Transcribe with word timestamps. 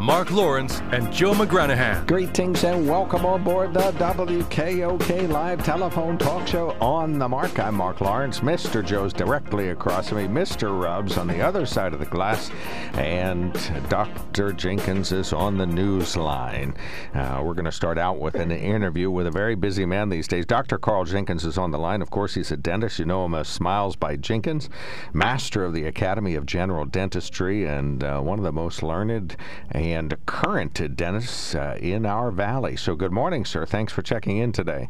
Mark 0.00 0.30
Lawrence, 0.30 0.82
and 0.92 1.10
Joe 1.10 1.32
McGranahan. 1.32 2.06
Greetings 2.06 2.64
and 2.64 2.86
welcome 2.86 3.24
on 3.24 3.42
board 3.42 3.72
the 3.72 3.92
WKOK 3.92 5.28
live 5.30 5.64
telephone 5.64 6.18
talk 6.18 6.46
show 6.46 6.72
on 6.82 7.18
the 7.18 7.26
mark. 7.26 7.58
I'm 7.58 7.76
Mark 7.76 8.02
Lawrence. 8.02 8.40
Mr. 8.40 8.84
Joe's 8.84 9.14
directly 9.14 9.70
across 9.70 10.10
from 10.10 10.18
me. 10.18 10.24
Mr. 10.24 10.78
Rubs 10.78 11.16
on 11.16 11.26
the 11.26 11.40
other 11.40 11.64
side 11.64 11.94
of 11.94 12.00
the 12.00 12.06
glass. 12.06 12.50
And 12.92 13.54
Dr. 13.88 14.52
Jenkins 14.52 15.12
is 15.12 15.32
on 15.32 15.56
the 15.56 15.66
news 15.66 16.14
line. 16.14 16.74
Uh, 17.14 17.40
we're 17.42 17.54
going 17.54 17.64
to 17.64 17.72
start 17.72 17.96
out 17.96 18.18
with 18.18 18.34
an 18.34 18.52
interview 18.52 19.10
with 19.10 19.26
a 19.26 19.30
very 19.30 19.54
busy 19.54 19.86
man 19.86 20.10
these 20.10 20.28
days. 20.28 20.44
Dr. 20.44 20.76
Carl 20.76 21.06
Jenkins 21.06 21.44
is 21.44 21.56
on 21.56 21.70
the 21.70 21.78
line. 21.78 22.02
Of 22.02 22.10
course, 22.10 22.34
he's 22.34 22.52
a 22.52 22.56
dentist. 22.56 22.98
You 22.98 23.06
know 23.06 23.24
him 23.24 23.34
as 23.34 23.48
Smiles 23.48 23.96
by 23.96 24.16
Jenkins, 24.16 24.68
master 25.14 25.64
of 25.64 25.72
the 25.72 25.86
Academy 25.86 26.34
of 26.34 26.44
General 26.44 26.84
Dentistry, 26.84 27.64
and 27.64 28.04
uh, 28.04 28.20
one 28.20 28.38
of 28.38 28.44
the 28.44 28.52
most 28.52 28.82
learned 28.82 29.36
and 29.70 29.85
current 30.26 30.96
dentists 30.96 31.54
uh, 31.54 31.78
in 31.80 32.06
our 32.06 32.30
valley. 32.30 32.76
So, 32.76 32.94
good 32.94 33.12
morning, 33.12 33.44
sir. 33.44 33.66
Thanks 33.66 33.92
for 33.92 34.02
checking 34.02 34.38
in 34.38 34.52
today. 34.52 34.88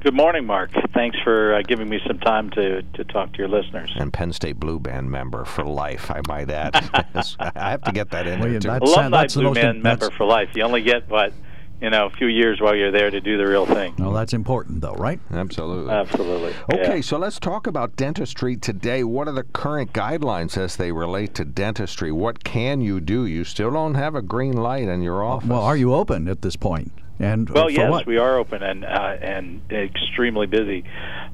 Good 0.00 0.14
morning, 0.14 0.46
Mark. 0.46 0.70
Thanks 0.94 1.16
for 1.24 1.54
uh, 1.54 1.62
giving 1.62 1.88
me 1.88 1.98
some 2.06 2.20
time 2.20 2.50
to, 2.50 2.82
to 2.82 3.04
talk 3.04 3.32
to 3.32 3.38
your 3.38 3.48
listeners. 3.48 3.92
And 3.96 4.12
Penn 4.12 4.32
State 4.32 4.60
Blue 4.60 4.78
Band 4.78 5.10
member 5.10 5.44
for 5.44 5.64
life, 5.64 6.10
I 6.10 6.20
might 6.28 6.48
add. 6.50 6.74
I 7.40 7.70
have 7.70 7.82
to 7.82 7.92
get 7.92 8.10
that 8.10 8.28
in 8.28 8.38
well, 8.38 8.48
there, 8.48 8.60
too. 8.60 8.68
That's, 8.68 8.92
Alumni 8.92 9.22
that's 9.22 9.34
Blue 9.34 9.54
Band 9.54 9.82
member 9.82 10.10
for 10.12 10.24
life. 10.24 10.50
You 10.54 10.62
only 10.62 10.82
get, 10.82 11.08
what, 11.10 11.32
you 11.80 11.90
know, 11.90 12.06
a 12.06 12.10
few 12.10 12.26
years 12.26 12.60
while 12.60 12.74
you're 12.74 12.90
there 12.90 13.10
to 13.10 13.20
do 13.20 13.38
the 13.38 13.46
real 13.46 13.64
thing. 13.64 13.94
Well, 13.98 14.12
that's 14.12 14.32
important, 14.32 14.80
though, 14.80 14.94
right? 14.94 15.20
Absolutely. 15.30 15.92
Absolutely. 15.92 16.54
Okay, 16.72 16.96
yeah. 16.96 17.00
so 17.00 17.18
let's 17.18 17.38
talk 17.38 17.66
about 17.66 17.94
dentistry 17.96 18.56
today. 18.56 19.04
What 19.04 19.28
are 19.28 19.32
the 19.32 19.44
current 19.44 19.92
guidelines 19.92 20.56
as 20.56 20.76
they 20.76 20.90
relate 20.90 21.34
to 21.34 21.44
dentistry? 21.44 22.10
What 22.10 22.42
can 22.42 22.80
you 22.80 23.00
do? 23.00 23.26
You 23.26 23.44
still 23.44 23.70
don't 23.70 23.94
have 23.94 24.16
a 24.16 24.22
green 24.22 24.54
light 24.54 24.88
in 24.88 25.02
your 25.02 25.22
office. 25.22 25.48
Well, 25.48 25.62
are 25.62 25.76
you 25.76 25.94
open 25.94 26.28
at 26.28 26.42
this 26.42 26.56
point? 26.56 26.92
And 27.20 27.50
well, 27.50 27.68
yes, 27.68 27.90
what? 27.90 28.06
we 28.06 28.16
are 28.16 28.38
open 28.38 28.62
and 28.62 28.84
uh, 28.84 29.16
and 29.20 29.60
extremely 29.72 30.46
busy. 30.46 30.84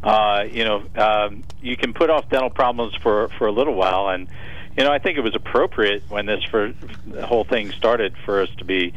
Uh, 0.02 0.44
you 0.50 0.64
know, 0.64 0.82
um, 0.96 1.42
you 1.60 1.76
can 1.76 1.92
put 1.92 2.08
off 2.08 2.28
dental 2.30 2.48
problems 2.48 2.94
for 3.02 3.28
for 3.36 3.46
a 3.46 3.52
little 3.52 3.74
while, 3.74 4.08
and 4.08 4.28
you 4.78 4.84
know, 4.84 4.90
I 4.90 4.98
think 4.98 5.18
it 5.18 5.20
was 5.20 5.34
appropriate 5.34 6.04
when 6.08 6.24
this 6.24 6.42
for 6.44 6.72
the 7.06 7.26
whole 7.26 7.44
thing 7.44 7.70
started 7.72 8.14
for 8.24 8.40
us 8.40 8.48
to 8.58 8.64
be 8.64 8.94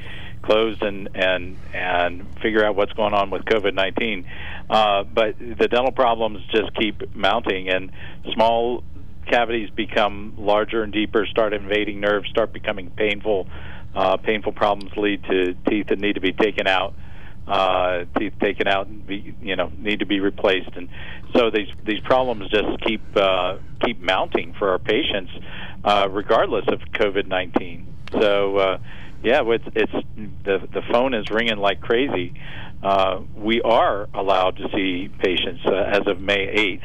closed 0.47 0.81
and 0.81 1.09
and 1.13 1.57
and 1.73 2.25
figure 2.41 2.63
out 2.65 2.75
what's 2.75 2.93
going 2.93 3.13
on 3.13 3.29
with 3.29 3.43
COVID 3.45 3.73
nineteen. 3.73 4.25
Uh, 4.69 5.03
but 5.03 5.37
the 5.39 5.67
dental 5.67 5.91
problems 5.91 6.39
just 6.57 6.69
keep 6.73 6.95
mounting, 7.15 7.69
and 7.69 7.91
small 8.33 8.83
cavities 9.27 9.69
become 9.69 10.33
larger 10.37 10.83
and 10.83 10.93
deeper, 10.93 11.25
start 11.25 11.53
invading 11.53 11.99
nerves, 11.99 12.27
start 12.29 12.51
becoming 12.53 12.89
painful. 12.89 13.47
Uh, 13.95 14.15
painful 14.17 14.53
problems 14.53 14.91
lead 14.95 15.23
to 15.23 15.53
teeth 15.67 15.87
that 15.87 15.99
need 15.99 16.13
to 16.13 16.21
be 16.21 16.33
taken 16.33 16.67
out. 16.67 16.93
Uh, 17.47 18.03
teeth 18.17 18.33
taken 18.41 18.67
out, 18.67 18.87
and 18.87 19.07
be, 19.07 19.33
you 19.41 19.55
know, 19.55 19.71
need 19.77 19.99
to 19.99 20.05
be 20.05 20.19
replaced, 20.19 20.73
and 20.75 20.89
so 21.33 21.49
these 21.49 21.71
these 21.85 22.01
problems 22.01 22.49
just 22.49 22.81
keep 22.81 23.01
uh, 23.15 23.57
keep 23.83 24.01
mounting 24.01 24.53
for 24.59 24.69
our 24.71 24.79
patients, 24.79 25.31
uh, 25.85 26.07
regardless 26.11 26.65
of 26.67 26.79
COVID 26.91 27.25
nineteen. 27.27 27.87
So 28.11 28.57
uh, 28.57 28.77
yeah, 29.23 29.41
it's, 29.45 29.63
it's 29.75 29.91
the 30.43 30.67
the 30.71 30.81
phone 30.91 31.13
is 31.13 31.29
ringing 31.29 31.57
like 31.57 31.81
crazy. 31.81 32.33
Uh, 32.83 33.21
we 33.35 33.61
are 33.61 34.07
allowed 34.13 34.57
to 34.57 34.69
see 34.73 35.09
patients 35.19 35.61
uh, 35.65 35.73
as 35.73 36.07
of 36.07 36.19
May 36.21 36.47
eighth. 36.47 36.83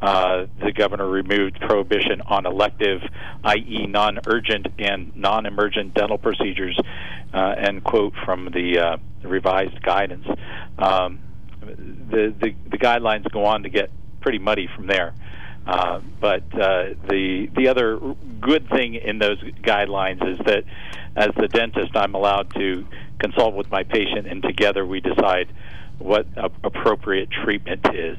Uh, 0.00 0.46
the 0.62 0.72
governor 0.72 1.08
removed 1.08 1.58
prohibition 1.60 2.20
on 2.26 2.44
elective, 2.44 3.00
i.e., 3.44 3.86
non-urgent 3.86 4.66
and 4.78 5.14
non-emergent 5.16 5.94
dental 5.94 6.18
procedures. 6.18 6.78
Uh, 7.32 7.54
end 7.56 7.82
quote 7.82 8.12
from 8.24 8.46
the 8.52 8.78
uh, 8.78 8.96
revised 9.22 9.80
guidance. 9.82 10.26
Um, 10.78 11.20
the, 11.60 12.34
the 12.40 12.54
the 12.70 12.78
guidelines 12.78 13.30
go 13.30 13.44
on 13.44 13.62
to 13.64 13.68
get 13.68 13.90
pretty 14.20 14.38
muddy 14.38 14.68
from 14.74 14.86
there. 14.86 15.14
Uh, 15.66 16.00
but 16.20 16.42
uh, 16.54 16.94
the 17.08 17.50
the 17.56 17.68
other 17.68 17.98
good 18.40 18.68
thing 18.68 18.94
in 18.94 19.18
those 19.18 19.42
guidelines 19.62 20.24
is 20.26 20.38
that 20.46 20.64
as 21.16 21.30
the 21.36 21.48
dentist, 21.48 21.96
I'm 21.96 22.14
allowed 22.14 22.54
to 22.54 22.86
consult 23.18 23.54
with 23.54 23.70
my 23.70 23.82
patient, 23.82 24.26
and 24.28 24.42
together 24.42 24.86
we 24.86 25.00
decide 25.00 25.52
what 25.98 26.26
appropriate 26.62 27.30
treatment 27.30 27.80
is. 27.94 28.18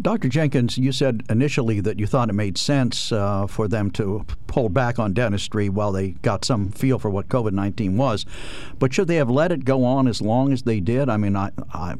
Dr. 0.00 0.28
Jenkins, 0.28 0.78
you 0.78 0.92
said 0.92 1.24
initially 1.28 1.80
that 1.80 1.98
you 1.98 2.06
thought 2.06 2.30
it 2.30 2.34
made 2.34 2.56
sense 2.56 3.10
uh, 3.10 3.48
for 3.48 3.66
them 3.66 3.90
to 3.92 4.24
pull 4.46 4.68
back 4.68 4.98
on 5.00 5.12
dentistry 5.12 5.68
while 5.68 5.90
they 5.90 6.10
got 6.22 6.44
some 6.44 6.70
feel 6.70 7.00
for 7.00 7.10
what 7.10 7.28
COVID 7.28 7.52
19 7.52 7.96
was. 7.96 8.24
But 8.78 8.94
should 8.94 9.08
they 9.08 9.16
have 9.16 9.28
let 9.28 9.50
it 9.50 9.64
go 9.64 9.84
on 9.84 10.06
as 10.06 10.22
long 10.22 10.52
as 10.52 10.62
they 10.62 10.78
did? 10.78 11.08
I 11.08 11.16
mean, 11.16 11.34
I, 11.34 11.50
I, 11.72 11.96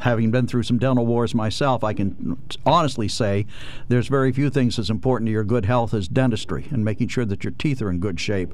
having 0.00 0.32
been 0.32 0.48
through 0.48 0.64
some 0.64 0.78
dental 0.78 1.06
wars 1.06 1.32
myself, 1.32 1.84
I 1.84 1.92
can 1.92 2.38
honestly 2.66 3.06
say 3.06 3.46
there's 3.86 4.08
very 4.08 4.32
few 4.32 4.50
things 4.50 4.78
as 4.78 4.90
important 4.90 5.28
to 5.28 5.32
your 5.32 5.44
good 5.44 5.64
health 5.64 5.94
as 5.94 6.08
dentistry 6.08 6.66
and 6.70 6.84
making 6.84 7.08
sure 7.08 7.24
that 7.24 7.44
your 7.44 7.52
teeth 7.52 7.80
are 7.82 7.90
in 7.90 8.00
good 8.00 8.18
shape. 8.18 8.52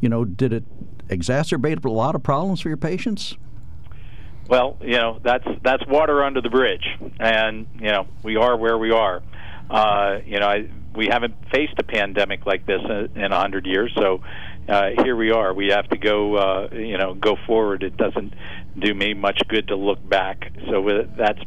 You 0.00 0.10
know, 0.10 0.26
did 0.26 0.52
it 0.52 0.64
exacerbate 1.08 1.82
a 1.82 1.90
lot 1.90 2.14
of 2.14 2.22
problems 2.22 2.60
for 2.60 2.68
your 2.68 2.76
patients? 2.76 3.36
Well, 4.50 4.78
you 4.80 4.98
know 4.98 5.20
that's 5.22 5.46
that's 5.62 5.86
water 5.86 6.24
under 6.24 6.40
the 6.40 6.50
bridge, 6.50 6.84
and 7.20 7.68
you 7.76 7.92
know 7.92 8.08
we 8.24 8.34
are 8.34 8.56
where 8.56 8.76
we 8.76 8.90
are. 8.90 9.22
Uh, 9.70 10.18
you 10.26 10.40
know, 10.40 10.48
I, 10.48 10.68
we 10.92 11.06
haven't 11.06 11.36
faced 11.52 11.74
a 11.78 11.84
pandemic 11.84 12.44
like 12.46 12.66
this 12.66 12.80
in 13.14 13.30
a 13.32 13.38
hundred 13.40 13.64
years, 13.64 13.92
so 13.96 14.22
uh, 14.68 14.88
here 15.04 15.14
we 15.14 15.30
are. 15.30 15.54
We 15.54 15.68
have 15.68 15.88
to 15.90 15.96
go, 15.96 16.34
uh, 16.34 16.68
you 16.72 16.98
know, 16.98 17.14
go 17.14 17.36
forward. 17.46 17.84
It 17.84 17.96
doesn't 17.96 18.34
do 18.76 18.92
me 18.92 19.14
much 19.14 19.40
good 19.46 19.68
to 19.68 19.76
look 19.76 20.06
back. 20.08 20.50
So 20.68 21.06
that's 21.16 21.38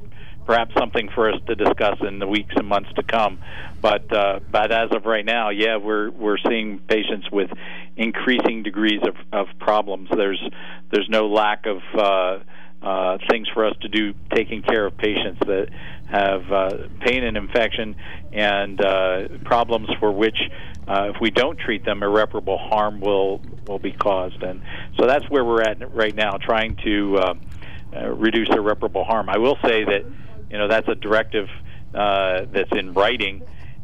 perhaps 0.46 0.74
something 0.78 1.10
for 1.14 1.30
us 1.30 1.42
to 1.48 1.56
discuss 1.56 1.98
in 2.08 2.20
the 2.20 2.28
weeks 2.28 2.54
and 2.56 2.66
months 2.66 2.90
to 2.96 3.04
come. 3.04 3.40
But 3.82 4.14
uh, 4.14 4.40
but 4.50 4.72
as 4.72 4.92
of 4.92 5.06
right 5.06 5.26
now, 5.26 5.50
yeah, 5.50 5.76
we're 5.76 6.10
we're 6.10 6.38
seeing 6.38 6.80
patients 6.80 7.30
with 7.30 7.50
increasing 7.98 8.64
degrees 8.64 9.02
of, 9.04 9.16
of 9.34 9.48
problems. 9.60 10.08
There's 10.10 10.42
there's 10.90 11.10
no 11.10 11.28
lack 11.28 11.66
of 11.66 11.82
uh, 11.94 12.40
uh, 12.84 13.18
things 13.30 13.48
for 13.54 13.66
us 13.66 13.76
to 13.82 13.88
do 13.88 14.14
taking 14.34 14.62
care 14.62 14.86
of 14.86 14.98
patients 14.98 15.40
that 15.46 15.68
have 16.06 16.52
uh, 16.52 16.70
pain 17.00 17.24
and 17.24 17.38
infection 17.38 17.96
and 18.32 18.84
uh, 18.84 19.28
problems 19.46 19.88
for 20.00 20.12
which, 20.12 20.38
uh, 20.88 21.12
if 21.16 21.16
we 21.22 21.32
don't 21.32 21.58
treat 21.58 21.86
them, 21.86 22.04
irreparable 22.04 22.58
harm 22.58 23.00
will 23.00 23.42
will 23.68 23.80
be 23.80 23.94
caused. 23.94 24.44
And 24.44 24.62
so 25.00 25.08
that's 25.08 25.30
where 25.30 25.46
we're 25.46 25.62
at 25.62 25.96
right 25.96 26.14
now, 26.14 26.32
trying 26.42 26.76
to 26.84 27.18
uh, 27.18 27.34
uh, 27.96 28.10
reduce 28.10 28.50
irreparable 28.50 29.06
harm. 29.06 29.30
I 29.30 29.38
will 29.38 29.58
say 29.66 29.86
that 29.86 30.02
you 30.50 30.58
know 30.58 30.68
that's 30.68 30.88
a 30.90 30.96
directive 30.96 31.48
uh, 31.94 32.42
that's 32.52 32.72
in 32.74 32.94
writing 32.94 33.44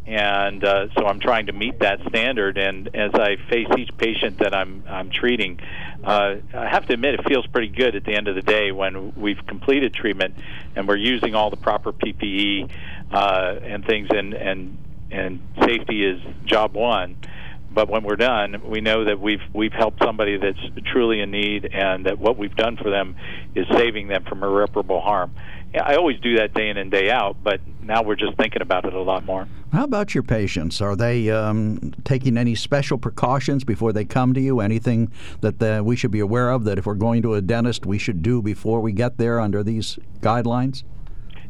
and 0.10 0.64
uh, 0.64 0.88
so 0.98 1.06
I'm 1.06 1.20
trying 1.20 1.46
to 1.46 1.54
meet 1.54 1.80
that 1.82 2.00
standard. 2.10 2.58
And 2.58 2.88
as 2.96 3.12
I 3.14 3.36
face 3.48 3.68
each 3.78 3.96
patient 3.96 4.40
that 4.40 4.56
I'm 4.56 4.84
I'm 4.90 5.12
treating, 5.12 5.60
uh, 6.04 6.38
I 6.52 6.68
have 6.68 6.88
to 6.88 6.94
admit 6.94 7.14
it 7.14 7.28
feels 7.28 7.46
pretty 7.46 7.68
good 7.68 7.96
at 7.96 8.06
the 8.06 8.16
end 8.16 8.28
of 8.28 8.34
the 8.34 8.42
day 8.42 8.72
when 8.72 9.14
we've 9.16 9.46
completed 9.46 9.94
treatment 9.94 10.34
and 10.76 10.88
we're 10.88 10.98
using 10.98 11.36
all 11.36 11.52
the 11.52 11.58
proper 11.58 11.94
PPE 11.94 12.72
uh, 13.12 13.60
and 13.62 13.86
things, 13.86 14.08
and 14.10 14.34
and 14.34 14.78
and 15.12 15.42
safety 15.64 16.04
is 16.04 16.20
job 16.44 16.74
one. 16.74 17.16
But 17.72 17.88
when 17.88 18.04
we're 18.04 18.16
done, 18.16 18.68
we 18.68 18.82
know 18.82 19.06
that 19.06 19.20
we've 19.20 19.44
we've 19.54 19.74
helped 19.74 20.04
somebody 20.04 20.38
that's 20.38 20.88
truly 20.92 21.20
in 21.20 21.30
need, 21.30 21.70
and 21.72 22.08
that 22.08 22.18
what 22.18 22.36
we've 22.36 22.56
done 22.56 22.78
for 22.78 22.90
them 22.90 23.16
is 23.54 23.68
saving 23.78 24.08
them 24.08 24.24
from 24.24 24.42
irreparable 24.44 25.02
harm. 25.02 25.36
I 25.80 25.98
always 25.98 26.20
do 26.20 26.38
that 26.38 26.56
day 26.56 26.70
in 26.70 26.78
and 26.78 26.90
day 26.90 27.12
out, 27.12 27.38
but 27.44 27.62
now 27.80 28.02
we're 28.02 28.16
just 28.16 28.36
thinking 28.38 28.64
about 28.64 28.86
it 28.86 28.94
a 28.96 29.02
lot 29.02 29.24
more. 29.24 29.48
How 29.72 29.84
about 29.84 30.16
your 30.16 30.24
patients? 30.24 30.82
Are 30.82 30.96
they 30.96 31.30
um, 31.30 31.94
taking 32.04 32.38
any 32.38 32.56
special 32.56 32.98
precautions 32.98 33.64
before 33.64 33.94
they 33.94 34.04
come 34.04 34.34
to 34.34 34.42
you? 34.42 34.62
Anything 34.62 35.12
that 35.42 35.62
uh, 35.62 35.84
we 35.84 35.96
should 35.96 36.10
be 36.10 36.22
aware 36.22 36.50
of 36.50 36.64
that 36.64 36.80
if 36.80 36.88
we're 36.88 36.96
going 36.96 37.22
to 37.22 37.36
a 37.36 37.42
dentist, 37.42 37.86
we 37.86 38.00
should 38.00 38.24
do 38.24 38.42
before 38.42 38.82
we 38.82 38.92
get 38.92 39.18
there 39.18 39.40
under 39.40 39.62
these 39.62 40.00
guidelines? 40.22 40.84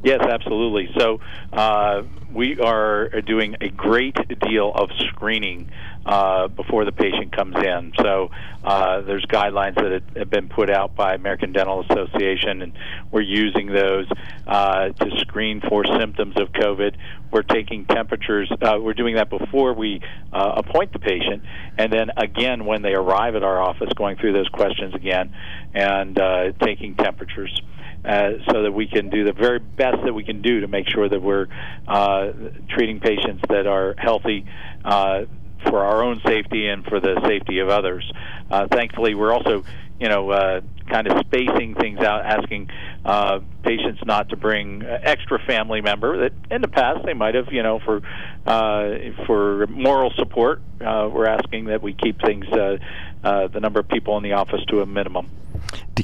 Yes, 0.03 0.19
absolutely. 0.21 0.89
So 0.97 1.19
uh, 1.53 2.03
we 2.33 2.59
are 2.59 3.09
doing 3.21 3.55
a 3.61 3.69
great 3.69 4.17
deal 4.39 4.71
of 4.73 4.89
screening 5.09 5.71
uh, 6.05 6.47
before 6.47 6.85
the 6.85 6.91
patient 6.91 7.35
comes 7.35 7.55
in. 7.55 7.93
So 8.01 8.29
uh, 8.63 9.01
there's 9.01 9.25
guidelines 9.25 9.75
that 9.75 10.01
have 10.17 10.29
been 10.29 10.49
put 10.49 10.69
out 10.69 10.95
by 10.95 11.13
American 11.13 11.51
Dental 11.51 11.85
Association, 11.89 12.61
and 12.61 12.73
we're 13.11 13.21
using 13.21 13.67
those 13.67 14.07
uh, 14.47 14.89
to 14.89 15.19
screen 15.19 15.61
for 15.67 15.85
symptoms 15.85 16.35
of 16.37 16.51
COVID. 16.51 16.95
We're 17.31 17.43
taking 17.43 17.85
temperatures. 17.85 18.51
Uh, 18.61 18.77
we're 18.79 18.93
doing 18.93 19.15
that 19.15 19.29
before 19.29 19.73
we 19.73 20.01
uh, 20.33 20.53
appoint 20.57 20.93
the 20.93 20.99
patient, 20.99 21.43
and 21.77 21.91
then 21.91 22.09
again 22.17 22.65
when 22.65 22.81
they 22.81 22.93
arrive 22.93 23.35
at 23.35 23.43
our 23.43 23.61
office, 23.61 23.89
going 23.95 24.17
through 24.17 24.33
those 24.33 24.49
questions 24.49 24.95
again 24.95 25.35
and 25.73 26.19
uh, 26.19 26.51
taking 26.61 26.95
temperatures. 26.95 27.61
Uh, 28.03 28.31
so 28.49 28.63
that 28.63 28.71
we 28.71 28.87
can 28.87 29.09
do 29.09 29.25
the 29.25 29.33
very 29.33 29.59
best 29.59 29.97
that 30.05 30.13
we 30.13 30.23
can 30.23 30.41
do 30.41 30.61
to 30.61 30.69
make 30.69 30.87
sure 30.87 31.09
that 31.09 31.21
we're 31.21 31.47
uh, 31.85 32.31
treating 32.69 33.01
patients 33.01 33.43
that 33.49 33.67
are 33.67 33.93
healthy 33.97 34.45
uh, 34.85 35.25
for 35.63 35.83
our 35.83 36.03
own 36.03 36.21
safety 36.25 36.67
and 36.67 36.85
for 36.85 36.99
the 36.99 37.19
safety 37.27 37.59
of 37.59 37.69
others. 37.69 38.09
Uh, 38.49 38.67
thankfully, 38.67 39.15
we're 39.15 39.33
also, 39.33 39.63
you 39.99 40.09
know, 40.09 40.29
uh, 40.29 40.61
kind 40.89 41.07
of 41.07 41.19
spacing 41.25 41.75
things 41.75 41.99
out, 41.99 42.25
asking 42.25 42.69
uh, 43.05 43.39
patients 43.63 44.01
not 44.05 44.29
to 44.29 44.35
bring 44.35 44.83
extra 44.83 45.39
family 45.45 45.81
member 45.81 46.17
that 46.21 46.33
in 46.51 46.61
the 46.61 46.67
past 46.67 47.05
they 47.05 47.13
might 47.13 47.35
have, 47.35 47.51
you 47.51 47.63
know, 47.63 47.79
for 47.79 48.01
uh, 48.45 48.97
for 49.25 49.67
moral 49.67 50.11
support. 50.15 50.61
Uh, 50.81 51.09
we're 51.11 51.27
asking 51.27 51.65
that 51.65 51.81
we 51.81 51.93
keep 51.93 52.19
things 52.21 52.45
uh, 52.47 52.77
uh, 53.23 53.47
the 53.47 53.59
number 53.59 53.79
of 53.79 53.87
people 53.87 54.17
in 54.17 54.23
the 54.23 54.33
office 54.33 54.63
to 54.69 54.81
a 54.81 54.85
minimum. 54.85 55.29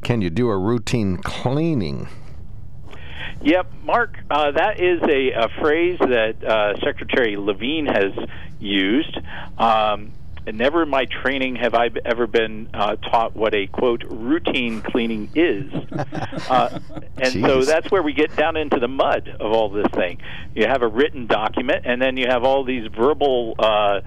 Can 0.03 0.21
you 0.21 0.29
do 0.29 0.49
a 0.49 0.57
routine 0.57 1.17
cleaning? 1.17 2.07
Yep, 3.45 3.73
Mark, 3.83 4.17
uh, 4.31 4.51
that 4.53 4.79
is 4.79 5.03
a, 5.03 5.31
a 5.33 5.49
phrase 5.61 5.99
that 5.99 6.43
uh, 6.43 6.79
Secretary 6.79 7.37
Levine 7.37 7.85
has 7.85 8.11
used. 8.59 9.15
Um, 9.59 10.13
never 10.51 10.81
in 10.81 10.89
my 10.89 11.05
training 11.05 11.57
have 11.57 11.75
I 11.75 11.91
ever 12.05 12.25
been 12.25 12.71
uh, 12.73 12.95
taught 12.95 13.35
what 13.35 13.53
a 13.53 13.67
quote 13.67 14.03
routine 14.03 14.81
cleaning 14.81 15.29
is, 15.35 15.71
uh, 16.49 16.79
and 17.17 17.33
Jeez. 17.35 17.45
so 17.45 17.61
that's 17.61 17.91
where 17.91 18.01
we 18.01 18.13
get 18.13 18.35
down 18.35 18.57
into 18.57 18.79
the 18.79 18.87
mud 18.87 19.29
of 19.39 19.51
all 19.51 19.69
this 19.69 19.91
thing. 19.93 20.17
You 20.55 20.65
have 20.65 20.81
a 20.81 20.87
written 20.87 21.27
document, 21.27 21.83
and 21.85 22.01
then 22.01 22.17
you 22.17 22.25
have 22.27 22.43
all 22.43 22.63
these 22.63 22.87
verbal 22.97 23.53
uh, 23.59 24.01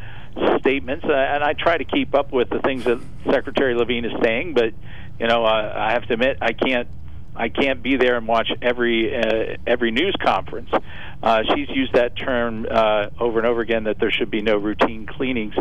statements, 0.59 1.05
uh, 1.05 1.13
and 1.13 1.45
I 1.45 1.53
try 1.53 1.79
to 1.79 1.85
keep 1.85 2.13
up 2.13 2.33
with 2.33 2.51
the 2.51 2.59
things 2.59 2.83
that 2.87 3.01
Secretary 3.31 3.77
Levine 3.77 4.05
is 4.05 4.13
saying, 4.21 4.55
but 4.55 4.75
you 5.21 5.29
know, 5.29 5.45
uh, 5.45 5.73
I 5.77 5.93
have 5.93 6.07
to 6.07 6.15
admit 6.15 6.39
I 6.41 6.55
can't 6.55 6.89
I 7.39 7.49
can't 7.49 7.83
be 7.83 7.97
there 7.97 8.17
and 8.17 8.27
watch 8.27 8.51
every 8.61 9.17
uh, 9.17 9.57
every 9.65 9.93
news 9.93 10.15
conference. 10.21 10.71
Uh, 11.23 11.43
she's 11.55 11.69
used 11.71 11.95
that 11.95 12.17
term 12.17 12.67
uh, 12.69 13.07
over 13.21 13.39
and 13.39 13.47
over 13.47 13.61
again 13.61 13.85
that 13.85 14.01
there 14.01 14.11
should 14.11 14.31
be 14.31 14.43
no 14.43 14.57
routine 14.57 15.07
cleanings. 15.07 15.55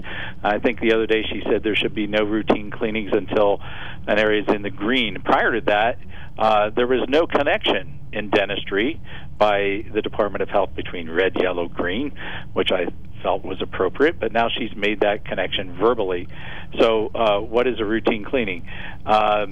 I 0.44 0.58
think 0.58 0.80
the 0.80 0.94
other 0.94 1.06
day 1.06 1.24
she 1.24 1.44
said 1.50 1.64
there 1.64 1.76
should 1.76 1.94
be 1.94 2.08
no 2.08 2.24
routine 2.24 2.72
cleanings 2.72 3.12
until 3.14 3.60
an 4.08 4.18
area 4.18 4.42
is 4.42 4.54
in 4.54 4.64
the 4.64 4.72
green. 4.72 5.22
Prior 5.24 5.60
to 5.60 5.62
that, 5.68 6.00
uh, 6.40 6.72
there 6.72 6.88
was 6.88 7.08
no 7.08 7.28
connection 7.28 8.00
in 8.12 8.32
dentistry 8.32 9.00
by 9.38 9.86
the 9.94 10.02
Department 10.02 10.42
of 10.42 10.50
Health 10.50 10.76
between 10.76 11.10
red, 11.10 11.34
yellow, 11.40 11.68
green, 11.68 12.12
which 12.54 12.72
I 12.72 12.88
felt 13.22 13.44
was 13.44 13.62
appropriate. 13.62 14.20
But 14.20 14.32
now 14.32 14.50
she's 14.50 14.76
made 14.76 15.02
that 15.02 15.26
connection 15.26 15.78
verbally. 15.78 16.28
So, 16.80 17.12
uh, 17.14 17.40
what 17.40 17.68
is 17.68 17.80
a 17.80 17.86
routine 17.86 18.26
cleaning? 18.26 18.68
Uh, 19.06 19.48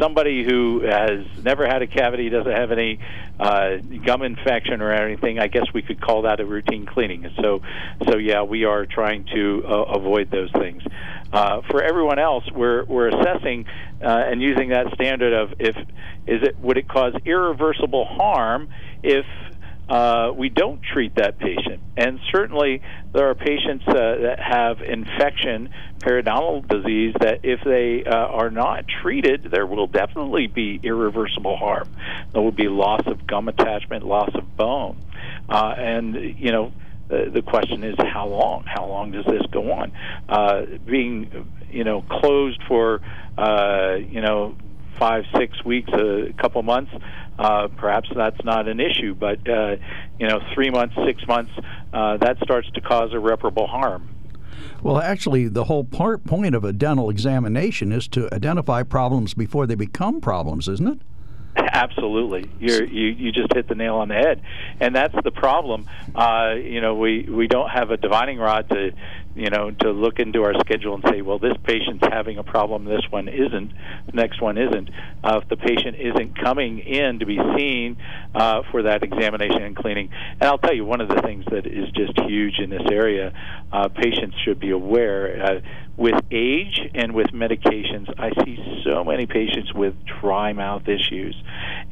somebody 0.00 0.44
who 0.44 0.82
has 0.82 1.24
never 1.42 1.66
had 1.66 1.82
a 1.82 1.86
cavity, 1.86 2.28
doesn't 2.28 2.52
have 2.52 2.72
any 2.72 2.98
uh, 3.38 3.76
gum 4.04 4.22
infection 4.22 4.80
or 4.80 4.92
anything, 4.92 5.38
I 5.38 5.46
guess 5.46 5.64
we 5.72 5.82
could 5.82 6.00
call 6.00 6.22
that 6.22 6.40
a 6.40 6.44
routine 6.44 6.86
cleaning. 6.86 7.30
So, 7.40 7.62
so 8.08 8.18
yeah, 8.18 8.42
we 8.42 8.64
are 8.64 8.86
trying 8.86 9.24
to 9.34 9.62
uh, 9.66 9.70
avoid 9.70 10.30
those 10.30 10.50
things. 10.52 10.82
Uh, 11.32 11.62
for 11.70 11.82
everyone 11.82 12.18
else, 12.18 12.44
we're 12.52 12.84
we're 12.84 13.08
assessing 13.08 13.66
uh, 14.00 14.06
and 14.06 14.40
using 14.40 14.70
that 14.70 14.92
standard 14.94 15.32
of 15.32 15.54
if 15.58 15.76
is 16.26 16.42
it 16.42 16.58
would 16.60 16.78
it 16.78 16.88
cause 16.88 17.14
irreversible 17.24 18.04
harm 18.04 18.68
if 19.02 19.26
uh, 19.88 20.32
we 20.36 20.48
don't 20.48 20.82
treat 20.82 21.14
that 21.16 21.38
patient. 21.38 21.80
And 21.96 22.18
certainly, 22.32 22.82
there 23.12 23.30
are 23.30 23.34
patients 23.34 23.84
uh, 23.86 23.92
that 23.92 24.38
have 24.40 24.80
infection, 24.80 25.70
periodontal 25.98 26.68
disease, 26.68 27.14
that 27.20 27.40
if 27.44 27.60
they 27.64 28.04
uh, 28.04 28.14
are 28.14 28.50
not 28.50 28.84
treated, 29.02 29.48
there 29.50 29.66
will 29.66 29.86
definitely 29.86 30.48
be 30.48 30.80
irreversible 30.82 31.56
harm. 31.56 31.88
There 32.32 32.42
will 32.42 32.52
be 32.52 32.68
loss 32.68 33.02
of 33.06 33.26
gum 33.26 33.48
attachment, 33.48 34.04
loss 34.04 34.30
of 34.34 34.56
bone. 34.56 35.00
Uh, 35.48 35.74
and, 35.78 36.38
you 36.38 36.50
know, 36.50 36.72
the, 37.08 37.30
the 37.32 37.42
question 37.42 37.84
is 37.84 37.94
how 37.98 38.26
long? 38.26 38.64
How 38.66 38.86
long 38.86 39.12
does 39.12 39.24
this 39.26 39.42
go 39.52 39.70
on? 39.72 39.92
Uh, 40.28 40.62
being, 40.84 41.48
you 41.70 41.84
know, 41.84 42.02
closed 42.02 42.60
for, 42.66 43.00
uh, 43.38 43.94
you 43.94 44.20
know, 44.20 44.56
five, 44.98 45.24
six 45.36 45.64
weeks, 45.64 45.90
a 45.92 46.32
couple 46.38 46.62
months, 46.62 46.92
uh, 47.38 47.68
perhaps 47.76 48.08
that's 48.14 48.42
not 48.44 48.68
an 48.68 48.80
issue. 48.80 49.14
But 49.14 49.48
uh, 49.48 49.76
you 50.18 50.28
know, 50.28 50.40
three 50.54 50.70
months, 50.70 50.94
six 51.06 51.26
months, 51.26 51.52
uh, 51.92 52.16
that 52.18 52.38
starts 52.42 52.70
to 52.72 52.80
cause 52.80 53.12
irreparable 53.12 53.66
harm. 53.66 54.08
Well, 54.82 54.98
actually, 54.98 55.48
the 55.48 55.64
whole 55.64 55.84
part 55.84 56.24
point 56.24 56.54
of 56.54 56.64
a 56.64 56.72
dental 56.72 57.10
examination 57.10 57.92
is 57.92 58.08
to 58.08 58.32
identify 58.32 58.82
problems 58.82 59.34
before 59.34 59.66
they 59.66 59.74
become 59.74 60.20
problems, 60.20 60.68
isn't 60.68 60.86
it? 60.86 61.00
Absolutely, 61.56 62.50
You're, 62.60 62.84
you 62.84 63.08
you 63.08 63.32
just 63.32 63.52
hit 63.54 63.66
the 63.66 63.74
nail 63.74 63.96
on 63.96 64.08
the 64.08 64.14
head, 64.14 64.42
and 64.78 64.94
that's 64.94 65.14
the 65.24 65.30
problem. 65.30 65.86
Uh, 66.14 66.54
you 66.56 66.82
know, 66.82 66.94
we 66.96 67.22
we 67.22 67.48
don't 67.48 67.70
have 67.70 67.90
a 67.90 67.96
divining 67.96 68.38
rod 68.38 68.68
to 68.68 68.92
you 69.36 69.50
know, 69.50 69.70
to 69.70 69.90
look 69.90 70.18
into 70.18 70.42
our 70.44 70.54
schedule 70.60 70.94
and 70.94 71.04
say, 71.10 71.20
well, 71.20 71.38
this 71.38 71.52
patient's 71.64 72.04
having 72.10 72.38
a 72.38 72.42
problem, 72.42 72.86
this 72.86 73.04
one 73.10 73.28
isn't, 73.28 73.70
the 74.06 74.12
next 74.12 74.40
one 74.40 74.56
isn't. 74.56 74.88
Uh, 75.22 75.40
if 75.42 75.48
the 75.50 75.56
patient 75.56 75.96
isn't 75.98 76.38
coming 76.42 76.78
in 76.78 77.18
to 77.18 77.26
be 77.26 77.38
seen 77.56 77.98
uh, 78.34 78.62
for 78.70 78.84
that 78.84 79.02
examination 79.02 79.62
and 79.62 79.76
cleaning, 79.76 80.08
and 80.40 80.44
I'll 80.44 80.58
tell 80.58 80.74
you 80.74 80.86
one 80.86 81.02
of 81.02 81.08
the 81.08 81.20
things 81.20 81.44
that 81.50 81.66
is 81.66 81.90
just 81.94 82.18
huge 82.26 82.58
in 82.58 82.70
this 82.70 82.86
area, 82.90 83.32
uh, 83.72 83.88
patients 83.88 84.36
should 84.42 84.58
be 84.58 84.70
aware. 84.70 85.44
Uh, 85.44 85.60
with 85.96 86.14
age 86.30 86.80
and 86.94 87.14
with 87.14 87.28
medications, 87.28 88.12
I 88.18 88.30
see 88.44 88.82
so 88.84 89.02
many 89.02 89.26
patients 89.26 89.72
with 89.72 89.94
dry 90.20 90.52
mouth 90.52 90.86
issues. 90.88 91.34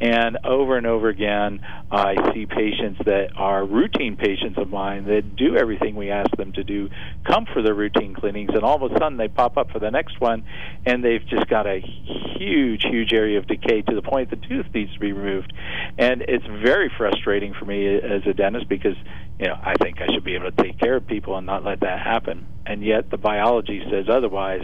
And 0.00 0.38
over 0.44 0.76
and 0.76 0.86
over 0.86 1.08
again, 1.08 1.60
I 1.90 2.32
see 2.32 2.46
patients 2.46 3.00
that 3.06 3.30
are 3.36 3.64
routine 3.64 4.16
patients 4.16 4.58
of 4.58 4.68
mine 4.68 5.06
that 5.06 5.36
do 5.36 5.56
everything 5.56 5.96
we 5.96 6.10
ask 6.10 6.30
them 6.36 6.52
to 6.52 6.64
do, 6.64 6.90
come 7.24 7.46
for 7.46 7.62
their 7.62 7.74
routine 7.74 8.14
cleanings, 8.14 8.50
and 8.52 8.62
all 8.62 8.84
of 8.84 8.92
a 8.92 8.98
sudden 8.98 9.16
they 9.16 9.28
pop 9.28 9.56
up 9.56 9.70
for 9.70 9.78
the 9.78 9.90
next 9.90 10.20
one, 10.20 10.44
and 10.84 11.02
they've 11.02 11.26
just 11.26 11.48
got 11.48 11.66
a 11.66 11.80
huge, 11.80 12.82
huge 12.82 13.12
area 13.12 13.38
of 13.38 13.46
decay 13.46 13.82
to 13.82 13.94
the 13.94 14.02
point 14.02 14.30
the 14.30 14.36
tooth 14.36 14.66
needs 14.74 14.92
to 14.92 15.00
be 15.00 15.12
removed. 15.12 15.52
And 15.96 16.22
it's 16.22 16.44
very 16.46 16.92
frustrating 16.96 17.54
for 17.54 17.64
me 17.64 17.96
as 17.96 18.26
a 18.26 18.34
dentist 18.34 18.68
because, 18.68 18.96
you 19.38 19.46
know, 19.46 19.58
I 19.60 19.74
think 19.74 20.00
I 20.00 20.12
should 20.12 20.24
be 20.24 20.34
able 20.34 20.50
to 20.50 20.62
take 20.62 20.78
care 20.78 20.96
of 20.96 21.06
people 21.06 21.36
and 21.36 21.46
not 21.46 21.64
let 21.64 21.80
that 21.80 22.00
happen 22.00 22.46
and 22.66 22.82
yet 22.82 23.10
the 23.10 23.16
biology 23.16 23.82
says 23.90 24.06
otherwise. 24.08 24.62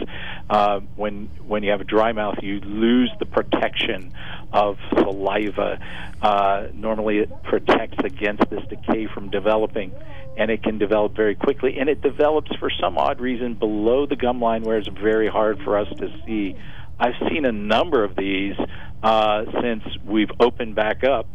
Uh, 0.49 0.79
when 0.95 1.29
when 1.47 1.63
you 1.63 1.71
have 1.71 1.81
a 1.81 1.85
dry 1.85 2.11
mouth, 2.11 2.35
you 2.41 2.59
lose 2.61 3.11
the 3.19 3.25
protection 3.25 4.13
of 4.51 4.77
saliva. 4.93 5.79
Uh, 6.21 6.67
normally, 6.73 7.19
it 7.19 7.43
protects 7.43 7.97
against 8.03 8.49
this 8.49 8.63
decay 8.69 9.07
from 9.13 9.29
developing, 9.29 9.91
and 10.37 10.49
it 10.49 10.63
can 10.63 10.77
develop 10.77 11.15
very 11.15 11.35
quickly. 11.35 11.77
And 11.79 11.89
it 11.89 12.01
develops 12.01 12.53
for 12.57 12.69
some 12.69 12.97
odd 12.97 13.19
reason 13.19 13.53
below 13.53 14.05
the 14.05 14.15
gum 14.15 14.41
line, 14.41 14.63
where 14.63 14.77
it's 14.77 14.87
very 14.87 15.27
hard 15.27 15.59
for 15.63 15.77
us 15.77 15.87
to 15.97 16.09
see. 16.25 16.55
I've 16.99 17.15
seen 17.29 17.45
a 17.45 17.51
number 17.51 18.03
of 18.03 18.15
these 18.15 18.55
uh, 19.01 19.45
since 19.61 19.83
we've 20.05 20.31
opened 20.39 20.75
back 20.75 21.03
up. 21.03 21.27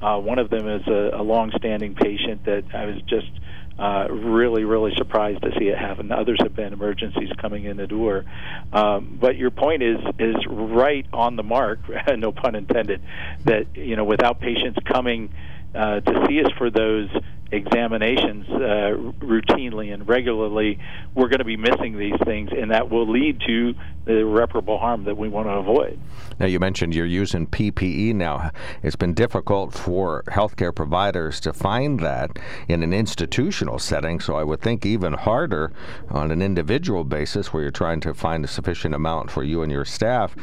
Uh, 0.00 0.18
one 0.18 0.38
of 0.38 0.50
them 0.50 0.68
is 0.68 0.86
a, 0.86 1.10
a 1.14 1.22
long-standing 1.22 1.94
patient 1.94 2.44
that 2.44 2.64
I 2.74 2.86
was 2.86 3.02
just 3.02 3.30
uh, 3.78 4.08
really, 4.10 4.64
really 4.64 4.92
surprised 4.96 5.42
to 5.42 5.50
see 5.58 5.68
it 5.68 5.78
happen. 5.78 6.12
Others 6.12 6.38
have 6.42 6.54
been 6.54 6.72
emergencies 6.72 7.30
coming 7.38 7.64
in 7.64 7.78
the 7.78 7.86
door. 7.86 8.24
Um, 8.72 9.18
but 9.20 9.36
your 9.36 9.50
point 9.50 9.82
is 9.82 9.98
is 10.18 10.36
right 10.46 11.06
on 11.12 11.36
the 11.36 11.42
mark, 11.42 11.80
no 12.16 12.30
pun 12.30 12.54
intended. 12.54 13.00
That 13.44 13.74
you 13.76 13.96
know, 13.96 14.04
without 14.04 14.38
patients 14.38 14.78
coming 14.84 15.32
uh, 15.74 16.00
to 16.00 16.26
see 16.28 16.42
us 16.42 16.50
for 16.58 16.70
those 16.70 17.08
examinations 17.52 18.46
uh, 18.48 18.96
routinely 19.20 19.92
and 19.92 20.08
regularly, 20.08 20.78
we're 21.14 21.28
going 21.28 21.38
to 21.38 21.44
be 21.44 21.56
missing 21.56 21.98
these 21.98 22.18
things, 22.24 22.50
and 22.56 22.70
that 22.70 22.90
will 22.90 23.10
lead 23.10 23.40
to 23.46 23.74
the 24.04 24.18
irreparable 24.18 24.78
harm 24.78 25.04
that 25.04 25.16
we 25.16 25.28
want 25.28 25.46
to 25.46 25.52
avoid. 25.52 25.98
Now, 26.38 26.46
you 26.46 26.58
mentioned 26.58 26.94
you're 26.94 27.06
using 27.06 27.46
PPE 27.46 28.14
now. 28.14 28.50
It's 28.82 28.96
been 28.96 29.14
difficult 29.14 29.74
for 29.74 30.22
healthcare 30.28 30.74
providers 30.74 31.40
to 31.40 31.52
find 31.52 32.00
that 32.00 32.38
in 32.68 32.82
an 32.82 32.92
institutional 32.92 33.78
setting, 33.78 34.20
so 34.20 34.36
I 34.36 34.44
would 34.44 34.60
think 34.60 34.86
even 34.86 35.12
harder 35.12 35.72
on 36.08 36.30
an 36.30 36.42
individual 36.42 37.04
basis 37.04 37.52
where 37.52 37.62
you're 37.62 37.70
trying 37.70 38.00
to 38.00 38.14
find 38.14 38.44
a 38.44 38.48
sufficient 38.48 38.94
amount 38.94 39.30
for 39.30 39.42
you 39.42 39.62
and 39.62 39.70
your 39.70 39.84
staff. 39.84 40.34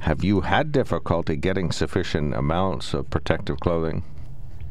Have 0.00 0.24
you 0.24 0.42
had 0.42 0.72
difficulty 0.72 1.36
getting 1.36 1.70
sufficient 1.70 2.34
amounts 2.34 2.94
of 2.94 3.10
protective 3.10 3.60
clothing? 3.60 4.04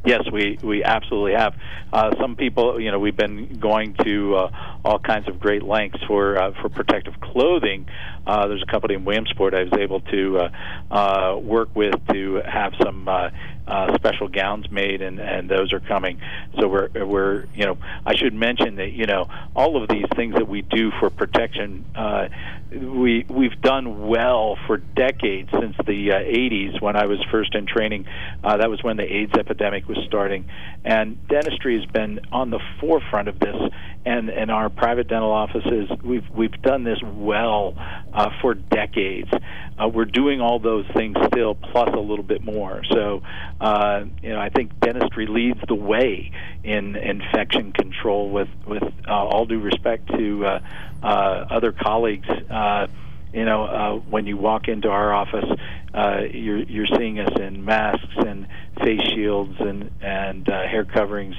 Yes, 0.03 0.23
we 0.31 0.57
we 0.63 0.83
absolutely 0.83 1.33
have. 1.33 1.53
Uh, 1.93 2.15
some 2.19 2.35
people, 2.35 2.79
you 2.79 2.89
know, 2.89 2.97
we've 2.97 3.15
been 3.15 3.59
going 3.59 3.93
to 4.03 4.35
uh, 4.35 4.77
all 4.83 4.97
kinds 4.97 5.27
of 5.27 5.39
great 5.39 5.61
lengths 5.61 5.99
for 6.07 6.39
uh, 6.39 6.59
for 6.59 6.69
protective 6.69 7.19
clothing. 7.19 7.85
Uh, 8.25 8.47
there's 8.47 8.63
a 8.63 8.71
company 8.71 8.95
in 8.95 9.05
Williamsport 9.05 9.53
I 9.53 9.63
was 9.63 9.73
able 9.79 9.99
to 10.01 10.39
uh, 10.39 10.49
uh, 10.89 11.37
work 11.37 11.75
with 11.75 11.93
to 12.13 12.41
have 12.45 12.73
some 12.81 13.07
uh, 13.07 13.29
uh, 13.67 13.95
special 13.95 14.27
gowns 14.27 14.71
made, 14.71 15.03
and 15.03 15.19
and 15.19 15.47
those 15.47 15.71
are 15.71 15.79
coming. 15.79 16.19
So 16.59 16.67
we're 16.67 16.89
we're 17.05 17.45
you 17.53 17.65
know 17.65 17.77
I 18.03 18.15
should 18.15 18.33
mention 18.33 18.77
that 18.77 18.93
you 18.93 19.05
know 19.05 19.27
all 19.55 19.81
of 19.81 19.87
these 19.87 20.05
things 20.15 20.33
that 20.33 20.47
we 20.47 20.63
do 20.63 20.89
for 20.99 21.11
protection, 21.11 21.85
uh, 21.95 22.27
we 22.71 23.25
we've 23.29 23.59
done 23.61 24.07
well 24.07 24.57
for 24.65 24.77
decades 24.77 25.49
since 25.59 25.75
the 25.85 26.11
uh, 26.11 26.15
80s 26.15 26.81
when 26.81 26.95
I 26.95 27.05
was 27.05 27.19
first 27.29 27.53
in 27.53 27.65
training. 27.65 28.07
Uh, 28.43 28.57
that 28.57 28.69
was 28.69 28.81
when 28.81 28.95
the 28.95 29.03
AIDS 29.03 29.33
epidemic 29.37 29.87
was 29.87 29.97
starting, 30.07 30.49
and 30.85 31.27
dentistry 31.27 31.79
has 31.79 31.89
been 31.91 32.21
on 32.31 32.49
the 32.49 32.59
forefront 32.79 33.27
of 33.27 33.39
this. 33.39 33.55
And 34.03 34.29
in 34.29 34.49
our 34.49 34.69
private 34.69 35.09
dental 35.09 35.31
offices, 35.31 35.89
we've 36.03 36.27
we've 36.29 36.61
done 36.61 36.83
this 36.83 36.99
well 37.03 37.75
uh, 38.13 38.29
for 38.41 38.53
decades. 38.53 39.29
Uh, 39.77 39.87
we're 39.87 40.05
doing 40.05 40.39
all 40.39 40.59
those 40.59 40.85
things 40.95 41.17
still, 41.27 41.55
plus 41.55 41.89
a 41.93 41.99
little 41.99 42.23
bit 42.23 42.41
more. 42.43 42.83
So 42.89 43.21
uh, 43.59 44.05
you 44.23 44.29
know, 44.29 44.39
I 44.39 44.49
think 44.49 44.79
dentistry 44.79 45.27
leads 45.27 45.59
the 45.67 45.75
way 45.75 46.31
in 46.63 46.95
infection 46.95 47.73
control. 47.73 48.29
With 48.29 48.49
with 48.65 48.83
uh, 49.07 49.11
all 49.11 49.45
due 49.45 49.59
respect 49.59 50.07
to 50.07 50.61
other 51.07 51.71
colleagues, 51.71 52.27
uh, 52.29 52.87
you 53.33 53.45
know, 53.45 53.63
uh, 53.63 53.95
when 54.09 54.27
you 54.27 54.37
walk 54.37 54.67
into 54.67 54.89
our 54.89 55.13
office, 55.13 55.49
uh, 55.93 56.21
you're 56.31 56.63
you're 56.63 56.87
seeing 56.97 57.19
us 57.19 57.39
in 57.39 57.63
masks 57.63 58.15
and 58.17 58.47
face 58.83 59.01
shields 59.13 59.55
and 59.59 59.89
and 60.01 60.49
uh, 60.49 60.67
hair 60.67 60.85
coverings 60.85 61.35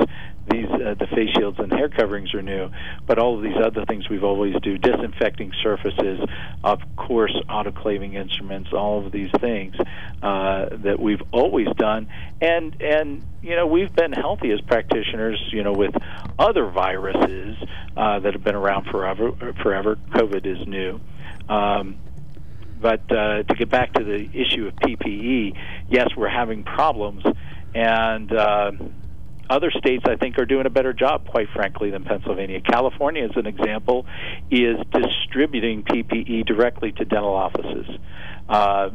these 0.50 0.66
uh, 0.66 0.94
the 0.98 1.06
face 1.14 1.30
shields 1.36 1.58
and 1.58 1.72
hair 1.72 1.88
coverings 1.88 2.34
are 2.34 2.42
new, 2.42 2.70
but 3.06 3.18
all 3.18 3.36
of 3.36 3.42
these 3.42 3.56
other 3.62 3.84
things 3.84 4.08
we've 4.08 4.24
always 4.24 4.54
do 4.62 4.76
disinfecting 4.78 5.52
surfaces, 5.62 6.20
of 6.64 6.80
course, 6.96 7.34
autoclaving 7.48 8.14
instruments, 8.14 8.70
all 8.72 9.04
of 9.04 9.12
these 9.12 9.30
things 9.40 9.74
uh, 10.22 10.66
that 10.70 10.98
we've 10.98 11.22
always 11.32 11.68
done, 11.76 12.08
and 12.40 12.80
and 12.80 13.24
you 13.42 13.54
know 13.54 13.66
we've 13.66 13.94
been 13.94 14.12
healthy 14.12 14.50
as 14.50 14.60
practitioners, 14.62 15.40
you 15.52 15.62
know, 15.62 15.72
with 15.72 15.94
other 16.38 16.66
viruses 16.66 17.56
uh, 17.96 18.18
that 18.20 18.32
have 18.32 18.44
been 18.44 18.56
around 18.56 18.86
forever. 18.86 19.32
Forever, 19.62 19.96
COVID 20.10 20.46
is 20.46 20.66
new. 20.66 21.00
Um, 21.48 21.98
but 22.80 23.00
uh, 23.12 23.44
to 23.44 23.54
get 23.54 23.70
back 23.70 23.92
to 23.92 24.02
the 24.02 24.28
issue 24.34 24.66
of 24.66 24.74
PPE, 24.74 25.56
yes, 25.88 26.08
we're 26.16 26.28
having 26.28 26.64
problems, 26.64 27.24
and 27.74 28.32
uh, 28.32 28.72
other 29.50 29.70
states, 29.70 30.04
I 30.06 30.16
think, 30.16 30.38
are 30.38 30.46
doing 30.46 30.66
a 30.66 30.70
better 30.70 30.92
job, 30.92 31.26
quite 31.26 31.48
frankly, 31.54 31.90
than 31.90 32.04
Pennsylvania. 32.04 32.60
California, 32.60 33.24
as 33.24 33.36
an 33.36 33.46
example, 33.46 34.06
is 34.50 34.76
distributing 34.92 35.82
PPE 35.82 36.46
directly 36.46 36.92
to 36.92 37.04
dental 37.04 37.34
offices. 37.34 37.86
Uh, 38.48 38.90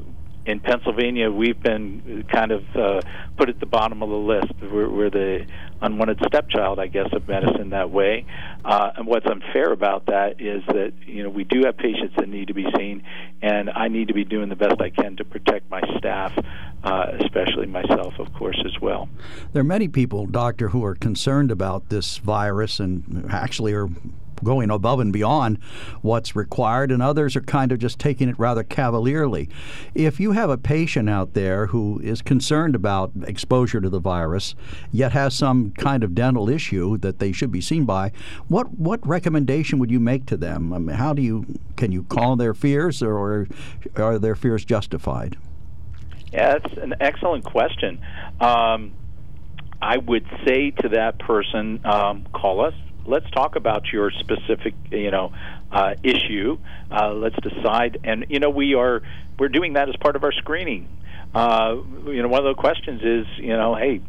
in 0.47 0.61
Pennsylvania, 0.61 1.29
we've 1.29 1.61
been 1.61 2.25
kind 2.31 2.51
of 2.51 2.63
uh, 2.73 3.01
put 3.35 3.49
at 3.49 3.59
the 3.59 3.65
bottom 3.65 4.01
of 4.01 4.09
the 4.09 4.15
list. 4.15 4.51
We're, 4.61 4.89
we're 4.89 5.09
the 5.09 5.45
unwanted 5.81 6.19
stepchild, 6.25 6.79
I 6.79 6.87
guess, 6.87 7.09
of 7.11 7.27
medicine 7.27 7.71
that 7.71 7.91
way. 7.91 8.25
Uh, 8.63 8.91
and 8.95 9.05
what's 9.05 9.25
unfair 9.25 9.73
about 9.73 10.05
that 10.05 10.39
is 10.39 10.63
that 10.67 10.93
you 11.05 11.23
know 11.23 11.29
we 11.29 11.43
do 11.43 11.63
have 11.65 11.77
patients 11.77 12.15
that 12.17 12.29
need 12.29 12.47
to 12.47 12.53
be 12.53 12.65
seen, 12.77 13.03
and 13.41 13.69
I 13.69 13.89
need 13.89 14.07
to 14.07 14.13
be 14.13 14.23
doing 14.23 14.47
the 14.47 14.55
best 14.55 14.79
I 14.79 14.89
can 14.89 15.17
to 15.17 15.25
protect 15.25 15.69
my 15.69 15.81
staff, 15.97 16.31
uh, 16.83 17.07
especially 17.19 17.67
myself, 17.67 18.17
of 18.17 18.33
course, 18.33 18.61
as 18.65 18.81
well. 18.81 19.09
There 19.51 19.61
are 19.61 19.65
many 19.65 19.89
people, 19.89 20.27
doctor, 20.27 20.69
who 20.69 20.83
are 20.85 20.95
concerned 20.95 21.51
about 21.51 21.89
this 21.89 22.19
virus 22.19 22.79
and 22.79 23.27
actually 23.29 23.73
are 23.73 23.89
going 24.43 24.69
above 24.69 24.99
and 24.99 25.11
beyond 25.13 25.59
what's 26.01 26.35
required, 26.35 26.91
and 26.91 27.01
others 27.01 27.35
are 27.35 27.41
kind 27.41 27.71
of 27.71 27.79
just 27.79 27.99
taking 27.99 28.29
it 28.29 28.37
rather 28.37 28.63
cavalierly. 28.63 29.49
If 29.93 30.19
you 30.19 30.31
have 30.31 30.49
a 30.49 30.57
patient 30.57 31.09
out 31.09 31.33
there 31.33 31.67
who 31.67 31.99
is 32.03 32.21
concerned 32.21 32.75
about 32.75 33.11
exposure 33.23 33.81
to 33.81 33.89
the 33.89 33.99
virus, 33.99 34.55
yet 34.91 35.11
has 35.11 35.33
some 35.33 35.71
kind 35.71 36.03
of 36.03 36.15
dental 36.15 36.49
issue 36.49 36.97
that 36.99 37.19
they 37.19 37.31
should 37.31 37.51
be 37.51 37.61
seen 37.61 37.85
by, 37.85 38.11
what 38.47 38.71
what 38.73 39.05
recommendation 39.07 39.79
would 39.79 39.91
you 39.91 39.99
make 39.99 40.25
to 40.27 40.37
them? 40.37 40.73
I 40.73 40.77
mean, 40.77 40.95
how 40.95 41.13
do 41.13 41.21
you 41.21 41.45
can 41.75 41.91
you 41.91 42.03
calm 42.03 42.37
their 42.37 42.53
fears, 42.53 43.01
or 43.01 43.47
are 43.95 44.19
their 44.19 44.35
fears 44.35 44.65
justified? 44.65 45.37
Yeah, 46.31 46.57
that's 46.59 46.77
an 46.77 46.95
excellent 46.99 47.45
question. 47.45 48.01
Um, 48.41 48.93
I 49.81 49.97
would 49.97 50.25
say 50.45 50.71
to 50.71 50.89
that 50.89 51.19
person, 51.19 51.79
um, 51.85 52.27
call 52.33 52.65
us, 52.65 52.73
let's 53.07 53.29
talk 53.31 53.55
about 53.55 53.91
your 53.91 54.11
specific, 54.11 54.75
you 54.91 55.11
know, 55.11 55.31
uh, 55.71 55.95
issue. 56.03 56.57
Uh, 56.91 57.13
let's 57.13 57.35
decide, 57.41 57.99
and 58.03 58.25
you 58.29 58.39
know, 58.39 58.49
we 58.49 58.75
are 58.75 59.01
we're 59.39 59.49
doing 59.49 59.73
that 59.73 59.89
as 59.89 59.95
part 59.95 60.15
of 60.15 60.23
our 60.23 60.31
screening. 60.31 60.87
Uh, 61.33 61.77
you 62.05 62.21
know, 62.21 62.27
one 62.27 62.45
of 62.45 62.55
the 62.55 62.59
questions 62.59 63.01
is, 63.03 63.25
you 63.37 63.55
know, 63.55 63.75
hey, 63.75 64.01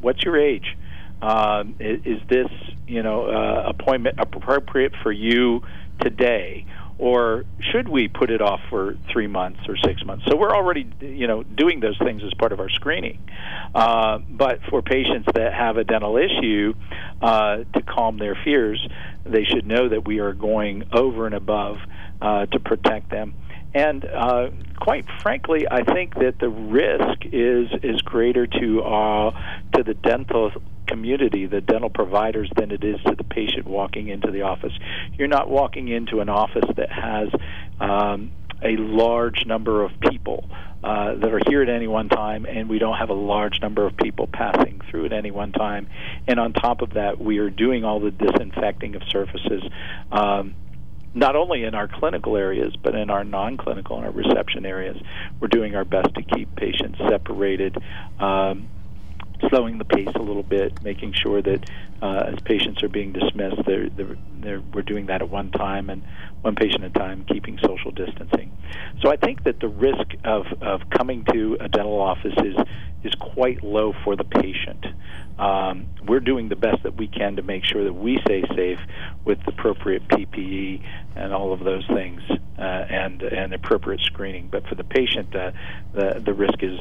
what's 0.00 0.22
your 0.22 0.38
age? 0.38 0.76
Uh, 1.20 1.64
is, 1.78 2.00
is 2.04 2.20
this, 2.28 2.48
you 2.86 3.02
know, 3.02 3.26
uh, 3.26 3.64
appointment 3.68 4.16
appropriate 4.18 4.94
for 5.02 5.12
you 5.12 5.62
today? 6.00 6.64
Or 7.00 7.46
should 7.72 7.88
we 7.88 8.08
put 8.08 8.30
it 8.30 8.42
off 8.42 8.60
for 8.68 8.94
three 9.10 9.26
months 9.26 9.60
or 9.66 9.76
six 9.78 10.04
months? 10.04 10.26
So 10.28 10.36
we're 10.36 10.54
already, 10.54 10.86
you 11.00 11.26
know, 11.26 11.42
doing 11.42 11.80
those 11.80 11.96
things 11.98 12.22
as 12.22 12.34
part 12.34 12.52
of 12.52 12.60
our 12.60 12.68
screening. 12.68 13.18
Uh, 13.74 14.18
but 14.28 14.60
for 14.68 14.82
patients 14.82 15.26
that 15.34 15.54
have 15.54 15.78
a 15.78 15.84
dental 15.84 16.18
issue, 16.18 16.74
uh, 17.22 17.64
to 17.74 17.82
calm 17.82 18.18
their 18.18 18.36
fears, 18.44 18.86
they 19.24 19.44
should 19.44 19.66
know 19.66 19.88
that 19.88 20.06
we 20.06 20.18
are 20.18 20.34
going 20.34 20.84
over 20.92 21.24
and 21.24 21.34
above 21.34 21.78
uh, 22.20 22.44
to 22.46 22.60
protect 22.60 23.10
them. 23.10 23.34
And 23.74 24.04
uh, 24.04 24.50
quite 24.80 25.06
frankly, 25.22 25.66
I 25.70 25.84
think 25.84 26.14
that 26.14 26.38
the 26.40 26.48
risk 26.48 27.24
is 27.32 27.68
is 27.82 28.02
greater 28.02 28.46
to 28.46 28.82
uh, 28.82 29.30
to 29.74 29.82
the 29.82 29.94
dental 29.94 30.50
community, 30.88 31.46
the 31.46 31.60
dental 31.60 31.90
providers, 31.90 32.50
than 32.56 32.72
it 32.72 32.82
is 32.82 33.00
to 33.06 33.14
the 33.14 33.24
patient 33.24 33.66
walking 33.66 34.08
into 34.08 34.32
the 34.32 34.42
office. 34.42 34.72
You're 35.16 35.28
not 35.28 35.48
walking 35.48 35.88
into 35.88 36.20
an 36.20 36.28
office 36.28 36.68
that 36.76 36.90
has 36.90 37.28
um, 37.78 38.32
a 38.62 38.76
large 38.76 39.46
number 39.46 39.84
of 39.84 39.92
people 40.00 40.44
uh, 40.82 41.14
that 41.14 41.32
are 41.32 41.40
here 41.48 41.62
at 41.62 41.68
any 41.68 41.86
one 41.86 42.08
time, 42.08 42.46
and 42.46 42.68
we 42.68 42.78
don't 42.78 42.96
have 42.96 43.10
a 43.10 43.14
large 43.14 43.60
number 43.60 43.86
of 43.86 43.96
people 43.96 44.26
passing 44.26 44.80
through 44.90 45.06
at 45.06 45.12
any 45.12 45.30
one 45.30 45.52
time. 45.52 45.88
And 46.26 46.40
on 46.40 46.52
top 46.52 46.82
of 46.82 46.94
that, 46.94 47.20
we 47.20 47.38
are 47.38 47.50
doing 47.50 47.84
all 47.84 48.00
the 48.00 48.10
disinfecting 48.10 48.96
of 48.96 49.02
surfaces. 49.08 49.62
Um, 50.10 50.54
not 51.14 51.36
only 51.36 51.64
in 51.64 51.74
our 51.74 51.88
clinical 51.88 52.36
areas, 52.36 52.74
but 52.82 52.94
in 52.94 53.10
our 53.10 53.24
non 53.24 53.56
clinical 53.56 53.96
and 53.96 54.06
our 54.06 54.12
reception 54.12 54.64
areas. 54.64 54.96
We're 55.40 55.48
doing 55.48 55.74
our 55.74 55.84
best 55.84 56.14
to 56.14 56.22
keep 56.22 56.54
patients 56.56 56.98
separated. 57.08 57.76
Um, 58.18 58.68
slowing 59.48 59.78
the 59.78 59.84
pace 59.84 60.08
a 60.14 60.22
little 60.22 60.42
bit, 60.42 60.82
making 60.82 61.12
sure 61.14 61.42
that 61.42 61.68
uh, 62.02 62.24
as 62.32 62.40
patients 62.44 62.82
are 62.82 62.88
being 62.88 63.12
dismissed, 63.12 63.62
they're, 63.66 63.88
they're, 63.90 64.16
they're, 64.40 64.60
we're 64.72 64.82
doing 64.82 65.06
that 65.06 65.22
at 65.22 65.28
one 65.28 65.50
time 65.50 65.90
and 65.90 66.02
one 66.42 66.54
patient 66.54 66.84
at 66.84 66.90
a 66.90 66.98
time, 66.98 67.24
keeping 67.24 67.58
social 67.64 67.90
distancing. 67.90 68.56
So 69.02 69.10
I 69.10 69.16
think 69.16 69.44
that 69.44 69.60
the 69.60 69.68
risk 69.68 70.14
of, 70.24 70.46
of 70.62 70.88
coming 70.90 71.24
to 71.32 71.56
a 71.60 71.68
dental 71.68 72.00
office 72.00 72.34
is, 72.38 72.56
is 73.04 73.14
quite 73.14 73.62
low 73.62 73.94
for 74.04 74.16
the 74.16 74.24
patient. 74.24 74.84
Um, 75.38 75.86
we're 76.06 76.20
doing 76.20 76.48
the 76.48 76.56
best 76.56 76.82
that 76.82 76.96
we 76.96 77.08
can 77.08 77.36
to 77.36 77.42
make 77.42 77.64
sure 77.64 77.84
that 77.84 77.92
we 77.92 78.18
stay 78.24 78.44
safe 78.54 78.80
with 79.24 79.38
appropriate 79.46 80.06
PPE 80.08 80.82
and 81.16 81.32
all 81.32 81.52
of 81.52 81.60
those 81.60 81.86
things 81.86 82.22
uh, 82.58 82.62
and, 82.62 83.22
and 83.22 83.54
appropriate 83.54 84.02
screening. 84.02 84.48
But 84.48 84.66
for 84.66 84.74
the 84.74 84.84
patient, 84.84 85.34
uh, 85.34 85.52
the, 85.92 86.22
the 86.24 86.34
risk 86.34 86.62
is, 86.62 86.78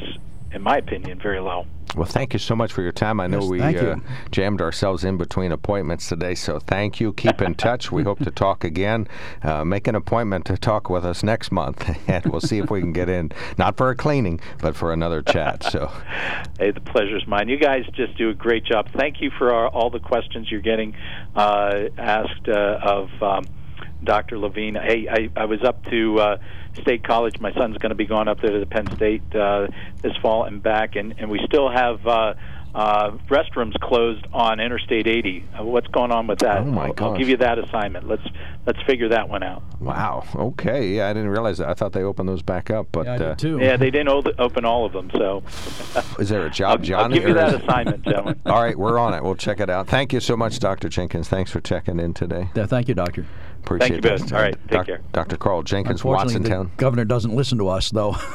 in 0.51 0.61
my 0.61 0.77
opinion, 0.77 1.19
very 1.19 1.39
low. 1.39 1.65
Well, 1.95 2.05
thank 2.05 2.33
you 2.33 2.39
so 2.39 2.55
much 2.55 2.71
for 2.71 2.83
your 2.83 2.91
time. 2.91 3.19
I 3.19 3.25
know 3.25 3.41
Yes, 3.41 3.49
we 3.49 3.61
uh, 3.61 3.95
jammed 4.29 4.61
ourselves 4.61 5.03
in 5.03 5.17
between 5.17 5.51
appointments 5.51 6.07
today, 6.07 6.35
so 6.35 6.59
thank 6.59 6.99
you. 6.99 7.13
Keep 7.13 7.41
in 7.41 7.55
touch. 7.55 7.91
We 7.91 8.03
hope 8.03 8.19
to 8.19 8.31
talk 8.31 8.63
again. 8.63 9.07
Uh, 9.41 9.65
make 9.65 9.87
an 9.87 9.95
appointment 9.95 10.45
to 10.45 10.57
talk 10.57 10.89
with 10.89 11.03
us 11.03 11.23
next 11.23 11.51
month, 11.51 11.89
and 12.07 12.25
we'll 12.27 12.41
see 12.41 12.59
if 12.59 12.69
we 12.69 12.79
can 12.81 12.93
get 12.93 13.09
in, 13.09 13.31
not 13.57 13.75
for 13.75 13.89
a 13.89 13.95
cleaning, 13.95 14.39
but 14.61 14.75
for 14.75 14.93
another 14.93 15.23
chat. 15.23 15.63
So, 15.63 15.87
Hey, 16.59 16.71
the 16.71 16.81
pleasure's 16.81 17.25
mine. 17.25 17.49
You 17.49 17.57
guys 17.57 17.85
just 17.95 18.15
do 18.17 18.29
a 18.29 18.35
great 18.35 18.65
job. 18.65 18.87
Thank 18.95 19.19
you 19.19 19.31
for 19.37 19.51
our, 19.51 19.67
all 19.69 19.89
the 19.89 19.99
questions 19.99 20.51
you're 20.51 20.61
getting 20.61 20.95
uh, 21.35 21.89
asked 21.97 22.47
uh, 22.47 22.79
of 22.83 23.09
um, 23.23 23.45
Dr. 24.03 24.37
Levine. 24.37 24.75
Hey, 24.75 25.07
I, 25.09 25.29
I 25.35 25.45
was 25.45 25.63
up 25.63 25.83
to 25.85 26.19
uh, 26.19 26.37
State 26.81 27.03
College. 27.03 27.39
My 27.39 27.53
son's 27.53 27.77
going 27.77 27.89
to 27.89 27.95
be 27.95 28.05
going 28.05 28.27
up 28.27 28.41
there 28.41 28.51
to 28.51 28.59
the 28.59 28.65
Penn 28.65 28.87
State 28.95 29.23
uh, 29.35 29.67
this 30.01 30.15
fall 30.17 30.43
and 30.45 30.61
back, 30.63 30.95
and, 30.95 31.15
and 31.17 31.29
we 31.29 31.39
still 31.45 31.69
have. 31.69 32.05
Uh, 32.07 32.33
uh, 32.75 33.09
restrooms 33.29 33.73
closed 33.79 34.23
on 34.31 34.59
Interstate 34.59 35.07
80. 35.07 35.43
Uh, 35.59 35.63
what's 35.63 35.87
going 35.87 36.11
on 36.11 36.27
with 36.27 36.37
that? 36.39 36.59
Oh, 36.59 36.65
my 36.65 36.91
I'll, 36.99 37.05
I'll 37.13 37.17
give 37.17 37.27
you 37.27 37.37
that 37.37 37.57
assignment. 37.57 38.07
Let's 38.07 38.21
let's 38.67 38.79
figure 38.83 39.09
that 39.09 39.27
one 39.27 39.41
out. 39.41 39.63
wow. 39.81 40.23
Okay. 40.35 40.89
Yeah, 40.89 41.09
I 41.09 41.13
didn't 41.13 41.29
realize 41.29 41.57
that. 41.57 41.67
I 41.67 41.73
thought 41.73 41.93
they 41.93 42.03
opened 42.03 42.29
those 42.29 42.43
back 42.43 42.69
up, 42.69 42.85
but 42.91 43.07
Yeah, 43.07 43.13
I 43.13 43.17
did 43.17 43.27
uh, 43.27 43.35
too. 43.35 43.57
Yeah, 43.59 43.75
they 43.75 43.89
didn't 43.89 44.09
o- 44.09 44.33
open 44.37 44.65
all 44.65 44.85
of 44.85 44.93
them, 44.93 45.09
so 45.15 45.41
is 46.19 46.29
there 46.29 46.41
a 46.41 46.43
I'll, 46.43 46.49
job, 46.51 46.69
I'll 46.81 46.85
Johnny? 46.85 47.15
give 47.15 47.23
you 47.23 47.31
or 47.31 47.33
that 47.33 47.55
is- 47.55 47.61
assignment, 47.63 48.03
gentlemen. 48.03 48.39
All 48.45 48.61
right, 48.61 48.77
we're 48.77 48.99
on 48.99 49.15
it. 49.15 49.23
We'll 49.23 49.33
check 49.33 49.59
it 49.59 49.71
out. 49.71 49.87
Thank 49.87 50.13
you 50.13 50.19
so 50.19 50.37
much, 50.37 50.59
Dr. 50.59 50.89
Jenkins. 50.89 51.27
Thanks 51.27 51.49
for 51.49 51.61
checking 51.61 51.99
in 51.99 52.13
today. 52.13 52.49
Yeah, 52.55 52.67
thank 52.67 52.87
you, 52.87 52.93
Doctor. 52.93 53.25
Appreciate 53.63 53.95
you 53.97 54.01
that. 54.01 54.19
both. 54.19 54.33
All 54.33 54.41
right, 54.41 54.53
take 54.61 54.69
Doc- 54.69 54.85
care. 54.87 55.01
Dr. 55.13 55.37
Carl 55.37 55.63
Jenkins, 55.63 55.99
Unfortunately, 56.01 56.49
the 56.49 56.55
Watsontown. 56.55 56.77
governor 56.77 57.05
doesn't 57.05 57.35
listen 57.35 57.57
to 57.59 57.67
us, 57.69 57.89
though. 57.91 58.15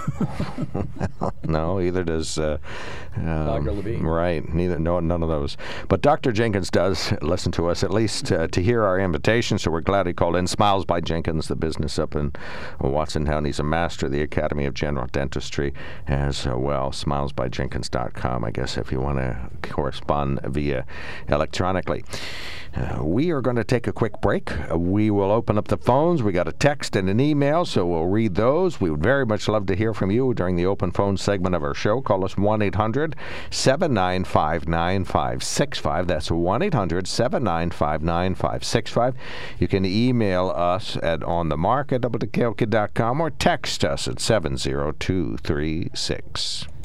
No, 1.46 1.78
either 1.80 2.04
does 2.04 2.38
uh, 2.38 2.56
um, 3.16 3.24
Dr. 3.46 3.72
Levine. 3.72 4.02
Right, 4.02 4.52
neither, 4.54 4.78
no, 4.78 4.98
none 5.00 5.22
of 5.22 5.28
those. 5.28 5.56
But 5.88 6.00
Dr. 6.00 6.32
Jenkins 6.32 6.70
does 6.70 7.12
listen 7.20 7.52
to 7.52 7.68
us 7.68 7.84
at 7.84 7.90
least 7.90 8.32
uh, 8.32 8.48
to 8.48 8.62
hear 8.62 8.82
our 8.82 8.98
invitation. 8.98 9.58
So 9.58 9.70
we're 9.70 9.82
glad 9.82 10.06
he 10.06 10.12
called 10.14 10.36
in. 10.36 10.46
Smiles 10.46 10.84
by 10.86 11.00
Jenkins, 11.00 11.48
the 11.48 11.54
business 11.56 11.98
up 11.98 12.14
in 12.16 12.32
Watsontown. 12.80 13.44
He's 13.46 13.60
a 13.60 13.62
master 13.64 14.06
of 14.06 14.12
the 14.12 14.22
Academy 14.22 14.64
of 14.64 14.74
General 14.74 15.06
Dentistry 15.08 15.74
as 16.08 16.46
uh, 16.46 16.56
well. 16.58 16.90
Smilesbyjenkins.com, 16.90 18.44
I 18.44 18.50
guess, 18.50 18.76
if 18.78 18.90
you 18.90 19.00
want 19.00 19.18
to 19.18 19.50
correspond 19.62 20.40
via 20.44 20.86
electronically. 21.28 22.04
Uh, 22.76 23.04
we 23.04 23.30
are 23.30 23.40
going 23.40 23.54
to 23.54 23.62
take 23.62 23.86
a 23.86 23.92
quick 23.92 24.20
break. 24.20 24.50
Uh, 24.70 24.76
we 24.76 25.08
will 25.10 25.30
open 25.30 25.56
up 25.56 25.68
the 25.68 25.76
phones. 25.76 26.24
We 26.24 26.32
got 26.32 26.48
a 26.48 26.52
text 26.52 26.96
and 26.96 27.08
an 27.08 27.20
email, 27.20 27.64
so 27.64 27.86
we'll 27.86 28.06
read 28.06 28.34
those. 28.34 28.80
We 28.80 28.90
would 28.90 29.02
very 29.02 29.24
much 29.24 29.46
love 29.46 29.66
to 29.66 29.76
hear 29.76 29.94
from 29.94 30.10
you 30.10 30.34
during 30.34 30.56
the 30.56 30.66
open 30.66 30.90
phone 30.90 31.16
segment 31.16 31.54
of 31.54 31.62
our 31.62 31.74
show. 31.74 32.00
Call 32.00 32.24
us 32.24 32.36
1 32.36 32.62
800 32.62 33.14
795 33.50 34.66
9565. 34.66 36.08
That's 36.08 36.32
1 36.32 36.62
800 36.62 37.06
795 37.06 38.02
9565. 38.02 39.14
You 39.60 39.68
can 39.68 39.84
email 39.84 40.50
us 40.50 40.96
at 40.96 41.20
onthemark 41.20 41.92
at 41.92 42.00
or 43.20 43.30
text 43.30 43.84
us 43.84 44.08
at 44.08 44.18
70236. 44.20 46.66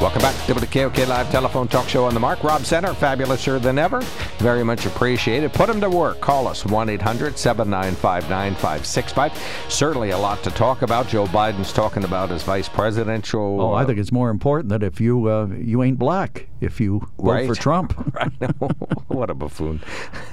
Welcome 0.00 0.22
back 0.22 0.46
to 0.46 0.54
the 0.54 0.64
KOK 0.64 1.08
Live 1.08 1.28
Telephone 1.32 1.66
Talk 1.66 1.88
Show 1.88 2.04
on 2.04 2.14
the 2.14 2.20
Mark. 2.20 2.44
Rob 2.44 2.64
Center, 2.64 2.90
fabulouser 2.90 3.60
than 3.60 3.80
ever. 3.80 4.00
Very 4.38 4.62
much 4.62 4.86
appreciated. 4.86 5.52
Put 5.52 5.66
them 5.66 5.80
to 5.80 5.90
work. 5.90 6.20
Call 6.20 6.46
us 6.46 6.64
1 6.64 6.88
800 6.88 7.36
795 7.36 8.30
9565. 8.30 9.32
Certainly 9.68 10.10
a 10.10 10.18
lot 10.18 10.40
to 10.44 10.50
talk 10.50 10.82
about. 10.82 11.08
Joe 11.08 11.26
Biden's 11.26 11.72
talking 11.72 12.04
about 12.04 12.30
his 12.30 12.44
vice 12.44 12.68
presidential. 12.68 13.60
Oh, 13.60 13.72
I 13.72 13.82
uh, 13.82 13.86
think 13.86 13.98
it's 13.98 14.12
more 14.12 14.30
important 14.30 14.68
that 14.68 14.84
if 14.84 15.00
you 15.00 15.28
uh, 15.28 15.46
you 15.46 15.82
ain't 15.82 15.98
black, 15.98 16.46
if 16.60 16.80
you 16.80 17.00
vote 17.18 17.32
Right. 17.32 17.48
for 17.48 17.56
Trump. 17.56 17.92
what 19.08 19.30
a 19.30 19.34
buffoon. 19.34 19.82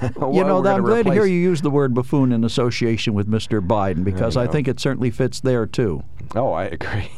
You 0.16 0.44
know, 0.44 0.64
I'm 0.64 0.84
glad 0.84 1.06
to 1.06 1.12
hear 1.12 1.26
you 1.26 1.40
use 1.40 1.62
the 1.62 1.70
word 1.70 1.92
buffoon 1.92 2.30
in 2.30 2.44
association 2.44 3.14
with 3.14 3.28
Mr. 3.28 3.66
Biden 3.66 4.04
because 4.04 4.36
I 4.36 4.46
think 4.46 4.68
it 4.68 4.78
certainly 4.78 5.10
fits 5.10 5.40
there 5.40 5.66
too. 5.66 6.04
Oh, 6.34 6.52
I 6.52 6.64
agree. 6.72 7.10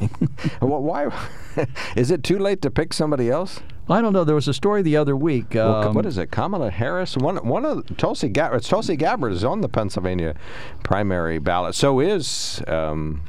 well, 0.60 0.82
why? 0.82 1.10
is 1.96 2.10
it 2.10 2.22
too 2.22 2.38
late 2.38 2.62
to 2.62 2.70
pick 2.70 2.92
somebody 2.92 3.30
else? 3.30 3.60
I 3.90 4.02
don't 4.02 4.12
know. 4.12 4.24
There 4.24 4.34
was 4.34 4.48
a 4.48 4.54
story 4.54 4.82
the 4.82 4.96
other 4.98 5.16
week. 5.16 5.54
Well, 5.54 5.88
um, 5.88 5.94
what 5.94 6.04
is 6.04 6.18
it? 6.18 6.30
Kamala 6.30 6.70
Harris. 6.70 7.16
One, 7.16 7.36
one 7.46 7.64
of 7.64 7.96
Tulsi 7.96 8.28
Gabbard. 8.28 8.62
Tulsi 8.62 8.96
Gabbard 8.96 9.32
is 9.32 9.44
on 9.44 9.62
the 9.62 9.68
Pennsylvania 9.68 10.34
primary 10.82 11.38
ballot. 11.38 11.74
So 11.74 12.00
is 12.00 12.62
um, 12.68 13.22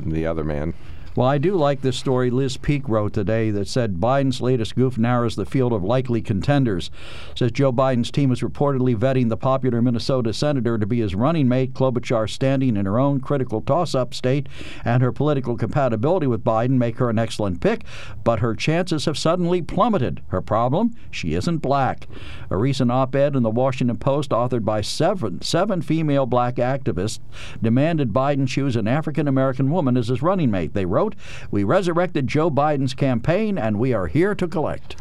the 0.00 0.24
other 0.26 0.44
man. 0.44 0.72
Well, 1.18 1.26
I 1.26 1.38
do 1.38 1.56
like 1.56 1.80
this 1.80 1.96
story 1.96 2.30
Liz 2.30 2.56
Peek 2.56 2.88
wrote 2.88 3.12
today 3.12 3.50
that 3.50 3.66
said 3.66 3.96
Biden's 3.96 4.40
latest 4.40 4.76
goof 4.76 4.96
narrows 4.96 5.34
the 5.34 5.44
field 5.44 5.72
of 5.72 5.82
likely 5.82 6.22
contenders. 6.22 6.92
Says 7.34 7.50
Joe 7.50 7.72
Biden's 7.72 8.12
team 8.12 8.30
is 8.30 8.40
reportedly 8.40 8.94
vetting 8.94 9.28
the 9.28 9.36
popular 9.36 9.82
Minnesota 9.82 10.32
senator 10.32 10.78
to 10.78 10.86
be 10.86 11.00
his 11.00 11.16
running 11.16 11.48
mate. 11.48 11.74
Klobuchar 11.74 12.30
standing 12.30 12.76
in 12.76 12.86
her 12.86 13.00
own 13.00 13.18
critical 13.18 13.60
toss-up 13.60 14.14
state 14.14 14.48
and 14.84 15.02
her 15.02 15.10
political 15.10 15.56
compatibility 15.56 16.28
with 16.28 16.44
Biden 16.44 16.78
make 16.78 16.98
her 16.98 17.10
an 17.10 17.18
excellent 17.18 17.60
pick, 17.60 17.82
but 18.22 18.38
her 18.38 18.54
chances 18.54 19.06
have 19.06 19.18
suddenly 19.18 19.60
plummeted. 19.60 20.22
Her 20.28 20.40
problem? 20.40 20.94
She 21.10 21.34
isn't 21.34 21.58
black. 21.58 22.06
A 22.48 22.56
recent 22.56 22.92
op-ed 22.92 23.34
in 23.34 23.42
the 23.42 23.50
Washington 23.50 23.98
Post 23.98 24.30
authored 24.30 24.64
by 24.64 24.82
seven, 24.82 25.42
seven 25.42 25.82
female 25.82 26.26
black 26.26 26.54
activists 26.58 27.18
demanded 27.60 28.12
Biden 28.12 28.46
choose 28.46 28.76
an 28.76 28.86
African 28.86 29.26
American 29.26 29.68
woman 29.72 29.96
as 29.96 30.06
his 30.06 30.22
running 30.22 30.52
mate. 30.52 30.74
They 30.74 30.86
wrote, 30.86 31.07
We 31.50 31.64
resurrected 31.64 32.26
Joe 32.26 32.50
Biden's 32.50 32.94
campaign 32.94 33.58
and 33.58 33.78
we 33.78 33.92
are 33.92 34.06
here 34.06 34.34
to 34.34 34.48
collect. 34.48 34.96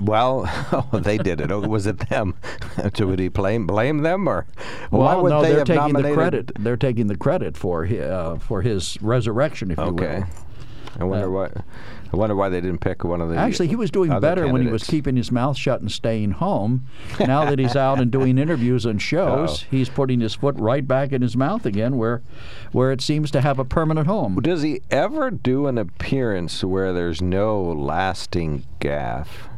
Well, 0.00 0.44
oh, 0.72 0.98
they 0.98 1.18
did 1.18 1.40
it. 1.40 1.50
Oh, 1.50 1.60
was 1.60 1.86
it 1.86 1.98
them? 2.08 2.34
would 2.98 3.18
he 3.18 3.28
blame 3.28 3.66
blame 3.66 3.98
them 3.98 4.26
or 4.28 4.46
why 4.90 5.14
well, 5.14 5.22
would 5.22 5.28
no, 5.30 5.42
they 5.42 5.48
they're 5.50 5.58
have 5.58 5.66
taking 5.66 5.80
nominated? 5.82 6.10
the 6.10 6.14
credit. 6.14 6.52
They're 6.58 6.76
taking 6.76 7.06
the 7.06 7.16
credit 7.16 7.56
for 7.56 7.86
hi- 7.86 7.98
uh, 7.98 8.38
for 8.38 8.62
his 8.62 9.00
resurrection, 9.02 9.70
if 9.70 9.78
you 9.78 9.84
Okay. 9.84 10.18
will. 10.20 10.26
I 10.98 11.04
wonder 11.04 11.30
why. 11.30 11.50
I 12.12 12.16
wonder 12.16 12.36
why 12.36 12.50
they 12.50 12.60
didn't 12.60 12.80
pick 12.80 13.04
one 13.04 13.20
of 13.22 13.30
the. 13.30 13.36
Actually, 13.36 13.68
he 13.68 13.76
was 13.76 13.90
doing 13.90 14.20
better 14.20 14.46
when 14.46 14.60
he 14.62 14.70
was 14.70 14.84
keeping 14.84 15.16
his 15.16 15.32
mouth 15.32 15.56
shut 15.56 15.80
and 15.80 15.90
staying 15.90 16.32
home. 16.32 16.84
Now 17.18 17.46
that 17.46 17.58
he's 17.58 17.74
out 17.76 17.98
and 18.00 18.10
doing 18.10 18.36
interviews 18.36 18.84
and 18.84 19.00
shows, 19.02 19.62
Oh. 19.62 19.66
he's 19.70 19.88
putting 19.88 20.20
his 20.20 20.34
foot 20.34 20.54
right 20.58 20.86
back 20.86 21.12
in 21.12 21.22
his 21.22 21.36
mouth 21.36 21.64
again, 21.64 21.96
where 21.96 22.20
where 22.72 22.92
it 22.92 23.00
seems 23.00 23.30
to 23.30 23.40
have 23.40 23.58
a 23.58 23.64
permanent 23.64 24.06
home. 24.06 24.36
Does 24.42 24.60
he 24.62 24.82
ever 24.90 25.30
do 25.30 25.66
an 25.66 25.78
appearance 25.78 26.62
where 26.62 26.92
there's 26.92 27.22
no 27.22 27.62
lasting 27.62 28.66
gaffe? 28.80 29.48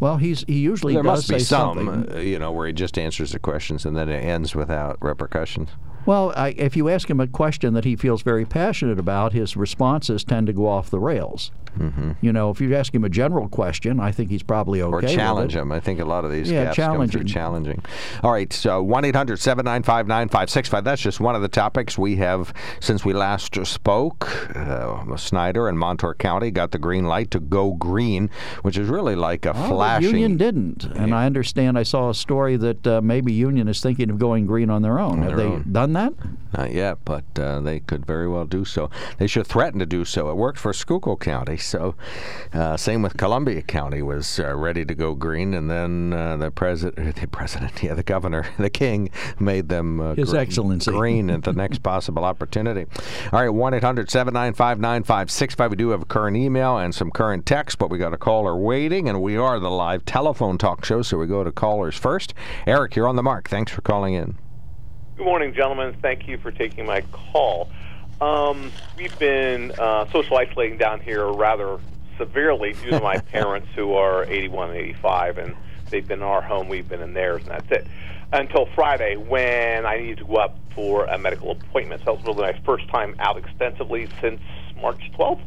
Well, 0.00 0.18
he's 0.18 0.44
he 0.46 0.60
usually 0.60 0.94
there 0.94 1.02
does 1.02 1.18
must 1.18 1.28
be 1.28 1.38
say 1.40 1.44
some, 1.44 1.84
something. 1.86 2.16
uh, 2.16 2.20
you 2.20 2.38
know, 2.38 2.52
where 2.52 2.68
he 2.68 2.72
just 2.72 2.96
answers 2.96 3.32
the 3.32 3.40
questions 3.40 3.84
and 3.84 3.96
then 3.96 4.08
it 4.08 4.20
ends 4.24 4.54
without 4.54 4.96
repercussions. 5.02 5.70
Well, 6.08 6.32
I, 6.34 6.54
if 6.56 6.74
you 6.74 6.88
ask 6.88 7.10
him 7.10 7.20
a 7.20 7.26
question 7.26 7.74
that 7.74 7.84
he 7.84 7.94
feels 7.94 8.22
very 8.22 8.46
passionate 8.46 8.98
about, 8.98 9.34
his 9.34 9.58
responses 9.58 10.24
tend 10.24 10.46
to 10.46 10.54
go 10.54 10.66
off 10.66 10.88
the 10.88 10.98
rails. 10.98 11.50
Mm-hmm. 11.76 12.12
You 12.22 12.32
know, 12.32 12.48
if 12.48 12.62
you 12.62 12.74
ask 12.74 12.94
him 12.94 13.04
a 13.04 13.10
general 13.10 13.46
question, 13.46 14.00
I 14.00 14.10
think 14.10 14.30
he's 14.30 14.42
probably 14.42 14.80
okay. 14.80 15.06
Or 15.06 15.16
challenge 15.16 15.54
him. 15.54 15.70
I 15.70 15.80
think 15.80 16.00
a 16.00 16.06
lot 16.06 16.24
of 16.24 16.32
these 16.32 16.50
yeah, 16.50 16.64
gaps 16.64 16.76
challenging. 16.76 17.20
come 17.20 17.26
through 17.26 17.30
challenging. 17.30 17.84
All 18.22 18.32
right, 18.32 18.50
so 18.50 18.82
1 18.82 19.04
800 19.04 19.38
795 19.38 20.06
9565. 20.06 20.82
That's 20.82 21.02
just 21.02 21.20
one 21.20 21.36
of 21.36 21.42
the 21.42 21.48
topics 21.48 21.98
we 21.98 22.16
have 22.16 22.54
since 22.80 23.04
we 23.04 23.12
last 23.12 23.54
spoke. 23.66 24.56
Uh, 24.56 25.14
Snyder 25.16 25.68
and 25.68 25.78
Montour 25.78 26.14
County 26.14 26.50
got 26.50 26.70
the 26.70 26.78
green 26.78 27.04
light 27.04 27.30
to 27.32 27.38
go 27.38 27.72
green, 27.74 28.30
which 28.62 28.78
is 28.78 28.88
really 28.88 29.14
like 29.14 29.44
a 29.44 29.52
Well, 29.52 29.68
flashing. 29.68 30.08
Union 30.10 30.36
didn't, 30.38 30.84
and 30.84 31.14
I 31.14 31.26
understand. 31.26 31.78
I 31.78 31.82
saw 31.82 32.08
a 32.08 32.14
story 32.14 32.56
that 32.56 32.86
uh, 32.86 33.02
maybe 33.02 33.30
Union 33.34 33.68
is 33.68 33.82
thinking 33.82 34.08
of 34.08 34.18
going 34.18 34.46
green 34.46 34.70
on 34.70 34.80
their 34.80 34.98
own. 34.98 35.18
Have 35.22 35.36
their 35.36 35.36
they 35.36 35.44
own. 35.44 35.70
done 35.70 35.92
that? 35.92 35.97
Not 36.56 36.72
yet, 36.72 36.98
but 37.04 37.24
uh, 37.38 37.60
they 37.60 37.80
could 37.80 38.06
very 38.06 38.26
well 38.28 38.46
do 38.46 38.64
so. 38.64 38.88
They 39.18 39.26
should 39.26 39.46
threaten 39.46 39.78
to 39.80 39.86
do 39.86 40.04
so. 40.04 40.30
It 40.30 40.36
worked 40.36 40.58
for 40.58 40.72
Schuylkill 40.72 41.16
County, 41.16 41.56
so 41.56 41.94
uh, 42.52 42.76
same 42.76 43.02
with 43.02 43.16
Columbia 43.16 43.62
County 43.62 44.00
was 44.00 44.40
uh, 44.40 44.54
ready 44.54 44.84
to 44.84 44.94
go 44.94 45.14
green, 45.14 45.52
and 45.54 45.70
then 45.70 46.12
uh, 46.12 46.36
the 46.36 46.50
president, 46.50 47.16
the 47.20 47.26
president, 47.26 47.82
yeah, 47.82 47.94
the 47.94 48.02
governor, 48.02 48.46
the 48.58 48.70
king, 48.70 49.10
made 49.38 49.68
them 49.68 50.00
uh, 50.00 50.14
His 50.14 50.32
Excellency. 50.32 50.90
green 50.90 51.30
at 51.30 51.42
the 51.42 51.52
next 51.52 51.78
possible 51.82 52.24
opportunity. 52.24 52.86
All 53.32 53.40
right, 53.40 53.48
one 53.50 53.72
9565 53.72 55.70
We 55.70 55.76
do 55.76 55.90
have 55.90 56.02
a 56.02 56.06
current 56.06 56.36
email 56.36 56.78
and 56.78 56.94
some 56.94 57.10
current 57.10 57.44
text, 57.44 57.78
but 57.78 57.90
we 57.90 57.98
got 57.98 58.14
a 58.14 58.18
caller 58.18 58.56
waiting, 58.56 59.08
and 59.08 59.20
we 59.20 59.36
are 59.36 59.60
the 59.60 59.70
live 59.70 60.04
telephone 60.04 60.58
talk 60.58 60.84
show, 60.84 61.02
so 61.02 61.18
we 61.18 61.26
go 61.26 61.44
to 61.44 61.52
callers 61.52 61.96
first. 61.96 62.34
Eric, 62.66 62.96
you're 62.96 63.08
on 63.08 63.16
the 63.16 63.22
mark. 63.22 63.48
Thanks 63.48 63.72
for 63.72 63.82
calling 63.82 64.14
in. 64.14 64.38
Good 65.18 65.24
morning, 65.24 65.52
gentlemen. 65.52 65.96
Thank 66.00 66.28
you 66.28 66.38
for 66.38 66.52
taking 66.52 66.86
my 66.86 67.00
call. 67.00 67.68
Um, 68.20 68.70
we've 68.96 69.18
been 69.18 69.72
uh, 69.76 70.08
social 70.12 70.36
isolating 70.36 70.78
down 70.78 71.00
here 71.00 71.26
rather 71.26 71.80
severely 72.16 72.74
due 72.74 72.90
to 72.90 73.00
my 73.00 73.18
parents 73.32 73.66
who 73.74 73.94
are 73.94 74.24
81 74.26 74.70
and 74.70 74.78
85, 74.78 75.38
and 75.38 75.56
they've 75.90 76.06
been 76.06 76.20
in 76.20 76.24
our 76.24 76.40
home, 76.40 76.68
we've 76.68 76.88
been 76.88 77.02
in 77.02 77.14
theirs, 77.14 77.42
and 77.42 77.50
that's 77.50 77.68
it. 77.72 77.88
Until 78.32 78.66
Friday, 78.76 79.16
when 79.16 79.84
I 79.84 79.98
needed 79.98 80.18
to 80.18 80.24
go 80.24 80.36
up 80.36 80.56
for 80.72 81.06
a 81.06 81.18
medical 81.18 81.50
appointment. 81.50 82.02
So 82.04 82.14
that 82.14 82.24
was 82.24 82.36
really 82.36 82.52
my 82.52 82.60
first 82.64 82.88
time 82.88 83.16
out 83.18 83.38
extensively 83.38 84.08
since 84.20 84.40
March 84.80 85.00
12th. 85.18 85.42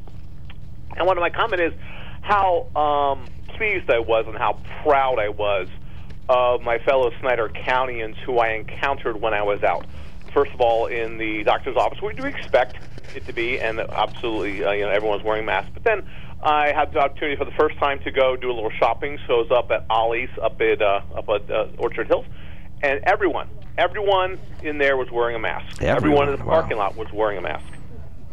And 0.98 1.08
one 1.08 1.18
of 1.18 1.22
my 1.22 1.30
comments 1.30 1.74
is 1.74 1.82
how 2.20 2.68
um, 2.76 3.26
pleased 3.56 3.90
I 3.90 4.00
was 4.00 4.26
and 4.28 4.38
how 4.38 4.60
proud 4.84 5.18
I 5.18 5.30
was 5.30 5.70
of 6.32 6.62
my 6.62 6.78
fellow 6.80 7.12
Snyder 7.20 7.50
Countyans 7.50 8.15
who 8.20 8.39
I 8.39 8.54
encountered 8.54 9.20
when 9.20 9.34
I 9.34 9.41
was 9.41 9.62
out. 9.63 9.86
First 10.34 10.54
of 10.54 10.62
all, 10.62 10.86
in 10.86 11.17
the 11.17 11.44
doctor's 11.44 11.76
office, 11.76 12.02
we 12.02 12.13
do 12.13 12.24
expect 12.24 12.78
it 13.13 13.26
to 13.26 13.34
be, 13.34 13.60
and 13.60 13.82
absolutely, 13.82 14.63
uh, 14.63 14.72
you 14.72 14.86
know, 14.86 14.89
everyone's 14.89 15.24
wearing 15.24 15.44
masks. 15.46 15.72
But 15.74 15.84
then 15.84 16.08
I 16.41 16.72
had 16.72 16.94
the 16.94 17.00
opportunity 17.00 17.36
for 17.36 17.44
the 17.44 17.52
first 17.52 17.78
time 17.80 18.00
to 18.06 18.12
go 18.12 18.38
do 18.38 18.50
a 18.50 18.54
little 18.54 18.72
shopping. 18.72 19.20
So 19.28 19.34
I 19.34 19.38
was 19.39 19.52
up 19.52 19.72
at 19.72 19.86
Ollie's 19.89 20.30
up 20.41 20.62
at 20.62 20.82
uh, 20.82 21.02
up 21.13 21.28
at 21.28 21.52
uh, 21.52 21.67
Orchard 21.78 22.08
Hills, 22.08 22.26
and 22.82 23.02
everyone, 23.04 23.50
everyone 23.78 24.39
in 24.63 24.78
there 24.78 24.96
was 24.96 25.12
wearing 25.12 25.36
a 25.36 25.39
mask. 25.39 25.84
Everyone, 25.84 26.30
in 26.30 26.38
the 26.38 26.46
wow. 26.46 26.62
parking 26.62 26.78
lot 26.78 26.96
was 26.96 27.12
wearing 27.12 27.39
a 27.39 27.41
mask. 27.41 27.65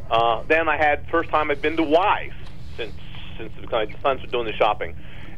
Uh, 0.09 0.45
then 0.47 0.69
I 0.69 0.77
had 0.77 1.05
first 1.11 1.31
time 1.31 1.51
I've 1.51 1.61
been 1.61 1.77
to 1.79 1.83
Weis 1.83 2.33
since 2.77 2.95
since 3.37 3.53
the 3.61 3.89
sons 4.03 4.21
were 4.21 4.29
doing 4.29 4.47
the 4.47 4.53
shopping, 4.53 4.95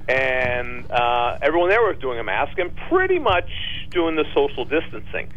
and 0.09 0.91
uh, 0.91 1.39
everyone 1.43 1.69
there 1.69 1.83
was 1.83 1.97
doing 2.01 2.19
a 2.19 2.25
mask 2.25 2.59
and 2.59 2.75
pretty 2.89 3.19
much 3.19 3.49
doing 3.91 4.17
the 4.17 4.25
social 4.35 4.65
distancing. 4.65 5.33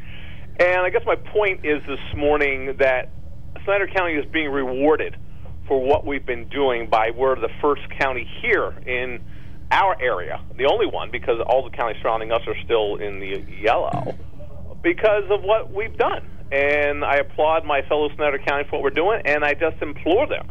And 0.59 0.79
I 0.81 0.89
guess 0.89 1.03
my 1.05 1.15
point 1.15 1.65
is 1.65 1.81
this 1.87 1.99
morning 2.15 2.77
that 2.77 3.09
Snyder 3.63 3.87
County 3.87 4.13
is 4.13 4.25
being 4.31 4.49
rewarded 4.49 5.17
for 5.67 5.81
what 5.81 6.05
we've 6.05 6.25
been 6.25 6.47
doing 6.49 6.89
by 6.89 7.11
we're 7.11 7.35
the 7.35 7.49
first 7.61 7.81
county 7.97 8.29
here 8.41 8.71
in 8.85 9.23
our 9.71 9.99
area, 10.01 10.39
the 10.57 10.65
only 10.65 10.85
one 10.85 11.09
because 11.09 11.39
all 11.47 11.63
the 11.63 11.75
counties 11.75 12.01
surrounding 12.01 12.31
us 12.31 12.41
are 12.47 12.55
still 12.63 12.97
in 12.97 13.19
the 13.19 13.43
yellow 13.59 14.15
because 14.83 15.23
of 15.31 15.41
what 15.41 15.73
we've 15.73 15.97
done. 15.97 16.23
And 16.51 17.03
I 17.03 17.15
applaud 17.15 17.65
my 17.65 17.81
fellow 17.83 18.13
Snyder 18.15 18.37
County 18.37 18.65
for 18.69 18.73
what 18.73 18.83
we're 18.83 18.89
doing, 18.91 19.21
and 19.25 19.43
I 19.43 19.55
just 19.55 19.81
implore 19.81 20.27
them, 20.27 20.47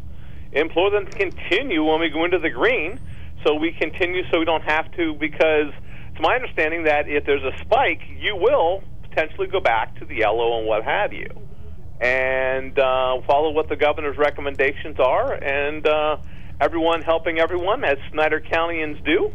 implore 0.52 0.90
them 0.90 1.06
to 1.06 1.12
continue 1.12 1.84
when 1.84 2.00
we 2.00 2.08
go 2.08 2.24
into 2.24 2.38
the 2.38 2.50
green, 2.50 2.98
so 3.44 3.54
we 3.54 3.72
continue, 3.72 4.22
so 4.30 4.38
we 4.38 4.44
don't 4.44 4.64
have 4.64 4.90
to. 4.92 5.14
Because 5.14 5.72
it's 6.10 6.20
my 6.20 6.34
understanding 6.34 6.84
that 6.84 7.08
if 7.08 7.24
there's 7.24 7.42
a 7.42 7.56
spike, 7.58 8.00
you 8.18 8.36
will 8.36 8.82
potentially 9.02 9.46
go 9.46 9.60
back 9.60 9.98
to 9.98 10.04
the 10.04 10.16
yellow 10.16 10.58
and 10.58 10.66
what 10.66 10.84
have 10.84 11.12
you, 11.12 11.28
and 12.00 12.78
uh, 12.78 13.20
follow 13.26 13.50
what 13.50 13.68
the 13.68 13.76
governor's 13.76 14.16
recommendations 14.16 14.98
are, 14.98 15.32
and 15.34 15.86
uh, 15.86 16.16
everyone 16.60 17.02
helping 17.02 17.38
everyone 17.38 17.84
as 17.84 17.98
Snyder 18.10 18.40
Countyans 18.40 19.04
do, 19.04 19.32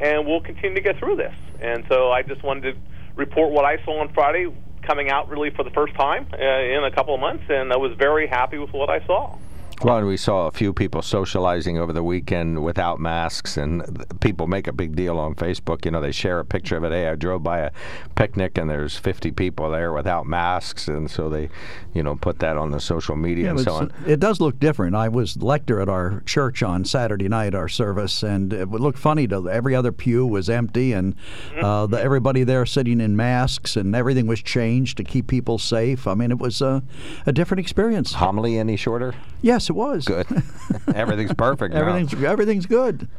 and 0.00 0.26
we'll 0.26 0.40
continue 0.40 0.76
to 0.76 0.82
get 0.82 0.98
through 0.98 1.16
this. 1.16 1.34
And 1.60 1.84
so 1.88 2.10
I 2.10 2.22
just 2.22 2.42
wanted 2.42 2.74
to 2.74 2.80
report 3.16 3.52
what 3.52 3.64
I 3.64 3.82
saw 3.84 4.00
on 4.00 4.12
Friday 4.12 4.46
coming 4.82 5.10
out 5.10 5.28
really 5.28 5.50
for 5.50 5.64
the 5.64 5.70
first 5.70 5.94
time 5.94 6.26
uh, 6.32 6.36
in 6.36 6.84
a 6.84 6.90
couple 6.94 7.14
of 7.14 7.20
months, 7.20 7.44
and 7.48 7.72
I 7.72 7.76
was 7.76 7.96
very 7.98 8.26
happy 8.28 8.58
with 8.58 8.72
what 8.72 8.90
I 8.90 9.04
saw. 9.06 9.36
Well, 9.82 10.02
we 10.06 10.16
saw 10.16 10.46
a 10.46 10.50
few 10.50 10.72
people 10.72 11.02
socializing 11.02 11.78
over 11.78 11.92
the 11.92 12.02
weekend 12.02 12.64
without 12.64 12.98
masks, 12.98 13.58
and 13.58 14.04
people 14.20 14.46
make 14.46 14.66
a 14.66 14.72
big 14.72 14.96
deal 14.96 15.18
on 15.18 15.34
Facebook. 15.34 15.84
You 15.84 15.90
know, 15.90 16.00
they 16.00 16.12
share 16.12 16.38
a 16.38 16.44
picture 16.46 16.78
of 16.78 16.84
it. 16.84 16.92
Hey, 16.92 17.08
I 17.08 17.14
drove 17.14 17.42
by 17.42 17.58
a 17.58 17.70
picnic 18.14 18.56
and 18.56 18.70
there's 18.70 18.96
50 18.96 19.32
people 19.32 19.70
there 19.70 19.92
without 19.92 20.26
masks, 20.26 20.88
and 20.88 21.10
so 21.10 21.28
they, 21.28 21.50
you 21.92 22.02
know, 22.02 22.16
put 22.16 22.38
that 22.38 22.56
on 22.56 22.70
the 22.70 22.80
social 22.80 23.16
media 23.16 23.50
and 23.50 23.60
so 23.60 23.74
on. 23.74 23.92
It 24.06 24.18
does 24.18 24.40
look 24.40 24.58
different. 24.58 24.96
I 24.96 25.08
was 25.08 25.36
lector 25.42 25.80
at 25.80 25.88
our 25.90 26.22
church 26.24 26.62
on 26.62 26.84
Saturday 26.84 27.28
night, 27.28 27.54
our 27.54 27.68
service, 27.68 28.22
and 28.22 28.52
it 28.52 28.70
would 28.70 28.80
look 28.80 28.96
funny. 28.96 29.26
To 29.26 29.48
every 29.50 29.74
other 29.74 29.92
pew 29.92 30.26
was 30.26 30.48
empty, 30.48 30.92
and 30.92 31.14
uh, 31.60 31.86
the, 31.86 32.00
everybody 32.00 32.44
there 32.44 32.64
sitting 32.64 33.00
in 33.00 33.14
masks, 33.14 33.76
and 33.76 33.94
everything 33.94 34.26
was 34.26 34.42
changed 34.42 34.96
to 34.96 35.04
keep 35.04 35.26
people 35.26 35.58
safe. 35.58 36.06
I 36.06 36.14
mean, 36.14 36.30
it 36.30 36.38
was 36.38 36.62
a, 36.62 36.82
a 37.26 37.32
different 37.32 37.60
experience. 37.60 38.14
Homily 38.14 38.58
any 38.58 38.76
shorter? 38.76 39.14
Yes, 39.42 39.65
it 39.70 39.74
was. 39.74 40.04
Good. 40.04 40.26
Everything's 40.94 41.34
perfect. 41.34 41.74
now. 41.74 41.80
Everything's 41.80 42.14
everything's 42.22 42.66
good. 42.66 43.08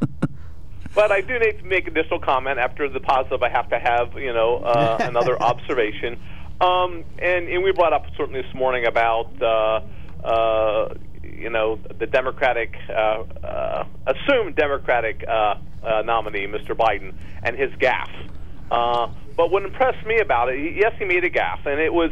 But 0.94 1.12
I 1.12 1.20
do 1.20 1.38
need 1.38 1.58
to 1.58 1.64
make 1.64 1.86
an 1.86 1.96
additional 1.96 2.18
comment 2.18 2.58
after 2.58 2.88
the 2.88 2.98
positive. 2.98 3.40
I 3.42 3.50
have 3.50 3.68
to 3.68 3.78
have 3.78 4.14
you 4.18 4.32
know 4.32 4.56
uh, 4.56 4.96
another 5.02 5.40
observation, 5.40 6.18
um, 6.60 7.04
and 7.20 7.46
and 7.46 7.62
we 7.62 7.70
brought 7.70 7.92
up 7.92 8.06
certainly 8.16 8.42
this 8.42 8.52
morning 8.54 8.84
about 8.84 9.30
uh, 9.40 9.80
uh, 10.26 10.94
you 11.22 11.50
know 11.50 11.78
the 12.00 12.06
Democratic 12.06 12.74
uh, 12.88 13.22
uh, 13.44 13.84
assumed 14.08 14.56
Democratic 14.56 15.24
uh, 15.28 15.54
uh, 15.84 16.02
nominee, 16.02 16.46
Mr. 16.48 16.74
Biden, 16.74 17.14
and 17.44 17.56
his 17.56 17.70
gaffe. 17.74 18.28
Uh, 18.70 19.08
but 19.36 19.52
what 19.52 19.62
impressed 19.62 20.04
me 20.04 20.18
about 20.18 20.48
it, 20.48 20.74
yes, 20.74 20.92
he 20.98 21.04
made 21.04 21.22
a 21.22 21.30
gaffe, 21.30 21.64
and 21.64 21.80
it 21.80 21.92
was 21.92 22.10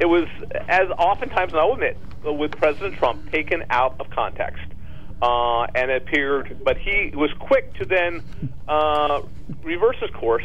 it 0.00 0.06
was 0.06 0.26
as 0.68 0.88
oftentimes, 0.98 1.52
and 1.52 1.60
I'll 1.60 1.72
admit, 1.72 1.98
with 2.24 2.52
President 2.52 2.94
Trump 2.96 3.30
taken 3.32 3.62
out 3.70 3.96
of 4.00 4.10
context 4.10 4.64
uh, 5.22 5.62
and 5.74 5.90
it 5.90 6.02
appeared, 6.02 6.60
but 6.64 6.76
he 6.78 7.10
was 7.14 7.30
quick 7.40 7.74
to 7.78 7.84
then 7.84 8.22
uh, 8.68 9.20
reverse 9.64 9.96
his 10.00 10.10
course, 10.10 10.44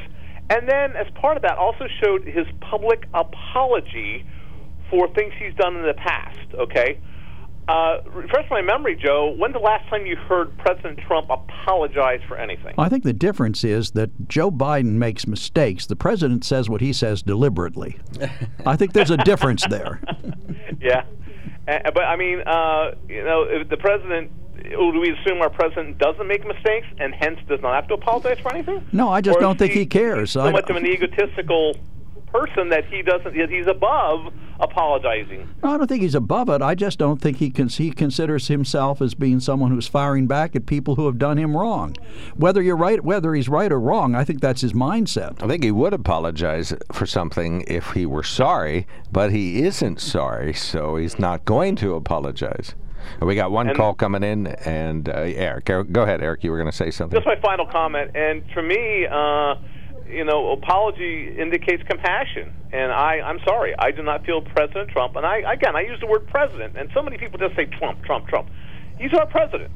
and 0.50 0.68
then 0.68 0.96
as 0.96 1.08
part 1.20 1.38
of 1.38 1.44
that, 1.44 1.58
also 1.58 1.86
showed 2.04 2.26
his 2.26 2.48
public 2.60 3.08
apology 3.14 4.26
for 4.90 5.08
things 5.14 5.34
he's 5.40 5.54
done 5.56 5.76
in 5.76 5.84
the 5.84 5.94
past. 5.94 6.54
Okay, 6.60 7.00
uh, 7.68 8.02
refresh 8.08 8.50
my 8.50 8.62
memory, 8.62 8.96
Joe. 8.96 9.34
When's 9.38 9.54
the 9.54 9.60
last 9.60 9.88
time 9.90 10.06
you 10.06 10.16
heard 10.16 10.56
President 10.58 11.00
Trump 11.00 11.30
apologize 11.30 12.20
for 12.28 12.38
anything? 12.38 12.74
I 12.78 12.90
think 12.90 13.04
the 13.04 13.14
difference 13.14 13.64
is 13.64 13.92
that 13.92 14.28
Joe 14.28 14.52
Biden 14.52 14.94
makes 14.94 15.28
mistakes. 15.28 15.86
The 15.86 15.96
president 15.96 16.44
says 16.44 16.70
what 16.70 16.82
he 16.82 16.92
says 16.92 17.22
deliberately. 17.22 17.98
I 18.66 18.76
think 18.76 18.94
there's 18.94 19.12
a 19.12 19.18
difference 19.18 19.66
there. 19.68 20.02
yeah, 20.82 21.06
uh, 21.68 21.92
but 21.94 22.04
I 22.04 22.16
mean, 22.18 22.42
uh, 22.42 22.96
you 23.08 23.24
know, 23.24 23.44
if 23.44 23.70
the 23.70 23.78
president. 23.78 24.32
Do 24.70 24.98
we 24.98 25.12
assume 25.12 25.42
our 25.42 25.50
president 25.50 25.98
doesn't 25.98 26.26
make 26.26 26.48
mistakes 26.48 26.88
and 26.98 27.14
hence 27.14 27.38
does 27.50 27.60
not 27.62 27.74
have 27.76 27.88
to 27.90 27.96
apologize 27.96 28.40
for 28.40 28.54
anything? 28.54 28.86
No, 28.94 29.10
I 29.10 29.20
just 29.20 29.38
Or 29.38 29.42
don't 29.42 29.60
think 29.60 29.74
he 29.74 29.86
cares. 29.86 30.32
So 30.32 30.42
I- 30.42 30.52
much 30.52 30.70
of 30.70 30.78
an 30.78 30.86
egotistical 30.86 31.76
person 32.28 32.70
that 32.70 32.86
he 32.86 33.02
doesn't. 33.02 33.36
that 33.36 33.50
He's 33.50 33.68
above 33.68 34.32
apologizing. 34.64 35.48
No, 35.64 35.72
I 35.74 35.78
don't 35.78 35.88
think 35.88 36.02
he's 36.02 36.16
above 36.16 36.50
it. 36.50 36.62
I 36.62 36.76
just 36.76 36.98
don't 37.00 37.22
think 37.22 37.38
he 37.38 37.50
can. 37.50 37.68
He 37.68 37.92
considers 37.92 38.48
himself 38.48 39.02
as 39.02 39.14
being 39.14 39.40
someone 39.40 39.72
who's 39.72 39.88
firing 39.88 40.28
back 40.28 40.56
at 40.56 40.66
people 40.66 40.96
who 40.96 41.06
have 41.06 41.18
done 41.18 41.38
him 41.38 41.56
wrong. 41.56 41.96
Whether 42.36 42.62
you're 42.62 42.76
right, 42.78 43.04
whether 43.04 43.34
he's 43.34 43.50
right 43.50 43.72
or 43.72 43.80
wrong, 43.80 44.16
I 44.16 44.24
think 44.24 44.42
that's 44.42 44.62
his 44.62 44.74
mindset. 44.74 45.42
I 45.44 45.48
think 45.48 45.64
he 45.64 45.72
would 45.72 45.94
apologize 45.94 46.74
for 46.92 47.06
something 47.06 47.64
if 47.68 47.92
he 47.92 48.06
were 48.06 48.24
sorry, 48.24 48.88
but 49.12 49.32
he 49.32 49.64
isn't 49.64 50.00
sorry, 50.00 50.54
so 50.54 50.96
he's 50.96 51.20
not 51.20 51.46
going 51.46 51.76
to 51.78 51.96
apologize. 51.96 52.76
We 53.22 53.36
got 53.36 53.52
one 53.52 53.68
And- 53.68 53.76
call 53.78 53.94
coming 53.94 54.24
in, 54.24 54.48
and 54.48 55.10
uh, 55.10 55.14
Eric, 55.14 55.66
go 55.66 56.04
ahead, 56.04 56.22
Eric. 56.22 56.44
You 56.44 56.52
were 56.52 56.58
going 56.58 56.72
to 56.72 56.76
say 56.76 56.90
something. 56.90 57.18
Just 57.18 57.28
my 57.28 57.36
final 57.42 57.66
comment, 57.66 58.12
and 58.16 58.44
for 58.54 58.62
me, 58.64 59.06
uh, 59.06 59.56
you 60.14 60.24
know, 60.24 60.52
apology 60.54 61.30
indicates 61.38 61.84
compassion, 61.90 62.54
and 62.72 62.92
I, 62.92 63.20
I'm 63.26 63.40
sorry, 63.46 63.74
I 63.80 63.92
do 63.92 64.04
not 64.04 64.26
feel 64.26 64.42
President 64.42 64.90
Trump. 64.90 65.16
And 65.16 65.26
I, 65.26 65.40
again, 65.52 65.76
I 65.76 65.82
use 65.82 66.00
the 66.00 66.08
word 66.08 66.28
president, 66.28 66.74
and 66.78 66.90
so 66.94 67.02
many 67.02 67.18
people 67.18 67.40
just 67.40 67.56
say 67.56 67.66
Trump, 67.66 68.04
Trump, 68.04 68.28
Trump. 68.28 68.48
He's 68.98 69.14
our 69.14 69.26
president. 69.26 69.72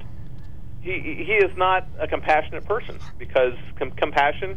He 0.81 1.25
he 1.25 1.33
is 1.33 1.51
not 1.57 1.89
a 1.99 2.07
compassionate 2.07 2.65
person 2.65 2.95
because 3.17 3.53
com- 3.77 3.91
compassion, 3.91 4.55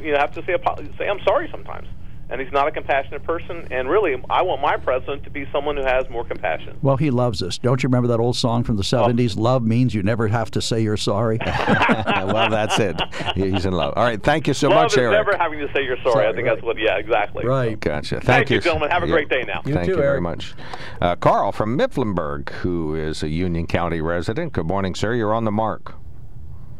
you 0.00 0.14
have 0.14 0.32
to 0.34 0.42
say 0.46 0.54
say 0.96 1.08
I'm 1.08 1.20
sorry 1.26 1.48
sometimes 1.50 1.86
and 2.28 2.40
he's 2.40 2.52
not 2.52 2.66
a 2.66 2.70
compassionate 2.72 3.22
person. 3.22 3.68
And 3.70 3.88
really, 3.88 4.20
I 4.28 4.42
want 4.42 4.60
my 4.60 4.76
president 4.76 5.24
to 5.24 5.30
be 5.30 5.46
someone 5.52 5.76
who 5.76 5.84
has 5.84 6.08
more 6.10 6.24
compassion. 6.24 6.76
Well, 6.82 6.96
he 6.96 7.10
loves 7.10 7.42
us. 7.42 7.58
Don't 7.58 7.82
you 7.82 7.88
remember 7.88 8.08
that 8.08 8.18
old 8.18 8.36
song 8.36 8.64
from 8.64 8.76
the 8.76 8.82
70s? 8.82 9.36
Oh. 9.36 9.42
Love 9.42 9.62
means 9.62 9.94
you 9.94 10.02
never 10.02 10.26
have 10.28 10.50
to 10.52 10.62
say 10.62 10.80
you're 10.80 10.96
sorry. 10.96 11.38
well, 11.46 12.50
that's 12.50 12.78
it. 12.78 13.00
He's 13.34 13.64
in 13.64 13.72
love. 13.72 13.94
All 13.96 14.04
right. 14.04 14.20
Thank 14.22 14.48
you 14.48 14.54
so 14.54 14.68
love 14.68 14.84
much, 14.84 14.92
is 14.92 14.98
Eric. 14.98 15.12
never 15.12 15.36
having 15.36 15.60
to 15.60 15.72
say 15.72 15.84
you're 15.84 15.96
sorry. 15.98 16.12
sorry 16.12 16.26
I 16.28 16.32
think 16.32 16.46
right. 16.46 16.54
that's 16.54 16.64
what, 16.64 16.78
yeah, 16.78 16.98
exactly. 16.98 17.44
Right. 17.44 17.78
Gotcha. 17.78 18.16
Thank, 18.16 18.24
Thank 18.24 18.50
you, 18.50 18.60
gentlemen. 18.60 18.90
Have 18.90 19.02
a 19.02 19.06
great 19.06 19.28
day 19.28 19.44
now. 19.46 19.62
You 19.64 19.74
Thank 19.74 19.86
too, 19.86 19.92
you 19.92 19.98
Eric. 19.98 20.06
very 20.06 20.20
much. 20.20 20.54
Uh, 21.00 21.14
Carl 21.16 21.52
from 21.52 21.78
Mifflinburg, 21.78 22.50
who 22.50 22.94
is 22.94 23.22
a 23.22 23.28
Union 23.28 23.66
County 23.66 24.00
resident. 24.00 24.52
Good 24.52 24.66
morning, 24.66 24.94
sir. 24.94 25.14
You're 25.14 25.34
on 25.34 25.44
the 25.44 25.52
mark. 25.52 25.94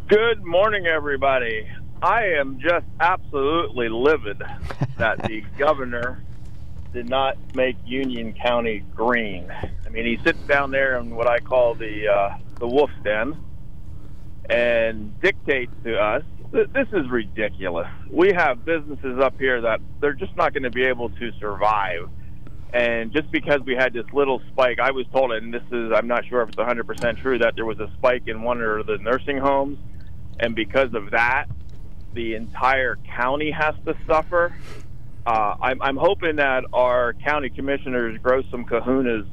Good 0.09 0.45
morning, 0.45 0.87
everybody. 0.87 1.67
I 2.03 2.25
am 2.39 2.59
just 2.61 2.87
absolutely 3.01 3.89
livid 3.89 4.43
that 4.99 5.23
the 5.23 5.43
governor 5.59 6.23
did 6.93 7.09
not 7.09 7.37
make 7.55 7.77
Union 7.85 8.33
County 8.35 8.85
green. 8.95 9.51
I 9.51 9.89
mean, 9.89 10.05
he 10.05 10.19
sits 10.25 10.39
down 10.47 10.71
there 10.71 10.99
in 10.99 11.15
what 11.15 11.27
I 11.27 11.39
call 11.41 11.75
the 11.75 12.09
uh, 12.09 12.39
the 12.59 12.67
wolf's 12.67 12.93
den 13.03 13.37
and 14.49 15.19
dictates 15.21 15.73
to 15.85 15.97
us. 15.99 16.23
This 16.53 16.89
is 16.93 17.09
ridiculous. 17.11 17.89
We 18.11 18.33
have 18.33 18.65
businesses 18.65 19.19
up 19.19 19.39
here 19.39 19.61
that 19.63 19.81
they're 20.01 20.15
just 20.15 20.37
not 20.37 20.53
going 20.53 20.63
to 20.63 20.71
be 20.71 20.85
able 20.85 21.11
to 21.11 21.33
survive. 21.41 22.09
And 22.73 23.13
just 23.13 23.31
because 23.31 23.61
we 23.67 23.75
had 23.75 23.93
this 23.93 24.07
little 24.13 24.41
spike, 24.53 24.79
I 24.79 24.91
was 24.91 25.07
told, 25.13 25.33
and 25.33 25.53
this 25.53 25.63
is, 25.73 25.93
I'm 25.95 26.07
not 26.07 26.25
sure 26.27 26.43
if 26.43 26.51
it's 26.51 26.59
100% 26.59 27.21
true, 27.21 27.39
that 27.39 27.57
there 27.57 27.65
was 27.65 27.81
a 27.81 27.91
spike 27.99 28.25
in 28.27 28.43
one 28.43 28.61
of 28.61 28.87
the 28.87 28.99
nursing 28.99 29.39
homes. 29.39 29.79
And 30.39 30.55
because 30.55 30.95
of 30.95 31.11
that, 31.11 31.47
the 32.17 32.35
entire 32.35 32.97
county 33.17 33.53
has 33.53 33.75
to 33.85 33.95
suffer. 34.09 34.53
Uh, 35.25 35.55
I'm, 35.61 35.81
I'm 35.83 35.97
hoping 35.97 36.37
that 36.37 36.65
our 36.73 37.13
county 37.13 37.51
commissioners 37.51 38.19
grow 38.23 38.43
some 38.51 38.65
kahunas 38.65 39.29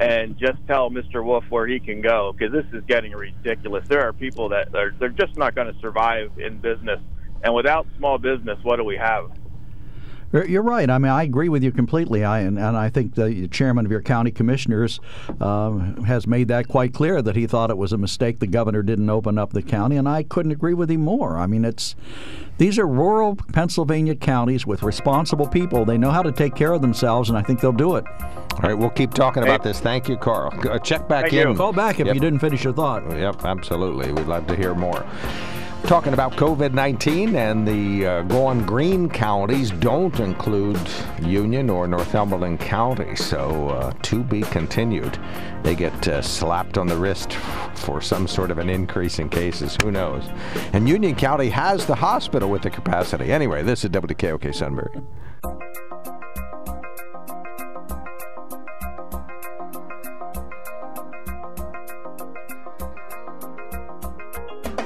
and 0.00 0.36
just 0.36 0.58
tell 0.66 0.90
Mr. 0.90 1.24
Wolf 1.24 1.44
where 1.48 1.66
he 1.66 1.78
can 1.78 2.02
go 2.02 2.34
because 2.36 2.52
this 2.52 2.66
is 2.72 2.84
getting 2.86 3.12
ridiculous. 3.12 3.86
There 3.88 4.02
are 4.02 4.12
people 4.12 4.48
that 4.48 4.74
are 4.74 4.92
they're 4.98 5.10
just 5.10 5.36
not 5.38 5.54
going 5.54 5.72
to 5.72 5.78
survive 5.80 6.32
in 6.36 6.58
business, 6.58 6.98
and 7.44 7.54
without 7.54 7.86
small 7.96 8.18
business, 8.18 8.58
what 8.64 8.76
do 8.76 8.84
we 8.84 8.96
have? 8.96 9.30
You're 10.42 10.62
right. 10.62 10.90
I 10.90 10.98
mean, 10.98 11.12
I 11.12 11.22
agree 11.22 11.48
with 11.48 11.62
you 11.62 11.70
completely. 11.70 12.24
I 12.24 12.40
and, 12.40 12.58
and 12.58 12.76
I 12.76 12.88
think 12.88 13.14
the 13.14 13.46
chairman 13.46 13.86
of 13.86 13.92
your 13.92 14.02
county 14.02 14.32
commissioners 14.32 14.98
uh, 15.40 15.70
has 16.02 16.26
made 16.26 16.48
that 16.48 16.66
quite 16.66 16.92
clear 16.92 17.22
that 17.22 17.36
he 17.36 17.46
thought 17.46 17.70
it 17.70 17.78
was 17.78 17.92
a 17.92 17.98
mistake 17.98 18.40
the 18.40 18.48
governor 18.48 18.82
didn't 18.82 19.08
open 19.08 19.38
up 19.38 19.52
the 19.52 19.62
county, 19.62 19.96
and 19.96 20.08
I 20.08 20.24
couldn't 20.24 20.50
agree 20.50 20.74
with 20.74 20.90
him 20.90 21.02
more. 21.02 21.36
I 21.36 21.46
mean, 21.46 21.64
it's 21.64 21.94
these 22.58 22.80
are 22.80 22.86
rural 22.86 23.36
Pennsylvania 23.52 24.16
counties 24.16 24.66
with 24.66 24.82
responsible 24.82 25.46
people. 25.46 25.84
They 25.84 25.98
know 25.98 26.10
how 26.10 26.22
to 26.22 26.32
take 26.32 26.56
care 26.56 26.72
of 26.72 26.82
themselves, 26.82 27.28
and 27.28 27.38
I 27.38 27.42
think 27.42 27.60
they'll 27.60 27.72
do 27.72 27.94
it. 27.94 28.04
All 28.08 28.60
right, 28.60 28.74
we'll 28.74 28.90
keep 28.90 29.14
talking 29.14 29.44
about 29.44 29.62
this. 29.62 29.78
Thank 29.78 30.08
you, 30.08 30.16
Carl. 30.16 30.52
Uh, 30.68 30.80
check 30.80 31.08
back 31.08 31.24
Thank 31.24 31.34
in. 31.34 31.48
You. 31.50 31.54
Call 31.54 31.72
back 31.72 32.00
if 32.00 32.06
yep. 32.06 32.14
you 32.14 32.20
didn't 32.20 32.40
finish 32.40 32.64
your 32.64 32.72
thought. 32.72 33.08
Yep, 33.08 33.44
absolutely. 33.44 34.12
We'd 34.12 34.26
love 34.26 34.48
to 34.48 34.56
hear 34.56 34.74
more 34.74 35.06
talking 35.86 36.14
about 36.14 36.32
COVID 36.32 36.72
19, 36.72 37.36
and 37.36 37.68
the 37.68 38.06
uh, 38.06 38.22
going 38.22 38.64
green 38.64 39.08
counties 39.08 39.70
don't 39.70 40.18
include 40.18 40.80
Union 41.20 41.68
or 41.68 41.86
Northumberland 41.86 42.58
County, 42.58 43.14
so 43.14 43.68
uh, 43.68 43.92
to 44.02 44.22
be 44.22 44.40
continued. 44.42 45.18
They 45.62 45.74
get 45.74 46.08
uh, 46.08 46.22
slapped 46.22 46.78
on 46.78 46.86
the 46.86 46.96
wrist 46.96 47.34
for 47.74 48.00
some 48.00 48.26
sort 48.26 48.50
of 48.50 48.58
an 48.58 48.70
increase 48.70 49.18
in 49.18 49.28
cases. 49.28 49.76
Who 49.82 49.90
knows? 49.90 50.24
And 50.72 50.88
Union 50.88 51.14
County 51.14 51.50
has 51.50 51.84
the 51.84 51.94
hospital 51.94 52.48
with 52.48 52.62
the 52.62 52.70
capacity. 52.70 53.30
Anyway, 53.30 53.62
this 53.62 53.84
is 53.84 53.90
WKOK 53.90 54.54
Sunbury. 54.54 55.02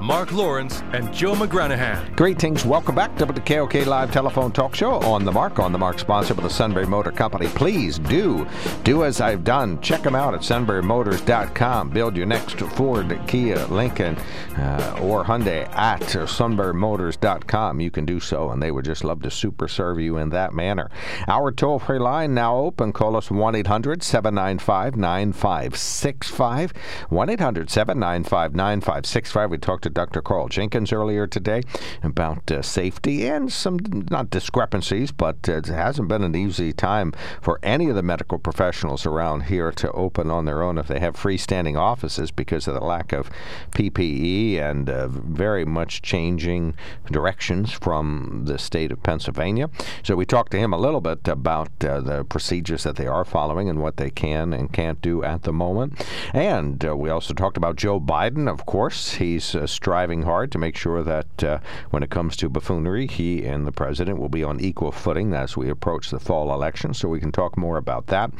Mark 0.00 0.32
Lawrence, 0.32 0.82
and 0.92 1.12
Joe 1.14 1.34
McGranahan. 1.34 2.16
Greetings. 2.16 2.64
Welcome 2.64 2.94
back 2.96 3.16
to 3.16 3.26
the 3.26 3.40
KOK 3.40 3.86
Live 3.86 4.10
Telephone 4.10 4.50
Talk 4.50 4.74
Show 4.74 4.94
on 5.00 5.24
the 5.24 5.30
Mark. 5.32 5.58
On 5.58 5.72
the 5.72 5.78
Mark, 5.78 5.98
sponsored 5.98 6.36
by 6.36 6.42
the 6.42 6.50
Sunbury 6.50 6.86
Motor 6.86 7.12
Company. 7.12 7.46
Please 7.48 7.98
do 7.98 8.46
do 8.82 9.04
as 9.04 9.20
I've 9.20 9.44
done. 9.44 9.80
Check 9.80 10.02
them 10.02 10.14
out 10.14 10.34
at 10.34 10.40
sunburymotors.com. 10.40 11.90
Build 11.90 12.16
your 12.16 12.26
next 12.26 12.58
Ford, 12.60 13.18
Kia, 13.28 13.64
Lincoln, 13.66 14.16
uh, 14.56 14.98
or 15.00 15.24
Hyundai 15.24 15.68
at 15.74 16.00
sunburymotors.com. 16.00 17.80
You 17.80 17.90
can 17.90 18.04
do 18.04 18.18
so, 18.20 18.50
and 18.50 18.62
they 18.62 18.72
would 18.72 18.84
just 18.84 19.04
love 19.04 19.22
to 19.22 19.30
super 19.30 19.68
serve 19.68 20.00
you 20.00 20.18
in 20.18 20.30
that 20.30 20.52
manner. 20.52 20.90
Our 21.28 21.52
toll 21.52 21.78
free 21.78 22.00
line 22.00 22.34
now 22.34 22.56
open. 22.56 22.92
Call 22.92 23.16
us 23.16 23.30
1 23.30 23.54
800 23.54 24.02
795 24.02 24.96
9565. 24.96 26.72
1 27.08 27.30
800 27.30 27.70
795 27.70 28.54
9565. 28.54 29.50
We 29.50 29.58
talked 29.58 29.83
to 29.84 29.90
Dr. 29.90 30.22
Carl 30.22 30.48
Jenkins 30.48 30.92
earlier 30.92 31.26
today 31.26 31.60
about 32.02 32.50
uh, 32.50 32.62
safety 32.62 33.28
and 33.28 33.52
some, 33.52 33.78
not 34.10 34.30
discrepancies, 34.30 35.12
but 35.12 35.46
it 35.46 35.66
hasn't 35.66 36.08
been 36.08 36.22
an 36.22 36.34
easy 36.34 36.72
time 36.72 37.12
for 37.42 37.60
any 37.62 37.90
of 37.90 37.94
the 37.94 38.02
medical 38.02 38.38
professionals 38.38 39.04
around 39.04 39.42
here 39.42 39.70
to 39.72 39.92
open 39.92 40.30
on 40.30 40.46
their 40.46 40.62
own 40.62 40.78
if 40.78 40.88
they 40.88 41.00
have 41.00 41.14
freestanding 41.16 41.78
offices 41.78 42.30
because 42.30 42.66
of 42.66 42.72
the 42.72 42.80
lack 42.80 43.12
of 43.12 43.28
PPE 43.72 44.58
and 44.58 44.88
uh, 44.88 45.06
very 45.08 45.66
much 45.66 46.00
changing 46.00 46.74
directions 47.10 47.70
from 47.70 48.44
the 48.46 48.58
state 48.58 48.90
of 48.90 49.02
Pennsylvania. 49.02 49.68
So 50.02 50.16
we 50.16 50.24
talked 50.24 50.52
to 50.52 50.58
him 50.58 50.72
a 50.72 50.78
little 50.78 51.02
bit 51.02 51.28
about 51.28 51.68
uh, 51.84 52.00
the 52.00 52.24
procedures 52.24 52.84
that 52.84 52.96
they 52.96 53.06
are 53.06 53.24
following 53.26 53.68
and 53.68 53.82
what 53.82 53.98
they 53.98 54.08
can 54.08 54.54
and 54.54 54.72
can't 54.72 55.02
do 55.02 55.22
at 55.22 55.42
the 55.42 55.52
moment. 55.52 56.02
And 56.32 56.82
uh, 56.82 56.96
we 56.96 57.10
also 57.10 57.34
talked 57.34 57.58
about 57.58 57.76
Joe 57.76 58.00
Biden, 58.00 58.50
of 58.50 58.64
course. 58.64 59.14
He's 59.14 59.54
uh, 59.54 59.66
striving 59.74 60.22
hard 60.22 60.52
to 60.52 60.58
make 60.58 60.76
sure 60.76 61.02
that 61.02 61.44
uh, 61.44 61.58
when 61.90 62.02
it 62.02 62.10
comes 62.10 62.36
to 62.36 62.48
buffoonery, 62.48 63.06
he 63.06 63.44
and 63.44 63.66
the 63.66 63.72
president 63.72 64.18
will 64.18 64.28
be 64.28 64.44
on 64.44 64.60
equal 64.60 64.92
footing 64.92 65.32
as 65.34 65.56
we 65.56 65.68
approach 65.68 66.10
the 66.10 66.20
fall 66.20 66.52
election. 66.52 66.94
So 66.94 67.08
we 67.08 67.20
can 67.20 67.32
talk 67.32 67.58
more 67.58 67.76
about 67.76 68.06
that. 68.06 68.30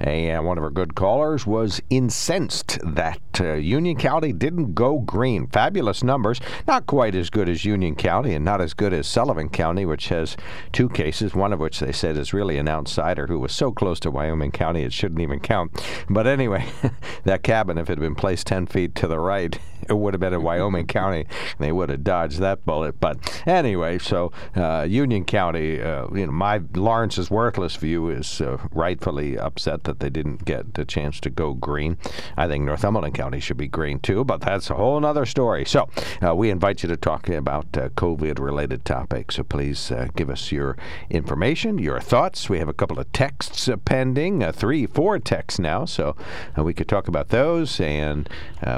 And 0.00 0.44
one 0.44 0.58
of 0.58 0.64
our 0.64 0.70
good 0.70 0.94
callers 0.94 1.46
was 1.46 1.80
incensed 1.90 2.78
that 2.82 3.20
uh, 3.40 3.54
Union 3.54 3.96
County 3.96 4.32
didn't 4.32 4.74
go 4.74 4.98
green. 4.98 5.46
Fabulous 5.46 6.02
numbers, 6.02 6.40
not 6.66 6.86
quite 6.86 7.14
as 7.14 7.30
good 7.30 7.48
as 7.48 7.64
Union 7.64 7.94
County 7.94 8.34
and 8.34 8.44
not 8.44 8.60
as 8.60 8.74
good 8.74 8.92
as 8.92 9.06
Sullivan 9.06 9.48
County, 9.48 9.84
which 9.84 10.08
has 10.08 10.36
two 10.72 10.88
cases, 10.88 11.34
one 11.34 11.52
of 11.52 11.60
which 11.60 11.80
they 11.80 11.92
said 11.92 12.16
is 12.16 12.32
really 12.34 12.58
an 12.58 12.68
outsider 12.68 13.26
who 13.26 13.38
was 13.38 13.52
so 13.52 13.72
close 13.72 14.00
to 14.00 14.10
Wyoming 14.10 14.50
County 14.50 14.82
it 14.82 14.92
shouldn't 14.92 15.20
even 15.20 15.40
count. 15.40 15.72
But 16.08 16.26
anyway, 16.26 16.66
that 17.24 17.42
cabin, 17.42 17.78
if 17.78 17.88
it 17.88 17.92
had 17.92 18.00
been 18.00 18.14
placed 18.14 18.46
10 18.46 18.66
feet 18.66 18.94
to 18.96 19.06
the 19.06 19.18
right, 19.18 19.58
it 19.88 19.94
would 19.94 20.14
have 20.14 20.20
been 20.20 20.34
in 20.34 20.42
Wyoming 20.42 20.79
County. 20.86 21.26
They 21.58 21.72
would 21.72 21.90
have 21.90 22.04
dodged 22.04 22.38
that 22.38 22.64
bullet. 22.64 23.00
But 23.00 23.42
anyway, 23.46 23.98
so 23.98 24.32
uh, 24.56 24.86
Union 24.88 25.24
County, 25.24 25.80
uh, 25.80 26.06
you 26.12 26.26
know, 26.26 26.32
my 26.32 26.60
Lawrence's 26.74 27.30
worthless 27.30 27.76
view 27.76 28.08
is 28.08 28.40
uh, 28.40 28.58
rightfully 28.72 29.38
upset 29.38 29.84
that 29.84 30.00
they 30.00 30.10
didn't 30.10 30.44
get 30.44 30.74
the 30.74 30.84
chance 30.84 31.20
to 31.20 31.30
go 31.30 31.54
green. 31.54 31.96
I 32.36 32.46
think 32.46 32.64
Northumberland 32.64 33.14
County 33.14 33.40
should 33.40 33.56
be 33.56 33.68
green 33.68 34.00
too, 34.00 34.24
but 34.24 34.40
that's 34.40 34.70
a 34.70 34.74
whole 34.74 35.04
other 35.04 35.26
story. 35.26 35.64
So 35.64 35.88
uh, 36.22 36.34
we 36.34 36.50
invite 36.50 36.82
you 36.82 36.88
to 36.88 36.96
talk 36.96 37.28
about 37.28 37.66
uh, 37.76 37.88
COVID-related 37.90 38.84
topics. 38.84 39.36
So 39.36 39.44
please 39.44 39.90
uh, 39.90 40.08
give 40.14 40.30
us 40.30 40.52
your 40.52 40.76
information, 41.08 41.78
your 41.78 42.00
thoughts. 42.00 42.48
We 42.48 42.58
have 42.58 42.68
a 42.68 42.74
couple 42.74 42.98
of 42.98 43.10
texts 43.12 43.68
pending, 43.84 44.50
three, 44.52 44.86
four 44.86 45.18
texts 45.18 45.58
now, 45.58 45.84
so 45.84 46.16
we 46.56 46.74
could 46.74 46.88
talk 46.88 47.08
about 47.08 47.28
those, 47.28 47.80
and 47.80 48.28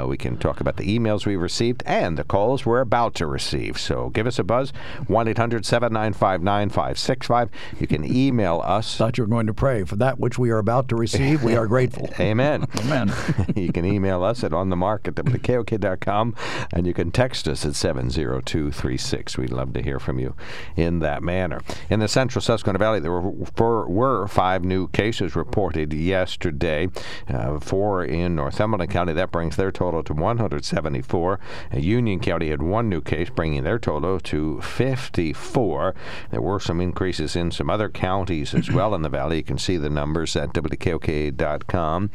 we 0.05 0.17
can 0.17 0.37
talk 0.37 0.61
about 0.61 0.77
the 0.77 0.97
emails 0.97 1.25
we 1.25 1.35
received 1.35 1.83
and 1.93 2.17
the 2.17 2.23
calls 2.23 2.65
we're 2.65 2.81
about 2.81 3.13
to 3.15 3.27
receive. 3.27 3.79
So 3.79 4.09
give 4.09 4.25
us 4.25 4.39
a 4.39 4.43
buzz, 4.43 4.73
1 5.07 5.27
800 5.27 5.63
795 5.63 6.41
9565. 6.41 7.49
You 7.79 7.87
can 7.87 8.03
email 8.03 8.61
us. 8.65 8.97
Thought 8.97 9.19
you 9.19 9.23
were 9.23 9.29
going 9.29 9.47
to 9.47 9.53
pray 9.53 9.83
for 9.83 9.95
that 9.97 10.19
which 10.19 10.39
we 10.39 10.49
are 10.49 10.57
about 10.57 10.89
to 10.89 10.95
receive. 10.95 11.43
We 11.43 11.55
are 11.55 11.67
grateful. 11.67 12.09
Amen. 12.19 12.65
Amen. 12.79 13.13
you 13.55 13.71
can 13.71 13.85
email 13.85 14.23
us. 14.23 14.33
us 14.33 14.43
at 14.43 14.53
on 14.53 14.73
at 14.73 14.79
WKOK.com, 14.79 16.35
and 16.73 16.87
you 16.87 16.93
can 16.93 17.11
text 17.11 17.47
us 17.47 17.63
at 17.65 17.75
70236. 17.75 19.37
We'd 19.37 19.51
love 19.51 19.73
to 19.73 19.81
hear 19.83 19.99
from 19.99 20.17
you 20.17 20.35
in 20.75 20.99
that 20.99 21.21
manner. 21.21 21.61
In 21.89 21.99
the 21.99 22.07
central 22.07 22.41
Susquehanna 22.41 22.79
Valley, 22.79 22.99
there 22.99 23.11
were, 23.11 23.87
were 23.87 24.27
five 24.27 24.63
new 24.63 24.87
cases 24.87 25.35
reported 25.35 25.93
yesterday, 25.93 26.89
uh, 27.29 27.59
four 27.59 28.03
in 28.03 28.35
Northumberland 28.35 28.91
County. 28.91 29.13
That 29.13 29.31
brings 29.31 29.55
their 29.55 29.71
total 29.71 30.03
to 30.03 30.13
174. 30.13 31.39
Union 31.83 32.19
County 32.19 32.49
had 32.49 32.61
one 32.61 32.89
new 32.89 33.01
case, 33.01 33.29
bringing 33.29 33.63
their 33.63 33.77
total 33.77 34.19
to 34.21 34.61
54. 34.61 35.93
There 36.31 36.41
were 36.41 36.59
some 36.59 36.81
increases 36.81 37.35
in 37.35 37.51
some 37.51 37.69
other 37.69 37.89
counties 37.89 38.53
as 38.53 38.71
well 38.73 38.95
in 38.95 39.01
the 39.01 39.09
valley. 39.09 39.37
You 39.37 39.43
can 39.43 39.57
see 39.57 39.77
the 39.77 39.89
numbers 39.89 40.35
at 40.35 40.53
WKOK.com. 40.53 42.09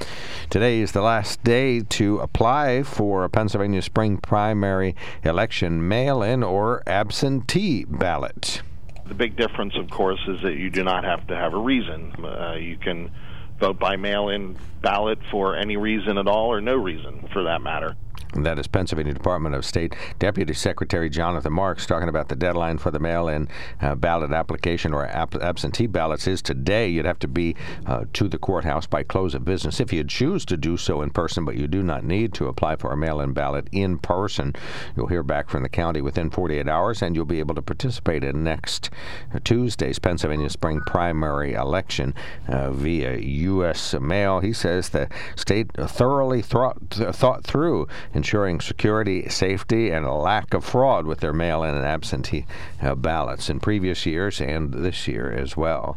Today 0.50 0.80
is 0.80 0.92
the 0.92 1.02
last 1.02 1.44
day 1.44 1.80
to 1.80 2.18
apply 2.18 2.82
for 2.82 3.24
a 3.24 3.30
Pennsylvania 3.30 3.82
spring 3.82 4.16
primary 4.16 4.96
election 5.22 5.86
mail 5.86 6.22
in 6.22 6.42
or 6.42 6.82
absentee 6.86 7.84
ballot. 7.84 8.62
The 9.06 9.14
big 9.14 9.36
difference, 9.36 9.74
of 9.76 9.88
course, 9.90 10.20
is 10.28 10.42
that 10.42 10.56
you 10.56 10.70
do 10.70 10.84
not 10.84 11.04
have 11.04 11.26
to 11.28 11.36
have 11.36 11.54
a 11.54 11.58
reason. 11.58 12.12
Uh, 12.22 12.56
you 12.58 12.76
can 12.76 13.10
vote 13.58 13.78
by 13.78 13.96
mail 13.96 14.28
in 14.28 14.56
ballot 14.82 15.18
for 15.30 15.56
any 15.56 15.76
reason 15.76 16.18
at 16.18 16.28
all 16.28 16.52
or 16.52 16.60
no 16.60 16.76
reason 16.76 17.28
for 17.32 17.44
that 17.44 17.60
matter. 17.60 17.96
And 18.34 18.44
that 18.44 18.58
is 18.58 18.66
Pennsylvania 18.66 19.14
Department 19.14 19.54
of 19.54 19.64
State 19.64 19.94
Deputy 20.18 20.52
Secretary 20.52 21.08
Jonathan 21.08 21.52
Marks 21.52 21.86
talking 21.86 22.10
about 22.10 22.28
the 22.28 22.36
deadline 22.36 22.76
for 22.76 22.90
the 22.90 22.98
mail-in 22.98 23.48
uh, 23.80 23.94
ballot 23.94 24.32
application 24.32 24.92
or 24.92 25.06
absentee 25.06 25.86
ballots 25.86 26.26
is 26.26 26.42
today. 26.42 26.88
You'd 26.88 27.06
have 27.06 27.18
to 27.20 27.28
be 27.28 27.56
uh, 27.86 28.04
to 28.12 28.28
the 28.28 28.38
courthouse 28.38 28.86
by 28.86 29.02
close 29.02 29.34
of 29.34 29.44
business 29.46 29.80
if 29.80 29.92
you 29.92 30.04
choose 30.04 30.44
to 30.46 30.56
do 30.58 30.76
so 30.76 31.00
in 31.00 31.10
person, 31.10 31.44
but 31.44 31.56
you 31.56 31.66
do 31.66 31.82
not 31.82 32.04
need 32.04 32.34
to 32.34 32.48
apply 32.48 32.76
for 32.76 32.92
a 32.92 32.96
mail-in 32.96 33.32
ballot 33.32 33.66
in 33.72 33.98
person. 33.98 34.54
You'll 34.94 35.06
hear 35.06 35.22
back 35.22 35.48
from 35.48 35.62
the 35.62 35.68
county 35.68 36.02
within 36.02 36.30
48 36.30 36.68
hours, 36.68 37.00
and 37.00 37.16
you'll 37.16 37.24
be 37.24 37.38
able 37.38 37.54
to 37.54 37.62
participate 37.62 38.22
in 38.24 38.44
next 38.44 38.90
uh, 39.34 39.38
Tuesday's 39.42 39.98
Pennsylvania 39.98 40.50
spring 40.50 40.80
primary 40.86 41.54
election 41.54 42.14
uh, 42.46 42.72
via 42.72 43.16
U.S. 43.16 43.94
mail. 43.94 44.40
He 44.40 44.52
says 44.52 44.90
the 44.90 45.08
state 45.34 45.72
thoroughly 45.72 46.42
thought, 46.42 46.78
thought 46.90 47.44
through 47.44 47.88
ensuring 48.18 48.60
security, 48.60 49.28
safety, 49.28 49.90
and 49.90 50.04
a 50.04 50.12
lack 50.12 50.52
of 50.52 50.64
fraud 50.64 51.06
with 51.06 51.20
their 51.20 51.32
mail 51.32 51.62
in 51.62 51.72
and 51.72 51.86
absentee 51.86 52.44
uh, 52.82 52.92
ballots 52.96 53.48
in 53.48 53.60
previous 53.60 54.04
years 54.04 54.40
and 54.40 54.74
this 54.74 55.06
year 55.06 55.30
as 55.30 55.56
well. 55.56 55.96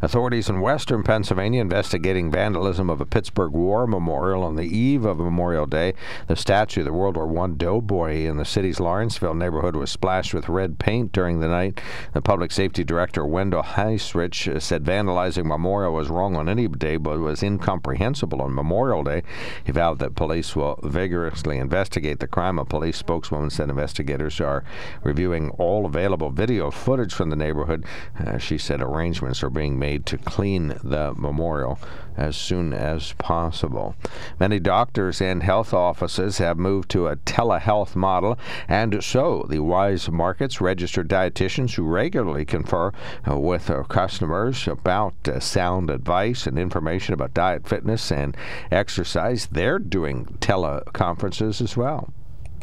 Authorities 0.00 0.48
in 0.48 0.60
western 0.60 1.02
Pennsylvania 1.02 1.60
investigating 1.60 2.30
vandalism 2.30 2.88
of 2.88 3.00
a 3.00 3.04
Pittsburgh 3.04 3.50
War 3.50 3.84
Memorial 3.88 4.44
on 4.44 4.54
the 4.54 4.62
eve 4.62 5.04
of 5.04 5.18
Memorial 5.18 5.66
Day. 5.66 5.94
The 6.28 6.36
statue 6.36 6.82
of 6.82 6.86
the 6.86 6.92
World 6.92 7.16
War 7.16 7.44
I 7.44 7.48
doughboy 7.48 8.26
in 8.26 8.36
the 8.36 8.44
city's 8.44 8.78
Lawrenceville 8.78 9.34
neighborhood 9.34 9.74
was 9.74 9.90
splashed 9.90 10.32
with 10.32 10.48
red 10.48 10.78
paint 10.78 11.10
during 11.10 11.40
the 11.40 11.48
night. 11.48 11.80
The 12.12 12.22
public 12.22 12.52
safety 12.52 12.84
director, 12.84 13.26
Wendell 13.26 13.64
Hissrich, 13.64 14.54
uh, 14.54 14.60
said 14.60 14.84
vandalizing 14.84 15.46
Memorial 15.46 15.92
was 15.92 16.10
wrong 16.10 16.36
on 16.36 16.48
any 16.48 16.68
day, 16.68 16.96
but 16.96 17.18
was 17.18 17.42
incomprehensible 17.42 18.40
on 18.40 18.54
Memorial 18.54 19.02
Day. 19.02 19.24
He 19.64 19.72
vowed 19.72 19.98
that 19.98 20.14
police 20.14 20.54
will 20.54 20.78
vigorously 20.84 21.55
investigate 21.56 22.20
the 22.20 22.26
crime. 22.26 22.58
A 22.58 22.64
police 22.64 22.96
spokeswoman 22.96 23.50
said 23.50 23.68
investigators 23.68 24.40
are 24.40 24.64
reviewing 25.02 25.50
all 25.50 25.86
available 25.86 26.30
video 26.30 26.70
footage 26.70 27.12
from 27.12 27.30
the 27.30 27.36
neighborhood. 27.36 27.84
Uh, 28.18 28.38
she 28.38 28.58
said 28.58 28.80
arrangements 28.80 29.42
are 29.42 29.50
being 29.50 29.78
made 29.78 30.06
to 30.06 30.18
clean 30.18 30.78
the 30.82 31.14
memorial 31.16 31.78
as 32.16 32.36
soon 32.36 32.72
as 32.72 33.12
possible. 33.14 33.94
Many 34.40 34.58
doctors 34.58 35.20
and 35.20 35.42
health 35.42 35.74
offices 35.74 36.38
have 36.38 36.58
moved 36.58 36.90
to 36.90 37.06
a 37.06 37.16
telehealth 37.16 37.94
model, 37.94 38.38
and 38.68 39.02
so 39.02 39.46
the 39.48 39.58
Weis 39.58 40.10
Markets 40.10 40.60
registered 40.60 41.08
dietitians 41.08 41.74
who 41.74 41.84
regularly 41.84 42.44
confer 42.44 42.92
uh, 43.28 43.38
with 43.38 43.70
our 43.70 43.84
customers 43.84 44.66
about 44.66 45.14
uh, 45.28 45.40
sound 45.40 45.90
advice 45.90 46.46
and 46.46 46.58
information 46.58 47.14
about 47.14 47.34
diet, 47.34 47.66
fitness, 47.68 48.10
and 48.10 48.36
exercise. 48.70 49.46
They're 49.46 49.78
doing 49.78 50.36
teleconferences 50.40 51.60
as 51.60 51.76
well. 51.76 52.12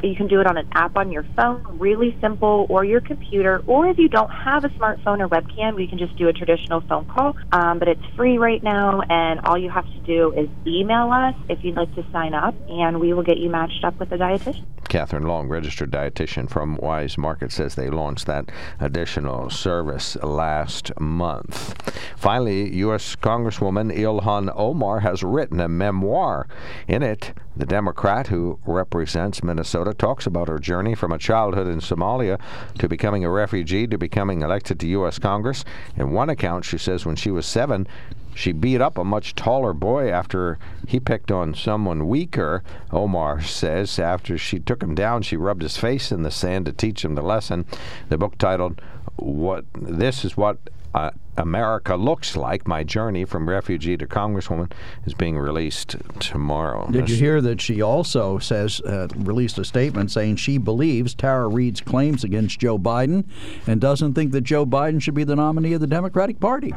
You 0.02 0.16
can 0.16 0.28
do 0.28 0.42
it 0.42 0.48
on 0.48 0.58
an 0.58 0.68
app 0.74 0.98
on 0.98 1.12
your 1.12 1.24
phone, 1.36 1.78
really 1.80 2.18
simple, 2.20 2.66
or 2.70 2.84
your 2.84 3.02
computer. 3.02 3.64
Or 3.68 3.88
if 3.88 3.98
you 3.98 4.10
don't 4.10 4.30
have 4.30 4.66
a 4.66 4.70
smartphone 4.70 5.20
or 5.20 5.30
webcam, 5.30 5.82
you 5.82 5.88
can 5.88 5.98
just 5.98 6.16
do 6.18 6.28
a 6.28 6.34
traditional 6.34 6.82
phone 6.82 7.06
call. 7.06 7.36
Um, 7.52 7.80
but 7.80 7.88
it's 7.88 8.06
free 8.16 8.38
right 8.38 8.62
now, 8.62 9.02
and 9.10 9.40
all 9.42 9.58
you 9.58 9.70
have 9.70 9.86
to 9.86 10.00
do 10.00 10.34
is 10.34 10.50
email 10.66 11.12
us 11.12 11.36
if 11.50 11.64
you'd 11.64 11.76
like 11.76 11.94
to 11.96 12.06
sign 12.12 12.34
up, 12.34 12.56
and 12.70 13.00
we 13.00 13.14
will 13.14 13.24
get 13.24 13.38
you 13.38 13.50
matched 13.50 13.84
up 13.84 13.98
with 14.00 14.12
a 14.12 14.18
dietitian. 14.18 14.66
Catherine 14.90 15.24
Long, 15.24 15.48
registered 15.48 15.90
dietitian 15.90 16.48
from 16.48 16.78
Weis 16.78 17.18
Market, 17.18 17.52
says 17.52 17.74
they 17.74 17.90
launched 17.90 18.28
that 18.28 18.52
additional 18.80 19.50
service 19.50 20.16
last 20.18 20.92
month. 21.00 21.92
Finally, 22.16 22.76
U.S. 22.76 23.16
Congresswoman 23.16 23.92
Ilhan 23.92 24.54
Omar 24.56 25.00
has 25.00 25.24
written 25.24 25.60
a 25.60 25.68
memoir. 25.68 26.48
In 26.88 27.02
it, 27.02 27.34
the 27.58 27.66
Democrat 27.66 28.28
who 28.28 28.60
represents 28.66 29.44
Minnesota 29.44 29.83
talks 29.92 30.26
about 30.26 30.48
her 30.48 30.60
journey 30.60 30.96
from 30.96 31.12
a 31.12 31.18
childhood 31.18 31.68
in 31.68 31.82
Somalia 31.82 32.40
to 32.78 32.88
becoming 32.88 33.26
a 33.26 33.30
refugee 33.30 33.88
to 33.88 33.98
becoming 33.98 34.42
elected 34.42 34.80
to 34.80 34.88
U.S. 34.88 35.20
Congress. 35.20 35.66
In 35.98 36.12
one 36.12 36.30
account, 36.30 36.64
she 36.64 36.78
says 36.78 37.06
when 37.06 37.18
she 37.18 37.32
was 37.32 37.46
seven, 37.46 37.88
she 38.36 38.52
beat 38.52 38.82
up 38.82 38.98
a 38.98 39.04
much 39.04 39.36
taller 39.36 39.74
boy 39.74 40.10
after 40.10 40.58
he 40.88 41.00
picked 41.00 41.32
on 41.32 41.54
someone 41.54 42.08
weaker. 42.08 42.64
Omar 42.92 43.42
says 43.42 44.00
after 44.00 44.38
she 44.38 44.60
took 44.60 44.82
him 44.82 44.96
down, 44.96 45.22
she 45.22 45.38
rubbed 45.38 45.62
his 45.62 45.78
face 45.78 46.12
in 46.12 46.24
the 46.24 46.32
sand 46.32 46.66
to 46.66 46.72
teach 46.72 47.04
him 47.04 47.16
the 47.16 47.22
lesson. 47.22 47.66
The 48.10 48.18
book 48.18 48.38
titled 48.38 48.82
"What 49.18 49.66
This 49.76 50.26
Is 50.26 50.38
What 50.38 50.58
uh, 50.94 51.12
America 51.38 51.96
Looks 51.96 52.36
Like 52.36 52.68
My 52.68 52.84
Journey 52.84 53.26
from 53.26 53.50
Refugee 53.50 53.98
to 53.98 54.06
Congresswoman 54.06 54.72
is 55.06 55.14
being 55.14 55.38
released 55.38 55.96
tomorrow. 56.20 56.88
Did 56.92 57.10
you 57.10 57.16
hear 57.16 57.42
that 57.42 57.60
she 57.60 57.82
also 57.82 58.38
says, 58.38 58.82
uh, 58.82 59.08
released 59.16 59.58
a 59.58 59.66
statement 59.66 60.12
saying 60.12 60.36
she 60.36 60.58
believes 60.58 61.16
Tara 61.16 61.48
Reade's 61.48 61.82
claims 61.82 62.24
against 62.24 62.60
Joe 62.60 62.78
Biden 62.78 63.26
and 63.66 63.82
doesn't 63.82 64.14
think 64.14 64.32
that 64.34 64.42
Joe 64.42 64.66
Biden 64.66 65.02
should 65.02 65.16
be 65.16 65.24
the 65.24 65.36
nominee 65.36 65.74
of 65.74 65.82
the 65.82 65.88
Democratic 65.88 66.40
Party? 66.40 66.74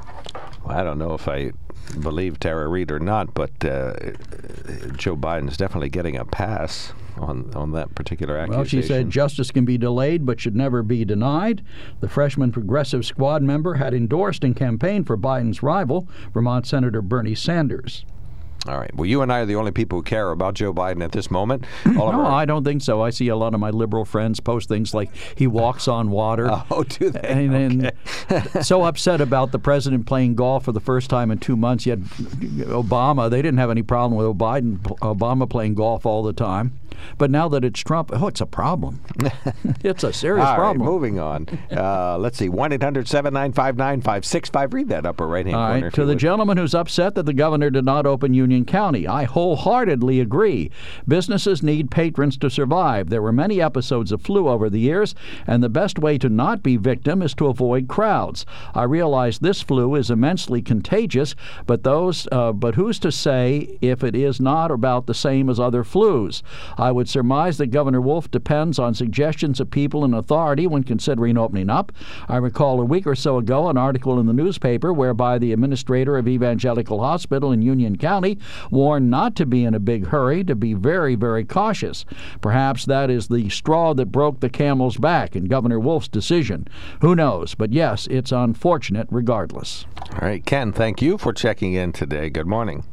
Well, 0.65 0.77
I 0.77 0.83
don't 0.83 0.99
know 0.99 1.13
if 1.13 1.29
I 1.29 1.53
believe 2.01 2.39
Tara 2.41 2.69
Reade 2.69 2.91
or 2.91 2.99
not, 2.99 3.35
but 3.35 3.51
uh, 3.65 3.95
Joe 4.97 5.17
Biden 5.17 5.49
is 5.49 5.57
definitely 5.57 5.89
getting 5.89 6.17
a 6.17 6.25
pass 6.25 6.93
on 7.19 7.55
on 7.55 7.73
that 7.73 7.95
particular 7.95 8.37
accusation. 8.37 8.59
Well, 8.59 8.65
she 8.65 8.83
said 8.83 9.11
justice 9.11 9.51
can 9.51 9.65
be 9.65 9.79
delayed 9.79 10.27
but 10.27 10.41
should 10.41 10.57
never 10.57 10.83
be 10.83 11.05
denied. 11.05 11.63
The 12.01 12.09
freshman 12.09 12.53
progressive 12.53 13.07
squad 13.07 13.43
member 13.43 13.75
had 13.75 13.95
endorsed 13.95 14.45
and 14.45 14.55
campaigned 14.55 15.07
for 15.07 15.17
Biden's 15.17 15.63
rival, 15.63 16.09
Vermont 16.35 16.67
Senator 16.67 17.03
Bernie 17.03 17.35
Sanders. 17.35 18.05
All 18.69 18.79
right. 18.79 18.95
Well, 18.95 19.07
you 19.07 19.23
and 19.23 19.33
I 19.33 19.41
are 19.41 19.47
the 19.47 19.57
only 19.57 19.71
people 19.71 19.99
who 19.99 20.03
care 20.03 20.31
about 20.31 20.55
Joe 20.55 20.73
Biden 20.73 21.03
at 21.03 21.13
this 21.13 21.31
moment. 21.31 21.65
No, 21.97 22.09
our... 22.09 22.27
I 22.27 22.45
don't 22.45 22.63
think 22.63 22.83
so. 22.83 23.01
I 23.01 23.11
see 23.11 23.29
a 23.29 23.37
lot 23.37 23.55
of 23.55 23.61
my 23.61 23.71
liberal 23.71 24.05
friends 24.05 24.39
post 24.39 24.69
things 24.69 24.93
like 24.93 25.11
he 25.35 25.47
walks 25.47 25.89
on 25.89 26.11
water. 26.11 26.49
oh, 26.71 26.83
do 26.83 27.09
they? 27.09 27.21
And, 27.21 27.87
okay. 27.87 27.97
and 28.29 28.67
so 28.67 28.85
upset 28.85 29.23
about 29.23 29.53
the 29.53 29.59
president 29.59 30.05
playing 30.05 30.35
golf 30.35 30.65
for 30.65 30.73
the 30.73 30.81
first 30.81 31.09
time 31.09 31.31
in 31.31 31.39
two 31.39 31.57
months. 31.57 31.87
Yet 31.87 32.01
Obama, 32.01 33.31
they 33.31 33.41
didn't 33.41 33.59
have 33.59 33.71
any 33.71 33.83
problem 33.83 34.19
with 34.19 34.37
Biden, 34.37 34.79
Obama 34.99 35.49
playing 35.49 35.75
golf 35.75 36.05
all 36.05 36.23
the 36.23 36.35
time. 36.35 36.79
But 37.19 37.31
now 37.31 37.49
that 37.49 37.65
it's 37.65 37.81
Trump, 37.81 38.11
oh, 38.13 38.27
it's 38.27 38.41
a 38.41 38.47
problem. 38.47 39.03
it's 39.85 40.05
a 40.05 40.13
serious 40.13 40.47
All 40.47 40.55
problem. 40.55 40.87
Right, 40.87 40.93
moving 40.93 41.19
on. 41.19 41.47
Uh, 41.71 42.19
let's 42.19 42.39
see. 42.39 42.49
1 42.49 42.73
800 42.73 43.09
795 43.09 43.77
9565. 43.77 44.75
Read 44.75 44.89
that 44.89 45.07
upper 45.07 45.27
right 45.27 45.47
hand 45.47 45.57
corner. 45.57 45.87
Right. 45.87 45.95
To 45.95 46.03
the 46.03 46.09
would. 46.09 46.19
gentleman 46.19 46.57
who's 46.57 46.75
upset 46.75 47.15
that 47.15 47.27
the 47.27 47.33
governor 47.33 47.71
did 47.71 47.85
not 47.85 48.07
open 48.07 48.35
Union 48.35 48.65
County, 48.65 49.07
I 49.07 49.25
wholeheartedly 49.25 50.21
agree. 50.21 50.71
Businesses 51.07 51.63
need 51.63 51.91
patrons 51.91 52.37
to 52.39 52.51
survive. 52.51 53.11
There 53.11 53.23
were 53.23 53.33
many 53.33 53.61
episodes 53.61 54.13
of 54.13 54.23
flu 54.23 54.49
over 54.49 54.69
the 54.69 54.81
years, 54.81 55.15
and 55.47 55.63
the 55.63 55.69
best 55.69 55.99
way 55.99 56.19
to 56.19 56.29
not 56.29 56.63
be 56.63 56.77
victim 56.77 57.23
is 57.23 57.35
to 57.35 57.47
avoid 57.47 57.89
crowds. 57.89 58.47
I 58.75 58.85
realize 58.85 59.39
this 59.39 59.63
flu 59.63 59.95
is 59.95 60.11
immensely 60.11 60.63
contagious, 60.63 61.35
but 61.67 61.83
those, 61.83 62.27
uh, 62.33 62.53
but 62.53 62.75
who's 62.75 62.99
to 63.01 63.13
say 63.13 63.79
if 63.81 64.03
it 64.03 64.15
is 64.15 64.41
not 64.41 64.71
about 64.71 65.07
the 65.07 65.15
same 65.15 65.49
as 65.49 65.61
other 65.61 65.85
flus? 65.85 66.43
I 66.77 66.93
would 66.93 67.09
surmise 67.09 67.59
that 67.59 67.69
Governor 67.69 68.01
Wolf 68.01 68.31
depends 68.31 68.79
on 68.79 68.95
suggestions 68.95 69.61
of 69.61 69.71
people 69.71 70.05
in 70.05 70.15
authority 70.15 70.67
when 70.67 70.83
considering 70.83 71.39
opening 71.39 71.71
up. 71.71 71.93
I 72.29 72.37
recall 72.37 72.81
a 72.81 72.85
week 72.85 73.07
or 73.07 73.15
so 73.15 73.39
ago 73.39 73.69
an 73.69 73.77
article 73.77 74.19
in 74.19 74.27
the 74.27 74.33
newspaper 74.33 74.93
whereby 74.93 75.39
the 75.39 75.53
administrator 75.53 76.17
of 76.19 76.29
Evangelical 76.29 77.01
Hospital 77.01 77.53
in 77.53 77.63
Union 77.63 77.97
County 77.97 78.39
warned 78.71 79.11
not 79.11 79.37
to 79.37 79.47
be 79.47 79.65
in 79.65 79.75
a 79.75 79.81
big 79.81 80.07
hurry, 80.07 80.45
to 80.45 80.55
be 80.55 80.75
very, 80.75 81.15
very 81.15 81.45
cautious. 81.45 82.05
Perhaps 82.41 82.85
that 82.87 83.11
is 83.11 83.29
the 83.29 83.49
straw 83.49 83.95
that 83.95 84.07
broke 84.07 84.41
the 84.41 84.51
camel's 84.51 84.97
back 84.97 85.37
in 85.37 85.47
Governor 85.47 85.81
Wolf's 85.81 86.09
decision. 86.09 86.69
Who 87.01 87.15
knows? 87.15 87.55
But 87.55 87.73
yes, 87.73 88.07
it's 88.09 88.33
unfortunate 88.33 89.09
regardless. 89.11 89.87
All 90.13 90.19
right, 90.29 90.45
Ken, 90.45 90.73
thank 90.73 91.03
you 91.03 91.19
for 91.19 91.33
checking 91.33 91.73
in 91.73 91.93
today. 91.93 92.31
Good 92.31 92.47
morning. 92.47 92.85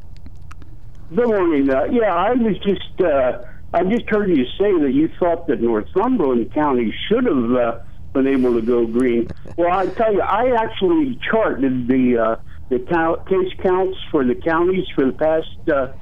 Good 1.16 1.28
morning. 1.28 1.70
Uh, 1.70 1.84
yeah, 1.86 2.14
I 2.14 2.32
was 2.32 2.58
just, 2.60 3.02
uh, 3.02 3.44
I 3.74 3.84
just 3.84 4.08
heard 4.08 4.30
you 4.30 4.46
say 4.60 4.72
that 4.82 4.92
you 4.94 5.10
thought 5.20 5.48
that 5.48 5.60
Northumberland 5.60 6.54
County 6.54 6.94
should 7.08 7.26
have 7.26 7.52
uh, 7.56 7.80
been 8.14 8.28
able 8.28 8.54
to 8.54 8.62
go 8.62 8.86
green. 8.86 9.28
Well, 9.58 9.72
I 9.72 9.88
tell 9.88 10.14
you, 10.14 10.22
I 10.22 10.56
actually 10.62 11.20
charted 11.32 11.88
the 11.88 12.18
uh, 12.18 12.36
the 12.70 12.80
count, 12.80 13.28
case 13.28 13.52
counts 13.64 13.98
for 14.12 14.24
the 14.24 14.36
counties 14.36 14.86
for 14.94 15.06
the 15.06 15.14
past 15.14 15.70
uh, 15.70 15.94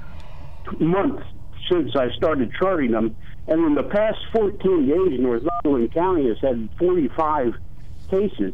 month 0.79 1.21
since 1.71 1.95
I 1.95 2.11
started 2.11 2.51
charting 2.59 2.91
them, 2.91 3.15
and 3.47 3.65
in 3.65 3.75
the 3.75 3.83
past 3.83 4.17
14 4.33 4.87
days, 4.87 5.19
Northumberland 5.19 5.93
County 5.93 6.27
has 6.27 6.37
had 6.41 6.69
45 6.77 7.53
cases. 8.09 8.53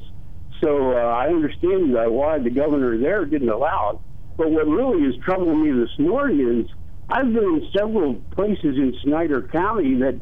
So 0.61 0.91
uh, 0.93 0.95
I 0.95 1.27
understand 1.27 1.97
uh, 1.97 2.05
why 2.05 2.37
the 2.37 2.51
governor 2.51 2.97
there 2.97 3.25
didn't 3.25 3.49
allow 3.49 3.93
it. 3.95 3.99
But 4.37 4.51
what 4.51 4.67
really 4.67 5.03
is 5.03 5.15
troubling 5.23 5.63
me 5.63 5.71
this 5.71 5.97
morning 5.97 6.61
is 6.61 6.76
I've 7.09 7.33
been 7.33 7.43
in 7.43 7.67
several 7.77 8.15
places 8.31 8.77
in 8.77 8.93
Snyder 9.03 9.43
County 9.43 9.95
that 9.99 10.19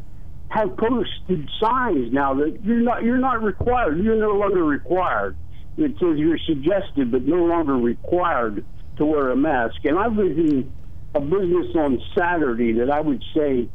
have 0.49 0.77
posted 0.77 1.49
signs 1.59 2.13
now 2.13 2.35
that 2.35 2.59
you're 2.63 2.81
not 2.81 3.03
you're 3.03 3.17
not 3.17 3.43
required. 3.43 4.03
You're 4.03 4.17
no 4.17 4.33
longer 4.37 4.63
required. 4.63 5.35
It 5.77 5.91
says 5.99 6.17
you're 6.17 6.37
suggested, 6.45 7.11
but 7.11 7.23
no 7.23 7.43
longer 7.45 7.75
required 7.75 8.65
to 8.97 9.05
wear 9.05 9.31
a 9.31 9.35
mask. 9.35 9.83
And 9.83 9.97
I 9.97 10.07
was 10.07 10.37
in 10.37 10.71
a 11.15 11.19
business 11.19 11.75
on 11.75 12.01
Saturday 12.17 12.73
that 12.73 12.91
I 12.91 13.01
would 13.01 13.23
say 13.35 13.67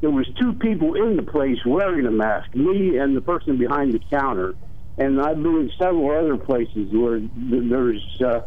there 0.00 0.10
was 0.10 0.28
two 0.38 0.52
people 0.52 0.94
in 0.94 1.16
the 1.16 1.22
place 1.22 1.58
wearing 1.64 2.06
a 2.06 2.10
mask, 2.10 2.54
me 2.54 2.98
and 2.98 3.16
the 3.16 3.20
person 3.20 3.56
behind 3.56 3.92
the 3.92 4.00
counter. 4.10 4.54
And 4.98 5.20
I've 5.20 5.42
been 5.42 5.56
in 5.56 5.72
several 5.78 6.10
other 6.10 6.36
places 6.36 6.92
where 6.92 7.20
there's 7.34 8.20
uh, 8.20 8.40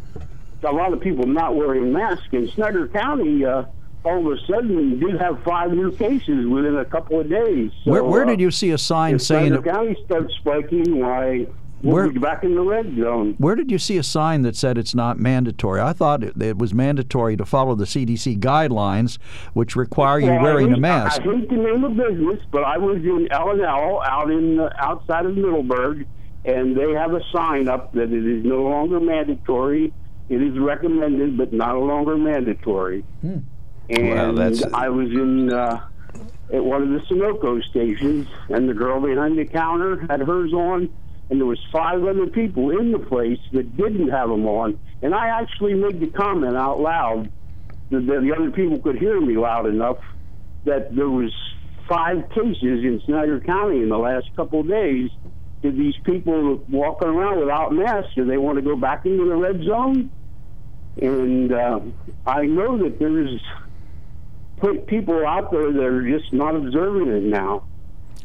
a 0.63 0.71
lot 0.71 0.93
of 0.93 1.01
people 1.01 1.25
not 1.25 1.55
wearing 1.55 1.91
masks. 1.91 2.27
In 2.31 2.47
Snyder 2.49 2.87
County, 2.87 3.43
uh, 3.45 3.63
all 4.05 4.19
of 4.31 4.37
a 4.37 4.45
sudden, 4.45 4.99
we 4.99 5.11
did 5.11 5.19
have 5.19 5.43
five 5.43 5.71
new 5.71 5.91
cases 5.91 6.47
within 6.47 6.77
a 6.77 6.85
couple 6.85 7.19
of 7.19 7.29
days. 7.29 7.71
So, 7.83 7.91
where, 7.91 8.03
where 8.03 8.23
uh, 8.23 8.27
did 8.27 8.39
you 8.39 8.51
see 8.51 8.71
a 8.71 8.77
sign 8.77 9.17
saying? 9.19 9.53
Snyder 9.53 9.71
County 9.71 9.97
starts 10.05 10.33
spiking, 10.35 10.99
why 10.99 11.47
we'll 11.81 11.93
Where- 11.95 12.11
back 12.11 12.43
in 12.43 12.55
the 12.55 12.61
red 12.61 12.95
zone? 12.95 13.35
Where 13.39 13.55
did 13.55 13.71
you 13.71 13.79
see 13.79 13.97
a 13.97 14.03
sign 14.03 14.43
that 14.43 14.55
said 14.55 14.77
it's 14.77 14.93
not 14.93 15.19
mandatory? 15.19 15.81
I 15.81 15.93
thought 15.93 16.23
it, 16.23 16.39
it 16.41 16.57
was 16.57 16.73
mandatory 16.73 17.35
to 17.37 17.45
follow 17.45 17.73
the 17.75 17.85
CDC 17.85 18.39
guidelines, 18.39 19.17
which 19.53 19.75
require 19.75 20.19
you 20.19 20.27
Well, 20.27 20.39
I 20.39 20.43
wearing 20.43 20.73
a 20.73 20.77
mask. 20.77 21.21
I 21.21 21.23
hate 21.23 21.49
to 21.49 21.55
name 21.55 21.83
a 21.83 21.89
business, 21.89 22.41
but 22.51 22.63
I 22.63 22.77
was 22.77 22.97
in 22.97 23.27
L 23.31 23.51
and 23.51 23.61
L 23.61 24.01
out 24.03 24.29
in 24.29 24.59
uh, 24.59 24.69
outside 24.77 25.25
of 25.25 25.35
Middleburg, 25.35 26.05
and 26.45 26.77
they 26.77 26.91
have 26.93 27.13
a 27.13 27.21
sign 27.33 27.67
up 27.67 27.91
that 27.93 28.11
it 28.11 28.25
is 28.25 28.45
no 28.45 28.61
longer 28.63 28.99
mandatory. 28.99 29.91
It 30.29 30.41
is 30.41 30.57
recommended, 30.57 31.37
but 31.37 31.53
not 31.53 31.77
longer 31.77 32.17
mandatory. 32.17 33.03
And 33.89 34.37
that's- 34.37 34.63
I 34.73 34.89
was 34.89 35.09
in 35.09 35.51
uh, 35.51 35.81
at 36.53 36.63
one 36.63 36.83
of 36.83 36.89
the 36.89 36.99
Sunoco 37.07 37.63
stations, 37.63 38.27
and 38.49 38.69
the 38.69 38.73
girl 38.73 38.99
behind 39.01 39.37
the 39.37 39.45
counter 39.45 40.05
had 40.09 40.21
hers 40.21 40.53
on, 40.53 40.89
and 41.29 41.39
there 41.39 41.47
was 41.47 41.59
five 41.71 42.03
other 42.03 42.27
people 42.27 42.69
in 42.77 42.91
the 42.91 42.99
place 42.99 43.39
that 43.51 43.75
didn't 43.75 44.09
have 44.09 44.29
them 44.29 44.45
on. 44.47 44.79
And 45.01 45.13
I 45.13 45.27
actually 45.41 45.73
made 45.73 45.99
the 45.99 46.07
comment 46.07 46.55
out 46.55 46.79
loud 46.79 47.29
that 47.89 48.05
the, 48.05 48.19
the 48.21 48.35
other 48.35 48.51
people 48.51 48.79
could 48.79 48.97
hear 48.97 49.19
me 49.19 49.37
loud 49.37 49.65
enough 49.67 49.97
that 50.65 50.95
there 50.95 51.09
was 51.09 51.31
five 51.87 52.27
cases 52.29 52.83
in 52.83 53.01
Snyder 53.05 53.39
County 53.39 53.81
in 53.81 53.89
the 53.89 53.97
last 53.97 54.27
couple 54.35 54.61
of 54.61 54.67
days. 54.67 55.09
Did 55.61 55.77
these 55.77 55.95
people 56.03 56.57
walking 56.69 57.07
around 57.07 57.39
without 57.39 57.71
masks? 57.73 58.13
Do 58.15 58.25
they 58.25 58.37
want 58.37 58.57
to 58.57 58.61
go 58.61 58.75
back 58.75 59.05
into 59.05 59.25
the 59.25 59.35
red 59.35 59.63
zone? 59.63 60.11
And 61.01 61.51
uh, 61.51 61.79
I 62.25 62.45
know 62.45 62.77
that 62.77 62.99
there's 62.99 63.39
pe- 64.57 64.77
people 64.79 65.25
out 65.25 65.51
there 65.51 65.71
that 65.71 65.83
are 65.83 66.07
just 66.07 66.33
not 66.33 66.55
observing 66.55 67.07
it 67.09 67.23
now. 67.23 67.63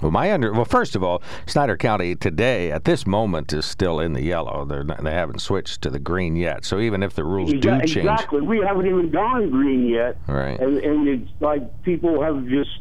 Well, 0.02 0.10
my 0.10 0.32
under 0.32 0.52
well, 0.52 0.64
first 0.64 0.96
of 0.96 1.02
all, 1.02 1.22
Snyder 1.46 1.76
County 1.76 2.14
today 2.14 2.72
at 2.72 2.84
this 2.84 3.06
moment 3.06 3.52
is 3.52 3.66
still 3.66 4.00
in 4.00 4.14
the 4.14 4.22
yellow. 4.22 4.64
They're 4.64 4.84
not, 4.84 5.04
they 5.04 5.12
haven't 5.12 5.40
switched 5.40 5.82
to 5.82 5.90
the 5.90 5.98
green 5.98 6.36
yet. 6.36 6.64
So 6.64 6.80
even 6.80 7.02
if 7.02 7.14
the 7.14 7.24
rules 7.24 7.52
do 7.52 7.60
change, 7.60 7.96
Exactly. 7.96 8.40
We 8.40 8.60
haven't 8.60 8.86
even 8.86 9.10
gone 9.10 9.50
green 9.50 9.86
yet. 9.86 10.16
Right. 10.26 10.58
And, 10.58 10.78
and 10.78 11.08
it's 11.08 11.30
like 11.40 11.82
people 11.82 12.22
have 12.22 12.46
just 12.46 12.80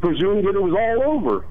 presumed 0.00 0.44
that 0.46 0.56
it 0.56 0.62
was 0.62 0.74
all 0.74 1.12
over. 1.12 1.46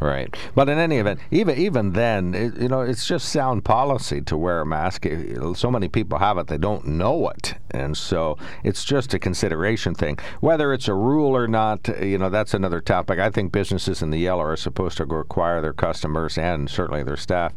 Right, 0.00 0.36
but 0.54 0.68
in 0.68 0.78
any 0.78 0.98
event, 0.98 1.20
even 1.30 1.56
even 1.56 1.92
then, 1.92 2.34
it, 2.34 2.56
you 2.56 2.68
know, 2.68 2.80
it's 2.80 3.06
just 3.06 3.28
sound 3.28 3.64
policy 3.64 4.20
to 4.22 4.36
wear 4.36 4.60
a 4.60 4.66
mask. 4.66 5.06
Eh, 5.06 5.36
so 5.54 5.70
many 5.70 5.88
people 5.88 6.18
have 6.18 6.36
it; 6.36 6.48
they 6.48 6.58
don't 6.58 6.86
know 6.86 7.28
it, 7.28 7.54
and 7.70 7.96
so 7.96 8.36
it's 8.64 8.84
just 8.84 9.14
a 9.14 9.18
consideration 9.18 9.94
thing. 9.94 10.18
Whether 10.40 10.72
it's 10.72 10.88
a 10.88 10.94
rule 10.94 11.36
or 11.36 11.46
not, 11.46 11.88
you 12.02 12.18
know, 12.18 12.28
that's 12.28 12.54
another 12.54 12.80
topic. 12.80 13.18
I 13.18 13.30
think 13.30 13.52
businesses 13.52 14.02
in 14.02 14.10
the 14.10 14.18
yellow 14.18 14.42
are 14.42 14.56
supposed 14.56 14.96
to 14.98 15.04
require 15.04 15.60
their 15.60 15.72
customers 15.72 16.36
and 16.36 16.68
certainly 16.68 17.02
their 17.02 17.16
staff 17.16 17.54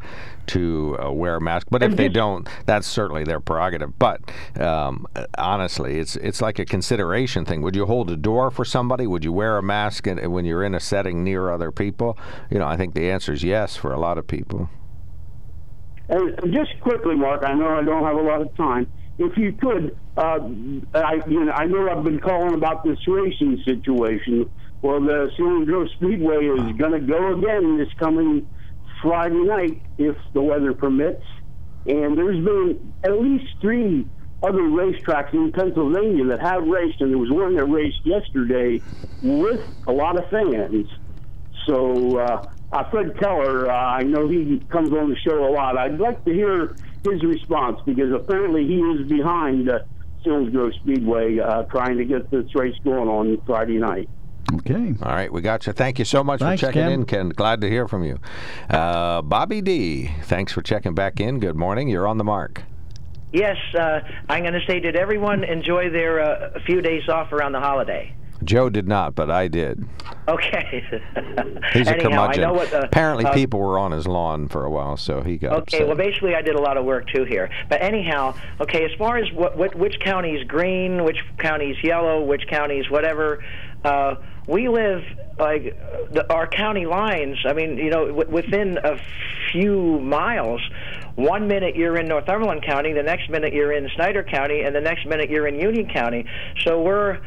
to 0.48 0.98
uh, 1.00 1.12
wear 1.12 1.36
a 1.36 1.42
mask. 1.42 1.68
But 1.70 1.84
if 1.84 1.96
they 1.96 2.10
don't, 2.10 2.48
that's 2.66 2.88
certainly 2.88 3.24
their 3.24 3.40
prerogative. 3.40 3.98
But 3.98 4.22
um, 4.60 5.06
honestly, 5.38 6.00
it's 6.00 6.16
it's 6.18 6.42
like 6.42 6.60
a 6.60 6.66
consideration 6.66 7.46
thing. 7.46 7.62
Would 7.62 7.76
you 7.76 7.86
hold 7.86 8.10
a 8.10 8.18
door 8.18 8.52
for 8.52 8.66
somebody? 8.66 9.08
Would 9.08 9.24
you 9.24 9.34
wear 9.34 9.58
a 9.58 9.64
mask 9.64 10.08
in, 10.08 10.32
when 10.32 10.46
you're 10.46 10.64
in 10.64 10.76
a 10.76 10.80
setting 10.80 11.24
near 11.24 11.52
other 11.52 11.72
people? 11.72 12.18
You 12.50 12.60
know, 12.60 12.68
I 12.68 12.78
think 12.78 12.94
the 12.94 13.10
answer 13.10 13.34
is 13.34 13.44
yes 13.44 13.76
for 13.76 13.94
a 13.94 14.00
lot 14.00 14.18
of 14.18 14.28
people. 14.28 14.70
And 16.10 16.54
just 16.54 16.80
quickly, 16.82 17.16
Mark, 17.16 17.44
I 17.44 17.54
know 17.54 17.68
I 17.68 17.84
don't 17.84 18.04
have 18.04 18.16
a 18.16 18.22
lot 18.22 18.42
of 18.42 18.56
time. 18.56 18.88
If 19.20 19.36
you 19.36 19.52
could, 19.52 19.98
uh, 20.16 20.40
I, 20.94 21.16
you 21.28 21.46
know, 21.46 21.52
I 21.52 21.66
know 21.66 21.90
I've 21.90 22.04
been 22.04 22.20
calling 22.20 22.54
about 22.54 22.84
this 22.84 23.00
racing 23.08 23.62
situation. 23.66 24.50
Well, 24.82 25.02
the 25.02 25.32
San 25.36 25.90
Speedway 25.96 26.46
is 26.46 26.78
going 26.78 26.92
to 26.92 27.00
go 27.00 27.38
again 27.38 27.78
this 27.78 27.92
coming 28.00 28.48
Friday 29.02 29.44
night 29.44 29.82
if 29.98 30.16
the 30.34 30.42
weather 30.42 30.74
permits. 30.74 31.24
And 31.86 32.18
there's 32.18 32.44
been 32.44 32.94
at 33.04 33.20
least 33.20 33.46
three 33.62 34.06
other 34.44 34.62
racetracks 34.62 35.34
in 35.34 35.52
Pennsylvania 35.52 36.26
that 36.26 36.42
have 36.42 36.68
raced, 36.68 37.02
and 37.02 37.12
there 37.12 37.18
was 37.18 37.32
one 37.32 37.56
that 37.56 37.66
raced 37.66 38.06
yesterday 38.06 38.82
with 39.24 39.62
a 39.88 39.92
lot 39.92 40.18
of 40.18 40.30
fans. 40.30 40.88
So, 41.66 42.20
uh, 42.20 42.50
uh, 42.72 42.90
Fred 42.90 43.18
Keller, 43.20 43.70
uh, 43.70 43.74
I 43.74 44.04
know 44.04 44.28
he 44.28 44.62
comes 44.70 44.92
on 44.92 45.10
the 45.10 45.16
show 45.18 45.48
a 45.48 45.52
lot. 45.52 45.78
I'd 45.78 46.00
like 46.00 46.24
to 46.26 46.34
hear 46.34 46.76
his 47.04 47.24
response 47.24 47.80
because 47.86 48.12
apparently 48.12 48.68
he 48.68 48.80
is 48.80 49.08
behind 49.08 49.70
uh, 49.70 49.80
Selinsgrove 50.26 50.74
Speedway 50.82 51.40
uh, 51.40 51.64
trying 51.64 51.98
to 51.98 52.06
get 52.06 52.30
this 52.30 52.54
race 52.56 52.76
going 52.84 53.08
on 53.08 53.42
Friday 53.46 53.78
night. 53.78 54.10
Okay. 54.54 54.94
All 55.04 55.12
right, 55.12 55.32
we 55.32 55.42
got 55.42 55.68
you. 55.68 55.74
Thank 55.74 56.00
you 56.00 56.06
so 56.06 56.24
much 56.24 56.40
Thanks, 56.40 56.62
for 56.62 56.68
checking 56.68 56.84
Ken. 56.84 56.92
in, 56.92 57.06
Ken. 57.06 57.30
Glad 57.30 57.60
to 57.62 57.70
hear 57.70 57.88
from 57.88 58.04
you. 58.04 58.18
Uh, 58.70 59.22
Bobby 59.22 59.62
D, 59.62 60.10
thanks 60.24 60.54
for 60.54 60.62
checking 60.62 60.94
back 60.94 61.20
in. 61.20 61.40
Good 61.40 61.56
morning. 61.58 61.90
You're 61.90 62.08
on 62.08 62.18
the 62.18 62.24
mark. 62.24 62.64
Yes, 63.34 63.58
uh, 63.78 64.00
I'm 64.30 64.44
going 64.44 64.54
to 64.54 64.66
say, 64.66 64.80
did 64.80 64.96
everyone 64.96 65.44
enjoy 65.44 65.90
their 65.90 66.22
uh, 66.22 66.60
few 66.66 66.82
days 66.82 67.10
off 67.10 67.34
around 67.34 67.52
the 67.52 67.60
holiday? 67.60 68.14
Joe 68.44 68.70
did 68.70 68.88
not, 68.88 69.16
but 69.16 69.30
I 69.30 69.50
did. 69.50 69.84
Okay. 70.30 70.84
He's 71.74 71.88
a 71.88 71.96
Anyhow, 71.96 72.24
I 72.24 72.34
curmudgeon. 72.34 72.42
know 72.44 72.54
what 72.54 72.70
the, 72.70 72.84
Apparently, 72.84 73.26
uh, 73.26 73.34
people 73.34 73.60
were 73.60 73.78
on 73.80 73.92
his 73.92 74.08
lawn 74.08 74.48
for 74.48 74.64
a 74.64 74.70
while, 74.70 74.96
so 74.96 75.22
he 75.22 75.38
got 75.38 75.54
Okay, 75.54 75.78
upset. 75.78 75.88
well, 75.88 75.98
basically, 75.98 76.36
I 76.36 76.42
did 76.42 76.56
a 76.56 76.62
lot 76.62 76.78
of 76.78 76.86
work 76.86 77.10
too 77.10 77.26
here. 77.26 77.50
But 77.68 77.82
anyhow, 77.82 78.36
okay, 78.62 78.86
as 78.86 78.92
far 78.98 79.18
as 79.18 79.30
what, 79.34 79.58
what 79.58 79.76
which 79.76 80.00
county's 80.00 80.46
green, 80.48 81.04
which 81.04 81.18
county's 81.40 81.76
yellow, 81.84 82.24
which 82.24 82.44
county's 82.48 82.90
whatever, 82.92 83.44
uh, 83.84 84.16
we 84.48 84.70
live 84.70 85.04
like 85.38 85.78
the, 86.12 86.26
our 86.34 86.48
county 86.48 86.86
lines. 86.86 87.38
I 87.46 87.54
mean, 87.54 87.78
you 87.78 87.90
know, 87.90 88.08
w- 88.08 88.30
within 88.30 88.80
a 88.84 89.00
few 89.52 90.00
miles. 90.00 90.62
One 91.16 91.48
minute 91.48 91.76
you're 91.76 91.98
in 91.98 92.08
Northumberland 92.08 92.64
County, 92.64 92.94
the 92.94 93.04
next 93.04 93.30
minute 93.30 93.54
you're 93.54 93.72
in 93.72 93.90
Snyder 93.96 94.24
County, 94.24 94.62
and 94.62 94.76
the 94.76 94.82
next 94.82 95.06
minute 95.06 95.30
you're 95.30 95.48
in 95.48 95.60
Union 95.60 95.90
County. 95.90 96.26
So 96.64 96.82
we're 96.82 97.20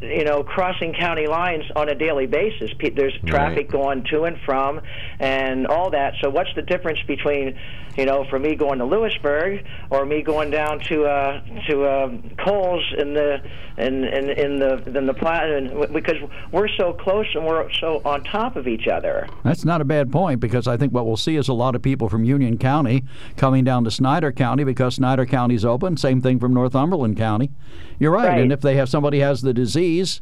you 0.00 0.24
know, 0.24 0.42
crossing 0.42 0.92
county 0.92 1.26
lines 1.26 1.64
on 1.76 1.88
a 1.88 1.94
daily 1.94 2.26
basis. 2.26 2.70
There's 2.94 3.18
traffic 3.26 3.70
going 3.70 4.04
to 4.10 4.24
and 4.24 4.38
from, 4.44 4.80
and 5.24 5.66
all 5.66 5.90
that. 5.90 6.12
So, 6.20 6.28
what's 6.28 6.54
the 6.54 6.60
difference 6.60 6.98
between, 7.06 7.58
you 7.96 8.04
know, 8.04 8.26
for 8.28 8.38
me 8.38 8.54
going 8.54 8.78
to 8.78 8.84
Lewisburg 8.84 9.64
or 9.88 10.04
me 10.04 10.20
going 10.20 10.50
down 10.50 10.80
to 10.80 11.06
uh, 11.06 11.42
to 11.66 11.84
uh, 11.84 12.12
Coles 12.44 12.84
in 12.98 13.14
the 13.14 13.40
in 13.78 14.04
in, 14.04 14.28
in 14.30 14.58
the 14.58 14.98
in 14.98 15.06
the 15.06 15.14
plat? 15.14 15.92
Because 15.94 16.16
we're 16.52 16.68
so 16.68 16.92
close 16.92 17.26
and 17.34 17.46
we're 17.46 17.72
so 17.72 18.02
on 18.04 18.22
top 18.24 18.56
of 18.56 18.68
each 18.68 18.86
other. 18.86 19.26
That's 19.44 19.64
not 19.64 19.80
a 19.80 19.84
bad 19.84 20.12
point 20.12 20.40
because 20.40 20.68
I 20.68 20.76
think 20.76 20.92
what 20.92 21.06
we'll 21.06 21.16
see 21.16 21.36
is 21.36 21.48
a 21.48 21.54
lot 21.54 21.74
of 21.74 21.80
people 21.80 22.10
from 22.10 22.24
Union 22.24 22.58
County 22.58 23.04
coming 23.38 23.64
down 23.64 23.84
to 23.84 23.90
Snyder 23.90 24.30
County 24.30 24.62
because 24.62 24.96
Snyder 24.96 25.24
County's 25.24 25.64
open. 25.64 25.96
Same 25.96 26.20
thing 26.20 26.38
from 26.38 26.52
Northumberland 26.52 27.16
County. 27.16 27.50
You're 27.98 28.12
right. 28.12 28.28
Right. 28.28 28.42
And 28.42 28.52
if 28.52 28.60
they 28.60 28.76
have 28.76 28.90
somebody 28.90 29.20
has 29.20 29.40
the 29.40 29.54
disease, 29.54 30.20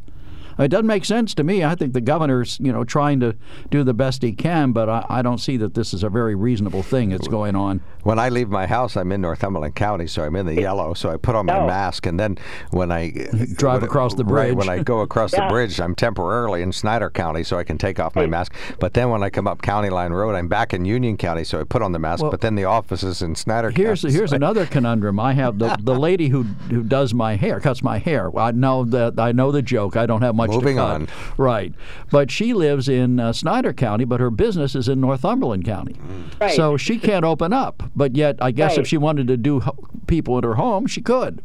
It 0.58 0.68
doesn't 0.68 0.86
make 0.86 1.04
sense 1.04 1.34
to 1.34 1.44
me. 1.44 1.64
I 1.64 1.74
think 1.74 1.92
the 1.92 2.00
governor's, 2.00 2.58
you 2.60 2.72
know, 2.72 2.84
trying 2.84 3.20
to 3.20 3.34
do 3.70 3.84
the 3.84 3.94
best 3.94 4.22
he 4.22 4.32
can, 4.32 4.72
but 4.72 4.88
I, 4.88 5.06
I 5.08 5.22
don't 5.22 5.38
see 5.38 5.56
that 5.58 5.74
this 5.74 5.92
is 5.94 6.02
a 6.02 6.08
very 6.08 6.34
reasonable 6.34 6.82
thing 6.82 7.10
that's 7.10 7.28
going 7.28 7.56
on. 7.56 7.80
When 8.02 8.18
I 8.18 8.28
leave 8.30 8.48
my 8.48 8.66
house, 8.66 8.96
I'm 8.96 9.12
in 9.12 9.20
Northumberland 9.20 9.74
County, 9.76 10.06
so 10.06 10.24
I'm 10.24 10.34
in 10.36 10.46
the 10.46 10.54
yellow. 10.60 10.94
So 10.94 11.10
I 11.10 11.16
put 11.16 11.34
on 11.36 11.46
my 11.46 11.58
Oh. 11.58 11.66
mask, 11.66 12.06
and 12.06 12.18
then 12.18 12.36
when 12.70 12.90
I 12.90 13.10
Drive 13.56 13.82
when- 13.82 13.88
across 13.90 14.14
the 14.14 14.24
right, 14.24 14.46
bridge. 14.54 14.56
when 14.56 14.68
I 14.68 14.82
go 14.82 15.00
across 15.00 15.32
Yeah. 15.36 15.46
the 15.46 15.52
bridge, 15.52 15.80
I'm 15.80 15.94
temporarily 15.94 16.62
in 16.62 16.72
Snyder 16.72 17.10
County, 17.10 17.44
so 17.44 17.58
I 17.58 17.64
can 17.64 17.78
take 17.78 18.00
off 18.00 18.16
my 18.16 18.26
mask. 18.26 18.52
But 18.80 18.94
then 18.94 19.10
when 19.10 19.22
I 19.22 19.30
come 19.30 19.46
up 19.46 19.62
County 19.62 19.88
Line 19.90 20.12
Road, 20.12 20.34
I'm 20.34 20.48
back 20.48 20.74
in 20.74 20.84
Union 20.84 21.16
County, 21.16 21.44
so 21.44 21.60
I 21.60 21.64
put 21.64 21.82
on 21.82 21.92
the 21.92 21.98
mask. 21.98 22.22
Well, 22.22 22.30
but 22.30 22.40
then 22.40 22.56
the 22.56 22.64
office 22.64 23.02
is 23.02 23.22
in 23.22 23.34
Snyder 23.34 23.70
Here's 23.70 24.02
County. 24.02 24.14
here's 24.14 24.30
so 24.30 24.34
I- 24.34 24.38
another 24.38 24.66
conundrum. 24.66 25.20
I 25.20 25.32
have 25.34 25.58
the, 25.58 25.76
the 25.80 25.94
lady 25.98 26.28
who 26.28 26.42
who 26.42 26.82
does 26.82 27.14
my 27.14 27.36
hair, 27.36 27.60
cuts 27.60 27.82
my 27.82 27.98
hair. 27.98 28.36
I 28.38 28.50
know 28.50 28.84
that 28.86 29.18
I 29.20 29.30
know 29.32 29.52
the 29.52 29.62
joke. 29.62 29.96
I 29.96 30.06
don't 30.06 30.22
have 30.22 30.34
much 30.48 30.50
Moving 30.56 30.76
to 30.76 30.82
cut. 30.82 30.90
on. 30.94 31.08
Right, 31.36 31.72
but 32.10 32.30
she 32.30 32.52
lives 32.54 32.88
in 32.88 33.20
uh, 33.20 33.32
Snyder 33.32 33.72
County, 33.72 34.04
but 34.04 34.20
her 34.20 34.30
business 34.30 34.74
is 34.74 34.88
in 34.88 35.00
Northumberland 35.00 35.64
County. 35.64 35.96
Right. 36.40 36.54
So 36.54 36.76
she 36.76 36.98
can't 36.98 37.24
open 37.24 37.52
up. 37.52 37.82
But 37.96 38.16
yet, 38.16 38.36
I 38.40 38.50
guess 38.50 38.76
if 38.78 38.86
she 38.86 38.96
wanted 38.96 39.28
to 39.28 39.36
do 39.36 39.60
ho- 39.60 39.76
people 40.06 40.36
in 40.38 40.44
her 40.44 40.54
home, 40.54 40.86
she 40.86 41.00
could. 41.00 41.42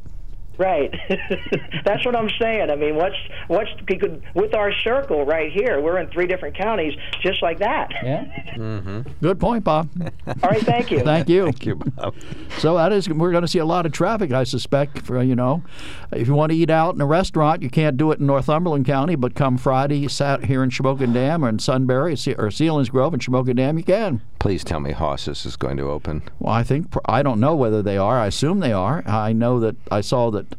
Right. 0.57 0.93
That's 1.85 2.05
what 2.05 2.15
I'm 2.15 2.29
saying. 2.39 2.69
I 2.69 2.75
mean, 2.75 2.95
what's 2.95 3.15
what's 3.47 3.69
because 3.85 4.19
with 4.33 4.55
our 4.55 4.73
circle 4.73 5.25
right 5.25 5.51
here, 5.51 5.79
we're 5.81 5.99
in 5.99 6.09
three 6.09 6.27
different 6.27 6.57
counties, 6.57 6.93
just 7.21 7.41
like 7.41 7.59
that. 7.59 7.91
Yeah. 8.03 8.25
Mm-hmm. 8.55 9.01
Good 9.21 9.39
point, 9.39 9.63
Bob. 9.63 9.89
All 10.27 10.49
right. 10.49 10.61
Thank 10.61 10.91
you. 10.91 11.01
Thank 11.01 11.29
you. 11.29 11.45
Thank 11.45 11.65
you, 11.65 11.75
Bob. 11.75 12.15
So 12.57 12.75
that 12.75 12.91
is, 12.91 13.07
we're 13.07 13.31
going 13.31 13.43
to 13.43 13.47
see 13.47 13.59
a 13.59 13.65
lot 13.65 13.85
of 13.85 13.91
traffic, 13.91 14.31
I 14.31 14.43
suspect. 14.43 14.99
For 14.99 15.21
you 15.21 15.35
know, 15.35 15.63
if 16.11 16.27
you 16.27 16.33
want 16.33 16.51
to 16.51 16.57
eat 16.57 16.69
out 16.69 16.95
in 16.95 17.01
a 17.01 17.05
restaurant, 17.05 17.61
you 17.61 17.69
can't 17.69 17.97
do 17.97 18.11
it 18.11 18.19
in 18.19 18.25
Northumberland 18.25 18.85
County, 18.85 19.15
but 19.15 19.35
come 19.35 19.57
Friday, 19.57 20.07
sat 20.07 20.45
here 20.45 20.63
in 20.63 20.69
Shamokin 20.69 21.13
Dam 21.13 21.45
or 21.45 21.49
in 21.49 21.59
Sunbury 21.59 22.13
or 22.13 22.49
Selinsgrove 22.49 23.13
in 23.13 23.19
Shamokin 23.19 23.55
Dam, 23.55 23.77
you 23.77 23.83
can. 23.83 24.21
Please 24.39 24.63
tell 24.63 24.79
me 24.79 24.91
Hoss's 24.91 25.45
is 25.45 25.55
going 25.55 25.77
to 25.77 25.89
open. 25.89 26.21
Well, 26.39 26.53
I 26.53 26.63
think 26.63 26.93
I 27.05 27.23
don't 27.23 27.39
know 27.39 27.55
whether 27.55 27.81
they 27.81 27.97
are. 27.97 28.19
I 28.19 28.27
assume 28.27 28.59
they 28.59 28.73
are. 28.73 29.03
I 29.07 29.33
know 29.33 29.59
that 29.59 29.75
I 29.91 30.01
saw 30.01 30.29
that 30.31 30.53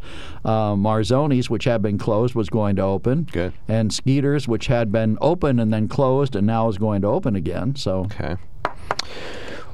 uh, 0.44 0.74
Marzoni's, 0.74 1.48
which 1.48 1.64
had 1.64 1.80
been 1.82 1.98
closed, 1.98 2.34
was 2.34 2.48
going 2.48 2.76
to 2.76 2.82
open. 2.82 3.28
Good. 3.30 3.52
And 3.68 3.92
Skeeters, 3.92 4.48
which 4.48 4.66
had 4.66 4.90
been 4.90 5.16
open 5.20 5.58
and 5.60 5.72
then 5.72 5.88
closed, 5.88 6.34
and 6.34 6.46
now 6.46 6.68
is 6.68 6.78
going 6.78 7.02
to 7.02 7.08
open 7.08 7.36
again. 7.36 7.76
So. 7.76 8.00
Okay. 8.06 8.36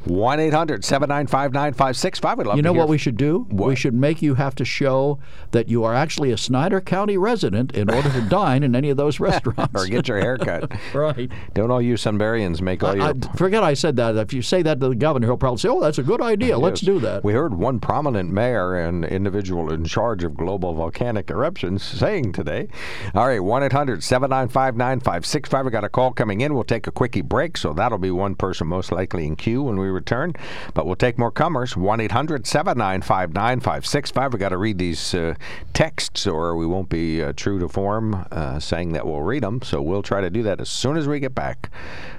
1 0.05 0.40
800 0.40 0.84
795 0.84 1.52
9565. 1.52 2.38
We'd 2.38 2.46
love 2.46 2.57
You 2.57 2.62
know 2.62 2.72
what 2.72 2.88
we 2.88 2.98
should 2.98 3.16
do? 3.16 3.46
We 3.50 3.74
should 3.74 3.94
make 3.94 4.20
you 4.20 4.34
have 4.34 4.55
to 4.57 4.64
show 4.64 5.18
that 5.52 5.68
you 5.68 5.82
are 5.84 5.94
actually 5.94 6.30
a 6.30 6.36
Snyder 6.36 6.80
County 6.80 7.16
resident 7.16 7.72
in 7.72 7.90
order 7.90 8.11
to 8.11 8.20
dine 8.28 8.62
in 8.62 8.76
any 8.76 8.90
of 8.90 8.96
those 8.96 9.18
restaurants. 9.18 9.74
or 9.74 9.86
get 9.86 10.07
your 10.09 10.20
hair 10.20 10.36
cut. 10.36 10.70
right. 10.94 11.30
Don't 11.55 11.70
all 11.70 11.80
you 11.80 11.94
Sunburians 11.94 12.61
make 12.61 12.82
all 12.84 12.94
your. 12.94 13.05
I, 13.05 13.12
forget 13.36 13.62
I 13.62 13.74
said 13.74 13.96
that. 13.96 14.16
If 14.16 14.32
you 14.34 14.42
say 14.42 14.62
that 14.62 14.78
to 14.80 14.88
the 14.88 14.94
governor, 14.94 15.26
he'll 15.26 15.36
probably 15.38 15.59
say, 15.59 15.68
"Oh, 15.70 15.80
that's 15.80 15.98
a 15.98 16.02
good 16.02 16.20
idea. 16.20 16.59
Let's 16.59 16.82
Yes. 16.82 16.86
do 16.86 17.00
that." 17.00 17.24
We 17.24 17.32
heard 17.32 17.55
one 17.55 17.80
prominent 17.80 18.30
mayor 18.30 18.74
and 18.74 19.05
individual 19.05 19.72
in 19.72 19.84
charge 19.84 20.22
of 20.24 20.36
global 20.36 20.74
volcanic 20.74 21.30
eruptions 21.30 21.82
saying 21.82 22.32
today. 22.32 22.68
All 23.14 23.26
right, 23.26 23.40
1 23.42 23.62
800 23.62 24.02
795 24.02 24.76
9565. 24.76 25.64
We 25.64 25.70
got 25.70 25.84
a 25.84 25.88
call 25.88 26.12
coming 26.12 26.40
in. 26.42 26.52
We'll 26.55 26.64
take 26.64 26.86
a 26.86 26.90
quickie 26.92 27.22
break, 27.22 27.57
so 27.57 27.72
that'll 27.72 27.98
be 27.98 28.11
one 28.11 28.34
person 28.34 28.66
most 28.66 28.92
likely 28.92 29.26
in 29.26 29.36
queue 29.36 29.62
when 29.62 29.78
we 29.78 29.93
return. 29.95 30.34
But 30.74 30.86
we'll 30.86 30.97
take 30.97 31.18
more 31.18 31.30
comers. 31.30 31.76
1 31.76 32.01
800 32.01 32.47
795 32.47 33.32
9565. 33.32 34.32
we 34.32 34.38
got 34.38 34.51
to 34.51 34.59
read 34.59 34.78
these 34.78 35.14
uh, 35.14 35.34
texts 35.72 36.26
or 36.26 36.57
we 36.57 36.66
won't 36.66 36.88
be 36.88 37.22
uh, 37.22 37.32
true 37.34 37.59
to 37.59 37.68
form 37.68 38.26
uh, 38.30 38.59
saying 38.59 38.92
that 38.92 39.07
we'll 39.07 39.22
read 39.22 39.42
them. 39.42 39.62
So 39.62 39.80
we'll 39.80 40.03
try 40.03 40.20
to 40.20 40.30
do 40.30 40.42
that 40.42 40.61
as 40.61 40.68
soon 40.68 40.97
as 40.97 41.09
we 41.09 41.20
get 41.20 41.34
back 41.34 41.70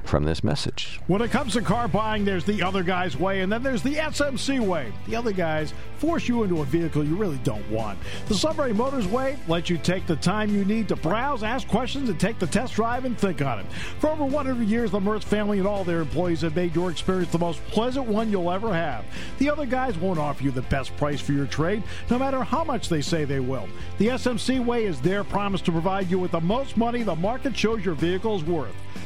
from 0.03 0.23
this 0.23 0.43
message. 0.43 0.99
When 1.07 1.21
it 1.21 1.32
comes 1.32 1.53
to 1.53 1.61
car 1.61 1.88
buying, 1.88 2.26
there's 2.26 2.45
the 2.45 2.61
other 2.61 2.84
guy's 2.84 3.17
way, 3.17 3.41
and 3.41 3.51
then 3.51 3.63
there's 3.63 3.82
the 3.82 3.95
SMC 3.95 4.59
way. 4.59 4.93
The 5.07 5.15
other 5.15 5.32
guys 5.32 5.73
force 5.97 6.28
you 6.28 6.43
into 6.43 6.61
a 6.61 6.65
vehicle 6.65 7.03
you 7.03 7.15
really 7.15 7.39
don't 7.39 7.67
want. 7.69 7.97
The 8.28 8.36
Sunbury 8.36 8.73
Motors 8.73 9.07
way 9.07 9.38
lets 9.47 9.69
you 9.69 9.78
take 9.78 10.05
the 10.05 10.15
time 10.15 10.53
you 10.53 10.65
need 10.65 10.88
to 10.89 10.95
browse, 10.95 11.43
ask 11.43 11.67
questions, 11.67 12.09
and 12.09 12.19
take 12.19 12.39
the 12.39 12.47
test 12.47 12.76
drive 12.76 13.05
and 13.05 13.17
think 13.17 13.41
on 13.41 13.59
it. 13.59 13.65
For 13.99 14.09
over 14.09 14.26
100 14.26 14.67
years, 14.67 14.91
the 14.91 14.99
Mertz 14.99 15.23
family 15.23 15.57
and 15.57 15.67
all 15.67 15.84
their 15.84 16.01
employees 16.01 16.41
have 16.41 16.55
made 16.55 16.76
your 16.76 16.91
experience 16.91 17.32
the 17.32 17.39
most 17.39 17.64
pleasant 17.68 18.07
one 18.07 18.32
you'll 18.32 18.51
ever 18.51 18.74
have. 18.74 19.05
The 19.39 19.49
other 19.49 19.66
guys 19.66 19.97
won't 19.97 20.20
offer 20.20 20.43
you 20.43 20.51
the 20.51 20.61
best 20.63 20.95
price 20.97 21.22
for 21.22 21.34
your 21.34 21.45
trade, 21.45 21.84
no 22.09 22.20
matter 22.20 22.43
how 22.43 22.63
much 22.63 22.89
they 22.89 23.01
say 23.01 23.26
they 23.26 23.39
will. 23.39 23.68
The 23.97 24.07
SMC 24.07 24.63
way 24.63 24.86
is 24.86 25.01
their 25.01 25.24
promise 25.24 25.61
to 25.61 25.72
provide 25.72 26.09
you 26.09 26.20
with 26.20 26.32
the 26.32 26.41
most 26.41 26.78
money 26.78 27.03
the 27.03 27.16
market 27.16 27.55
shows 27.55 27.84
your 27.84 27.95
vehicle 27.95 28.36
is 28.36 28.43
worth. 28.43 28.76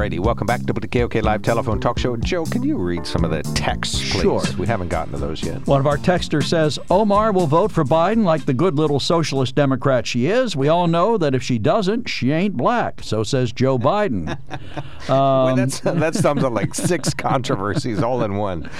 Alrighty, 0.00 0.18
welcome 0.18 0.46
back 0.46 0.64
to 0.64 0.72
the 0.72 0.88
KOK 0.88 1.16
Live 1.16 1.42
Telephone 1.42 1.78
Talk 1.78 1.98
Show. 1.98 2.16
Joe, 2.16 2.46
can 2.46 2.62
you 2.62 2.78
read 2.78 3.06
some 3.06 3.22
of 3.22 3.30
the 3.30 3.42
texts, 3.54 4.00
please? 4.12 4.22
Sure. 4.22 4.42
We 4.56 4.66
haven't 4.66 4.88
gotten 4.88 5.12
to 5.12 5.18
those 5.18 5.42
yet. 5.42 5.66
One 5.66 5.78
of 5.78 5.86
our 5.86 5.98
texters 5.98 6.44
says 6.44 6.78
Omar 6.88 7.32
will 7.32 7.46
vote 7.46 7.70
for 7.70 7.84
Biden 7.84 8.24
like 8.24 8.46
the 8.46 8.54
good 8.54 8.76
little 8.76 8.98
socialist 8.98 9.56
Democrat 9.56 10.06
she 10.06 10.24
is. 10.24 10.56
We 10.56 10.68
all 10.68 10.86
know 10.86 11.18
that 11.18 11.34
if 11.34 11.42
she 11.42 11.58
doesn't, 11.58 12.08
she 12.08 12.32
ain't 12.32 12.56
black. 12.56 13.02
So 13.02 13.22
says 13.22 13.52
Joe 13.52 13.78
Biden. 13.78 14.38
Um, 15.10 15.56
that's, 15.58 15.80
that 15.80 16.14
sums 16.14 16.44
up 16.44 16.54
like 16.54 16.74
six 16.74 17.12
controversies 17.14 18.02
all 18.02 18.24
in 18.24 18.36
one. 18.36 18.70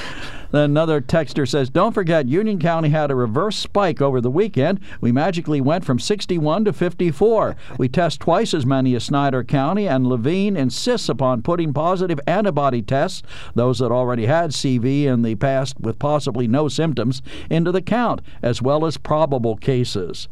Then 0.50 0.62
another 0.62 1.00
texter 1.00 1.48
says, 1.48 1.70
Don't 1.70 1.92
forget, 1.92 2.26
Union 2.26 2.58
County 2.58 2.88
had 2.88 3.10
a 3.10 3.14
reverse 3.14 3.56
spike 3.56 4.00
over 4.00 4.20
the 4.20 4.30
weekend. 4.30 4.80
We 5.00 5.12
magically 5.12 5.60
went 5.60 5.84
from 5.84 5.98
61 5.98 6.64
to 6.64 6.72
54. 6.72 7.56
We 7.78 7.88
test 7.88 8.20
twice 8.20 8.52
as 8.52 8.66
many 8.66 8.94
as 8.94 9.04
Snyder 9.04 9.44
County, 9.44 9.86
and 9.86 10.06
Levine 10.06 10.56
insists 10.56 11.08
upon 11.08 11.42
putting 11.42 11.72
positive 11.72 12.20
antibody 12.26 12.82
tests, 12.82 13.22
those 13.54 13.78
that 13.78 13.92
already 13.92 14.26
had 14.26 14.50
CV 14.50 15.04
in 15.04 15.22
the 15.22 15.36
past 15.36 15.78
with 15.80 15.98
possibly 15.98 16.48
no 16.48 16.68
symptoms, 16.68 17.22
into 17.48 17.70
the 17.70 17.82
count, 17.82 18.20
as 18.42 18.60
well 18.60 18.84
as 18.84 18.96
probable 18.96 19.56
cases. 19.56 20.28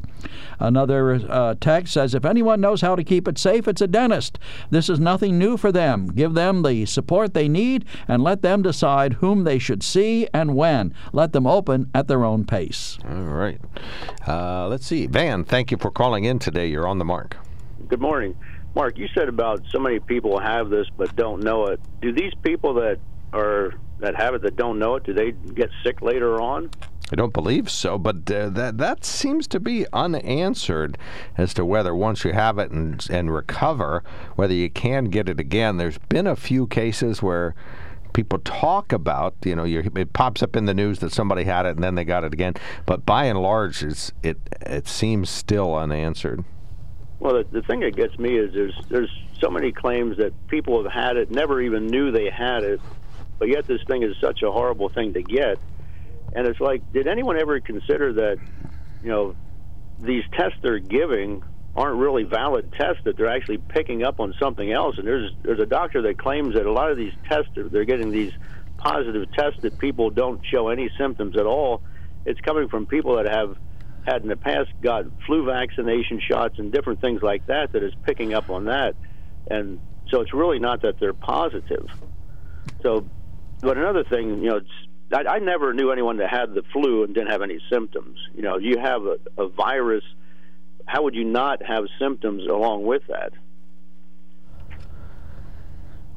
Another 0.59 1.15
uh, 1.31 1.55
text 1.61 1.93
says, 1.93 2.13
If 2.13 2.25
anyone 2.25 2.61
knows 2.61 2.81
how 2.81 2.97
to 2.97 3.05
keep 3.05 3.29
it 3.29 3.39
safe, 3.39 3.69
it's 3.69 3.81
a 3.81 3.87
dentist. 3.87 4.39
This 4.71 4.89
is 4.89 4.99
nothing 4.99 5.39
new 5.39 5.57
for 5.57 5.71
them. 5.71 6.09
Give 6.09 6.35
them 6.35 6.63
the 6.63 6.87
support 6.87 7.35
they 7.35 7.49
need 7.49 7.85
and 8.09 8.25
let 8.25 8.43
them 8.43 8.63
decide 8.63 9.15
whom 9.15 9.45
they 9.45 9.61
should 9.61 9.85
see 9.85 10.08
and 10.33 10.55
when. 10.55 10.95
Let 11.13 11.33
them 11.33 11.47
open 11.47 11.91
at 11.95 12.09
their 12.09 12.25
own 12.25 12.45
pace. 12.45 12.99
All 13.09 13.23
right. 13.23 13.61
Uh, 14.27 14.69
let's 14.69 14.87
see. 14.87 15.07
Van, 15.07 15.45
thank 15.45 15.71
you 15.71 15.77
for 15.77 15.91
calling 15.91 16.25
in 16.25 16.39
today. 16.39 16.67
You're 16.67 16.87
on 16.87 16.99
the 16.99 17.05
mark. 17.05 17.37
Good 17.89 18.01
morning. 18.01 18.37
Mark, 18.75 18.99
you 18.99 19.09
said 19.15 19.29
about 19.29 19.63
so 19.71 19.79
many 19.79 19.99
people 19.99 20.39
have 20.39 20.71
this 20.71 20.87
but 20.97 21.15
don't 21.17 21.43
know 21.43 21.67
it. 21.67 21.81
Do 22.01 22.13
these 22.13 22.33
people 22.43 22.75
that 22.75 22.99
are 23.33 23.75
that 24.01 24.15
have 24.15 24.35
it 24.35 24.43
that 24.43 24.57
don't 24.57 24.79
know 24.79 24.97
it, 24.97 25.05
do 25.05 25.13
they 25.13 25.33
get 25.33 25.71
sick 25.83 26.01
later 26.03 26.41
on? 26.41 26.71
I 27.11 27.17
don't 27.17 27.33
believe 27.33 27.71
so, 27.71 27.97
but 27.99 28.31
uh, 28.31 28.51
that 28.51 28.77
that 28.79 29.05
seems 29.05 29.49
to 29.49 29.61
be 29.61 29.87
unanswered 29.93 30.99
as 31.39 31.55
to 31.55 31.65
whether 31.65 31.95
once 31.95 32.23
you 32.25 32.33
have 32.33 32.59
it 32.59 32.71
and 32.71 33.05
and 33.11 33.33
recover, 33.33 34.05
whether 34.37 34.53
you 34.53 34.69
can 34.69 35.07
get 35.07 35.29
it 35.29 35.41
again. 35.41 35.79
There's 35.79 35.99
been 35.99 36.27
a 36.27 36.37
few 36.37 36.67
cases 36.67 37.23
where 37.23 37.55
people 38.13 38.39
talk 38.41 38.93
about, 38.93 39.35
you 39.45 39.55
know, 39.55 39.65
it 39.65 40.13
pops 40.13 40.43
up 40.43 40.57
in 40.57 40.65
the 40.65 40.75
news 40.75 40.99
that 41.01 41.13
somebody 41.13 41.45
had 41.45 41.67
it 41.67 41.77
and 41.77 41.85
then 41.85 41.95
they 41.95 42.05
got 42.05 42.25
it 42.25 42.33
again, 42.33 42.55
but 42.87 43.05
by 43.07 43.25
and 43.25 43.41
large, 43.41 43.83
it's 43.83 44.13
it 44.23 44.39
it 44.63 44.89
seems 44.89 45.31
still 45.31 45.75
unanswered. 45.75 46.45
Well, 47.21 47.35
the, 47.35 47.61
the 47.61 47.63
thing 47.63 47.81
that 47.81 47.97
gets 47.97 48.19
me 48.19 48.37
is 48.37 48.53
there's 48.55 48.75
there's 48.89 49.11
so 49.41 49.51
many 49.51 49.73
claims 49.73 50.17
that 50.19 50.33
people 50.49 50.83
have 50.83 50.93
had 50.93 51.17
it, 51.17 51.31
never 51.31 51.61
even 51.61 51.87
knew 51.87 52.11
they 52.11 52.31
had 52.31 52.65
it, 52.65 52.81
but 53.39 53.49
yet 53.49 53.67
this 53.67 53.83
thing 53.85 54.03
is 54.03 54.17
such 54.21 54.43
a 54.43 54.51
horrible 54.51 54.89
thing 54.89 55.13
to 55.15 55.23
get. 55.23 55.59
And 56.35 56.47
it's 56.47 56.61
like, 56.61 56.93
did 56.93 57.07
anyone 57.07 57.39
ever 57.39 57.59
consider 57.61 58.13
that, 58.15 58.39
you 59.03 59.09
know, 59.09 59.35
these 60.01 60.25
tests 60.33 60.59
they're 60.63 60.79
giving 60.79 61.43
aren't 61.79 61.97
really 61.97 62.25
valid 62.25 62.73
tests 62.73 63.03
that 63.05 63.17
they're 63.17 63.31
actually 63.31 63.59
picking 63.59 64.03
up 64.03 64.19
on 64.19 64.35
something 64.41 64.73
else? 64.73 64.99
And 64.99 65.07
there's 65.07 65.31
there's 65.43 65.61
a 65.61 65.67
doctor 65.67 66.03
that 66.03 66.19
claims 66.19 66.55
that 66.55 66.67
a 66.67 66.73
lot 66.73 66.91
of 66.91 66.97
these 66.97 67.13
tests 67.29 67.51
they're 67.55 67.85
getting 67.85 68.11
these 68.11 68.33
positive 68.79 69.31
tests 69.33 69.61
that 69.63 69.79
people 69.79 70.11
don't 70.11 70.41
show 70.45 70.69
any 70.69 70.91
symptoms 70.99 71.37
at 71.37 71.47
all. 71.47 71.83
It's 72.27 72.41
coming 72.41 72.69
from 72.69 72.87
people 72.87 73.17
that 73.17 73.27
have 73.27 73.57
had 74.05 74.23
in 74.23 74.29
the 74.29 74.37
past 74.37 74.71
got 74.81 75.05
flu 75.27 75.45
vaccination 75.45 76.21
shots 76.21 76.59
and 76.59 76.73
different 76.73 77.01
things 77.01 77.23
like 77.23 77.47
that 77.47 77.73
that 77.73 77.83
is 77.85 77.93
picking 78.05 78.35
up 78.35 78.51
on 78.51 78.65
that. 78.65 78.97
And 79.49 79.81
so 80.11 80.21
it's 80.21 80.35
really 80.35 80.59
not 80.59 80.83
that 80.83 80.99
they're 80.99 81.13
positive. 81.13 81.87
So, 82.83 83.07
but 83.61 83.77
another 83.77 84.05
thing, 84.05 84.43
you 84.43 84.51
know, 84.51 84.61
I, 85.13 85.37
I 85.37 85.39
never 85.39 85.73
knew 85.73 85.91
anyone 85.91 86.17
that 86.19 86.31
had 86.31 86.55
the 86.55 86.63
flu 86.73 87.05
and 87.05 87.15
didn't 87.15 87.31
have 87.31 87.43
any 87.43 87.61
symptoms. 87.71 88.19
You 88.35 88.43
know, 88.43 88.59
you 88.59 88.79
have 88.79 89.03
a, 89.05 89.19
a 89.37 89.49
virus. 89.49 90.05
How 90.87 91.03
would 91.03 91.15
you 91.15 91.25
not 91.25 91.63
have 91.63 91.85
symptoms 91.99 92.47
along 92.47 92.87
with 92.87 93.03
that? 93.09 93.33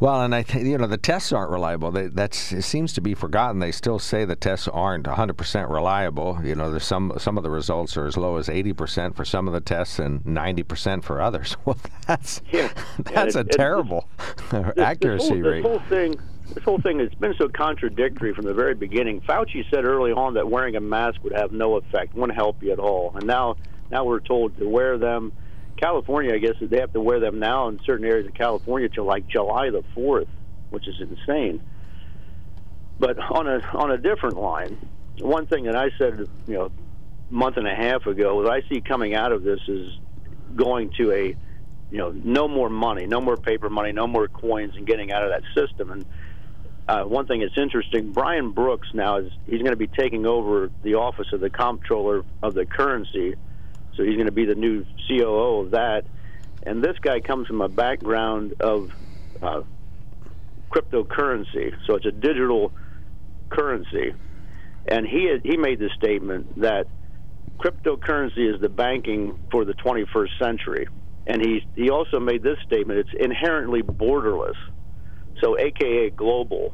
Well, 0.01 0.23
and 0.23 0.33
I 0.33 0.41
think 0.41 0.65
you 0.65 0.79
know 0.79 0.87
the 0.87 0.97
tests 0.97 1.31
aren't 1.31 1.51
reliable. 1.51 1.91
They, 1.91 2.07
that's 2.07 2.51
it 2.51 2.63
seems 2.63 2.91
to 2.93 3.01
be 3.01 3.13
forgotten. 3.13 3.59
They 3.59 3.71
still 3.71 3.99
say 3.99 4.25
the 4.25 4.35
tests 4.35 4.67
aren't 4.67 5.05
100% 5.05 5.69
reliable. 5.69 6.39
You 6.43 6.55
know, 6.55 6.71
there's 6.71 6.87
some 6.87 7.13
some 7.17 7.37
of 7.37 7.43
the 7.43 7.51
results 7.51 7.95
are 7.97 8.07
as 8.07 8.17
low 8.17 8.37
as 8.37 8.47
80% 8.47 9.15
for 9.15 9.23
some 9.23 9.47
of 9.47 9.53
the 9.53 9.61
tests 9.61 9.99
and 9.99 10.23
90% 10.23 11.03
for 11.03 11.21
others. 11.21 11.55
Well, 11.65 11.77
that's 12.07 12.41
yeah, 12.51 12.69
that's 13.13 13.35
yeah, 13.35 13.41
a 13.41 13.45
it, 13.45 13.51
terrible 13.51 14.09
it, 14.51 14.79
accuracy 14.79 15.39
this 15.39 15.43
whole, 15.43 15.51
rate. 15.51 15.61
This 15.61 15.71
whole 15.71 15.89
thing, 15.89 16.15
this 16.55 16.63
whole 16.63 16.81
thing 16.81 16.99
has 16.99 17.13
been 17.19 17.35
so 17.37 17.47
contradictory 17.47 18.33
from 18.33 18.45
the 18.45 18.53
very 18.55 18.73
beginning. 18.73 19.21
Fauci 19.21 19.69
said 19.69 19.85
early 19.85 20.11
on 20.11 20.33
that 20.33 20.49
wearing 20.49 20.75
a 20.75 20.81
mask 20.81 21.23
would 21.23 21.33
have 21.33 21.51
no 21.51 21.75
effect, 21.75 22.15
wouldn't 22.15 22.35
help 22.35 22.63
you 22.63 22.71
at 22.71 22.79
all, 22.79 23.11
and 23.13 23.27
now 23.27 23.55
now 23.91 24.05
we're 24.05 24.19
told 24.19 24.57
to 24.57 24.67
wear 24.67 24.97
them. 24.97 25.33
California, 25.77 26.33
I 26.33 26.37
guess, 26.37 26.53
they 26.61 26.79
have 26.79 26.93
to 26.93 27.01
wear 27.01 27.19
them 27.19 27.39
now 27.39 27.67
in 27.67 27.79
certain 27.85 28.05
areas 28.05 28.27
of 28.27 28.33
California 28.33 28.87
till 28.89 29.05
like 29.05 29.27
July 29.27 29.69
the 29.69 29.83
fourth, 29.93 30.27
which 30.69 30.87
is 30.87 30.95
insane. 30.99 31.61
But 32.99 33.17
on 33.17 33.47
a 33.47 33.59
on 33.73 33.91
a 33.91 33.97
different 33.97 34.37
line, 34.37 34.77
one 35.19 35.47
thing 35.47 35.65
that 35.65 35.75
I 35.75 35.89
said, 35.97 36.27
you 36.47 36.53
know, 36.53 36.65
a 36.65 37.33
month 37.33 37.57
and 37.57 37.67
a 37.67 37.75
half 37.75 38.05
ago, 38.05 38.43
that 38.43 38.51
I 38.51 38.61
see 38.69 38.81
coming 38.81 39.15
out 39.15 39.31
of 39.31 39.43
this 39.43 39.59
is 39.67 39.97
going 40.55 40.91
to 40.97 41.11
a, 41.11 41.35
you 41.89 41.97
know, 41.97 42.11
no 42.11 42.47
more 42.47 42.69
money, 42.69 43.07
no 43.07 43.19
more 43.19 43.37
paper 43.37 43.69
money, 43.69 43.91
no 43.91 44.05
more 44.05 44.27
coins, 44.27 44.75
and 44.75 44.85
getting 44.85 45.11
out 45.11 45.23
of 45.23 45.31
that 45.31 45.41
system. 45.55 45.91
And 45.91 46.05
uh, 46.87 47.03
one 47.03 47.25
thing 47.25 47.41
that's 47.41 47.57
interesting, 47.57 48.11
Brian 48.11 48.51
Brooks 48.51 48.89
now 48.93 49.17
is 49.17 49.31
he's 49.45 49.61
going 49.61 49.71
to 49.71 49.77
be 49.77 49.87
taking 49.87 50.25
over 50.25 50.69
the 50.83 50.95
office 50.95 51.27
of 51.33 51.39
the 51.39 51.49
comptroller 51.49 52.23
of 52.43 52.53
the 52.53 52.65
currency 52.65 53.35
so 53.95 54.03
he's 54.03 54.15
going 54.15 54.27
to 54.27 54.31
be 54.31 54.45
the 54.45 54.55
new 54.55 54.85
COO 55.07 55.65
of 55.65 55.71
that. 55.71 56.05
And 56.63 56.83
this 56.83 56.97
guy 57.01 57.19
comes 57.19 57.47
from 57.47 57.61
a 57.61 57.69
background 57.69 58.55
of 58.59 58.91
uh, 59.41 59.61
cryptocurrency, 60.71 61.73
so 61.87 61.95
it's 61.95 62.05
a 62.05 62.11
digital 62.11 62.71
currency. 63.49 64.13
And 64.87 65.05
he 65.05 65.25
had, 65.25 65.41
he 65.43 65.57
made 65.57 65.79
the 65.79 65.89
statement 65.97 66.61
that 66.61 66.87
cryptocurrency 67.59 68.53
is 68.53 68.61
the 68.61 68.69
banking 68.69 69.37
for 69.51 69.65
the 69.65 69.73
21st 69.73 70.29
century. 70.41 70.87
And 71.27 71.41
he 71.41 71.65
he 71.75 71.89
also 71.89 72.19
made 72.19 72.41
this 72.41 72.57
statement: 72.65 72.99
it's 72.99 73.13
inherently 73.17 73.83
borderless, 73.83 74.55
so 75.39 75.57
AKA 75.57 76.09
global. 76.11 76.73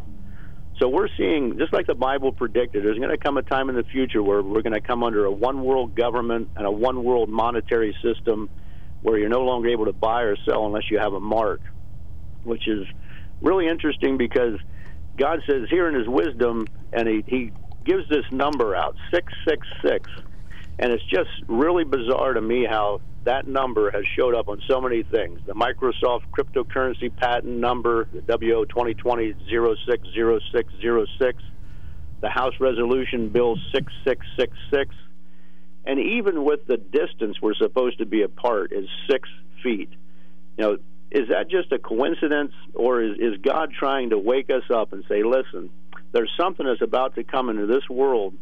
So 0.80 0.88
we're 0.88 1.08
seeing, 1.18 1.58
just 1.58 1.74
like 1.74 1.88
the 1.88 1.96
Bible 1.96 2.32
predicted, 2.32 2.86
there's 2.86 3.00
going 3.00 3.10
to 3.10 3.18
come 3.18 3.38
a 3.38 3.42
time 3.42 3.70
in 3.70 3.76
the 3.76 3.84
future 3.84 4.22
where 4.22 4.44
we're 4.44 4.62
going 4.62 4.74
to 4.74 4.82
come 4.82 5.04
under 5.04 5.26
a 5.26 5.32
one 5.32 5.64
world 5.64 5.96
government 5.96 6.50
and 6.56 6.68
a 6.68 6.72
one 6.72 7.04
world 7.04 7.30
monetary 7.30 7.96
system 8.04 8.50
where 9.02 9.18
you're 9.18 9.30
no 9.30 9.42
longer 9.42 9.70
able 9.70 9.86
to 9.86 9.94
buy 9.94 10.22
or 10.22 10.36
sell 10.48 10.66
unless 10.66 10.84
you 10.92 11.00
have 11.00 11.14
a 11.14 11.20
mark, 11.20 11.62
which 12.44 12.68
is 12.68 12.86
really 13.42 13.68
interesting 13.68 14.18
because 14.18 14.60
God 15.18 15.40
says 15.50 15.68
here 15.70 15.88
in 15.90 15.96
His 15.96 16.08
wisdom, 16.08 16.70
and 16.94 17.08
He, 17.08 17.24
he 17.26 17.52
gives 17.84 18.08
this 18.10 18.26
number 18.32 18.76
out, 18.76 18.96
666. 19.12 20.10
And 20.80 20.92
it's 20.92 21.04
just 21.06 21.30
really 21.48 21.86
bizarre 21.86 22.34
to 22.34 22.42
me 22.42 22.68
how 22.70 23.02
that 23.28 23.46
number 23.46 23.92
has 23.92 24.06
showed 24.16 24.34
up 24.34 24.48
on 24.48 24.62
so 24.70 24.80
many 24.80 25.04
things. 25.04 25.42
The 25.46 25.54
Microsoft 25.54 26.22
cryptocurrency 26.32 27.14
patent 27.14 27.58
number, 27.58 28.08
the 28.14 28.22
WO 28.22 28.64
2020 28.64 29.36
060606, 29.50 31.44
the 32.22 32.30
House 32.30 32.54
Resolution 32.62 33.28
Bill 33.28 33.58
6666, 33.74 34.96
and 35.86 36.00
even 36.00 36.46
with 36.46 36.66
the 36.68 36.78
distance 36.78 37.42
we're 37.42 37.54
supposed 37.54 37.98
to 37.98 38.06
be 38.06 38.22
apart 38.22 38.72
is 38.72 38.88
six 39.10 39.28
feet. 39.62 39.90
You 40.58 40.64
know, 40.64 40.78
is 41.12 41.28
that 41.28 41.50
just 41.50 41.74
a 41.74 41.80
coincidence, 41.80 42.54
or 42.74 43.04
is, 43.04 43.18
is 43.20 43.38
God 43.42 43.74
trying 43.78 44.12
to 44.12 44.18
wake 44.18 44.50
us 44.50 44.64
up 44.74 44.94
and 44.94 45.04
say, 45.10 45.24
listen, 45.24 45.70
there's 46.14 46.32
something 46.40 46.66
that's 46.66 46.82
about 46.82 47.16
to 47.16 47.26
come 47.26 47.50
into 47.50 47.66
this 47.66 47.90
world 47.90 48.36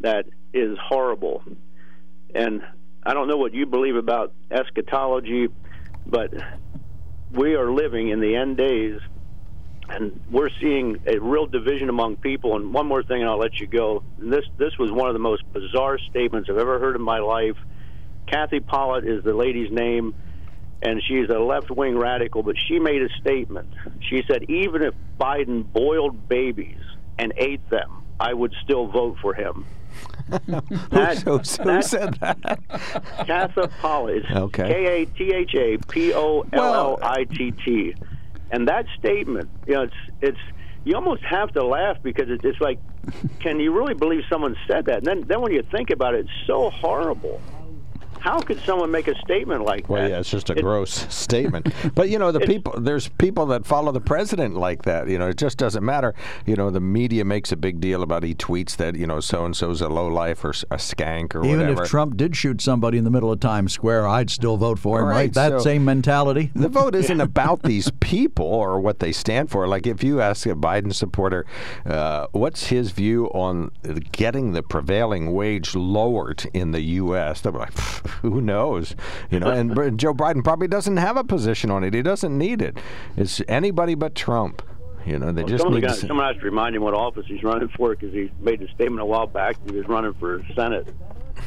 that 0.00 0.26
is 0.52 0.76
horrible? 0.82 1.44
And 2.34 2.62
I 3.04 3.14
don't 3.14 3.26
know 3.26 3.36
what 3.36 3.52
you 3.52 3.66
believe 3.66 3.96
about 3.96 4.32
eschatology, 4.50 5.48
but 6.06 6.32
we 7.32 7.54
are 7.54 7.72
living 7.72 8.10
in 8.10 8.20
the 8.20 8.36
end 8.36 8.56
days, 8.56 9.00
and 9.88 10.20
we're 10.30 10.50
seeing 10.60 10.98
a 11.06 11.18
real 11.18 11.46
division 11.46 11.88
among 11.88 12.16
people. 12.16 12.54
And 12.54 12.72
one 12.72 12.86
more 12.86 13.02
thing, 13.02 13.22
and 13.22 13.28
I'll 13.28 13.38
let 13.38 13.58
you 13.58 13.66
go. 13.66 14.04
This 14.18 14.44
this 14.56 14.78
was 14.78 14.92
one 14.92 15.08
of 15.08 15.14
the 15.14 15.20
most 15.20 15.42
bizarre 15.52 15.98
statements 16.10 16.48
I've 16.48 16.58
ever 16.58 16.78
heard 16.78 16.94
in 16.94 17.02
my 17.02 17.18
life. 17.18 17.56
Katha 18.28 18.64
Pollitt 18.64 19.04
is 19.04 19.24
the 19.24 19.34
lady's 19.34 19.72
name, 19.72 20.14
and 20.80 21.02
she's 21.06 21.28
a 21.28 21.40
left 21.40 21.70
wing 21.72 21.98
radical. 21.98 22.44
But 22.44 22.54
she 22.68 22.78
made 22.78 23.02
a 23.02 23.08
statement. 23.20 23.68
She 24.08 24.22
said, 24.28 24.44
even 24.44 24.82
if 24.82 24.94
Biden 25.20 25.70
boiled 25.70 26.28
babies 26.28 26.78
and 27.18 27.32
ate 27.36 27.68
them, 27.68 28.04
I 28.20 28.32
would 28.32 28.54
still 28.62 28.86
vote 28.86 29.16
for 29.20 29.34
him. 29.34 29.66
That, 30.28 31.22
who, 31.24 31.38
who 31.38 31.64
that- 31.64 31.84
said 31.84 32.14
that? 32.14 32.40
Katha 33.26 33.70
Pollitt. 33.80 34.24
Okay. 34.30 34.68
K 34.68 35.02
A 35.02 35.06
T 35.06 35.32
H 35.32 35.54
A 35.54 35.78
P 35.88 36.12
O 36.14 36.44
L 36.52 36.74
L 36.74 36.98
I 37.02 37.24
T 37.24 37.52
T. 37.64 37.94
And 38.50 38.68
that 38.68 38.86
statement, 38.98 39.48
you 39.66 39.74
know, 39.74 39.82
it's 39.82 39.94
it's 40.20 40.38
you 40.84 40.94
almost 40.96 41.22
have 41.22 41.52
to 41.52 41.64
laugh 41.64 41.96
because 42.02 42.28
it, 42.28 42.44
it's 42.44 42.60
like, 42.60 42.78
can 43.40 43.60
you 43.60 43.72
really 43.72 43.94
believe 43.94 44.22
someone 44.28 44.56
said 44.66 44.86
that? 44.86 44.98
And 44.98 45.06
then 45.06 45.20
then 45.26 45.40
when 45.40 45.52
you 45.52 45.62
think 45.70 45.90
about 45.90 46.14
it, 46.14 46.20
it's 46.26 46.46
so 46.46 46.70
horrible. 46.70 47.40
How 48.22 48.38
could 48.40 48.60
someone 48.60 48.90
make 48.92 49.08
a 49.08 49.16
statement 49.18 49.64
like 49.64 49.88
Well, 49.88 49.96
that? 50.00 50.04
Well, 50.04 50.10
yeah, 50.12 50.20
it's 50.20 50.30
just 50.30 50.48
a 50.48 50.52
It- 50.56 50.62
gross 50.62 50.92
statement. 51.14 51.72
But 51.94 52.08
you 52.08 52.18
know, 52.20 52.30
the 52.30 52.40
people 52.40 52.78
there's 52.80 53.08
people 53.08 53.46
that 53.46 53.66
follow 53.66 53.90
the 53.90 54.00
president 54.00 54.56
like 54.56 54.82
that. 54.82 55.08
You 55.08 55.18
know, 55.18 55.28
it 55.28 55.36
just 55.38 55.58
doesn't 55.58 55.84
matter. 55.84 56.14
You 56.46 56.54
know, 56.54 56.70
the 56.70 56.80
media 56.80 57.24
makes 57.24 57.50
a 57.50 57.56
big 57.56 57.80
deal 57.80 58.02
about 58.02 58.22
he 58.22 58.34
tweets 58.34 58.76
that 58.76 58.94
you 58.94 59.06
know 59.08 59.18
so 59.18 59.44
and 59.44 59.56
so's 59.56 59.80
a 59.80 59.88
low 59.88 60.06
life 60.06 60.44
or 60.44 60.50
a 60.50 60.76
skank 60.76 61.34
or 61.34 61.40
Even 61.44 61.58
whatever. 61.58 61.72
Even 61.72 61.82
if 61.84 61.90
Trump 61.90 62.16
did 62.16 62.36
shoot 62.36 62.60
somebody 62.62 62.96
in 62.96 63.04
the 63.04 63.10
middle 63.10 63.32
of 63.32 63.40
Times 63.40 63.72
Square, 63.72 64.06
I'd 64.06 64.30
still 64.30 64.56
vote 64.56 64.78
for 64.78 65.00
him, 65.00 65.06
right? 65.06 65.12
Right, 65.16 65.34
That 65.34 65.50
so- 65.52 65.58
same 65.58 65.84
mentality. 65.84 66.50
the 66.54 66.68
vote 66.68 66.94
isn't 67.02 67.20
about 67.20 67.62
these 67.64 67.90
people 68.00 68.46
or 68.46 68.80
what 68.80 69.00
they 69.00 69.10
stand 69.12 69.50
for. 69.50 69.66
Like 69.66 69.86
if 69.86 70.04
you 70.04 70.20
ask 70.20 70.46
a 70.46 70.54
Biden 70.54 70.94
supporter, 70.94 71.44
uh, 71.86 72.28
what's 72.32 72.66
his 72.68 72.92
view 72.92 73.26
on 73.26 73.70
getting 74.12 74.52
the 74.52 74.62
prevailing 74.62 75.32
wage 75.32 75.74
lowered 75.74 76.46
in 76.54 76.70
the 76.70 76.80
U.S., 76.82 77.40
they'll 77.40 77.52
be 77.52 77.58
like, 77.58 77.74
"Pff, 77.74 78.11
who 78.22 78.40
knows? 78.40 78.94
You 79.30 79.40
know, 79.40 79.48
and 79.50 79.98
Joe 79.98 80.14
Biden 80.14 80.44
probably 80.44 80.68
doesn't 80.68 80.96
have 80.98 81.16
a 81.16 81.24
position 81.24 81.70
on 81.70 81.84
it. 81.84 81.94
He 81.94 82.02
doesn't 82.02 82.36
need 82.36 82.62
it. 82.62 82.76
It's 83.16 83.40
anybody 83.48 83.94
but 83.94 84.14
Trump. 84.14 84.62
You 85.04 85.18
know, 85.18 85.32
they 85.32 85.42
Well, 85.42 85.48
just 85.48 85.62
someone, 85.62 85.80
need 85.80 85.86
got, 85.88 85.98
to. 85.98 86.06
someone 86.06 86.26
has 86.26 86.36
to 86.36 86.44
remind 86.44 86.76
him 86.76 86.82
what 86.82 86.94
office 86.94 87.26
he's 87.26 87.42
running 87.42 87.68
for 87.76 87.90
because 87.90 88.12
he 88.12 88.30
made 88.40 88.62
a 88.62 88.68
statement 88.68 89.00
a 89.00 89.04
while 89.04 89.26
back. 89.26 89.56
He 89.68 89.76
was 89.76 89.86
running 89.88 90.14
for 90.14 90.44
Senate. 90.54 90.86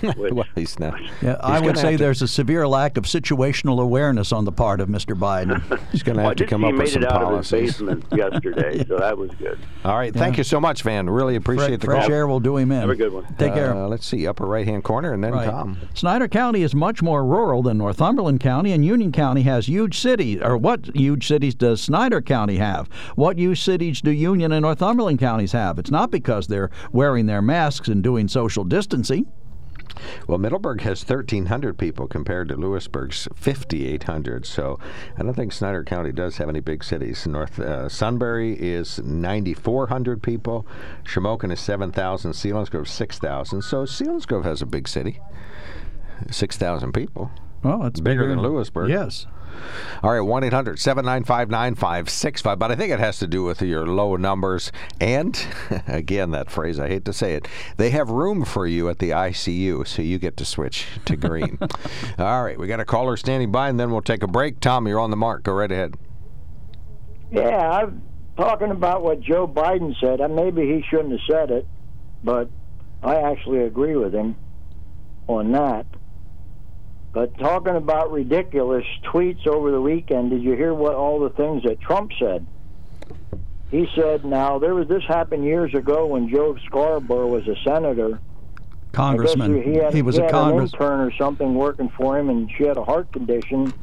Which, 0.18 0.34
well, 0.34 0.46
he's 0.56 0.78
not. 0.80 1.00
Yeah, 1.22 1.38
I 1.42 1.60
would 1.60 1.78
say 1.78 1.94
to- 1.94 1.98
there's 1.98 2.22
a 2.22 2.28
severe 2.28 2.68
lack 2.68 2.98
of 2.98 3.06
situational 3.06 3.82
awareness 3.82 4.32
on 4.32 4.46
the 4.46 4.52
part 4.52 4.80
of 4.82 4.90
Mr. 4.90 5.18
Biden. 5.18 5.62
He's 5.92 6.04
going 6.04 6.16
to 6.18 6.22
well, 6.22 6.30
have 6.30 6.38
to 6.38 6.44
did 6.44 6.50
come 6.50 6.64
up 6.64 6.70
he 6.72 6.74
with 6.74 6.80
made 6.88 6.90
some 6.94 7.04
it 7.04 7.12
out 7.12 7.22
policies. 7.22 7.54
of 7.54 7.60
his 7.60 7.72
basement 7.78 8.06
yesterday, 8.14 8.86
so 8.86 8.98
that 8.98 9.18
was 9.18 9.32
good. 9.36 9.58
All 9.84 9.96
right, 9.96 10.14
thank 10.14 10.38
you 10.38 10.44
so 10.44 10.60
much, 10.60 10.82
Van. 10.84 11.10
Really 11.10 11.36
appreciate 11.36 11.80
the 11.82 11.86
Fresh 11.88 12.06
call. 12.06 12.14
air 12.14 12.28
will 12.28 12.40
do 12.40 12.58
him 12.58 12.72
in. 12.72 12.82
Have 12.82 12.90
a 12.90 12.96
good 12.96 13.14
one. 13.14 13.26
Take 13.38 13.54
care. 13.54 13.74
Uh, 13.74 13.88
let's 13.88 14.06
see, 14.06 14.28
upper 14.28 14.46
right 14.46 14.66
hand 14.68 14.84
corner, 14.84 15.14
and 15.14 15.24
then 15.24 15.34
Right. 15.34 15.46
Tom. 15.50 15.78
Snyder 15.94 16.28
County 16.28 16.62
is 16.64 16.74
much 16.76 17.02
more 17.02 17.26
rural 17.26 17.62
than 17.64 17.78
Northumberland 17.78 18.40
County, 18.40 18.72
and 18.72 18.84
Union 18.86 19.12
County 19.12 19.44
has 19.44 19.68
huge 19.68 19.98
cities. 20.00 20.40
Or 20.42 20.58
what 20.58 20.86
huge 20.96 21.28
cities 21.28 21.56
does 21.56 21.82
Snyder 21.82 22.22
County 22.22 22.58
have? 22.58 22.88
What 23.16 23.38
huge 23.38 23.62
cities 23.62 24.02
do 24.02 24.12
Union 24.12 24.52
and 24.52 24.64
Northumberland 24.64 25.20
counties 25.20 25.52
have? 25.54 25.80
It's 25.80 25.92
not 25.92 26.12
because 26.12 26.48
they're 26.48 26.70
wearing 26.92 27.26
their 27.26 27.42
masks 27.42 27.88
and 27.88 28.04
doing 28.04 28.28
social 28.28 28.64
distancing. 28.64 29.26
Well, 30.28 30.38
Middleburg 30.38 30.82
has 30.82 31.08
1,300 31.08 31.78
people 31.78 32.08
compared 32.08 32.50
to 32.50 32.56
Lewisburg's 32.56 33.28
5,800. 33.36 34.46
So 34.46 34.80
I 35.18 35.24
don't 35.24 35.34
think 35.34 35.52
Snyder 35.52 35.84
County 35.84 36.12
does 36.12 36.38
have 36.38 36.50
any 36.50 36.60
big 36.60 36.84
cities. 36.84 37.26
North 37.28 37.60
uh, 37.60 37.90
Sunbury 37.90 38.54
is 38.54 39.00
9,400 39.00 40.22
people. 40.24 40.66
Shamokin 41.04 41.52
is 41.52 41.60
7,000. 41.60 42.32
Selinsgrove 42.32 42.88
6,000. 42.88 43.62
So 43.62 43.84
Selinsgrove 43.84 44.44
has 44.44 44.62
a 44.62 44.66
big 44.66 44.88
city, 44.88 45.20
6,000 46.30 46.94
people. 46.94 47.32
Oh, 47.64 47.86
it's 47.86 48.00
bigger, 48.00 48.24
bigger 48.24 48.36
than 48.36 48.44
Lewisburg. 48.44 48.90
Yes. 48.90 49.26
All 50.04 50.12
right, 50.12 50.22
1 50.22 50.44
800 50.44 50.80
795 50.80 51.50
9565. 51.50 52.60
But 52.60 52.72
I 52.72 52.76
think 52.76 52.92
it 52.92 53.00
has 53.00 53.20
to 53.20 53.28
do 53.28 53.44
with 53.44 53.62
your 53.62 53.86
low 53.86 54.16
numbers. 54.16 54.72
And, 55.00 55.46
again, 55.88 56.32
that 56.32 56.50
phrase, 56.50 56.80
I 56.80 56.88
hate 56.88 57.06
to 57.06 57.14
say 57.14 57.34
it, 57.34 57.48
they 57.78 57.90
have 57.92 58.10
room 58.10 58.46
for 58.46 58.68
you 58.68 58.90
at 58.90 59.00
the 59.00 59.12
ICU, 59.12 59.88
so 59.88 60.02
you 60.02 60.18
get 60.20 60.38
to 60.38 60.46
switch 60.46 60.88
to 61.06 61.16
green. 61.16 61.58
All 62.18 62.44
right, 62.44 62.58
we 62.58 62.68
got 62.68 62.80
a 62.80 62.86
caller 62.86 63.18
standing 63.18 63.52
by, 63.52 63.70
and 63.70 63.80
then 63.80 63.92
we'll 63.92 64.02
take 64.02 64.24
a 64.24 64.28
break. 64.28 64.60
Tom, 64.60 64.88
you're 64.88 65.00
on 65.00 65.12
the 65.12 65.18
mark. 65.18 65.44
Go 65.44 65.54
right 65.54 65.72
ahead. 65.72 65.96
Yeah, 67.32 67.70
I'm 67.70 68.02
talking 68.38 68.72
about 68.72 69.04
what 69.04 69.22
Joe 69.22 69.48
Biden 69.48 69.94
said. 70.00 70.20
And 70.20 70.36
maybe 70.36 70.62
he 70.62 70.84
shouldn't 70.90 71.12
have 71.12 71.22
said 71.30 71.52
it, 71.52 71.68
but 72.24 72.50
I 73.04 73.16
actually 73.16 73.60
agree 73.60 73.96
with 73.96 74.14
him 74.14 74.36
on 75.28 75.52
that. 75.54 75.86
But 77.16 77.38
talking 77.38 77.78
about 77.78 78.12
ridiculous 78.12 78.84
tweets 79.06 79.48
over 79.48 79.72
the 79.72 79.80
weekend, 79.80 80.32
did 80.32 80.44
you 80.44 80.52
hear 80.52 80.74
what 80.74 80.96
all 80.96 81.22
the 81.22 81.30
things 81.30 81.64
that 81.64 81.80
Trump 81.80 82.12
said? 82.20 82.46
He 83.72 83.88
said, 83.96 84.26
"Now 84.26 84.60
there 84.60 84.76
was 84.76 84.90
this 84.90 85.04
happened 85.08 85.46
years 85.46 85.74
ago 85.74 86.08
when 86.08 86.28
Joe 86.28 86.58
Scarborough 86.66 87.30
was 87.30 87.48
a 87.48 87.56
senator. 87.64 88.20
Congressman. 88.92 89.64
He, 89.64 89.76
had, 89.76 89.94
he 89.94 90.02
was 90.02 90.16
he 90.16 90.22
a 90.22 90.26
had 90.26 90.32
congress. 90.32 90.74
an 90.74 90.80
intern 90.82 91.00
or 91.00 91.14
something 91.18 91.56
working 91.56 91.90
for 91.98 92.20
him, 92.20 92.30
and 92.30 92.52
she 92.58 92.66
had 92.66 92.76
a 92.76 92.84
heart 92.84 93.10
condition, 93.14 93.74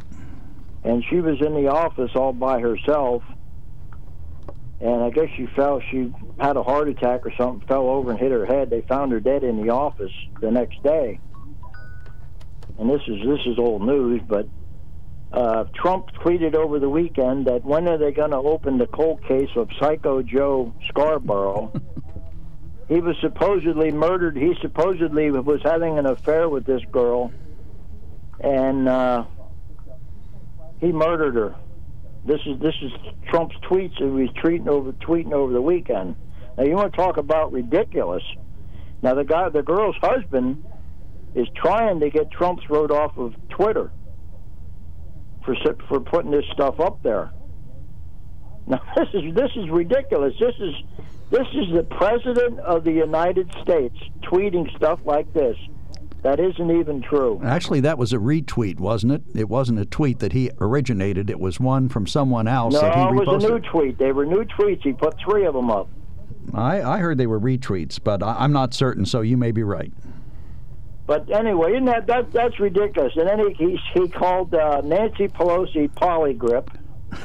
and 0.85 1.03
she 1.09 1.21
was 1.21 1.41
in 1.41 1.55
the 1.55 1.69
office 1.69 2.11
all 2.15 2.35
by 2.35 2.61
herself. 2.61 3.23
And 4.79 5.05
I 5.05 5.09
guess 5.09 5.29
she 5.39 5.47
fell. 5.57 5.81
She 5.91 6.13
had 6.39 6.59
a 6.59 6.63
heart 6.63 6.89
attack 6.89 7.25
or 7.25 7.33
something, 7.39 7.67
fell 7.67 7.89
over 7.89 8.11
and 8.11 8.21
hit 8.21 8.31
her 8.31 8.45
head. 8.45 8.69
They 8.69 8.83
found 8.83 9.11
her 9.13 9.21
dead 9.21 9.43
in 9.43 9.65
the 9.65 9.73
office 9.73 10.13
the 10.43 10.51
next 10.51 10.83
day. 10.83 11.19
And 12.83 12.91
this 12.91 13.03
is 13.07 13.21
this 13.25 13.39
is 13.47 13.61
old 13.61 13.87
news, 13.87 14.21
but 14.27 14.49
uh, 15.33 15.67
Trump 15.73 16.11
tweeted 16.21 16.57
over 16.57 16.81
the 16.81 16.89
weekend 16.89 17.47
that 17.47 17.65
when 17.65 17.87
are 17.87 17.97
they 17.97 18.11
going 18.11 18.33
to 18.33 18.39
open 18.39 18.77
the 18.77 18.89
cold 18.89 19.23
case 19.23 19.51
of 19.55 19.69
Psycho 19.79 20.21
Joe 20.21 20.75
Scarborough? 20.89 21.73
he 22.89 23.01
was 23.01 23.15
supposedly 23.21 23.93
murdered. 23.93 24.37
He 24.37 24.55
supposedly 24.61 25.31
was 25.31 25.61
having 25.63 25.97
an 25.97 26.07
affair 26.07 26.49
with 26.49 26.67
this 26.67 26.83
girl, 26.91 27.31
and 28.41 28.89
uh, 28.89 29.27
he 30.81 30.91
murdered 30.91 31.37
her. 31.37 31.55
This 32.27 32.41
is 32.47 32.59
this 32.59 32.75
is 32.83 32.91
Trump's 33.29 33.55
tweets 33.71 33.97
that 34.01 34.07
he 34.07 34.11
was 34.11 34.31
tweeting 34.43 34.67
over 34.67 34.91
tweeting 34.91 35.33
over 35.33 35.53
the 35.53 35.63
weekend. 35.63 36.17
Now 36.59 36.65
you 36.65 36.75
want 36.75 36.93
to 36.93 36.97
talk 36.97 37.17
about 37.17 37.53
ridiculous? 37.53 38.25
Now 39.03 39.15
the 39.15 39.25
guy, 39.25 39.51
the 39.51 39.63
girl's 39.63 39.97
husband, 40.03 40.65
is 41.35 41.47
trying 41.57 42.01
to 42.01 42.11
get 42.11 42.31
Trump's 42.31 42.69
wrote 42.69 42.91
off 42.91 43.17
of 43.17 43.35
Twitter 43.49 43.91
for 45.45 45.55
for 45.89 46.01
putting 46.01 46.31
this 46.31 46.45
stuff 46.53 46.81
up 46.81 47.03
there. 47.03 47.33
Now 48.65 48.81
this 48.97 49.09
is 49.13 49.35
this 49.35 49.51
is 49.57 49.69
ridiculous. 49.71 50.35
This 50.39 50.55
is 50.61 50.75
this 51.33 51.49
is 51.53 51.75
the 51.75 51.83
president 51.83 52.61
of 52.61 52.85
the 52.85 52.93
United 52.93 53.53
States 53.61 53.97
tweeting 54.23 54.73
stuff 54.77 55.01
like 55.05 55.33
this. 55.35 55.57
That 56.23 56.39
isn't 56.39 56.71
even 56.71 57.03
true. 57.03 57.41
Actually, 57.45 57.81
that 57.81 57.99
was 57.99 58.13
a 58.13 58.19
retweet, 58.19 58.79
wasn't 58.79 59.15
it? 59.15 59.23
It 59.35 59.49
wasn't 59.49 59.81
a 59.81 59.85
tweet 59.85 60.21
that 60.21 60.33
he 60.33 60.49
originated. 60.61 61.29
It 61.29 61.41
was 61.41 61.59
one 61.59 61.89
from 61.89 62.07
someone 62.07 62.47
else 62.47 62.75
No, 62.75 62.83
that 62.83 62.95
he 62.95 63.03
it 63.03 63.13
was 63.13 63.43
reposted. 63.43 63.45
a 63.47 63.51
new 63.51 63.59
tweet. 63.59 63.99
They 63.99 64.13
were 64.13 64.25
new 64.27 64.45
tweets. 64.45 64.83
He 64.85 64.93
put 64.93 65.17
three 65.19 65.45
of 65.45 65.55
them 65.55 65.69
up. 65.69 65.89
I, 66.55 66.81
I 66.83 66.99
heard 66.99 67.19
they 67.19 67.27
were 67.27 67.41
retweets, 67.41 67.99
but 68.03 68.23
I, 68.23 68.37
I'm 68.39 68.53
not 68.53 68.75
certain, 68.75 69.05
so 69.05 69.23
you 69.23 69.37
may 69.37 69.51
be 69.51 69.65
right. 69.65 69.93
But 71.07 71.35
anyway, 71.35 71.73
isn't 71.73 71.87
that, 71.87 72.07
that 72.07 72.33
that's 72.33 72.61
ridiculous? 72.61 73.13
And 73.17 73.29
then 73.29 73.39
he 73.39 73.55
he, 73.55 73.81
he 73.95 74.09
called 74.09 74.55
uh, 74.55 74.83
Nancy 74.85 75.29
Pelosi 75.29 75.91
polygrip, 75.91 76.69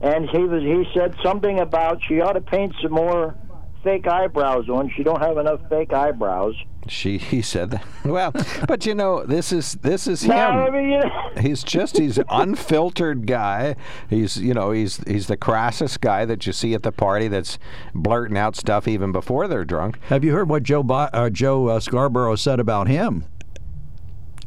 and 0.00 0.28
he 0.30 0.38
was 0.38 0.62
he 0.62 0.84
said 0.98 1.16
something 1.24 1.58
about 1.58 2.00
she 2.06 2.20
ought 2.20 2.34
to 2.34 2.40
paint 2.40 2.74
some 2.82 2.92
more 2.92 3.36
fake 3.82 4.06
eyebrows 4.06 4.68
on. 4.68 4.90
She 4.96 5.02
don't 5.02 5.20
have 5.20 5.38
enough 5.38 5.60
fake 5.68 5.92
eyebrows. 5.92 6.54
She 6.88 7.18
he 7.18 7.42
said 7.42 7.70
that. 7.70 7.84
Well, 8.04 8.32
but 8.66 8.86
you 8.86 8.94
know, 8.94 9.24
this 9.24 9.52
is 9.52 9.74
this 9.82 10.06
is 10.06 10.22
him. 10.22 10.30
No, 10.30 10.36
I 10.36 10.70
mean, 10.70 10.88
you 10.90 11.00
know, 11.00 11.30
He's 11.40 11.62
just 11.62 11.98
he's 11.98 12.16
an 12.18 12.24
unfiltered 12.30 13.26
guy. 13.26 13.76
He's 14.08 14.38
you 14.38 14.54
know 14.54 14.70
he's 14.72 14.96
he's 15.06 15.26
the 15.26 15.36
crassest 15.36 16.00
guy 16.00 16.24
that 16.24 16.46
you 16.46 16.52
see 16.52 16.72
at 16.74 16.82
the 16.82 16.90
party 16.92 17.28
that's 17.28 17.58
blurting 17.94 18.38
out 18.38 18.56
stuff 18.56 18.88
even 18.88 19.12
before 19.12 19.46
they're 19.48 19.64
drunk. 19.66 19.98
Have 20.08 20.24
you 20.24 20.32
heard 20.32 20.48
what 20.48 20.62
Joe 20.62 20.82
Bi- 20.82 21.10
uh, 21.12 21.28
Joe 21.30 21.68
uh, 21.68 21.80
Scarborough 21.80 22.36
said 22.36 22.58
about 22.58 22.88
him? 22.88 23.26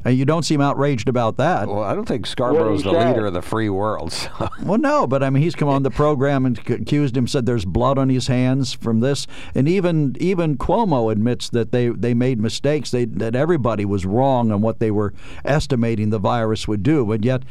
And 0.05 0.17
you 0.17 0.25
don't 0.25 0.43
seem 0.43 0.59
outraged 0.61 1.07
about 1.07 1.37
that. 1.37 1.67
Well, 1.67 1.83
I 1.83 1.95
don't 1.95 2.05
think 2.07 2.25
Scarborough's 2.27 2.83
the 2.83 2.91
say? 2.91 3.07
leader 3.07 3.25
of 3.27 3.33
the 3.33 3.41
free 3.41 3.69
world. 3.69 4.11
so- 4.11 4.49
Well, 4.61 4.77
no, 4.77 5.07
but 5.07 5.23
I 5.23 5.29
mean, 5.29 5.41
he's 5.43 5.55
come 5.55 5.69
on 5.69 5.83
the 5.83 5.91
program 5.91 6.45
and 6.45 6.57
accused 6.69 7.15
him, 7.15 7.27
said 7.27 7.45
there's 7.45 7.65
blood 7.65 7.97
on 7.97 8.09
his 8.09 8.27
hands 8.27 8.73
from 8.73 8.99
this, 8.99 9.27
and 9.55 9.67
even 9.67 10.15
even 10.19 10.57
Cuomo 10.57 11.11
admits 11.11 11.49
that 11.49 11.71
they, 11.71 11.89
they 11.89 12.13
made 12.13 12.39
mistakes. 12.39 12.91
They 12.91 13.05
that 13.05 13.35
everybody 13.35 13.85
was 13.85 14.05
wrong 14.05 14.51
on 14.51 14.61
what 14.61 14.79
they 14.79 14.91
were 14.91 15.13
estimating 15.45 16.09
the 16.09 16.19
virus 16.19 16.67
would 16.67 16.83
do, 16.83 17.05
but 17.05 17.23
yet 17.23 17.43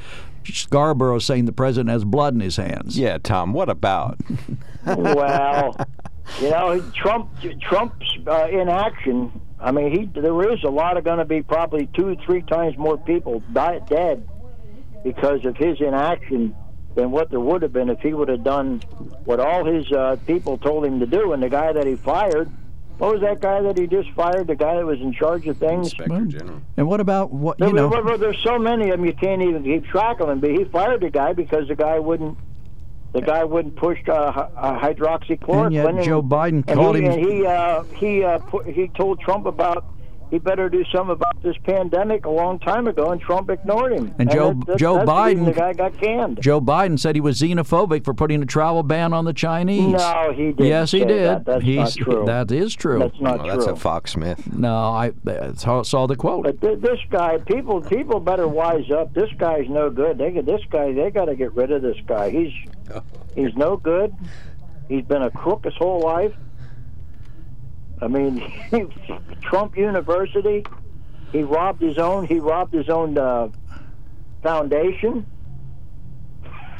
Scarborough 0.44 1.20
saying 1.20 1.44
the 1.44 1.53
president 1.53 1.90
has 1.90 2.05
blood 2.05 2.34
in 2.34 2.40
his 2.40 2.57
hands. 2.57 2.98
Yeah, 2.98 3.18
Tom. 3.18 3.53
What 3.53 3.68
about? 3.68 4.18
well, 4.86 5.76
you 6.40 6.50
know, 6.50 6.80
Trump 6.94 7.30
Trump's 7.61 8.18
uh, 8.26 8.46
inaction. 8.50 9.40
I 9.62 9.70
mean, 9.70 9.92
he 9.92 10.20
there 10.20 10.52
is 10.52 10.62
a 10.64 10.70
lot 10.70 10.96
of 10.96 11.04
going 11.04 11.18
to 11.18 11.24
be 11.24 11.42
probably 11.42 11.86
two, 11.94 12.16
three 12.26 12.42
times 12.42 12.76
more 12.76 12.98
people 12.98 13.40
die, 13.52 13.78
dead 13.88 14.28
because 15.04 15.44
of 15.44 15.56
his 15.56 15.80
inaction 15.80 16.54
than 16.94 17.10
what 17.10 17.30
there 17.30 17.40
would 17.40 17.62
have 17.62 17.72
been 17.72 17.88
if 17.88 18.00
he 18.00 18.12
would 18.12 18.28
have 18.28 18.44
done 18.44 18.80
what 19.24 19.40
all 19.40 19.64
his 19.64 19.90
uh, 19.92 20.16
people 20.26 20.58
told 20.58 20.84
him 20.84 21.00
to 21.00 21.06
do. 21.06 21.32
And 21.32 21.42
the 21.42 21.48
guy 21.48 21.72
that 21.72 21.86
he 21.86 21.94
fired, 21.96 22.50
what 22.98 23.12
was 23.12 23.20
that 23.22 23.40
guy 23.40 23.62
that 23.62 23.78
he 23.78 23.86
just 23.86 24.10
fired? 24.10 24.46
The 24.48 24.56
guy 24.56 24.76
that 24.76 24.84
was 24.84 25.00
in 25.00 25.12
charge 25.12 25.46
of 25.46 25.56
things. 25.58 25.92
Inspector 25.92 26.24
General. 26.26 26.60
And 26.76 26.86
what 26.88 27.00
about 27.00 27.32
what 27.32 27.58
There- 27.58 27.68
you 27.68 27.74
know? 27.74 27.88
there- 27.88 28.02
there- 28.02 28.18
there's 28.18 28.42
so 28.42 28.58
many 28.58 28.90
of 28.90 28.98
them 28.98 29.06
you 29.06 29.12
can't 29.14 29.42
even 29.42 29.62
keep 29.62 29.86
track 29.86 30.20
of 30.20 30.28
them. 30.28 30.40
But 30.40 30.50
he 30.50 30.64
fired 30.64 31.00
the 31.00 31.10
guy 31.10 31.32
because 31.32 31.68
the 31.68 31.76
guy 31.76 31.98
wouldn't. 31.98 32.36
The 33.12 33.20
guy 33.20 33.44
wouldn't 33.44 33.76
push 33.76 33.98
uh, 34.08 34.12
uh, 34.12 34.78
hydroxychloroquine. 34.80 35.66
And 35.66 35.96
yet 35.98 36.04
Joe 36.04 36.22
Biden 36.22 36.64
and 36.66 36.78
called 36.78 36.96
he, 36.96 37.02
him- 37.02 37.12
And 37.12 37.20
he 37.26 37.46
uh, 37.46 37.82
he 37.98 38.24
uh, 38.24 38.38
put, 38.38 38.66
he 38.66 38.88
told 38.88 39.20
Trump 39.20 39.46
about 39.46 39.84
he 40.32 40.38
better 40.38 40.70
do 40.70 40.82
something 40.90 41.10
about 41.12 41.42
this 41.42 41.56
pandemic 41.62 42.24
a 42.24 42.30
long 42.30 42.58
time 42.58 42.86
ago, 42.86 43.10
and 43.10 43.20
Trump 43.20 43.50
ignored 43.50 43.92
him. 43.92 44.14
And 44.18 44.30
Joe- 44.30 44.54
that- 44.54 44.66
that- 44.66 44.78
Joe 44.78 44.94
that's 44.94 45.10
Biden- 45.10 45.44
the 45.44 45.52
guy 45.52 45.74
got 45.74 45.92
canned. 46.00 46.40
Joe 46.40 46.58
Biden 46.58 46.98
said 46.98 47.14
he 47.14 47.20
was 47.20 47.38
xenophobic 47.38 48.02
for 48.02 48.14
putting 48.14 48.42
a 48.42 48.46
travel 48.46 48.82
ban 48.82 49.12
on 49.12 49.26
the 49.26 49.34
Chinese. 49.34 49.92
No, 49.92 50.32
he 50.34 50.46
didn't 50.52 50.64
Yes, 50.64 50.90
he 50.90 51.00
say 51.00 51.04
did. 51.06 51.24
that. 51.28 51.44
That's 51.44 51.62
He's, 51.62 51.76
not 51.76 51.92
true. 51.92 52.24
That 52.24 52.50
is 52.50 52.74
true. 52.74 52.98
That's 52.98 53.20
not 53.20 53.40
Well, 53.44 53.48
that's 53.58 53.66
a 53.66 53.76
Fox 53.76 54.12
Smith. 54.12 54.50
No, 54.56 54.74
I 54.74 55.12
I 55.26 55.52
saw 55.82 56.06
the 56.06 56.16
quote. 56.16 56.44
But 56.44 56.62
th- 56.62 56.80
this 56.80 56.98
guy, 57.10 57.36
people, 57.36 57.82
people 57.82 58.18
better 58.18 58.48
wise 58.48 58.90
up. 58.90 59.12
This 59.12 59.28
guy's 59.36 59.68
no 59.68 59.90
good. 59.90 60.16
They 60.16 60.30
get 60.30 60.46
this 60.46 60.62
guy. 60.70 60.92
They 60.94 61.10
got 61.10 61.26
to 61.26 61.34
get 61.36 61.54
rid 61.54 61.70
of 61.72 61.82
this 61.82 61.98
guy. 62.06 62.30
He's 62.30 62.52
oh. 62.94 63.02
he's 63.34 63.54
no 63.54 63.76
good. 63.76 64.14
He's 64.88 65.04
been 65.04 65.20
a 65.22 65.30
crook 65.30 65.64
his 65.66 65.74
whole 65.76 66.00
life. 66.00 66.32
I 68.03 68.09
mean, 68.09 68.42
Trump 69.42 69.76
University. 69.76 70.64
He 71.30 71.42
robbed 71.44 71.80
his 71.80 71.98
own. 71.98 72.26
He 72.26 72.40
robbed 72.40 72.74
his 72.74 72.88
own 72.88 73.16
uh, 73.16 73.48
foundation. 74.42 75.26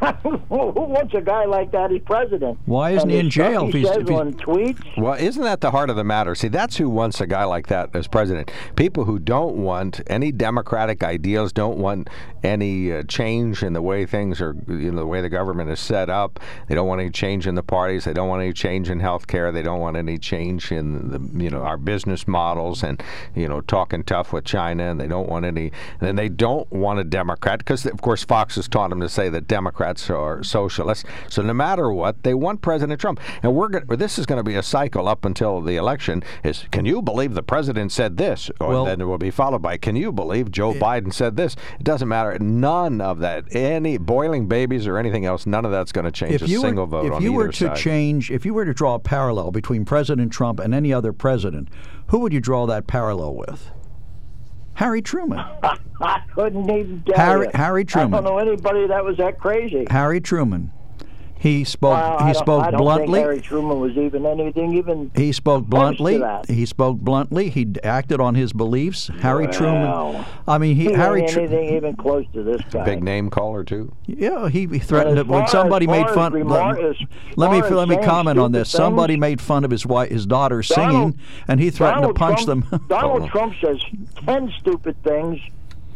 Who 0.23 0.37
wants 0.49 1.15
a 1.15 1.21
guy 1.21 1.45
like 1.45 1.71
that 1.73 1.93
as 1.93 2.01
president? 2.05 2.59
Why 2.67 2.91
isn't 2.91 3.03
And 3.03 3.11
he 3.13 3.19
in 3.19 3.31
jail 3.31 3.69
if 3.69 3.73
He 3.75 3.81
he's- 3.81 3.93
says 3.95 4.03
if 4.03 4.09
he's- 4.09 4.21
on 4.21 4.33
tweets. 4.35 4.97
Well, 5.01 5.15
isn't 5.15 5.43
that 5.43 5.61
the 5.61 5.71
heart 5.71 5.91
of 5.91 5.97
the 5.97 6.05
matter? 6.05 6.35
See, 6.35 6.49
that's 6.49 6.77
who 6.77 6.89
wants 6.91 7.21
a 7.21 7.27
guy 7.27 7.45
like 7.45 7.69
that 7.69 7.91
as 7.95 8.09
president. 8.09 8.51
People 8.77 9.05
who 9.05 9.19
don't 9.19 9.57
want 9.57 10.01
any 10.09 10.33
democratic 10.33 11.03
ideals, 11.05 11.53
don't 11.53 11.79
want 11.79 12.09
any 12.43 12.93
uh, 12.93 13.03
change 13.05 13.63
in 13.63 13.73
the 13.75 13.83
way 13.83 14.05
things 14.05 14.41
are, 14.41 14.57
you 14.67 14.91
know, 14.91 14.99
the 15.01 15.07
way 15.07 15.21
the 15.21 15.29
government 15.29 15.71
is 15.71 15.79
set 15.79 16.11
up. 16.11 16.41
They 16.69 16.75
don't 16.75 16.89
want 16.89 17.01
any 17.01 17.11
change 17.11 17.47
in 17.47 17.55
the 17.55 17.63
parties. 17.63 18.05
They 18.05 18.13
don't 18.13 18.29
want 18.29 18.43
any 18.43 18.53
change 18.53 18.91
in 18.91 18.99
health 18.99 19.29
care. 19.29 19.53
They 19.53 19.63
don't 19.63 19.79
want 19.81 19.97
any 19.97 20.19
change 20.19 20.73
in 20.73 21.11
the, 21.11 21.45
you 21.45 21.51
know, 21.51 21.63
our 21.63 21.77
business 21.77 22.27
models 22.27 22.83
and, 22.83 23.01
you 23.37 23.49
know, 23.49 23.61
talking 23.61 24.03
tough 24.03 24.33
with 24.33 24.45
China. 24.45 24.91
And 24.91 25.01
they 25.01 25.07
don't 25.07 25.29
want 25.29 25.45
any. 25.45 25.71
And 26.01 26.19
they 26.19 26.29
don't 26.29 26.71
want 26.73 26.99
a 26.99 27.05
Democrat 27.05 27.59
because, 27.59 27.87
of 27.87 28.01
course, 28.03 28.25
Fox 28.25 28.57
has 28.57 28.67
taught 28.67 28.91
them 28.91 29.01
to 29.01 29.09
say 29.09 29.29
that 29.29 29.47
Democrats 29.47 29.92
are 30.11 30.43
socialists. 30.43 31.05
So 31.29 31.43
no 31.43 31.53
matter 31.55 31.93
what, 31.93 32.23
they 32.23 32.35
want 32.35 32.61
President 32.63 33.01
Trump. 33.01 33.21
And 33.43 33.55
we're 33.55 33.69
going 33.69 33.87
this 33.99 34.19
is 34.19 34.27
going 34.27 34.39
to 34.39 34.43
be 34.45 34.55
a 34.55 34.63
cycle 34.63 35.09
up 35.09 35.25
until 35.25 35.61
the 35.61 35.77
election. 35.77 36.23
Is 36.43 36.65
can 36.71 36.85
you 36.85 37.03
believe 37.03 37.35
the 37.35 37.43
president 37.43 37.93
said 37.93 38.17
this? 38.17 38.51
Oh, 38.61 38.67
or 38.67 38.69
Well- 38.71 38.85
then 38.85 39.01
it 39.01 39.05
will 39.05 39.19
be 39.19 39.31
followed 39.31 39.63
by 39.63 39.77
can 39.77 39.97
you 39.97 40.13
believe 40.13 40.51
Joe 40.51 40.73
Biden 40.73 41.13
said 41.13 41.37
this? 41.37 41.57
It 41.79 41.85
doesn't 41.85 42.09
matter. 42.09 42.39
None 42.39 43.01
of 43.01 43.19
that, 43.21 43.45
any 43.55 43.99
boiling 43.99 44.47
babies 44.49 44.87
or 44.87 44.97
anything 44.99 45.25
else, 45.27 45.47
none 45.47 45.65
of 45.65 45.71
that's 45.71 45.93
going 45.93 46.05
to 46.05 46.13
change 46.13 46.35
if 46.35 46.43
a 46.43 46.49
you 46.49 46.61
single 46.61 46.87
were, 46.87 47.03
vote 47.03 47.07
if 47.07 47.13
on 47.13 47.23
you 47.23 47.33
were 47.33 47.49
to 47.49 47.67
side. 47.69 47.77
change, 47.77 48.31
if 48.31 48.45
you 48.47 48.55
were 48.55 48.65
to 48.65 48.75
draw 48.75 48.95
a 48.95 48.99
parallel 48.99 49.51
between 49.51 49.85
President 49.85 50.33
Trump 50.33 50.59
and 50.61 50.75
any 50.75 50.93
other 50.93 51.13
president, 51.13 51.69
who 52.09 52.19
would 52.21 52.33
you 52.33 52.41
draw 52.41 52.67
that 52.67 52.87
parallel 52.87 53.35
with? 53.35 53.71
Harry 54.75 55.03
Truman. 55.03 55.39
I 56.01 56.21
couldn't 56.35 56.69
even 56.71 57.03
tell 57.07 57.17
Harry- 57.17 57.47
you. 57.47 57.51
Harry 57.55 57.85
Truman. 57.85 58.15
I 58.15 58.17
don't 58.23 58.25
know 58.25 58.39
anybody 58.39 58.87
that 58.89 59.05
was 59.05 59.17
that 59.19 59.39
crazy. 59.39 59.87
Harry 59.91 60.21
Truman. 60.21 60.73
He 61.43 61.65
spoke. 61.65 61.95
Well, 61.95 62.17
I 62.19 62.29
he 62.29 62.33
don't- 62.35 62.43
spoke 62.45 62.63
I 62.65 62.71
don't 62.71 62.81
bluntly. 62.81 63.15
Think 63.19 63.25
Harry 63.25 63.41
Truman 63.41 63.81
was 63.81 63.97
even 63.97 64.25
anything 64.27 64.77
even. 64.77 65.11
He 65.17 65.33
spoke 65.33 65.67
bluntly. 65.67 66.19
that. 66.19 66.49
He 66.49 66.65
spoke 66.67 66.99
bluntly. 66.99 67.51
He 67.51 67.67
acted 67.83 68.21
on 68.21 68.37
his 68.37 68.53
beliefs. 68.53 69.09
Harry 69.23 69.49
Truman. 69.49 70.25
I 70.47 70.59
mean, 70.59 70.77
he, 70.77 70.85
he 70.87 70.93
Harry. 70.93 71.23
ain't 71.23 71.31
Tru- 71.31 71.43
anything 71.43 71.75
even 71.77 71.97
close 71.97 72.25
to 72.35 72.45
this 72.45 72.61
guy. 72.71 72.85
Big 72.85 73.03
name 73.03 73.29
caller 73.29 73.65
too. 73.65 73.93
yeah, 74.07 74.49
he, 74.49 74.67
he 74.69 74.79
threatened 74.79 75.19
it 75.19 75.27
when 75.27 75.49
somebody 75.49 75.87
as 75.87 75.91
made 75.91 76.09
fun. 76.11 76.33
remar- 76.33 76.77
let, 76.77 76.85
as 76.85 76.97
let 77.37 77.51
me 77.51 77.61
let 77.75 77.89
me 77.89 77.97
comment 77.97 78.39
on 78.39 78.53
this. 78.53 78.69
stupid 78.69 78.83
Somebody 78.85 79.17
made 79.17 79.41
fun 79.41 79.65
of 79.65 79.73
his 79.73 79.85
wife, 79.85 80.11
his 80.11 80.27
daughter 80.27 80.63
Donald- 80.63 81.15
singing, 81.15 81.21
and 81.49 81.59
he 81.59 81.71
threatened 81.71 82.03
Donald 82.03 82.15
to 82.17 82.19
punch 82.21 82.45
Trump, 82.45 82.71
them. 82.71 82.85
Donald. 82.89 83.29
Trump 83.31 83.55
says 83.61 83.79
ten 84.27 84.53
stupid 84.61 84.95
things 85.03 85.41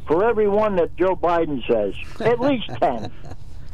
for 0.08 0.24
every 0.24 0.48
one 0.48 0.74
that 0.74 0.96
Joe 0.96 1.14
Biden 1.14 1.64
says. 1.68 1.94
At 2.20 2.40
least 2.40 2.68
ten. 2.80 3.12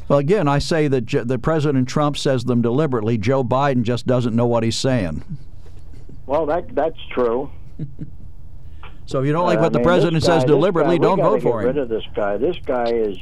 Well, 0.09 0.19
again, 0.19 0.49
I 0.49 0.59
say 0.59 0.89
that 0.89 1.03
J- 1.07 1.25
that 1.25 1.39
President 1.41 1.89
Trump 1.89 2.17
says 2.17 2.45
them 2.45 2.63
deliberately. 2.63 3.19
Joe 3.19 3.43
Biden 3.45 3.83
just 3.83 4.07
doesn't 4.07 4.35
know 4.37 4.47
what 4.47 4.63
he's 4.63 4.77
saying. 4.77 5.25
Well, 6.27 6.47
that 6.47 6.75
that's 6.75 6.99
true. 7.11 7.51
So 9.07 9.21
if 9.21 9.27
you 9.27 9.33
don't 9.33 9.47
like 9.47 9.59
I 9.59 9.63
what 9.63 9.73
the 9.73 9.79
mean, 9.81 9.85
president 9.87 10.15
this 10.15 10.25
says 10.25 10.45
deliberately, 10.45 10.99
guy, 10.99 11.03
don't 11.05 11.19
vote 11.21 11.43
for 11.43 11.61
get 11.63 11.71
him. 11.71 11.77
Rid 11.77 11.79
of 11.83 11.89
this 11.89 12.05
guy. 12.15 12.37
This 12.37 12.57
guy 12.65 12.85
is. 12.91 13.19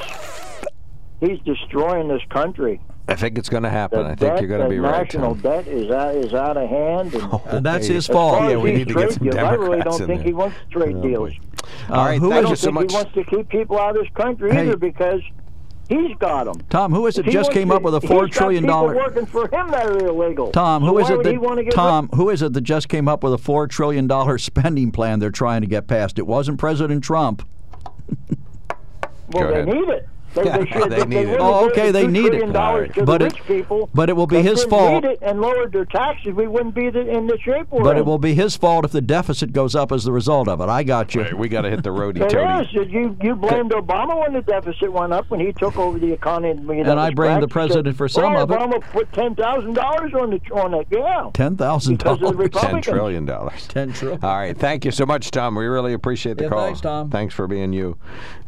He's 1.21 1.39
destroying 1.41 2.09
this 2.09 2.23
country. 2.31 2.81
I 3.09 3.17
think 3.17 3.37
it's 3.39 3.49
going 3.49 3.65
to 3.65 3.71
happen. 3.71 4.01
The 4.05 4.05
I 4.05 4.09
think 4.15 4.21
debt, 4.21 4.41
you're 4.41 4.49
going 4.49 4.63
to 4.63 4.69
be 4.69 4.79
right. 4.79 5.03
national 5.03 5.35
Tom. 5.35 5.41
debt 5.43 5.67
is 5.67 5.91
out, 5.91 6.15
is 6.15 6.33
out 6.33 6.57
of 6.57 6.69
hand, 6.69 7.13
and, 7.15 7.41
And 7.47 7.67
that's 7.67 7.87
his 7.89 8.07
fault. 8.07 8.49
Yeah, 8.49 8.57
we 8.57 8.73
need 8.73 8.89
to 8.89 8.95
get 8.95 9.13
some 9.13 9.25
deals, 9.25 9.35
I 9.37 9.51
really 9.55 9.79
Democrats 9.79 9.99
don't 9.99 10.03
in 10.03 10.07
think 10.07 10.21
there. 10.21 10.27
he 10.29 10.33
wants 10.33 10.57
trade 10.71 10.97
Oh, 10.97 11.03
deals. 11.03 11.33
Uh, 11.91 11.93
All 11.95 12.05
right, 12.05 12.21
who 12.21 12.31
I 12.31 12.35
thank 12.37 12.43
don't 12.45 12.51
you 12.51 12.57
so 12.57 12.71
much. 12.71 12.91
he 12.91 12.97
wants 12.97 13.13
to 13.15 13.25
keep 13.25 13.49
people 13.49 13.79
out 13.79 13.97
of 13.97 14.03
this 14.05 14.13
country 14.15 14.53
Hey. 14.53 14.63
either 14.69 14.77
because 14.77 15.21
he's 15.91 16.17
got 16.19 16.45
them. 16.45 16.55
Tom, 16.71 16.93
who 16.93 17.07
is 17.07 17.19
it 17.19 17.27
just 17.27 17.53
came 17.53 17.71
up 17.71 17.83
with 17.83 17.95
a 17.95 18.01
four 18.01 18.27
trillion 18.29 18.65
He's 18.65 18.69
got 18.71 18.81
dollar? 18.81 18.95
people 18.95 19.07
working 19.09 19.27
for 19.27 19.43
him 19.43 19.71
that 19.71 19.87
are 19.87 20.07
illegal. 20.07 20.51
Tom, 20.53 20.83
So 20.83 20.87
who 20.89 20.99
is 20.99 21.05
why 21.09 21.13
it 21.13 21.17
would 21.19 21.27
he 21.27 21.37
wanna 21.39 21.57
that 21.57 21.65
get 21.65 21.75
Tom, 21.75 22.09
who 22.15 22.31
is 22.31 22.41
it 22.41 22.53
that 22.55 22.61
just 22.63 22.89
came 22.89 23.09
up 23.09 23.23
with 23.23 23.35
a 23.35 23.39
four 23.39 23.67
trillion 23.67 24.07
dollar 24.07 24.39
spending 24.39 24.91
plan 24.93 25.19
they're 25.19 25.31
trying 25.31 25.61
to 25.61 25.67
get 25.67 25.87
passed? 25.87 26.19
It 26.19 26.27
wasn't 26.27 26.59
President 26.59 27.05
Trump. 27.05 27.47
Well, 29.33 29.45
Go 29.45 29.49
they 29.53 29.61
ahead. 29.61 29.67
need 29.75 29.89
it. 29.91 30.09
They, 30.35 30.45
Yeah, 30.45 30.59
they 30.59 30.67
should. 30.71 30.91
they 30.93 31.01
if 31.01 31.09
need 31.09 31.17
they 31.17 31.23
it. 31.23 31.27
would've 31.31 31.41
Oh, 31.47 31.69
okay, 31.71 31.91
they 31.91 32.07
need 32.07 32.27
it. 32.27 32.29
trillion 32.31 32.53
dollars 32.53 32.91
to 32.95 33.05
But 33.05 33.19
the 33.19 33.27
it- 33.27 33.33
rich 33.35 33.43
people, 33.47 33.91
but 33.95 34.09
it 34.09 34.15
will 34.17 34.27
be 34.27 34.43
his 34.43 34.65
fault. 34.65 35.03
Need 35.03 35.11
it 35.13 35.19
and 35.23 35.41
lowered 35.41 35.73
their 35.73 35.85
taxes, 35.85 36.35
we 36.35 36.47
wouldn't 36.47 36.75
be 36.75 36.91
the, 36.91 37.01
in 37.01 37.27
the 37.27 37.39
shape 37.39 37.67
we're 37.71 37.83
But 37.83 37.97
in. 37.97 37.99
it 38.03 38.07
will 38.07 38.19
be 38.19 38.35
his 38.35 38.57
fault 38.57 38.85
if 38.85 38.93
the 38.93 39.01
deficit 39.01 39.53
goes 39.53 39.75
up 39.75 39.93
as 39.93 40.05
the 40.05 40.13
result 40.13 40.49
of 40.49 40.61
it. 40.61 40.69
I 40.69 40.83
got 40.83 41.15
you. 41.15 41.25
Hey, 41.25 41.33
we 41.35 41.49
got 41.49 41.63
to 41.63 41.71
hit 41.71 41.83
the 41.83 41.91
roadie 41.91 42.21
It 42.23 42.31
toady. 42.31 42.91
You 42.91 43.17
you 43.21 43.35
blamed 43.35 43.73
Obama 43.73 44.19
when 44.21 44.33
the 44.33 44.43
deficit 44.43 44.93
went 44.93 45.13
up 45.13 45.29
when 45.31 45.41
he 45.41 45.53
took 45.53 45.77
over 45.77 45.99
the 45.99 46.13
economy. 46.13 46.79
You 46.79 46.85
know, 46.85 46.91
And 46.93 47.01
I 47.01 47.07
was 47.07 47.15
blame 47.15 47.35
the 47.41 47.47
cracked. 47.49 47.53
president 47.53 47.97
for 47.97 48.09
some 48.09 48.33
well, 48.33 48.43
of 48.45 48.51
it. 48.51 48.59
Obama 48.59 48.81
put 48.93 49.13
ten 49.13 49.35
thousand 49.35 49.75
dollars 49.75 50.13
on 50.15 50.31
the 50.31 50.41
on 50.55 50.75
it. 50.75 50.87
Yeah. 50.91 51.31
Ten 51.35 51.57
thousand 51.57 51.97
Because 51.99 52.15
of 52.15 52.21
the 52.21 52.25
dollars. 52.27 52.37
Republicans. 52.39 52.85
Ten 52.87 52.95
trillion 52.95 53.25
dollars. 53.25 53.67
Ten 53.69 53.93
trillion. 53.93 54.25
All 54.25 54.37
right, 54.37 54.57
thank 54.57 54.85
you 54.85 54.91
so 54.91 55.05
much, 55.07 55.31
Tom. 55.31 55.55
We 55.55 55.67
really 55.67 55.93
appreciate 55.93 56.39
the 56.39 56.45
Yeah, 56.45 56.51
call. 56.51 56.65
thanks, 56.67 56.81
Tom. 56.81 57.11
Thanks 57.11 57.35
for 57.35 57.47
being 57.47 57.73
you. 57.73 57.97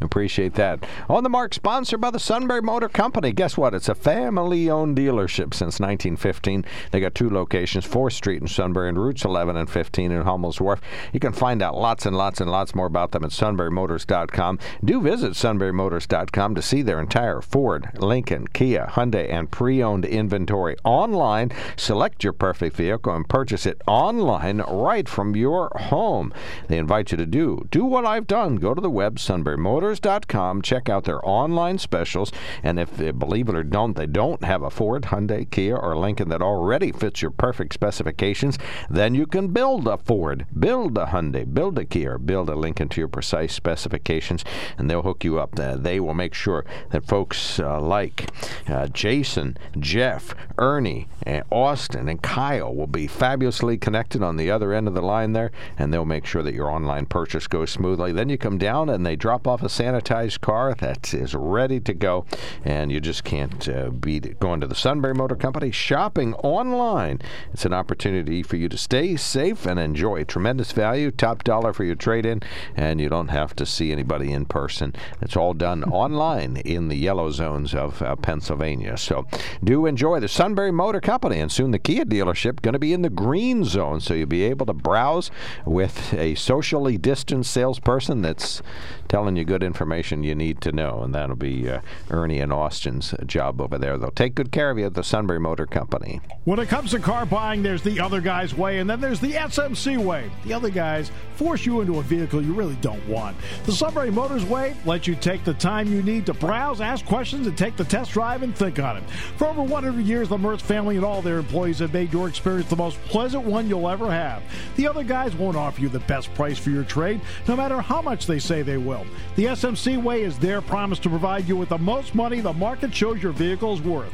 Appreciate 0.01 0.55
that. 0.55 0.85
On 1.09 1.23
the 1.23 1.29
mark, 1.29 1.53
sponsored 1.73 1.99
by 1.99 2.11
the 2.11 2.19
Sunbury 2.19 2.61
Motor 2.61 2.87
Company. 2.87 3.31
Guess 3.31 3.57
what? 3.57 3.73
It's 3.73 3.89
a 3.89 3.95
family-owned 3.95 4.95
dealership 4.95 5.55
since 5.55 5.79
1915. 5.79 6.63
They 6.91 6.99
got 6.99 7.15
two 7.15 7.31
locations: 7.31 7.83
4th 7.83 8.11
Street 8.11 8.43
in 8.43 8.47
Sunbury 8.47 8.89
and 8.89 9.03
routes 9.03 9.25
11 9.25 9.57
and 9.57 9.67
15 9.67 10.11
in 10.11 10.21
Hummel's 10.21 10.61
Wharf. 10.61 10.79
You 11.13 11.19
can 11.19 11.33
find 11.33 11.63
out 11.63 11.75
lots 11.75 12.05
and 12.05 12.15
lots 12.15 12.39
and 12.39 12.51
lots 12.51 12.75
more 12.75 12.85
about 12.85 13.11
them 13.11 13.23
at 13.23 13.31
sunburymotors.com. 13.31 14.59
Do 14.85 15.01
visit 15.01 15.33
sunburymotors.com 15.33 16.53
to 16.53 16.61
see 16.61 16.83
their 16.83 16.99
entire 16.99 17.41
Ford, 17.41 17.89
Lincoln, 17.95 18.49
Kia, 18.49 18.91
Hyundai, 18.91 19.33
and 19.33 19.49
pre-owned 19.49 20.05
inventory 20.05 20.77
online. 20.83 21.51
Select 21.75 22.23
your 22.23 22.33
perfect 22.33 22.75
vehicle 22.75 23.15
and 23.15 23.27
purchase 23.27 23.65
it 23.65 23.81
online 23.87 24.61
right 24.61 25.09
from 25.09 25.35
your 25.35 25.71
home. 25.75 26.35
They 26.67 26.77
invite 26.77 27.09
you 27.09 27.17
to 27.17 27.25
do 27.25 27.67
do 27.71 27.83
what 27.83 28.05
I've 28.05 28.27
done. 28.27 28.57
Go 28.57 28.75
to 28.75 28.81
the 28.81 28.91
web 28.91 29.15
sunburymotors.com, 29.15 30.61
check 30.61 30.87
out 30.87 31.05
their 31.05 31.27
online 31.27 31.62
specials, 31.77 32.31
and 32.61 32.79
if 32.79 32.99
uh, 32.99 33.11
believe 33.11 33.49
it 33.49 33.55
or 33.55 33.63
don't, 33.63 33.95
they 33.95 34.05
don't 34.05 34.43
have 34.43 34.61
a 34.61 34.69
Ford, 34.69 35.03
Hyundai, 35.03 35.49
Kia, 35.49 35.75
or 35.75 35.95
Lincoln 35.95 36.29
that 36.29 36.41
already 36.41 36.91
fits 36.91 37.21
your 37.21 37.31
perfect 37.31 37.73
specifications, 37.73 38.57
then 38.89 39.15
you 39.15 39.25
can 39.25 39.47
build 39.47 39.87
a 39.87 39.97
Ford, 39.97 40.45
build 40.57 40.97
a 40.97 41.07
Hyundai, 41.07 41.51
build 41.51 41.79
a 41.79 41.85
Kia, 41.85 42.17
build 42.17 42.49
a 42.49 42.55
Lincoln 42.55 42.89
to 42.89 43.01
your 43.01 43.07
precise 43.07 43.53
specifications, 43.53 44.43
and 44.77 44.89
they'll 44.89 45.01
hook 45.01 45.23
you 45.23 45.39
up. 45.39 45.57
Uh, 45.57 45.77
they 45.77 45.99
will 45.99 46.13
make 46.13 46.33
sure 46.33 46.65
that 46.91 47.05
folks 47.05 47.59
uh, 47.59 47.79
like 47.79 48.29
uh, 48.67 48.87
Jason, 48.87 49.57
Jeff, 49.79 50.35
Ernie, 50.57 51.07
and 51.23 51.43
Austin, 51.49 52.09
and 52.09 52.21
Kyle 52.21 52.73
will 52.73 52.87
be 52.87 53.07
fabulously 53.07 53.77
connected 53.77 54.21
on 54.21 54.37
the 54.37 54.51
other 54.51 54.73
end 54.73 54.87
of 54.87 54.93
the 54.93 55.01
line 55.01 55.33
there, 55.33 55.51
and 55.77 55.93
they'll 55.93 56.05
make 56.05 56.25
sure 56.25 56.43
that 56.43 56.53
your 56.53 56.69
online 56.69 57.05
purchase 57.05 57.47
goes 57.47 57.71
smoothly. 57.71 58.11
Then 58.11 58.29
you 58.29 58.37
come 58.37 58.57
down 58.57 58.89
and 58.89 59.05
they 59.05 59.15
drop 59.15 59.47
off 59.47 59.61
a 59.63 59.67
sanitized 59.67 60.41
car 60.41 60.73
that 60.79 61.13
is 61.13 61.33
ready 61.53 61.79
to 61.79 61.93
go, 61.93 62.25
and 62.65 62.91
you 62.91 62.99
just 62.99 63.23
can't 63.23 63.69
uh, 63.69 63.91
beat 63.91 64.39
going 64.39 64.59
to 64.59 64.67
the 64.67 64.75
Sunbury 64.75 65.13
Motor 65.13 65.35
Company 65.35 65.69
shopping 65.69 66.33
online. 66.35 67.21
It's 67.53 67.63
an 67.63 67.73
opportunity 67.73 68.41
for 68.41 68.57
you 68.57 68.67
to 68.69 68.77
stay 68.77 69.15
safe 69.15 69.67
and 69.67 69.79
enjoy 69.79 70.23
tremendous 70.23 70.71
value, 70.71 71.11
top 71.11 71.43
dollar 71.43 71.71
for 71.71 71.83
your 71.83 71.95
trade 71.95 72.25
in, 72.25 72.41
and 72.75 72.99
you 72.99 73.07
don't 73.07 73.27
have 73.27 73.55
to 73.57 73.65
see 73.65 73.91
anybody 73.91 74.31
in 74.31 74.45
person. 74.45 74.95
It's 75.21 75.37
all 75.37 75.53
done 75.53 75.83
online 75.91 76.57
in 76.57 76.87
the 76.87 76.97
yellow 76.97 77.29
zones 77.29 77.75
of 77.75 78.01
uh, 78.01 78.15
Pennsylvania. 78.15 78.97
So 78.97 79.27
do 79.63 79.85
enjoy 79.85 80.19
the 80.19 80.27
Sunbury 80.27 80.71
Motor 80.71 81.01
Company, 81.01 81.39
and 81.39 81.51
soon 81.51 81.69
the 81.69 81.79
Kia 81.79 82.05
dealership 82.05 82.63
going 82.63 82.73
to 82.73 82.79
be 82.79 82.93
in 82.93 83.03
the 83.03 83.09
green 83.11 83.63
zone, 83.63 83.99
so 83.99 84.15
you'll 84.15 84.27
be 84.27 84.43
able 84.43 84.65
to 84.65 84.73
browse 84.73 85.29
with 85.65 86.13
a 86.15 86.33
socially 86.33 86.97
distanced 86.97 87.51
salesperson 87.51 88.23
that's 88.23 88.63
telling 89.07 89.35
you 89.35 89.45
good 89.45 89.61
information 89.61 90.23
you 90.23 90.33
need 90.33 90.59
to 90.61 90.71
know, 90.71 91.03
and 91.03 91.13
that'll 91.13 91.35
be 91.35 91.42
uh, 91.43 91.81
Ernie 92.09 92.39
and 92.39 92.53
Austin's 92.53 93.13
job 93.25 93.61
over 93.61 93.77
there. 93.77 93.97
They'll 93.97 94.11
take 94.11 94.35
good 94.35 94.51
care 94.51 94.69
of 94.69 94.77
you 94.77 94.85
at 94.85 94.93
the 94.93 95.03
Sunbury 95.03 95.39
Motor 95.39 95.65
Company. 95.65 96.21
When 96.45 96.59
it 96.59 96.69
comes 96.69 96.91
to 96.91 96.99
car 96.99 97.25
buying, 97.25 97.63
there's 97.63 97.81
the 97.81 97.99
other 97.99 98.21
guy's 98.21 98.53
way, 98.53 98.79
and 98.79 98.89
then 98.89 98.99
there's 98.99 99.19
the 99.19 99.33
SMC 99.33 99.97
way. 99.97 100.29
The 100.45 100.53
other 100.53 100.69
guys 100.69 101.11
force 101.35 101.65
you 101.65 101.81
into 101.81 101.99
a 101.99 102.03
vehicle 102.03 102.41
you 102.41 102.53
really 102.53 102.75
don't 102.75 103.05
want. 103.07 103.35
The 103.65 103.71
Sunbury 103.71 104.11
Motors 104.11 104.45
way 104.45 104.75
lets 104.85 105.07
you 105.07 105.15
take 105.15 105.43
the 105.43 105.53
time 105.53 105.91
you 105.91 106.03
need 106.03 106.25
to 106.27 106.33
browse, 106.33 106.81
ask 106.81 107.05
questions, 107.05 107.47
and 107.47 107.57
take 107.57 107.75
the 107.75 107.83
test 107.83 108.11
drive 108.11 108.43
and 108.43 108.55
think 108.55 108.79
on 108.79 108.97
it. 108.97 109.03
For 109.37 109.47
over 109.47 109.63
100 109.63 110.05
years, 110.05 110.29
the 110.29 110.37
Mertz 110.37 110.61
family 110.61 110.95
and 110.95 111.05
all 111.05 111.21
their 111.21 111.39
employees 111.39 111.79
have 111.79 111.93
made 111.93 112.13
your 112.13 112.27
experience 112.27 112.69
the 112.69 112.75
most 112.75 113.01
pleasant 113.05 113.43
one 113.43 113.67
you'll 113.67 113.89
ever 113.89 114.11
have. 114.11 114.43
The 114.75 114.87
other 114.87 115.03
guys 115.03 115.35
won't 115.35 115.57
offer 115.57 115.81
you 115.81 115.89
the 115.89 115.99
best 116.01 116.33
price 116.35 116.57
for 116.57 116.69
your 116.69 116.83
trade, 116.83 117.21
no 117.47 117.55
matter 117.55 117.81
how 117.81 118.01
much 118.01 118.27
they 118.27 118.39
say 118.39 118.61
they 118.61 118.77
will. 118.77 119.05
The 119.35 119.45
SMC 119.45 120.01
way 120.01 120.23
is 120.23 120.37
their 120.37 120.61
promise 120.61 120.99
to 120.99 121.09
provide 121.09 121.32
you 121.37 121.55
with 121.55 121.69
the 121.69 121.77
most 121.77 122.15
money 122.15 122.41
the 122.41 122.53
market 122.53 122.93
shows 122.93 123.21
your 123.21 123.31
vehicle 123.31 123.73
is 123.73 123.81
worth. 123.81 124.13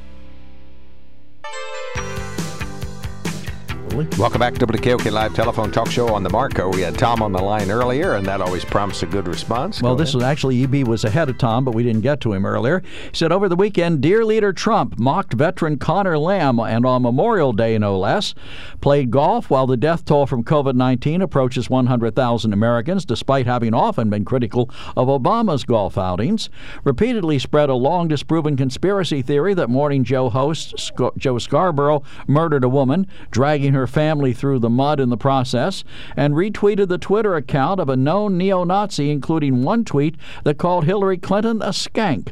Welcome 3.91 4.39
back 4.39 4.53
to 4.53 4.65
WKOK 4.65 5.11
Live 5.11 5.33
Telephone 5.33 5.69
Talk 5.69 5.91
Show 5.91 6.13
on 6.13 6.23
the 6.23 6.29
Marco. 6.29 6.69
We 6.69 6.79
had 6.79 6.97
Tom 6.97 7.21
on 7.21 7.33
the 7.33 7.41
line 7.41 7.69
earlier, 7.69 8.13
and 8.13 8.25
that 8.25 8.39
always 8.39 8.63
prompts 8.63 9.03
a 9.03 9.05
good 9.05 9.27
response. 9.27 9.81
Well, 9.81 9.95
Go 9.95 9.97
this 9.99 10.09
ahead. 10.11 10.15
was 10.15 10.23
actually 10.23 10.63
EB 10.63 10.87
was 10.87 11.03
ahead 11.03 11.27
of 11.29 11.37
Tom, 11.37 11.65
but 11.65 11.75
we 11.75 11.83
didn't 11.83 11.99
get 11.99 12.21
to 12.21 12.31
him 12.31 12.45
earlier. 12.45 12.79
He 13.11 13.17
said 13.17 13.33
over 13.33 13.49
the 13.49 13.57
weekend, 13.57 13.99
Dear 13.99 14.23
Leader 14.23 14.53
Trump 14.53 14.97
mocked 14.97 15.33
veteran 15.33 15.77
Connor 15.77 16.17
Lamb, 16.17 16.57
and 16.59 16.85
on 16.85 17.01
Memorial 17.01 17.51
Day, 17.51 17.77
no 17.77 17.99
less, 17.99 18.33
played 18.79 19.11
golf 19.11 19.49
while 19.49 19.67
the 19.67 19.75
death 19.75 20.05
toll 20.05 20.25
from 20.25 20.45
COVID 20.45 20.75
19 20.75 21.21
approaches 21.21 21.69
100,000 21.69 22.53
Americans, 22.53 23.03
despite 23.03 23.45
having 23.45 23.73
often 23.73 24.09
been 24.09 24.23
critical 24.23 24.69
of 24.95 25.09
Obama's 25.09 25.65
golf 25.65 25.97
outings. 25.97 26.49
Repeatedly 26.85 27.39
spread 27.39 27.69
a 27.69 27.73
long 27.75 28.07
disproven 28.07 28.55
conspiracy 28.55 29.21
theory 29.21 29.53
that 29.53 29.69
Morning 29.69 30.05
Joe 30.05 30.29
host 30.29 30.79
Sc- 30.79 31.17
Joe 31.17 31.37
Scarborough 31.39 32.03
murdered 32.25 32.63
a 32.63 32.69
woman, 32.69 33.05
dragging 33.31 33.73
her 33.73 33.80
her 33.81 33.87
family 33.87 34.31
through 34.31 34.59
the 34.59 34.69
mud 34.69 34.99
in 34.99 35.09
the 35.09 35.17
process, 35.17 35.83
and 36.15 36.35
retweeted 36.35 36.87
the 36.87 36.99
Twitter 36.99 37.35
account 37.35 37.79
of 37.79 37.89
a 37.89 37.97
known 37.97 38.37
neo 38.37 38.63
Nazi, 38.63 39.09
including 39.09 39.63
one 39.63 39.83
tweet 39.83 40.15
that 40.43 40.59
called 40.59 40.85
Hillary 40.85 41.17
Clinton 41.17 41.61
a 41.63 41.69
skank. 41.69 42.29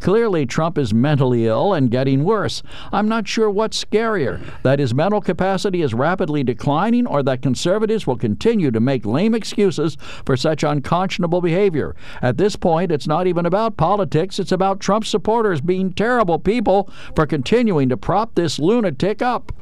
Clearly, 0.00 0.46
Trump 0.46 0.78
is 0.78 0.94
mentally 0.94 1.46
ill 1.46 1.74
and 1.74 1.90
getting 1.90 2.24
worse. 2.24 2.62
I'm 2.92 3.08
not 3.08 3.28
sure 3.28 3.50
what's 3.50 3.84
scarier 3.84 4.40
that 4.62 4.78
his 4.78 4.94
mental 4.94 5.20
capacity 5.20 5.82
is 5.82 5.92
rapidly 5.92 6.42
declining 6.42 7.06
or 7.06 7.22
that 7.24 7.42
conservatives 7.42 8.06
will 8.06 8.16
continue 8.16 8.70
to 8.70 8.80
make 8.80 9.04
lame 9.04 9.34
excuses 9.34 9.98
for 10.24 10.36
such 10.36 10.64
unconscionable 10.64 11.42
behavior. 11.42 11.94
At 12.22 12.38
this 12.38 12.56
point, 12.56 12.90
it's 12.90 13.06
not 13.06 13.26
even 13.26 13.44
about 13.44 13.76
politics, 13.76 14.38
it's 14.38 14.52
about 14.52 14.80
Trump 14.80 15.04
supporters 15.04 15.60
being 15.60 15.92
terrible 15.92 16.38
people 16.38 16.90
for 17.14 17.26
continuing 17.26 17.88
to 17.90 17.96
prop 17.96 18.34
this 18.34 18.58
lunatic 18.58 19.20
up. 19.20 19.52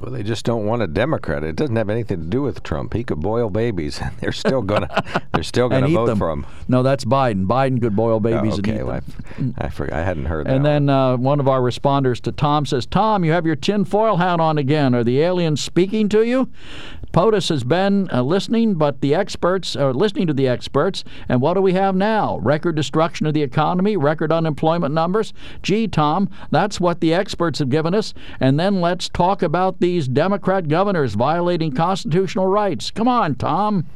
Well, 0.00 0.12
they 0.12 0.22
just 0.22 0.44
don't 0.44 0.66
want 0.66 0.82
a 0.82 0.86
Democrat. 0.86 1.42
It 1.44 1.56
doesn't 1.56 1.76
have 1.76 1.90
anything 1.90 2.20
to 2.20 2.26
do 2.26 2.42
with 2.42 2.62
Trump. 2.62 2.94
He 2.94 3.04
could 3.04 3.20
boil 3.20 3.50
babies, 3.50 3.98
and 4.02 4.16
they're 4.18 4.32
still 4.32 4.62
gonna 4.62 4.88
they're 5.32 5.42
still 5.42 5.68
gonna 5.68 5.88
vote 5.88 6.06
them. 6.06 6.18
for 6.18 6.30
him. 6.30 6.46
No, 6.68 6.82
that's 6.82 7.04
Biden. 7.04 7.46
Biden 7.46 7.80
could 7.80 7.96
boil 7.96 8.20
babies 8.20 8.54
Oh, 8.54 8.58
and 8.58 8.68
eat 8.68 8.82
well, 8.82 9.00
them. 9.38 9.54
I, 9.58 9.66
I 9.66 9.68
forgot. 9.70 9.98
I 9.98 10.02
hadn't 10.02 10.26
heard 10.26 10.46
And 10.46 10.64
that. 10.64 10.76
And 10.76 10.88
then 10.88 10.94
uh, 10.94 11.16
one 11.16 11.40
of 11.40 11.48
our 11.48 11.60
responders 11.60 12.20
to 12.22 12.32
Tom 12.32 12.66
says, 12.66 12.86
Tom, 12.86 13.24
you 13.24 13.32
have 13.32 13.46
your 13.46 13.56
tinfoil 13.56 14.16
hat 14.16 14.40
on 14.40 14.58
again. 14.58 14.94
Are 14.94 15.04
the 15.04 15.20
aliens 15.20 15.62
speaking 15.62 16.08
to 16.10 16.22
you? 16.24 16.50
POTUS 17.12 17.48
has 17.48 17.64
been 17.64 18.08
uh, 18.12 18.22
listening, 18.22 18.74
but 18.74 19.00
the 19.00 19.14
experts 19.14 19.74
are 19.74 19.94
listening 19.94 20.26
to 20.26 20.34
the 20.34 20.46
experts. 20.46 21.04
And 21.28 21.40
what 21.40 21.54
do 21.54 21.62
we 21.62 21.72
have 21.72 21.96
now? 21.96 22.36
Record 22.38 22.76
destruction 22.76 23.26
of 23.26 23.32
the 23.32 23.42
economy, 23.42 23.96
record 23.96 24.30
unemployment 24.30 24.92
numbers. 24.94 25.32
Gee, 25.62 25.88
Tom, 25.88 26.28
that's 26.50 26.78
what 26.80 27.00
the 27.00 27.14
experts 27.14 27.60
have 27.60 27.70
given 27.70 27.94
us. 27.94 28.12
And 28.40 28.60
then 28.60 28.82
let's 28.82 29.08
talk 29.08 29.42
about 29.42 29.77
these 29.78 30.08
Democrat 30.08 30.68
governors 30.68 31.14
violating 31.14 31.72
constitutional 31.72 32.46
rights. 32.46 32.90
Come 32.90 33.08
on, 33.08 33.34
Tom. 33.34 33.86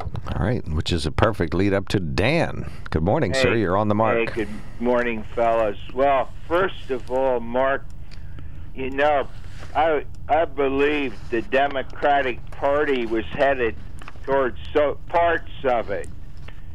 All 0.00 0.44
right, 0.44 0.66
which 0.68 0.92
is 0.92 1.06
a 1.06 1.10
perfect 1.10 1.54
lead 1.54 1.72
up 1.72 1.88
to 1.88 2.00
Dan. 2.00 2.70
Good 2.90 3.02
morning, 3.02 3.34
sir. 3.34 3.54
You're 3.54 3.76
on 3.76 3.88
the 3.88 3.94
mark. 3.94 4.30
Hey, 4.30 4.34
good 4.34 4.48
morning, 4.78 5.24
fellas. 5.34 5.78
Well, 5.92 6.30
first 6.48 6.90
of 6.90 7.10
all, 7.10 7.40
Mark, 7.40 7.84
you 8.74 8.90
know, 8.90 9.28
I 9.74 10.04
I 10.28 10.44
believe 10.44 11.14
the 11.30 11.42
Democratic 11.42 12.50
Party 12.50 13.06
was 13.06 13.24
headed 13.26 13.74
towards 14.24 14.58
so 14.72 14.98
parts 15.08 15.50
of 15.64 15.90
it 15.90 16.08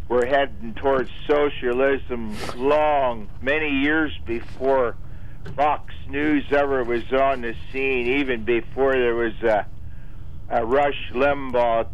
were 0.08 0.26
heading 0.26 0.74
towards 0.76 1.10
socialism 1.28 2.36
long, 2.56 3.28
many 3.42 3.70
years 3.70 4.12
before 4.26 4.96
Fox 5.56 5.94
News 6.10 6.46
ever 6.52 6.84
was 6.84 7.04
on 7.14 7.42
the 7.42 7.56
scene, 7.72 8.20
even 8.20 8.44
before 8.44 8.94
there 8.94 9.16
was 9.16 9.34
a, 9.44 9.66
a 10.50 10.66
Rush 10.66 11.12
Limbaugh 11.14 11.88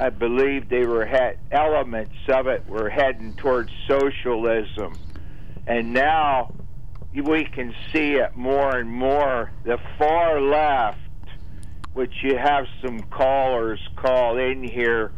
I 0.00 0.08
believe 0.08 0.70
they 0.70 0.86
were 0.86 1.04
had 1.04 1.36
elements 1.50 2.16
of 2.26 2.46
it 2.46 2.66
were 2.66 2.88
heading 2.88 3.34
towards 3.34 3.70
socialism, 3.86 4.94
and 5.66 5.92
now 5.92 6.54
we 7.12 7.44
can 7.44 7.74
see 7.92 8.14
it 8.14 8.34
more 8.34 8.78
and 8.78 8.90
more. 8.90 9.52
The 9.64 9.76
far 9.98 10.40
left, 10.40 10.98
which 11.92 12.14
you 12.22 12.38
have 12.38 12.64
some 12.82 13.00
callers 13.00 13.78
call 13.96 14.38
in 14.38 14.64
here, 14.64 15.12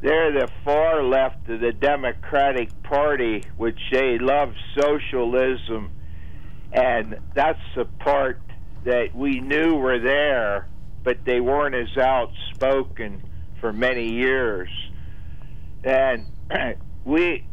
they're 0.00 0.32
the 0.32 0.48
far 0.64 1.02
left 1.02 1.46
of 1.50 1.60
the 1.60 1.72
Democratic 1.72 2.82
Party, 2.82 3.42
which 3.58 3.80
they 3.92 4.16
love 4.18 4.54
socialism, 4.74 5.90
and 6.72 7.18
that's 7.34 7.60
the 7.76 7.84
part 7.84 8.40
that 8.84 9.14
we 9.14 9.40
knew 9.40 9.74
were 9.74 9.98
there, 9.98 10.68
but 11.02 11.24
they 11.24 11.40
weren't 11.40 11.74
as 11.74 11.96
outspoken 11.96 13.22
for 13.60 13.72
many 13.72 14.12
years. 14.12 14.68
And 15.84 16.26
we, 17.04 17.44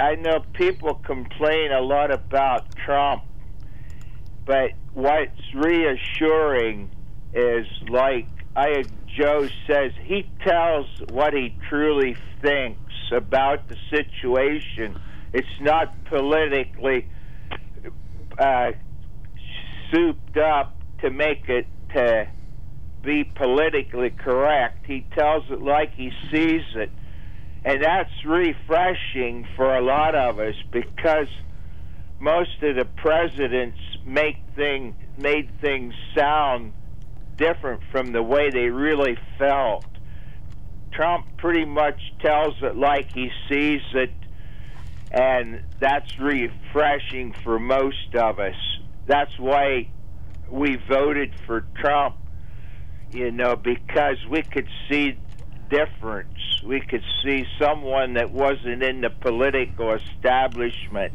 I 0.00 0.14
know 0.16 0.44
people 0.52 0.94
complain 0.94 1.72
a 1.72 1.80
lot 1.80 2.12
about 2.12 2.74
Trump, 2.76 3.24
but 4.46 4.72
what's 4.94 5.54
reassuring 5.54 6.90
is 7.34 7.66
like 7.88 8.26
I, 8.56 8.84
Joe 9.16 9.48
says, 9.66 9.92
he 10.02 10.28
tells 10.44 10.86
what 11.10 11.32
he 11.32 11.56
truly 11.68 12.16
thinks 12.42 12.92
about 13.12 13.68
the 13.68 13.76
situation. 13.90 14.98
It's 15.32 15.46
not 15.60 16.04
politically 16.06 17.08
uh, 18.38 18.72
souped 19.90 20.36
up 20.36 20.76
to 21.00 21.10
make 21.10 21.48
it 21.48 21.66
to 21.94 22.28
be 23.02 23.24
politically 23.24 24.10
correct. 24.10 24.86
He 24.86 25.06
tells 25.16 25.44
it 25.50 25.62
like 25.62 25.94
he 25.94 26.10
sees 26.30 26.62
it. 26.74 26.90
And 27.64 27.82
that's 27.82 28.10
refreshing 28.24 29.46
for 29.56 29.76
a 29.76 29.82
lot 29.82 30.14
of 30.14 30.38
us 30.38 30.54
because 30.72 31.28
most 32.20 32.62
of 32.62 32.76
the 32.76 32.84
presidents 32.84 33.78
make 34.06 34.36
thing 34.56 34.94
made 35.16 35.50
things 35.60 35.94
sound 36.16 36.72
different 37.36 37.80
from 37.90 38.12
the 38.12 38.22
way 38.22 38.50
they 38.50 38.68
really 38.68 39.16
felt. 39.38 39.84
Trump 40.92 41.26
pretty 41.36 41.64
much 41.64 42.00
tells 42.20 42.54
it 42.62 42.76
like 42.76 43.08
he 43.12 43.30
sees 43.48 43.82
it 43.94 44.12
and 45.10 45.62
that's 45.80 46.18
refreshing 46.18 47.34
for 47.44 47.58
most 47.58 48.14
of 48.14 48.38
us. 48.38 48.54
That's 49.06 49.38
why 49.38 49.88
we 50.50 50.76
voted 50.88 51.34
for 51.46 51.66
Trump 51.80 52.16
you 53.12 53.30
know, 53.30 53.56
because 53.56 54.18
we 54.30 54.42
could 54.42 54.68
see 54.88 55.18
difference. 55.70 56.62
We 56.64 56.80
could 56.80 57.02
see 57.24 57.44
someone 57.58 58.14
that 58.14 58.30
wasn't 58.30 58.82
in 58.82 59.00
the 59.00 59.10
political 59.10 59.94
establishment. 59.94 61.12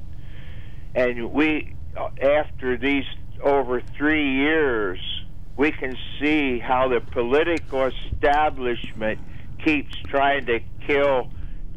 And 0.96 1.32
we, 1.32 1.76
after 2.22 2.78
these 2.78 3.06
over 3.44 3.82
three 3.98 4.38
years, 4.38 5.00
we 5.58 5.72
can 5.72 5.96
see 6.20 6.60
how 6.60 6.88
the 6.88 7.02
political 7.02 7.90
establishment 7.90 9.20
keeps 9.64 9.96
trying 10.08 10.46
to 10.48 10.60
kill 10.88 11.32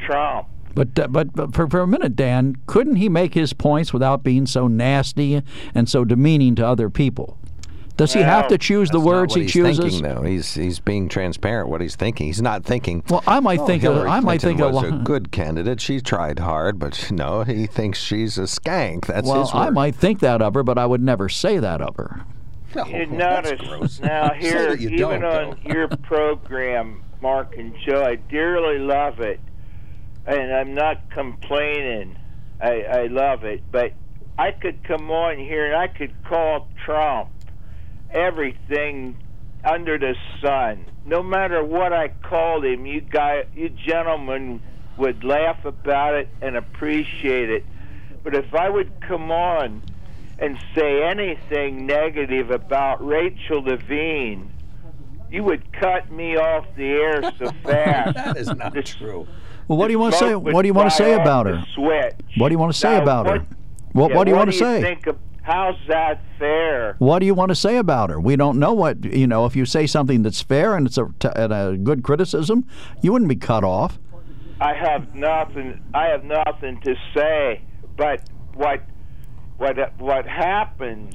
Trump. 0.07 0.49
But, 0.77 0.97
uh, 0.99 1.09
but 1.09 1.33
but 1.35 1.55
for, 1.55 1.67
for 1.69 1.81
a 1.81 1.87
minute, 1.89 2.15
Dan, 2.15 2.55
couldn't 2.67 2.97
he 2.97 3.09
make 3.09 3.35
his 3.35 3.53
points 3.53 3.93
without 3.93 4.23
being 4.23 4.47
so 4.47 4.69
nasty 4.69 5.43
and 5.75 5.89
so 5.89 6.05
demeaning 6.05 6.55
to 6.57 6.67
other 6.67 6.89
people? 6.91 7.39
Does 7.97 8.13
he 8.13 8.21
have 8.21 8.49
to 8.49 8.59
choose 8.59 8.91
the 8.91 8.99
That's 8.99 9.07
not 9.07 9.11
words 9.11 9.31
what 9.31 9.37
he 9.39 9.43
he's 9.45 9.53
chooses? 9.55 9.79
Thinking, 9.79 10.03
though. 10.03 10.21
He's 10.23 10.53
he's 10.55 10.79
being 10.81 11.09
transparent. 11.09 11.71
What 11.71 11.81
he's 11.81 11.97
thinking. 11.97 12.27
He's 12.27 12.43
not 12.43 12.63
thinking. 12.63 13.03
Well, 13.09 13.25
I 13.27 13.41
might 13.41 13.61
"Oh, 13.61 13.67
think 13.67 13.83
a- 13.85 13.87
Hillary 13.87 14.11
I 14.11 14.21
might 14.21 14.41
Clinton 14.43 14.49
think 14.51 14.61
a 14.61 14.69
was 14.69 14.85
a 14.85 14.95
lo- 14.97 15.03
good 15.03 15.33
candidate. 15.33 15.81
She 15.81 16.03
tried 16.03 16.39
hard, 16.41 16.79
but 16.79 17.11
no, 17.11 17.43
he 17.43 17.67
thinks 17.67 17.99
she's 17.99 18.37
a 18.37 18.43
skank. 18.43 19.07
That's 19.07 19.27
well, 19.27 19.41
his 19.41 19.55
word. 19.55 19.61
I 19.61 19.71
might 19.71 19.95
think 19.95 20.21
that 20.21 20.43
of 20.43 20.53
her, 20.53 20.63
but 20.63 20.77
I 20.77 20.85
would 20.85 21.03
never 21.03 21.31
say 21.31 21.59
that 21.59 21.81
of 21.81 21.97
her. 21.97 22.27
you 22.87 23.07
notice 23.07 23.99
now 24.03 24.29
Say 24.29 24.41
here, 24.41 24.71
that 24.77 24.81
you 24.81 24.91
even 24.91 25.25
on 25.25 25.59
your 25.65 25.89
program, 25.89 27.03
Mark 27.23 27.57
and 27.57 27.75
Joe, 27.83 28.03
I 28.05 28.17
dearly 28.17 28.79
love 28.79 29.21
it, 29.21 29.41
and 30.27 30.53
I'm 30.55 30.75
not 30.75 31.11
complaining. 31.11 32.17
I, 32.61 32.83
I 32.83 33.07
love 33.07 33.45
it, 33.45 33.63
but 33.71 33.93
I 34.39 34.51
could 34.53 34.83
come 34.85 35.11
on 35.11 35.39
here 35.39 35.67
and 35.67 35.77
I 35.77 35.87
could 35.89 36.13
call 36.25 36.69
Trump 36.85 37.29
everything 38.11 39.17
under 39.65 39.99
the 39.99 40.15
sun. 40.41 40.85
No 41.05 41.23
matter 41.23 41.65
what 41.65 41.93
I 41.93 42.09
called 42.09 42.65
him, 42.65 42.87
you 42.87 43.01
guy, 43.01 43.45
you 43.55 43.69
gentlemen 43.69 44.61
would 44.97 45.25
laugh 45.25 45.65
about 45.65 46.15
it 46.15 46.29
and 46.41 46.57
appreciate 46.57 47.51
it. 47.51 47.65
But 48.25 48.35
if 48.35 48.55
I 48.55 48.69
would 48.69 49.01
come 49.01 49.31
on 49.31 49.83
and 50.39 50.59
say 50.75 51.03
anything 51.03 51.87
negative 51.87 52.51
about 52.51 53.05
Rachel 53.07 53.63
Levine, 53.63 54.53
you 55.31 55.43
would 55.45 55.73
cut 55.73 56.11
me 56.11 56.37
off 56.37 56.67
the 56.77 56.85
air 56.85 57.23
so 57.39 57.51
fast. 57.65 58.15
that 58.15 58.37
is 58.37 58.49
not 58.55 58.73
The- 58.75 58.83
true. 58.83 59.27
Well, 59.69 59.79
what 59.79 59.87
do 59.89 59.93
you 59.93 59.99
want 59.99 60.15
to 60.15 60.19
say? 60.19 60.35
What 60.35 60.63
do 60.63 60.69
you 60.69 60.75
want 60.75 60.91
to 60.91 60.97
say 60.97 61.15
about 61.15 61.47
her? 61.47 61.65
Switch. 61.75 62.15
What 62.39 62.49
do 62.49 62.53
you 62.55 62.59
want 62.59 62.73
to 62.73 62.79
say 62.79 62.93
Now, 62.97 63.03
about 63.03 63.27
what- 63.27 63.41
her? 63.41 63.47
What, 63.93 64.11
yeah, 64.11 64.17
what 64.17 64.25
do 64.25 64.31
you 64.31 64.37
want 64.37 64.51
to 64.53 64.59
say? 64.59 64.83
think 64.83 65.07
of, 65.07 65.17
how's 65.41 65.77
that 65.89 66.21
fair? 66.39 66.97
What 66.99 67.21
do 67.21 67.27
you 67.27 67.33
want 67.35 67.49
to 67.49 67.55
say 67.55 67.79
about 67.79 68.11
her? 68.11 68.21
We 68.21 68.37
don't 68.37 68.59
know 68.59 68.75
what 68.75 69.03
you 69.05 69.27
know. 69.27 69.47
If 69.47 69.57
you 69.57 69.65
say 69.65 69.87
something 69.87 70.23
that's 70.23 70.43
fair 70.43 70.77
and 70.77 70.87
it's 70.87 70.99
a, 70.99 71.09
t- 71.19 71.29
and 71.35 71.51
a 71.53 71.79
good 71.83 72.03
criticism, 72.03 72.67
you 73.01 73.11
wouldn't 73.13 73.31
be 73.31 73.37
cut 73.37 73.65
off. 73.65 73.99
I 74.61 74.75
have 74.75 75.15
nothing. 75.15 75.81
I 75.95 76.07
have 76.09 76.25
nothing 76.25 76.79
to 76.83 76.95
say. 77.15 77.63
But 77.97 78.21
what 78.55 78.83
what 79.57 79.77
what 79.99 80.27
happens? 80.27 81.15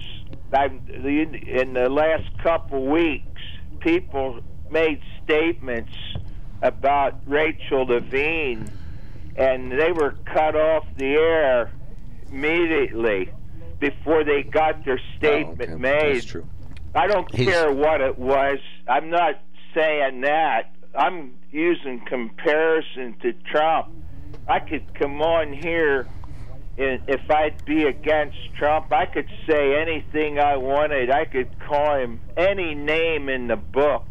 I, 0.52 0.66
in 0.66 1.74
the 1.74 1.88
last 1.88 2.36
couple 2.42 2.88
weeks, 2.88 3.42
people 3.80 4.40
made 4.72 5.00
statements 5.24 5.94
about 6.62 7.22
Rachel 7.26 7.86
Levine, 7.86 8.70
and 9.36 9.72
they 9.72 9.92
were 9.92 10.16
cut 10.26 10.56
off 10.56 10.86
the 10.98 11.14
air 11.14 11.72
immediately 12.32 13.32
before 13.80 14.24
they 14.24 14.44
got 14.44 14.86
their 14.86 15.00
oh, 15.00 15.18
statement 15.18 15.80
made. 15.80 16.16
That's 16.16 16.26
true. 16.26 16.48
I 16.94 17.08
don't 17.08 17.34
He's- 17.34 17.50
care 17.50 17.72
what 17.72 18.02
it 18.02 18.18
was. 18.18 18.60
I'm 18.88 19.10
not 19.10 19.40
saying 19.74 20.22
that. 20.22 20.74
I'm 20.94 21.36
using 21.52 22.02
comparison 22.06 23.16
to 23.22 23.34
Trump. 23.34 23.90
I 24.48 24.60
could 24.60 24.94
come 24.94 25.22
on 25.22 25.54
here 25.54 26.08
and 26.78 27.02
if 27.08 27.30
I'd 27.30 27.64
be 27.66 27.84
against 27.84 28.38
Trump, 28.58 28.92
I 28.92 29.06
could 29.06 29.30
say 29.48 29.80
anything 29.80 30.40
I 30.40 30.56
wanted. 30.58 31.12
I 31.12 31.26
could 31.26 31.60
call 31.60 32.00
him 32.00 32.22
any 32.38 32.74
name 32.74 33.30
in 33.30 33.48
the 33.48 33.56
book, 33.56 34.06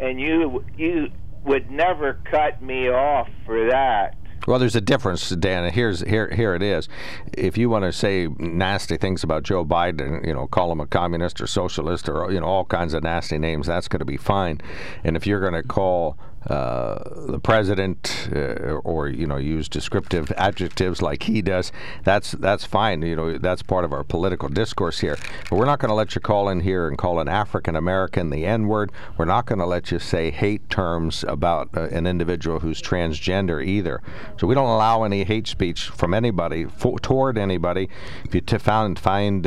and 0.00 0.20
you 0.20 0.64
you 0.76 1.10
would 1.44 1.70
never 1.70 2.20
cut 2.30 2.62
me 2.62 2.88
off 2.88 3.28
for 3.44 3.66
that. 3.68 4.16
Well, 4.46 4.58
there's 4.58 4.76
a 4.76 4.80
difference, 4.80 5.30
Dan. 5.30 5.72
Here's 5.72 6.00
here 6.00 6.28
here 6.30 6.54
it 6.54 6.62
is. 6.62 6.88
If 7.32 7.56
you 7.56 7.70
want 7.70 7.84
to 7.84 7.92
say 7.92 8.28
nasty 8.38 8.98
things 8.98 9.24
about 9.24 9.42
Joe 9.42 9.64
Biden, 9.64 10.26
you 10.26 10.34
know, 10.34 10.46
call 10.46 10.70
him 10.70 10.80
a 10.80 10.86
communist 10.86 11.40
or 11.40 11.46
socialist 11.46 12.10
or 12.10 12.30
you 12.30 12.40
know 12.40 12.46
all 12.46 12.64
kinds 12.66 12.92
of 12.92 13.02
nasty 13.02 13.38
names, 13.38 13.66
that's 13.66 13.88
going 13.88 14.00
to 14.00 14.04
be 14.04 14.18
fine. 14.18 14.60
And 15.02 15.16
if 15.16 15.26
you're 15.26 15.40
going 15.40 15.54
to 15.54 15.62
call 15.62 16.18
uh, 16.48 16.98
the 17.26 17.38
president 17.38 18.28
uh, 18.34 18.80
or 18.84 19.08
you 19.08 19.26
know 19.26 19.36
use 19.36 19.68
descriptive 19.68 20.30
adjectives 20.32 21.00
like 21.00 21.24
he 21.24 21.40
does, 21.40 21.72
that's 22.04 22.32
that's 22.32 22.64
fine. 22.64 23.02
You 23.02 23.16
know, 23.16 23.38
that's 23.38 23.62
part 23.62 23.84
of 23.84 23.92
our 23.92 24.04
political 24.04 24.48
discourse 24.48 25.00
here. 25.00 25.16
But 25.48 25.56
we're 25.56 25.64
not 25.64 25.78
going 25.78 25.88
to 25.88 25.94
let 25.94 26.14
you 26.14 26.20
call 26.20 26.48
in 26.48 26.60
here 26.60 26.86
and 26.88 26.98
call 26.98 27.18
an 27.18 27.28
African 27.28 27.76
American 27.76 28.30
the 28.30 28.44
N 28.44 28.68
word. 28.68 28.92
We're 29.16 29.24
not 29.24 29.46
going 29.46 29.58
to 29.58 29.66
let 29.66 29.90
you 29.90 29.98
say 29.98 30.30
hate 30.30 30.68
terms 30.68 31.24
about 31.26 31.70
uh, 31.76 31.84
an 31.84 32.06
individual 32.06 32.60
who's 32.60 32.82
transgender 32.82 33.64
either. 33.64 34.02
So 34.38 34.46
we 34.46 34.54
don't 34.54 34.68
allow 34.68 35.04
any 35.04 35.24
hate 35.24 35.46
speech 35.46 35.88
from 35.88 36.12
anybody 36.14 36.66
for, 36.66 36.98
toward 36.98 37.38
anybody. 37.38 37.88
If 38.24 38.34
you 38.34 38.40
t- 38.40 38.58
found 38.58 38.98
find. 38.98 39.46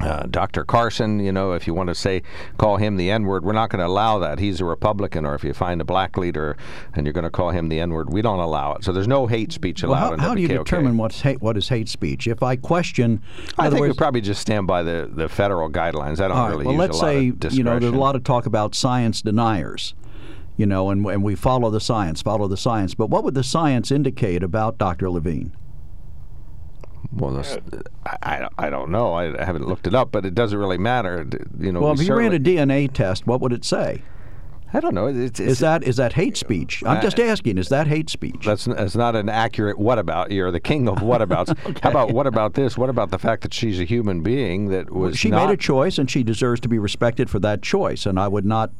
Uh, 0.00 0.24
Dr. 0.28 0.62
Carson, 0.64 1.20
you 1.20 1.32
know, 1.32 1.52
if 1.52 1.66
you 1.66 1.72
want 1.72 1.88
to 1.88 1.94
say, 1.94 2.22
call 2.58 2.76
him 2.76 2.98
the 2.98 3.10
N 3.10 3.24
word, 3.24 3.44
we're 3.44 3.52
not 3.52 3.70
going 3.70 3.80
to 3.80 3.86
allow 3.86 4.18
that. 4.18 4.38
He's 4.38 4.60
a 4.60 4.64
Republican. 4.64 5.24
Or 5.24 5.34
if 5.34 5.42
you 5.42 5.54
find 5.54 5.80
a 5.80 5.84
black 5.84 6.18
leader 6.18 6.56
and 6.94 7.06
you're 7.06 7.14
going 7.14 7.24
to 7.24 7.30
call 7.30 7.50
him 7.50 7.70
the 7.70 7.80
N 7.80 7.90
word, 7.90 8.12
we 8.12 8.20
don't 8.20 8.38
allow 8.38 8.74
it. 8.74 8.84
So 8.84 8.92
there's 8.92 9.08
no 9.08 9.26
hate 9.26 9.52
speech 9.52 9.82
Well, 9.82 9.92
allowed 9.92 10.08
how, 10.08 10.12
in 10.12 10.18
how 10.20 10.34
do 10.34 10.42
you 10.42 10.48
determine 10.48 10.98
what's 10.98 11.22
hate, 11.22 11.40
what 11.40 11.56
is 11.56 11.68
hate 11.68 11.88
speech? 11.88 12.26
If 12.26 12.42
I 12.42 12.56
question, 12.56 13.22
I 13.56 13.70
think 13.70 13.86
we 13.86 13.92
probably 13.94 14.20
just 14.20 14.42
stand 14.42 14.66
by 14.66 14.82
the, 14.82 15.10
the 15.10 15.30
federal 15.30 15.70
guidelines. 15.70 16.20
I 16.20 16.28
don't 16.28 16.36
right, 16.36 16.50
really 16.50 16.66
well, 16.66 16.74
use 16.74 16.80
let's 16.80 17.00
a 17.00 17.02
lot 17.02 17.42
say 17.42 17.56
you 17.56 17.64
know 17.64 17.78
there's 17.78 17.94
a 17.94 17.96
lot 17.96 18.16
of 18.16 18.24
talk 18.24 18.44
about 18.44 18.74
science 18.74 19.22
deniers, 19.22 19.94
you 20.58 20.66
know, 20.66 20.90
and 20.90 21.06
and 21.06 21.22
we 21.22 21.34
follow 21.34 21.70
the 21.70 21.80
science, 21.80 22.20
follow 22.20 22.48
the 22.48 22.56
science. 22.58 22.94
But 22.94 23.08
what 23.08 23.24
would 23.24 23.34
the 23.34 23.44
science 23.44 23.90
indicate 23.90 24.42
about 24.42 24.76
Dr. 24.76 25.08
Levine? 25.08 25.52
Well, 27.16 27.32
this, 27.32 27.56
I, 28.04 28.46
I, 28.58 28.68
don't- 28.70 28.90
know. 28.90 29.14
I, 29.14 29.40
I 29.40 29.44
haven't 29.44 29.66
looked 29.66 29.86
it 29.86 29.94
up, 29.94 30.12
but 30.12 30.26
it 30.26 30.34
doesn't 30.34 30.58
really 30.58 30.76
matter. 30.78 31.26
You 31.58 31.72
know, 31.72 31.80
well, 31.80 31.94
we 31.94 32.02
if 32.02 32.08
you 32.08 32.14
ran 32.14 32.34
a 32.34 32.38
DNA 32.38 32.92
test, 32.92 33.26
what 33.26 33.40
would 33.40 33.52
it 33.52 33.64
say? 33.64 34.02
I 34.72 34.80
don't 34.80 34.94
know. 34.94 35.06
It's, 35.06 35.40
is 35.40 35.58
that 35.60 35.84
is 35.84 35.96
that 35.96 36.12
hate 36.14 36.36
speech? 36.36 36.82
I'm 36.84 36.98
Uh, 36.98 37.00
just 37.00 37.18
asking. 37.20 37.58
Is 37.58 37.68
that 37.68 37.86
hate 37.86 38.10
speech? 38.10 38.44
That's, 38.44 38.64
that's 38.64 38.96
not 38.96 39.14
an 39.16 39.28
accurate 39.28 39.78
what 39.78 39.98
about. 39.98 40.30
You're 40.30 40.50
the 40.50 40.60
king 40.60 40.88
of 40.88 41.02
what 41.02 41.22
abouts. 41.22 41.52
How 41.82 41.90
about 41.90 42.12
what 42.12 42.26
about 42.26 42.54
this? 42.54 42.76
What 42.76 42.90
about 42.90 43.10
the 43.10 43.18
fact 43.18 43.42
that 43.42 43.54
she's 43.54 43.80
a 43.80 43.84
human 43.84 44.22
being 44.22 44.68
that 44.68 44.90
was 44.90 45.16
she 45.18 45.30
not 45.30 45.46
made 45.48 45.54
a 45.54 45.56
choice 45.56 45.98
and 45.98 46.10
she 46.10 46.22
deserves 46.22 46.60
to 46.60 46.68
be 46.68 46.78
respected 46.78 47.30
for 47.30 47.38
that 47.40 47.62
choice 47.62 48.06
and 48.06 48.18
i 48.18 48.26
would 48.28 48.44
not 48.44 48.70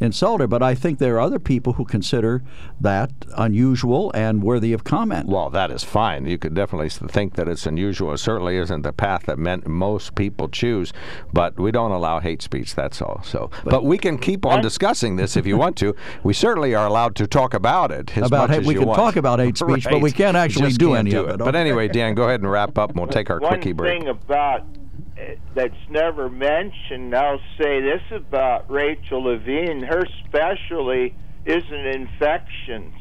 insult 0.00 0.40
her 0.40 0.46
but 0.46 0.62
i 0.62 0.74
think 0.74 0.98
there 0.98 1.16
are 1.16 1.20
other 1.20 1.38
people 1.38 1.74
who 1.74 1.84
consider 1.84 2.42
that 2.80 3.10
unusual 3.36 4.10
and 4.14 4.42
worthy 4.42 4.72
of 4.72 4.84
comment 4.84 5.26
Well, 5.28 5.50
that 5.50 5.70
is 5.70 5.84
fine. 5.84 6.26
You 6.26 6.38
could 6.38 6.54
definitely 6.54 6.88
think 6.88 7.34
that 7.34 7.48
it's 7.48 7.66
unusual. 7.66 8.12
It 8.12 8.18
certainly 8.18 8.56
isn't 8.56 8.82
the 8.82 8.92
path 8.92 9.26
that 9.26 9.38
meant 9.38 9.66
most 9.66 10.14
people 10.14 10.48
choose, 10.48 10.92
but 11.32 11.58
we 11.58 11.70
don't 11.70 11.90
allow 11.92 12.20
hate 12.20 12.42
speech. 12.42 12.74
That's 12.74 13.00
all. 13.02 13.22
So, 13.22 13.50
but, 13.64 13.84
we 13.84 13.98
can 13.98 14.18
keep 14.18 14.46
on 14.46 14.62
discussing 14.62 15.16
this 15.20 15.36
if 15.36 15.46
you 15.46 15.56
want 15.56 15.76
to. 15.76 15.94
We 16.22 16.32
certainly 16.34 16.74
are 16.74 16.86
allowed 16.86 17.14
to 17.16 17.26
talk 17.26 17.54
about 17.54 17.90
it. 17.90 18.16
As 18.16 18.26
About 18.26 18.48
much 18.48 18.50
hate- 18.50 18.60
as 18.60 18.66
we 18.66 18.74
you 18.74 18.80
can 18.80 18.88
want. 18.88 18.98
talk 18.98 19.16
about 19.16 19.38
hate 19.38 19.56
speech, 19.58 19.84
but 19.88 20.00
we 20.08 20.10
can't 20.12 20.36
actually 20.36 20.72
do 20.72 20.88
can't 20.88 20.98
any 21.00 21.10
do 21.10 21.24
of 21.24 21.28
it. 21.30 21.38
But 21.38 21.54
anyway, 21.56 21.88
Dan, 21.88 22.14
go 22.14 22.24
ahead 22.24 22.40
and 22.40 22.50
wrap 22.50 22.76
up, 22.78 22.90
and 22.90 22.98
we'll 22.98 23.08
take 23.08 23.30
our 23.30 23.38
One 23.38 23.50
quickie 23.50 23.72
break. 23.72 24.00
thing 24.00 24.08
about 24.08 24.60
uh, 24.62 25.34
that's 25.54 25.74
never 25.90 26.28
mentioned, 26.30 27.14
I'll 27.14 27.40
say 27.58 27.80
this 27.82 28.02
about 28.10 28.70
Rachel 28.70 29.22
Levine: 29.24 29.82
her 29.82 30.02
specialty 30.26 31.14
isn't 31.44 31.86
infections. 31.86 32.94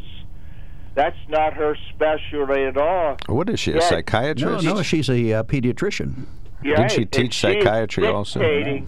That's 0.96 1.18
not 1.30 1.54
her 1.54 1.78
specialty 1.96 2.64
at 2.64 2.76
all. 2.78 3.18
What 3.28 3.50
is 3.50 3.60
she, 3.60 3.72
a 3.72 3.76
Yeah. 3.76 3.80
no 3.80 3.86
psychiatrist? 3.90 4.66
no 4.66 4.82
she's 4.82 5.10
a 5.10 5.34
uh, 5.34 5.44
pediatrician 5.44 6.26
Yeah, 6.64 6.88
she 6.88 7.04
and 7.04 7.12
teach 7.12 7.34
she's 7.36 7.42
psychiatry 7.42 8.08
also? 8.08 8.40
dictating- 8.40 8.88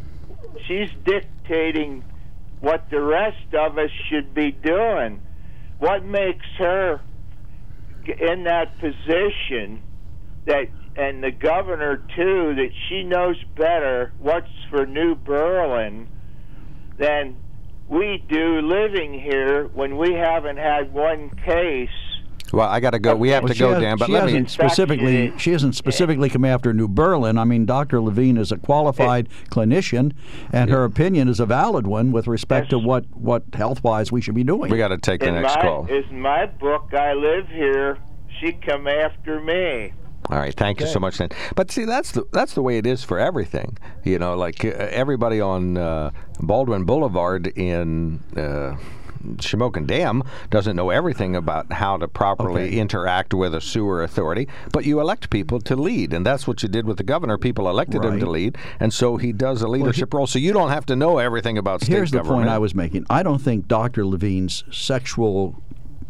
She's 0.68 0.90
dictating 1.06 2.04
what 2.62 2.90
the 2.90 3.02
rest 3.02 3.54
of 3.54 3.78
us 3.78 3.90
should 4.10 4.34
be 4.34 4.52
doing. 4.52 5.22
What 5.80 6.06
makes 6.06 6.46
her 6.58 7.02
in 8.06 8.44
that 8.46 8.80
position 8.80 9.82
that 10.46 10.68
and 10.96 11.24
the 11.24 11.32
governor 11.32 11.98
too 12.16 12.56
that 12.56 12.70
she 12.88 13.04
knows 13.04 13.38
better 13.56 14.12
what's 14.20 14.50
for 14.70 14.86
New 14.86 15.16
Berlin 15.16 16.08
than 16.98 17.38
we 17.88 18.24
do 18.30 18.62
living 18.62 19.20
here 19.20 19.68
when 19.68 19.98
we 19.98 20.14
haven't 20.14 20.58
had 20.58 20.94
one 20.94 21.30
case 21.30 21.90
Well, 22.54 22.68
I 22.68 22.80
got 22.80 22.92
to 22.92 23.00
go. 23.00 23.16
We 23.16 23.30
have 23.30 23.44
Well, 23.44 23.54
to 23.54 23.60
go, 23.60 23.74
has- 23.74 23.82
Dan. 23.82 23.98
But 23.98 24.08
she 24.08 24.12
let 24.14 24.26
me. 24.26 24.32
hasn't 24.34 24.50
specifically 24.52 25.34
she 25.38 25.52
hasn't 25.52 25.76
specifically 25.76 26.30
come 26.30 26.46
after 26.46 26.74
New 26.74 26.88
Berlin. 26.88 27.38
I 27.38 27.44
mean, 27.44 27.66
Dr. 27.66 28.02
Levine 28.02 28.38
is 28.38 28.52
a 28.52 28.58
qualified 28.58 29.30
clinician, 29.50 30.14
and 30.52 30.70
her 30.70 30.84
opinion 30.84 31.28
is 31.28 31.40
a 31.40 31.46
valid 31.46 31.88
one 31.88 32.12
with 32.12 32.28
respect 32.28 32.70
to 32.72 32.80
what 32.80 33.06
what 33.16 33.44
health 33.54 33.84
wise 33.84 34.12
we 34.12 34.22
should 34.22 34.36
be 34.36 34.44
doing. 34.44 34.72
We 34.72 34.78
got 34.78 34.90
to 34.90 34.98
take 34.98 35.22
the 35.22 35.28
in 35.28 35.36
next 35.36 35.56
my 35.56 35.62
call. 35.62 35.88
is 35.88 36.06
my 36.12 36.46
book 36.46 36.94
I 36.94 37.14
live 37.14 37.48
here 37.48 37.98
she 38.40 38.54
come 38.54 38.88
after 38.88 39.40
me 39.40 39.94
All 40.30 40.38
right, 40.38 40.54
thank 40.54 40.80
you 40.80 40.88
so 40.88 41.00
much, 41.00 41.18
Dan. 41.18 41.30
But 41.56 41.72
see, 41.72 41.86
that's 41.86 42.12
the 42.12 42.26
that's 42.32 42.54
the 42.54 42.62
way 42.62 42.78
it 42.78 42.86
is 42.88 43.04
for 43.04 43.20
everything. 43.20 43.78
You 44.04 44.20
know, 44.20 44.36
like 44.36 44.64
uh, 44.66 44.70
everybody 44.70 45.40
on 45.42 45.78
uh, 45.78 46.12
Baldwin 46.40 46.86
Boulevard 46.86 47.48
in. 47.56 48.20
Uh, 48.36 48.76
Shamokin 49.38 49.86
Dam 49.88 50.24
doesn't 50.50 50.76
know 50.76 50.90
everything 50.90 51.36
about 51.36 51.72
how 51.74 51.98
to 51.98 52.08
properly 52.08 52.64
Okay. 52.68 52.78
interact 52.80 53.34
with 53.34 53.54
a 53.56 53.62
sewer 53.62 54.04
authority, 54.04 54.48
but 54.72 54.86
you 54.86 55.00
elect 55.00 55.30
people 55.30 55.60
to 55.62 55.76
lead, 55.76 56.14
and 56.14 56.26
that's 56.26 56.48
what 56.48 56.64
you 56.64 56.70
did 56.70 56.86
with 56.86 56.98
the 56.98 57.04
governor. 57.04 57.38
People 57.38 57.70
elected 57.70 58.04
him 58.04 58.20
to 58.20 58.30
lead, 58.30 58.58
and 58.80 58.94
so 58.94 59.18
he 59.18 59.32
does 59.32 59.62
a 59.62 59.68
leadership 59.68 60.14
role. 60.14 60.28
So 60.28 60.40
you 60.40 60.54
don't 60.54 60.70
have 60.70 60.86
to 60.88 60.96
know 60.96 61.18
everything 61.18 61.58
about 61.58 61.82
state 61.82 61.94
Here's 61.96 62.12
the 62.12 62.18
government. 62.18 62.42
point 62.44 62.50
I 62.50 62.58
was 62.58 62.74
making. 62.76 63.06
I 63.10 63.24
don't 63.24 63.40
think 63.42 63.68
Dr. 63.68 64.06
Levine's 64.06 64.64
sexual 64.72 65.62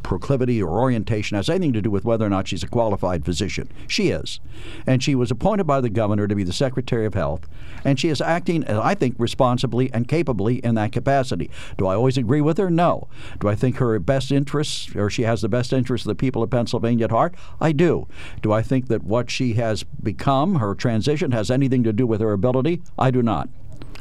proclivity 0.03 0.61
or 0.61 0.79
orientation 0.79 1.35
has 1.35 1.49
anything 1.49 1.73
to 1.73 1.81
do 1.81 1.91
with 1.91 2.05
whether 2.05 2.25
or 2.25 2.29
not 2.29 2.47
she's 2.47 2.63
a 2.63 2.67
qualified 2.67 3.25
physician. 3.25 3.69
She 3.87 4.09
is. 4.09 4.39
And 4.85 5.01
she 5.01 5.15
was 5.15 5.31
appointed 5.31 5.65
by 5.65 5.81
the 5.81 5.89
governor 5.89 6.27
to 6.27 6.35
be 6.35 6.43
the 6.43 6.53
Secretary 6.53 7.05
of 7.05 7.13
Health, 7.13 7.47
and 7.83 7.99
she 7.99 8.09
is 8.09 8.21
acting, 8.21 8.65
uh, 8.67 8.81
I 8.83 8.95
think, 8.95 9.15
responsibly 9.17 9.91
and 9.93 10.07
capably 10.07 10.57
in 10.57 10.75
that 10.75 10.91
capacity. 10.91 11.49
Do 11.77 11.87
I 11.87 11.95
always 11.95 12.17
agree 12.17 12.41
with 12.41 12.57
her? 12.57 12.69
No. 12.69 13.07
Do 13.39 13.47
I 13.47 13.55
think 13.55 13.77
her 13.77 13.97
best 13.99 14.31
interests, 14.31 14.95
or 14.95 15.09
she 15.09 15.23
has 15.23 15.41
the 15.41 15.49
best 15.49 15.73
interests 15.73 16.05
of 16.05 16.09
the 16.09 16.15
people 16.15 16.43
of 16.43 16.49
Pennsylvania 16.49 17.05
at 17.05 17.11
heart? 17.11 17.35
I 17.59 17.71
do. 17.71 18.07
Do 18.41 18.51
I 18.51 18.61
think 18.61 18.87
that 18.87 19.03
what 19.03 19.29
she 19.29 19.53
has 19.53 19.83
become, 19.83 20.55
her 20.55 20.75
transition, 20.75 21.31
has 21.31 21.49
anything 21.49 21.83
to 21.83 21.93
do 21.93 22.05
with 22.05 22.21
her 22.21 22.33
ability? 22.33 22.81
I 22.97 23.11
do 23.11 23.21
not. 23.21 23.49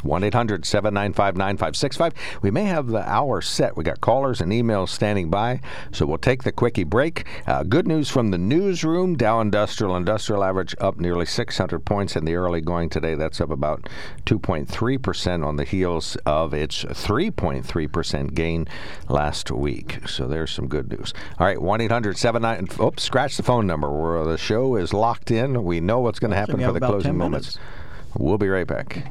1 0.02 0.24
800 0.24 0.64
795 0.64 1.36
9565. 1.36 2.42
We 2.42 2.50
may 2.50 2.64
have 2.64 2.88
the 2.88 3.08
hour 3.08 3.40
set. 3.40 3.76
We 3.76 3.84
got 3.84 4.00
callers 4.00 4.40
and 4.40 4.52
emails 4.52 4.88
standing 4.88 5.30
by, 5.30 5.60
so 5.92 6.06
we'll 6.06 6.18
take 6.18 6.42
the 6.42 6.52
quickie 6.52 6.84
break. 6.84 7.26
Uh, 7.46 7.62
good 7.62 7.86
news 7.86 8.10
from 8.10 8.30
the 8.30 8.38
newsroom 8.38 9.16
Dow 9.16 9.40
Industrial 9.40 9.96
Industrial 9.96 10.42
Average 10.44 10.74
up 10.80 10.98
nearly 10.98 11.26
600 11.26 11.84
points 11.84 12.16
in 12.16 12.24
the 12.24 12.34
early 12.34 12.60
going 12.60 12.88
today. 12.88 13.14
That's 13.14 13.40
up 13.40 13.50
about 13.50 13.88
2.3% 14.26 15.46
on 15.46 15.56
the 15.56 15.64
heels 15.64 16.16
of 16.26 16.54
its 16.54 16.84
3.3% 16.84 18.34
gain 18.34 18.66
last 19.08 19.50
week. 19.50 20.00
So 20.06 20.26
there's 20.26 20.50
some 20.50 20.68
good 20.68 20.90
news. 20.90 21.12
All 21.38 21.46
right, 21.46 21.60
1 21.60 21.80
800 21.80 22.16
79. 22.16 22.68
Oops, 22.80 23.02
scratch 23.02 23.36
the 23.36 23.42
phone 23.42 23.66
number 23.66 23.90
where 23.90 24.24
the 24.24 24.38
show 24.38 24.76
is 24.76 24.92
locked 24.92 25.30
in. 25.30 25.64
We 25.64 25.80
know 25.80 26.00
what's 26.00 26.18
going 26.18 26.30
to 26.30 26.36
happen 26.36 26.60
for 26.60 26.72
the 26.72 26.80
closing 26.80 27.10
10 27.10 27.16
moments. 27.16 27.58
We'll 28.16 28.38
be 28.38 28.48
right 28.48 28.66
back. 28.66 29.10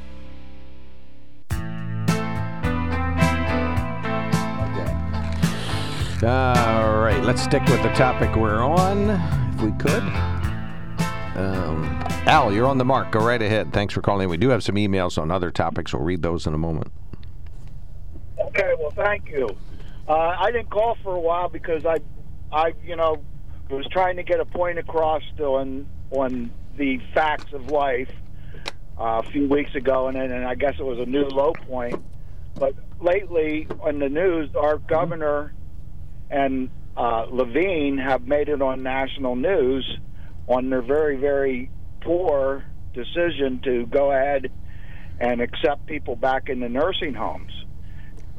All 6.23 6.99
right, 6.99 7.19
let's 7.23 7.41
stick 7.41 7.63
with 7.65 7.81
the 7.81 7.89
topic 7.93 8.35
we're 8.35 8.61
on, 8.61 9.09
if 9.55 9.61
we 9.63 9.71
could. 9.71 10.03
Um, 11.35 11.83
Al, 12.27 12.53
you're 12.53 12.67
on 12.67 12.77
the 12.77 12.85
mark. 12.85 13.11
Go 13.11 13.25
right 13.25 13.41
ahead. 13.41 13.73
Thanks 13.73 13.95
for 13.95 14.03
calling. 14.03 14.29
We 14.29 14.37
do 14.37 14.49
have 14.49 14.61
some 14.61 14.75
emails 14.75 15.17
on 15.17 15.31
other 15.31 15.49
topics. 15.49 15.93
We'll 15.93 16.03
read 16.03 16.21
those 16.21 16.45
in 16.45 16.53
a 16.53 16.59
moment. 16.59 16.91
Okay, 18.39 18.71
well, 18.77 18.91
thank 18.91 19.29
you. 19.29 19.49
Uh, 20.07 20.35
I 20.39 20.51
didn't 20.51 20.69
call 20.69 20.95
for 21.01 21.15
a 21.15 21.19
while 21.19 21.49
because 21.49 21.87
I, 21.87 21.97
I, 22.51 22.73
you 22.85 22.95
know, 22.95 23.23
was 23.71 23.87
trying 23.87 24.17
to 24.17 24.23
get 24.23 24.39
a 24.39 24.45
point 24.45 24.77
across 24.77 25.23
on 25.39 25.87
on 26.11 26.51
the 26.77 26.99
facts 27.15 27.51
of 27.51 27.71
life 27.71 28.11
uh, 28.99 29.23
a 29.25 29.31
few 29.31 29.47
weeks 29.47 29.73
ago, 29.73 30.07
and 30.07 30.17
and 30.17 30.45
I 30.45 30.53
guess 30.53 30.75
it 30.77 30.85
was 30.85 30.99
a 30.99 31.05
new 31.07 31.23
low 31.23 31.53
point. 31.53 31.99
But 32.53 32.75
lately, 32.99 33.67
on 33.79 33.97
the 33.97 34.09
news, 34.09 34.55
our 34.55 34.77
governor 34.77 35.53
and 36.31 36.69
uh, 36.95 37.25
Levine 37.29 37.97
have 37.97 38.25
made 38.27 38.49
it 38.49 38.61
on 38.61 38.83
national 38.83 39.35
news 39.35 39.99
on 40.47 40.69
their 40.69 40.81
very, 40.81 41.17
very 41.17 41.69
poor 42.01 42.63
decision 42.93 43.61
to 43.63 43.85
go 43.85 44.11
ahead 44.11 44.51
and 45.19 45.41
accept 45.41 45.85
people 45.85 46.15
back 46.15 46.49
into 46.49 46.67
nursing 46.67 47.13
homes. 47.13 47.51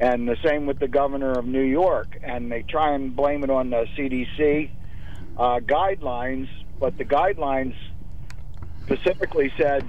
And 0.00 0.26
the 0.28 0.36
same 0.44 0.66
with 0.66 0.80
the 0.80 0.88
governor 0.88 1.32
of 1.32 1.46
New 1.46 1.62
York. 1.62 2.18
And 2.22 2.50
they 2.50 2.62
try 2.62 2.94
and 2.94 3.14
blame 3.14 3.44
it 3.44 3.50
on 3.50 3.70
the 3.70 3.86
CDC 3.96 4.70
uh, 5.36 5.60
guidelines, 5.60 6.48
but 6.80 6.98
the 6.98 7.04
guidelines 7.04 7.74
specifically 8.84 9.52
said 9.56 9.84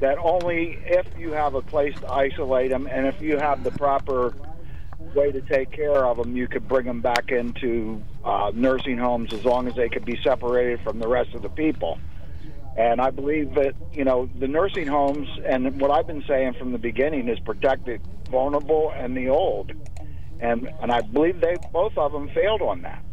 that 0.00 0.18
only 0.18 0.78
if 0.84 1.06
you 1.18 1.32
have 1.32 1.54
a 1.54 1.62
place 1.62 1.94
to 2.00 2.10
isolate 2.10 2.70
them 2.70 2.88
and 2.90 3.06
if 3.06 3.20
you 3.20 3.36
have 3.36 3.62
the 3.62 3.70
proper 3.70 4.34
way 5.14 5.32
to 5.32 5.40
take 5.40 5.70
care 5.72 6.04
of 6.04 6.16
them, 6.16 6.36
you 6.36 6.48
could 6.48 6.68
bring 6.68 6.86
them 6.86 7.00
back 7.00 7.30
into 7.30 8.02
uh, 8.24 8.50
nursing 8.54 8.98
homes 8.98 9.32
as 9.32 9.44
long 9.44 9.68
as 9.68 9.74
they 9.74 9.88
could 9.88 10.04
be 10.04 10.18
separated 10.22 10.80
from 10.82 10.98
the 10.98 11.08
rest 11.08 11.34
of 11.34 11.42
the 11.42 11.48
people. 11.48 11.98
And 12.76 13.00
I 13.00 13.10
believe 13.10 13.54
that 13.54 13.74
you 13.92 14.04
know 14.04 14.28
the 14.38 14.48
nursing 14.48 14.86
homes 14.86 15.28
and 15.44 15.80
what 15.80 15.90
I've 15.90 16.06
been 16.06 16.24
saying 16.26 16.54
from 16.54 16.72
the 16.72 16.78
beginning 16.78 17.28
is 17.28 17.38
protect 17.40 17.84
the 17.84 17.98
vulnerable 18.30 18.92
and 18.96 19.14
the 19.14 19.28
old, 19.28 19.72
and 20.40 20.70
and 20.80 20.90
I 20.90 21.02
believe 21.02 21.40
they 21.40 21.58
both 21.72 21.98
of 21.98 22.12
them 22.12 22.30
failed 22.34 22.62
on 22.62 22.82
that. 22.82 23.04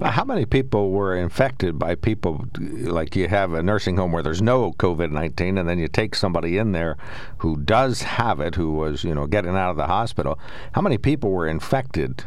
How 0.00 0.24
many 0.24 0.46
people 0.46 0.90
were 0.90 1.16
infected 1.16 1.78
by 1.78 1.94
people 1.94 2.46
like 2.58 3.16
you 3.16 3.28
have 3.28 3.52
a 3.52 3.62
nursing 3.62 3.96
home 3.96 4.12
where 4.12 4.22
there's 4.22 4.42
no 4.42 4.72
COVID 4.72 5.10
19 5.10 5.58
and 5.58 5.68
then 5.68 5.78
you 5.78 5.88
take 5.88 6.14
somebody 6.14 6.58
in 6.58 6.72
there 6.72 6.96
who 7.38 7.56
does 7.56 8.02
have 8.02 8.40
it, 8.40 8.54
who 8.54 8.72
was, 8.72 9.04
you 9.04 9.14
know, 9.14 9.26
getting 9.26 9.56
out 9.56 9.70
of 9.70 9.76
the 9.76 9.86
hospital? 9.86 10.38
How 10.72 10.80
many 10.80 10.98
people 10.98 11.30
were 11.30 11.46
infected? 11.46 12.24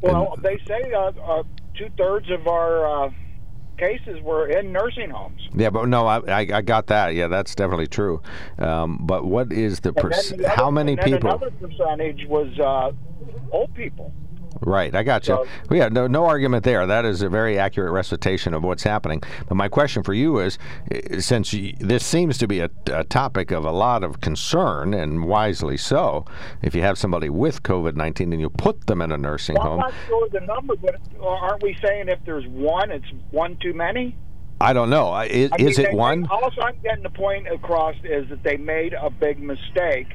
Well, 0.00 0.34
and, 0.34 0.42
they 0.42 0.58
say 0.66 0.92
uh, 0.92 1.12
uh, 1.22 1.42
two 1.74 1.88
thirds 1.96 2.30
of 2.30 2.46
our 2.46 3.06
uh, 3.06 3.10
cases 3.78 4.20
were 4.22 4.46
in 4.46 4.72
nursing 4.72 5.10
homes. 5.10 5.40
Yeah, 5.54 5.70
but 5.70 5.88
no, 5.88 6.06
I, 6.06 6.18
I, 6.18 6.48
I 6.54 6.62
got 6.62 6.86
that. 6.88 7.14
Yeah, 7.14 7.28
that's 7.28 7.54
definitely 7.54 7.86
true. 7.86 8.22
Um, 8.58 8.98
but 9.02 9.24
what 9.24 9.52
is 9.52 9.80
the, 9.80 9.92
per- 9.92 10.10
the 10.10 10.52
how 10.54 10.70
many 10.70 10.96
people? 10.96 11.30
Another 11.30 11.50
percentage 11.50 12.26
was 12.26 12.58
uh, 12.58 12.92
old 13.50 13.74
people. 13.74 14.12
Right, 14.60 14.94
I 14.94 15.02
got 15.02 15.28
you. 15.28 15.34
So, 15.34 15.46
well, 15.68 15.78
yeah, 15.78 15.88
no, 15.88 16.06
no 16.06 16.24
argument 16.24 16.64
there. 16.64 16.86
That 16.86 17.04
is 17.04 17.22
a 17.22 17.28
very 17.28 17.58
accurate 17.58 17.92
recitation 17.92 18.54
of 18.54 18.62
what's 18.62 18.82
happening. 18.82 19.22
But 19.48 19.56
my 19.56 19.68
question 19.68 20.02
for 20.02 20.14
you 20.14 20.38
is, 20.38 20.58
eh, 20.90 21.20
since 21.20 21.52
you, 21.52 21.74
this 21.78 22.04
seems 22.04 22.38
to 22.38 22.48
be 22.48 22.60
a, 22.60 22.70
a, 22.86 23.04
topic 23.04 23.50
of 23.50 23.64
a 23.64 23.70
lot 23.70 24.02
of 24.02 24.20
concern, 24.20 24.94
and 24.94 25.24
wisely 25.24 25.76
so, 25.76 26.24
if 26.62 26.74
you 26.74 26.82
have 26.82 26.98
somebody 26.98 27.28
with 27.28 27.62
COVID 27.62 27.94
nineteen 27.94 28.32
and 28.32 28.40
you 28.40 28.50
put 28.50 28.86
them 28.86 29.02
in 29.02 29.12
a 29.12 29.16
nursing 29.16 29.56
well, 29.56 29.64
home, 29.64 29.80
I'm 29.82 29.90
not 29.90 29.94
sure 30.06 30.28
the 30.30 30.40
number, 30.40 30.76
but 30.76 30.96
aren't 31.20 31.62
we 31.62 31.76
saying 31.84 32.08
if 32.08 32.18
there's 32.24 32.46
one, 32.48 32.90
it's 32.90 33.06
one 33.30 33.56
too 33.62 33.74
many? 33.74 34.16
I 34.60 34.72
don't 34.72 34.88
know. 34.88 35.18
Is, 35.20 35.50
I 35.52 35.56
mean, 35.58 35.68
is 35.68 35.78
it 35.78 35.90
they, 35.90 35.96
one? 35.96 36.26
Also, 36.28 36.62
I'm 36.62 36.78
getting 36.82 37.02
the 37.02 37.10
point 37.10 37.46
across 37.46 37.94
is 38.04 38.28
that 38.30 38.42
they 38.42 38.56
made 38.56 38.94
a 38.94 39.10
big 39.10 39.38
mistake 39.38 40.08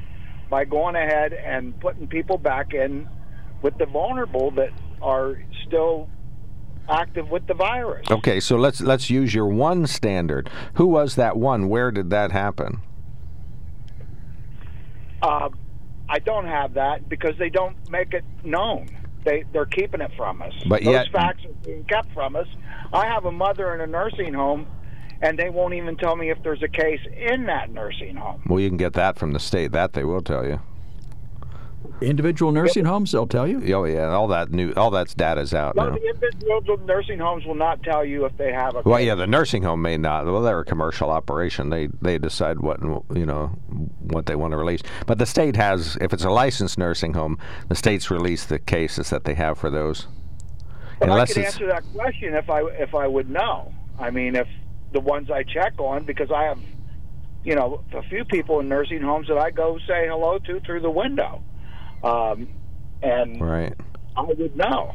by 0.50 0.64
going 0.64 0.96
ahead 0.96 1.32
and 1.32 1.78
putting 1.80 2.08
people 2.08 2.38
back 2.38 2.74
in 2.74 3.08
with 3.62 3.78
the 3.78 3.86
vulnerable 3.86 4.50
that 4.52 4.70
are 5.00 5.40
still 5.66 6.08
active 6.88 7.30
with 7.30 7.46
the 7.46 7.54
virus. 7.54 8.06
Okay, 8.10 8.40
so 8.40 8.56
let's 8.56 8.80
let's 8.80 9.08
use 9.08 9.34
your 9.34 9.46
one 9.46 9.86
standard. 9.86 10.50
Who 10.74 10.86
was 10.86 11.14
that 11.14 11.36
one? 11.36 11.68
Where 11.68 11.90
did 11.90 12.10
that 12.10 12.32
happen? 12.32 12.82
Uh, 15.22 15.50
I 16.08 16.18
don't 16.18 16.46
have 16.46 16.74
that 16.74 17.08
because 17.08 17.36
they 17.38 17.48
don't 17.48 17.76
make 17.90 18.12
it 18.12 18.24
known. 18.44 18.88
They 19.24 19.44
they're 19.52 19.66
keeping 19.66 20.00
it 20.00 20.10
from 20.16 20.42
us. 20.42 20.52
But 20.66 20.82
Those 20.82 20.92
yet, 20.92 21.12
facts 21.12 21.44
are 21.44 21.52
being 21.64 21.84
kept 21.84 22.12
from 22.12 22.34
us. 22.34 22.48
I 22.92 23.06
have 23.06 23.24
a 23.24 23.32
mother 23.32 23.72
in 23.74 23.80
a 23.80 23.86
nursing 23.86 24.34
home, 24.34 24.66
and 25.20 25.38
they 25.38 25.48
won't 25.48 25.74
even 25.74 25.96
tell 25.96 26.16
me 26.16 26.30
if 26.30 26.42
there's 26.42 26.62
a 26.62 26.68
case 26.68 27.00
in 27.16 27.46
that 27.46 27.70
nursing 27.70 28.16
home. 28.16 28.42
Well, 28.46 28.58
you 28.58 28.68
can 28.68 28.76
get 28.76 28.94
that 28.94 29.16
from 29.16 29.32
the 29.32 29.38
state. 29.38 29.70
That 29.70 29.92
they 29.92 30.02
will 30.02 30.22
tell 30.22 30.44
you. 30.44 30.60
Individual 32.02 32.52
nursing 32.52 32.84
homes, 32.84 33.12
they'll 33.12 33.26
tell 33.26 33.46
you. 33.46 33.74
Oh 33.74 33.84
yeah, 33.84 34.08
all 34.08 34.28
that 34.28 34.50
new, 34.50 34.72
all 34.72 34.90
that's 34.90 35.14
data's 35.14 35.54
out 35.54 35.76
No, 35.76 35.90
now. 35.90 35.94
the 35.96 36.08
individual 36.08 36.78
nursing 36.86 37.18
homes 37.18 37.44
will 37.44 37.54
not 37.54 37.82
tell 37.82 38.04
you 38.04 38.24
if 38.24 38.36
they 38.36 38.52
have 38.52 38.76
a. 38.76 38.82
Well, 38.82 39.00
yeah, 39.00 39.14
the 39.14 39.26
nursing 39.26 39.62
home 39.62 39.82
may 39.82 39.96
not. 39.96 40.26
Well, 40.26 40.42
they're 40.42 40.60
a 40.60 40.64
commercial 40.64 41.10
operation. 41.10 41.70
They 41.70 41.88
they 42.00 42.18
decide 42.18 42.60
what 42.60 42.80
you 42.82 43.26
know 43.26 43.46
what 44.00 44.26
they 44.26 44.36
want 44.36 44.52
to 44.52 44.56
release. 44.56 44.82
But 45.06 45.18
the 45.18 45.26
state 45.26 45.56
has, 45.56 45.96
if 46.00 46.12
it's 46.12 46.24
a 46.24 46.30
licensed 46.30 46.78
nursing 46.78 47.14
home, 47.14 47.38
the 47.68 47.74
states 47.74 48.10
release 48.10 48.44
the 48.44 48.58
cases 48.58 49.10
that 49.10 49.24
they 49.24 49.34
have 49.34 49.58
for 49.58 49.70
those. 49.70 50.06
But 50.98 51.08
Unless 51.08 51.30
I 51.30 51.34
could 51.34 51.42
it's 51.44 51.54
answer 51.54 51.66
that 51.68 51.84
question 51.94 52.34
if 52.34 52.48
I 52.48 52.60
if 52.62 52.94
I 52.94 53.06
would 53.06 53.28
know. 53.28 53.72
I 53.98 54.10
mean, 54.10 54.36
if 54.36 54.48
the 54.92 55.00
ones 55.00 55.30
I 55.30 55.42
check 55.42 55.74
on, 55.78 56.04
because 56.04 56.30
I 56.30 56.44
have, 56.44 56.58
you 57.44 57.54
know, 57.54 57.82
a 57.92 58.02
few 58.04 58.24
people 58.24 58.60
in 58.60 58.68
nursing 58.68 59.00
homes 59.02 59.28
that 59.28 59.38
I 59.38 59.50
go 59.50 59.78
say 59.86 60.06
hello 60.06 60.38
to 60.38 60.60
through 60.60 60.80
the 60.80 60.90
window, 60.90 61.42
um, 62.02 62.48
and 63.02 63.40
right. 63.40 63.74
I 64.16 64.22
would 64.22 64.56
know. 64.56 64.92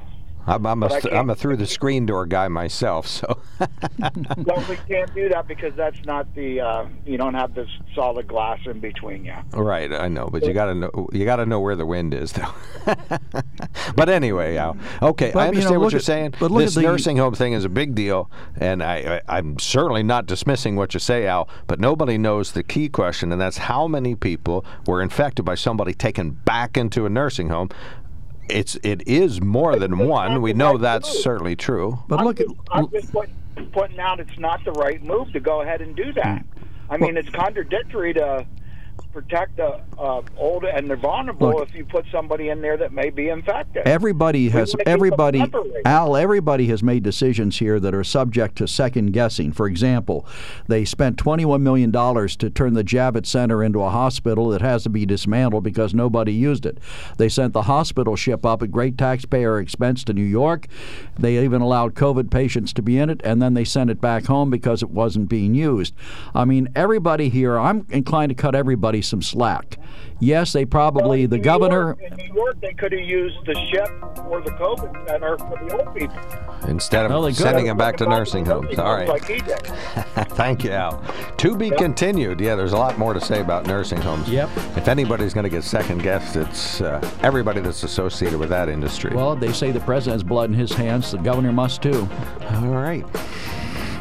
I'm, 0.47 0.65
I'm 0.65 0.81
a 0.81 0.87
But 0.87 0.91
I 0.91 0.99
th- 0.99 1.03
can't- 1.11 1.15
I'm 1.15 1.29
a 1.29 1.35
through 1.35 1.57
the 1.57 1.67
screen 1.67 2.05
door 2.05 2.25
guy 2.25 2.47
myself, 2.47 3.05
so 3.07 3.39
well, 3.99 4.65
we 4.69 4.77
can't 4.87 5.13
do 5.13 5.27
that 5.29 5.47
because 5.47 5.73
that's 5.75 6.03
not 6.05 6.33
the. 6.35 6.61
Uh, 6.61 6.85
you 7.05 7.17
don't 7.17 7.33
have 7.33 7.53
this 7.53 7.69
solid 7.93 8.27
glass 8.27 8.59
in 8.65 8.79
between 8.79 9.25
you. 9.25 9.33
right. 9.53 9.91
I 9.91 10.07
know, 10.07 10.27
but 10.31 10.45
you 10.45 10.53
got 10.53 10.65
to 10.67 10.75
know 10.75 11.09
you 11.11 11.25
got 11.25 11.37
to 11.37 11.45
know 11.45 11.59
where 11.59 11.75
the 11.75 11.85
wind 11.85 12.13
is, 12.13 12.31
though. 12.31 12.53
but 13.95 14.09
anyway, 14.09 14.55
Al. 14.57 14.77
Okay, 15.01 15.31
But, 15.33 15.39
I 15.39 15.45
you 15.47 15.51
know, 15.51 15.57
understand 15.57 15.81
what 15.81 15.91
you're 15.91 15.97
at- 15.99 16.03
saying. 16.05 16.33
but 16.39 16.51
look 16.51 16.61
this 16.63 16.77
at 16.77 16.81
the- 16.81 16.87
nursing 16.87 17.17
home 17.17 17.33
thing 17.33 17.53
is 17.53 17.65
a 17.65 17.69
big 17.69 17.95
deal, 17.95 18.29
and 18.57 18.81
I, 18.83 19.21
I 19.27 19.37
I'm 19.37 19.59
certainly 19.59 20.03
not 20.03 20.25
dismissing 20.25 20.75
what 20.75 20.93
you 20.93 20.99
say, 20.99 21.27
Al. 21.27 21.49
But 21.67 21.79
nobody 21.79 22.17
knows 22.17 22.53
the 22.53 22.63
key 22.63 22.89
question, 22.89 23.31
and 23.31 23.41
that's 23.41 23.57
how 23.57 23.87
many 23.87 24.15
people 24.15 24.65
were 24.85 25.01
infected 25.01 25.45
by 25.45 25.55
somebody 25.55 25.93
taken 25.93 26.31
back 26.31 26.77
into 26.77 27.05
a 27.05 27.09
nursing 27.09 27.49
home. 27.49 27.69
It's 28.49 28.75
it 28.83 29.07
is 29.07 29.41
more 29.41 29.77
than 29.77 29.97
one. 29.97 30.41
We 30.41 30.53
know 30.53 30.77
that's 30.77 31.21
certainly 31.23 31.55
true. 31.55 31.99
But 32.07 32.23
look, 32.23 32.39
at, 32.39 32.47
I'm 32.71 32.89
just 32.91 33.11
put, 33.11 33.29
pointing 33.71 33.99
out 33.99 34.19
it's 34.19 34.37
not 34.37 34.63
the 34.63 34.71
right 34.71 35.03
move 35.03 35.31
to 35.33 35.39
go 35.39 35.61
ahead 35.61 35.81
and 35.81 35.95
do 35.95 36.13
that. 36.13 36.41
Hmm. 36.41 36.63
I 36.89 36.97
mean, 36.97 37.17
it's 37.17 37.29
contradictory 37.29 38.13
to 38.13 38.45
protect 39.17 39.57
the 39.57 39.81
uh, 39.97 40.21
old 40.37 40.63
and 40.63 40.87
they're 40.87 40.95
vulnerable 40.95 41.47
Look. 41.47 41.69
if 41.69 41.73
you 41.73 41.83
put 41.83 42.05
somebody 42.11 42.49
in 42.49 42.61
there 42.61 42.77
that 42.77 42.93
may 42.93 43.09
be 43.09 43.29
infected. 43.29 43.87
Everybody 43.87 44.49
has 44.49 44.75
wanna 44.75 44.77
keep 44.77 44.85
them 44.85 44.93
everybody. 44.93 45.43
Al 45.85 46.15
everybody 46.15 46.67
has 46.67 46.83
made 46.83 47.01
decisions 47.01 47.57
here 47.57 47.79
that 47.79 47.95
are 47.95 48.03
subject 48.03 48.57
to 48.57 48.67
second 48.67 49.13
guessing. 49.13 49.51
For 49.51 49.65
example, 49.65 50.27
they 50.67 50.85
spent 50.85 51.17
21 51.17 51.63
million 51.63 51.89
dollars 51.89 52.35
to 52.37 52.51
turn 52.51 52.75
the 52.75 52.83
Javits 52.83 53.25
Center 53.25 53.63
into 53.63 53.81
a 53.81 53.89
hospital 53.89 54.49
that 54.49 54.61
has 54.61 54.83
to 54.83 54.89
be 54.89 55.03
dismantled 55.03 55.63
because 55.63 55.95
nobody 55.95 56.31
used 56.31 56.67
it. 56.67 56.77
They 57.17 57.27
sent 57.27 57.53
the 57.53 57.63
hospital 57.63 58.15
ship 58.15 58.45
up 58.45 58.61
at 58.61 58.71
great 58.71 58.99
taxpayer 58.99 59.59
expense 59.59 60.03
to 60.03 60.13
New 60.13 60.21
York. 60.21 60.67
They 61.17 61.43
even 61.43 61.63
allowed 61.63 61.95
COVID 61.95 62.29
patients 62.29 62.71
to 62.73 62.83
be 62.83 62.99
in 62.99 63.09
it 63.09 63.21
and 63.23 63.41
then 63.41 63.55
they 63.55 63.65
sent 63.65 63.89
it 63.89 63.99
back 63.99 64.25
home 64.25 64.51
because 64.51 64.83
it 64.83 64.91
wasn't 64.91 65.27
being 65.27 65.55
used. 65.55 65.95
I 66.35 66.45
mean, 66.45 66.69
everybody 66.75 67.29
here, 67.29 67.57
I'm 67.57 67.87
inclined 67.89 68.29
to 68.29 68.35
cut 68.35 68.53
everybody 68.53 69.01
some 69.07 69.21
slack. 69.21 69.77
Yes, 70.19 70.51
they 70.53 70.65
probably 70.65 71.27
the 71.27 71.35
In 71.35 71.41
governor 71.43 71.95
York, 71.99 72.11
in 72.11 72.17
New 72.17 72.33
York, 72.33 72.59
they 72.59 72.73
could 72.73 72.91
have 72.91 73.01
used 73.01 73.37
the 73.45 73.53
ship 73.71 73.87
or 74.25 74.41
the 74.41 74.49
COVID 74.51 75.07
center 75.07 75.37
for 75.37 75.63
the 75.63 75.77
old 75.77 75.95
people. 75.95 76.17
Instead 76.67 77.05
of 77.05 77.11
Well, 77.11 77.21
they 77.21 77.29
could. 77.29 77.37
sending 77.37 77.65
them 77.65 77.77
back 77.77 77.97
to 77.97 78.05
nursing 78.07 78.43
homes. 78.43 78.79
All 78.79 78.95
right. 78.95 79.07
Like. 79.07 79.23
Thank 80.31 80.63
you, 80.63 80.71
Al. 80.71 81.03
To 81.37 81.55
be 81.55 81.69
continued. 81.69 82.39
Yeah, 82.39 82.55
there's 82.55 82.73
a 82.73 82.77
lot 82.77 82.97
more 82.97 83.13
to 83.13 83.21
say 83.21 83.41
about 83.41 83.67
nursing 83.67 84.01
homes. 84.01 84.27
Yep. 84.27 84.49
If 84.75 84.87
anybody's 84.87 85.35
going 85.35 85.43
to 85.43 85.49
get 85.51 85.63
second 85.63 86.01
guessed, 86.01 86.35
it's 86.35 86.81
uh, 86.81 86.99
everybody 87.21 87.61
that's 87.61 87.83
associated 87.83 88.39
with 88.39 88.49
that 88.49 88.69
industry. 88.69 89.13
Well, 89.13 89.35
they 89.35 89.53
say 89.53 89.71
the 89.71 89.79
president 89.81 90.13
has 90.15 90.23
blood 90.23 90.49
in 90.49 90.55
his 90.55 90.71
hands. 90.73 91.11
The 91.11 91.19
governor 91.19 91.51
must 91.51 91.83
too. 91.83 92.09
All 92.49 92.67
right. 92.69 93.05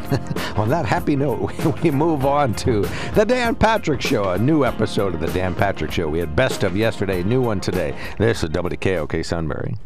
On 0.56 0.68
that 0.68 0.86
happy 0.86 1.16
note, 1.16 1.50
we, 1.82 1.90
move 1.90 2.24
on 2.24 2.54
to 2.54 2.82
the 3.14 3.24
Dan 3.24 3.56
Patrick 3.56 4.00
Show, 4.00 4.30
a 4.30 4.38
new 4.38 4.64
episode 4.64 5.14
of 5.14 5.20
the 5.20 5.26
Dan 5.28 5.54
Patrick 5.54 5.90
Show. 5.90 6.08
We 6.08 6.20
had 6.20 6.36
best 6.36 6.62
of 6.62 6.76
yesterday, 6.76 7.24
new 7.24 7.42
one 7.42 7.58
today. 7.58 7.96
This 8.16 8.44
is 8.44 8.50
WKOK 8.50 9.24
Sunbury. 9.24 9.74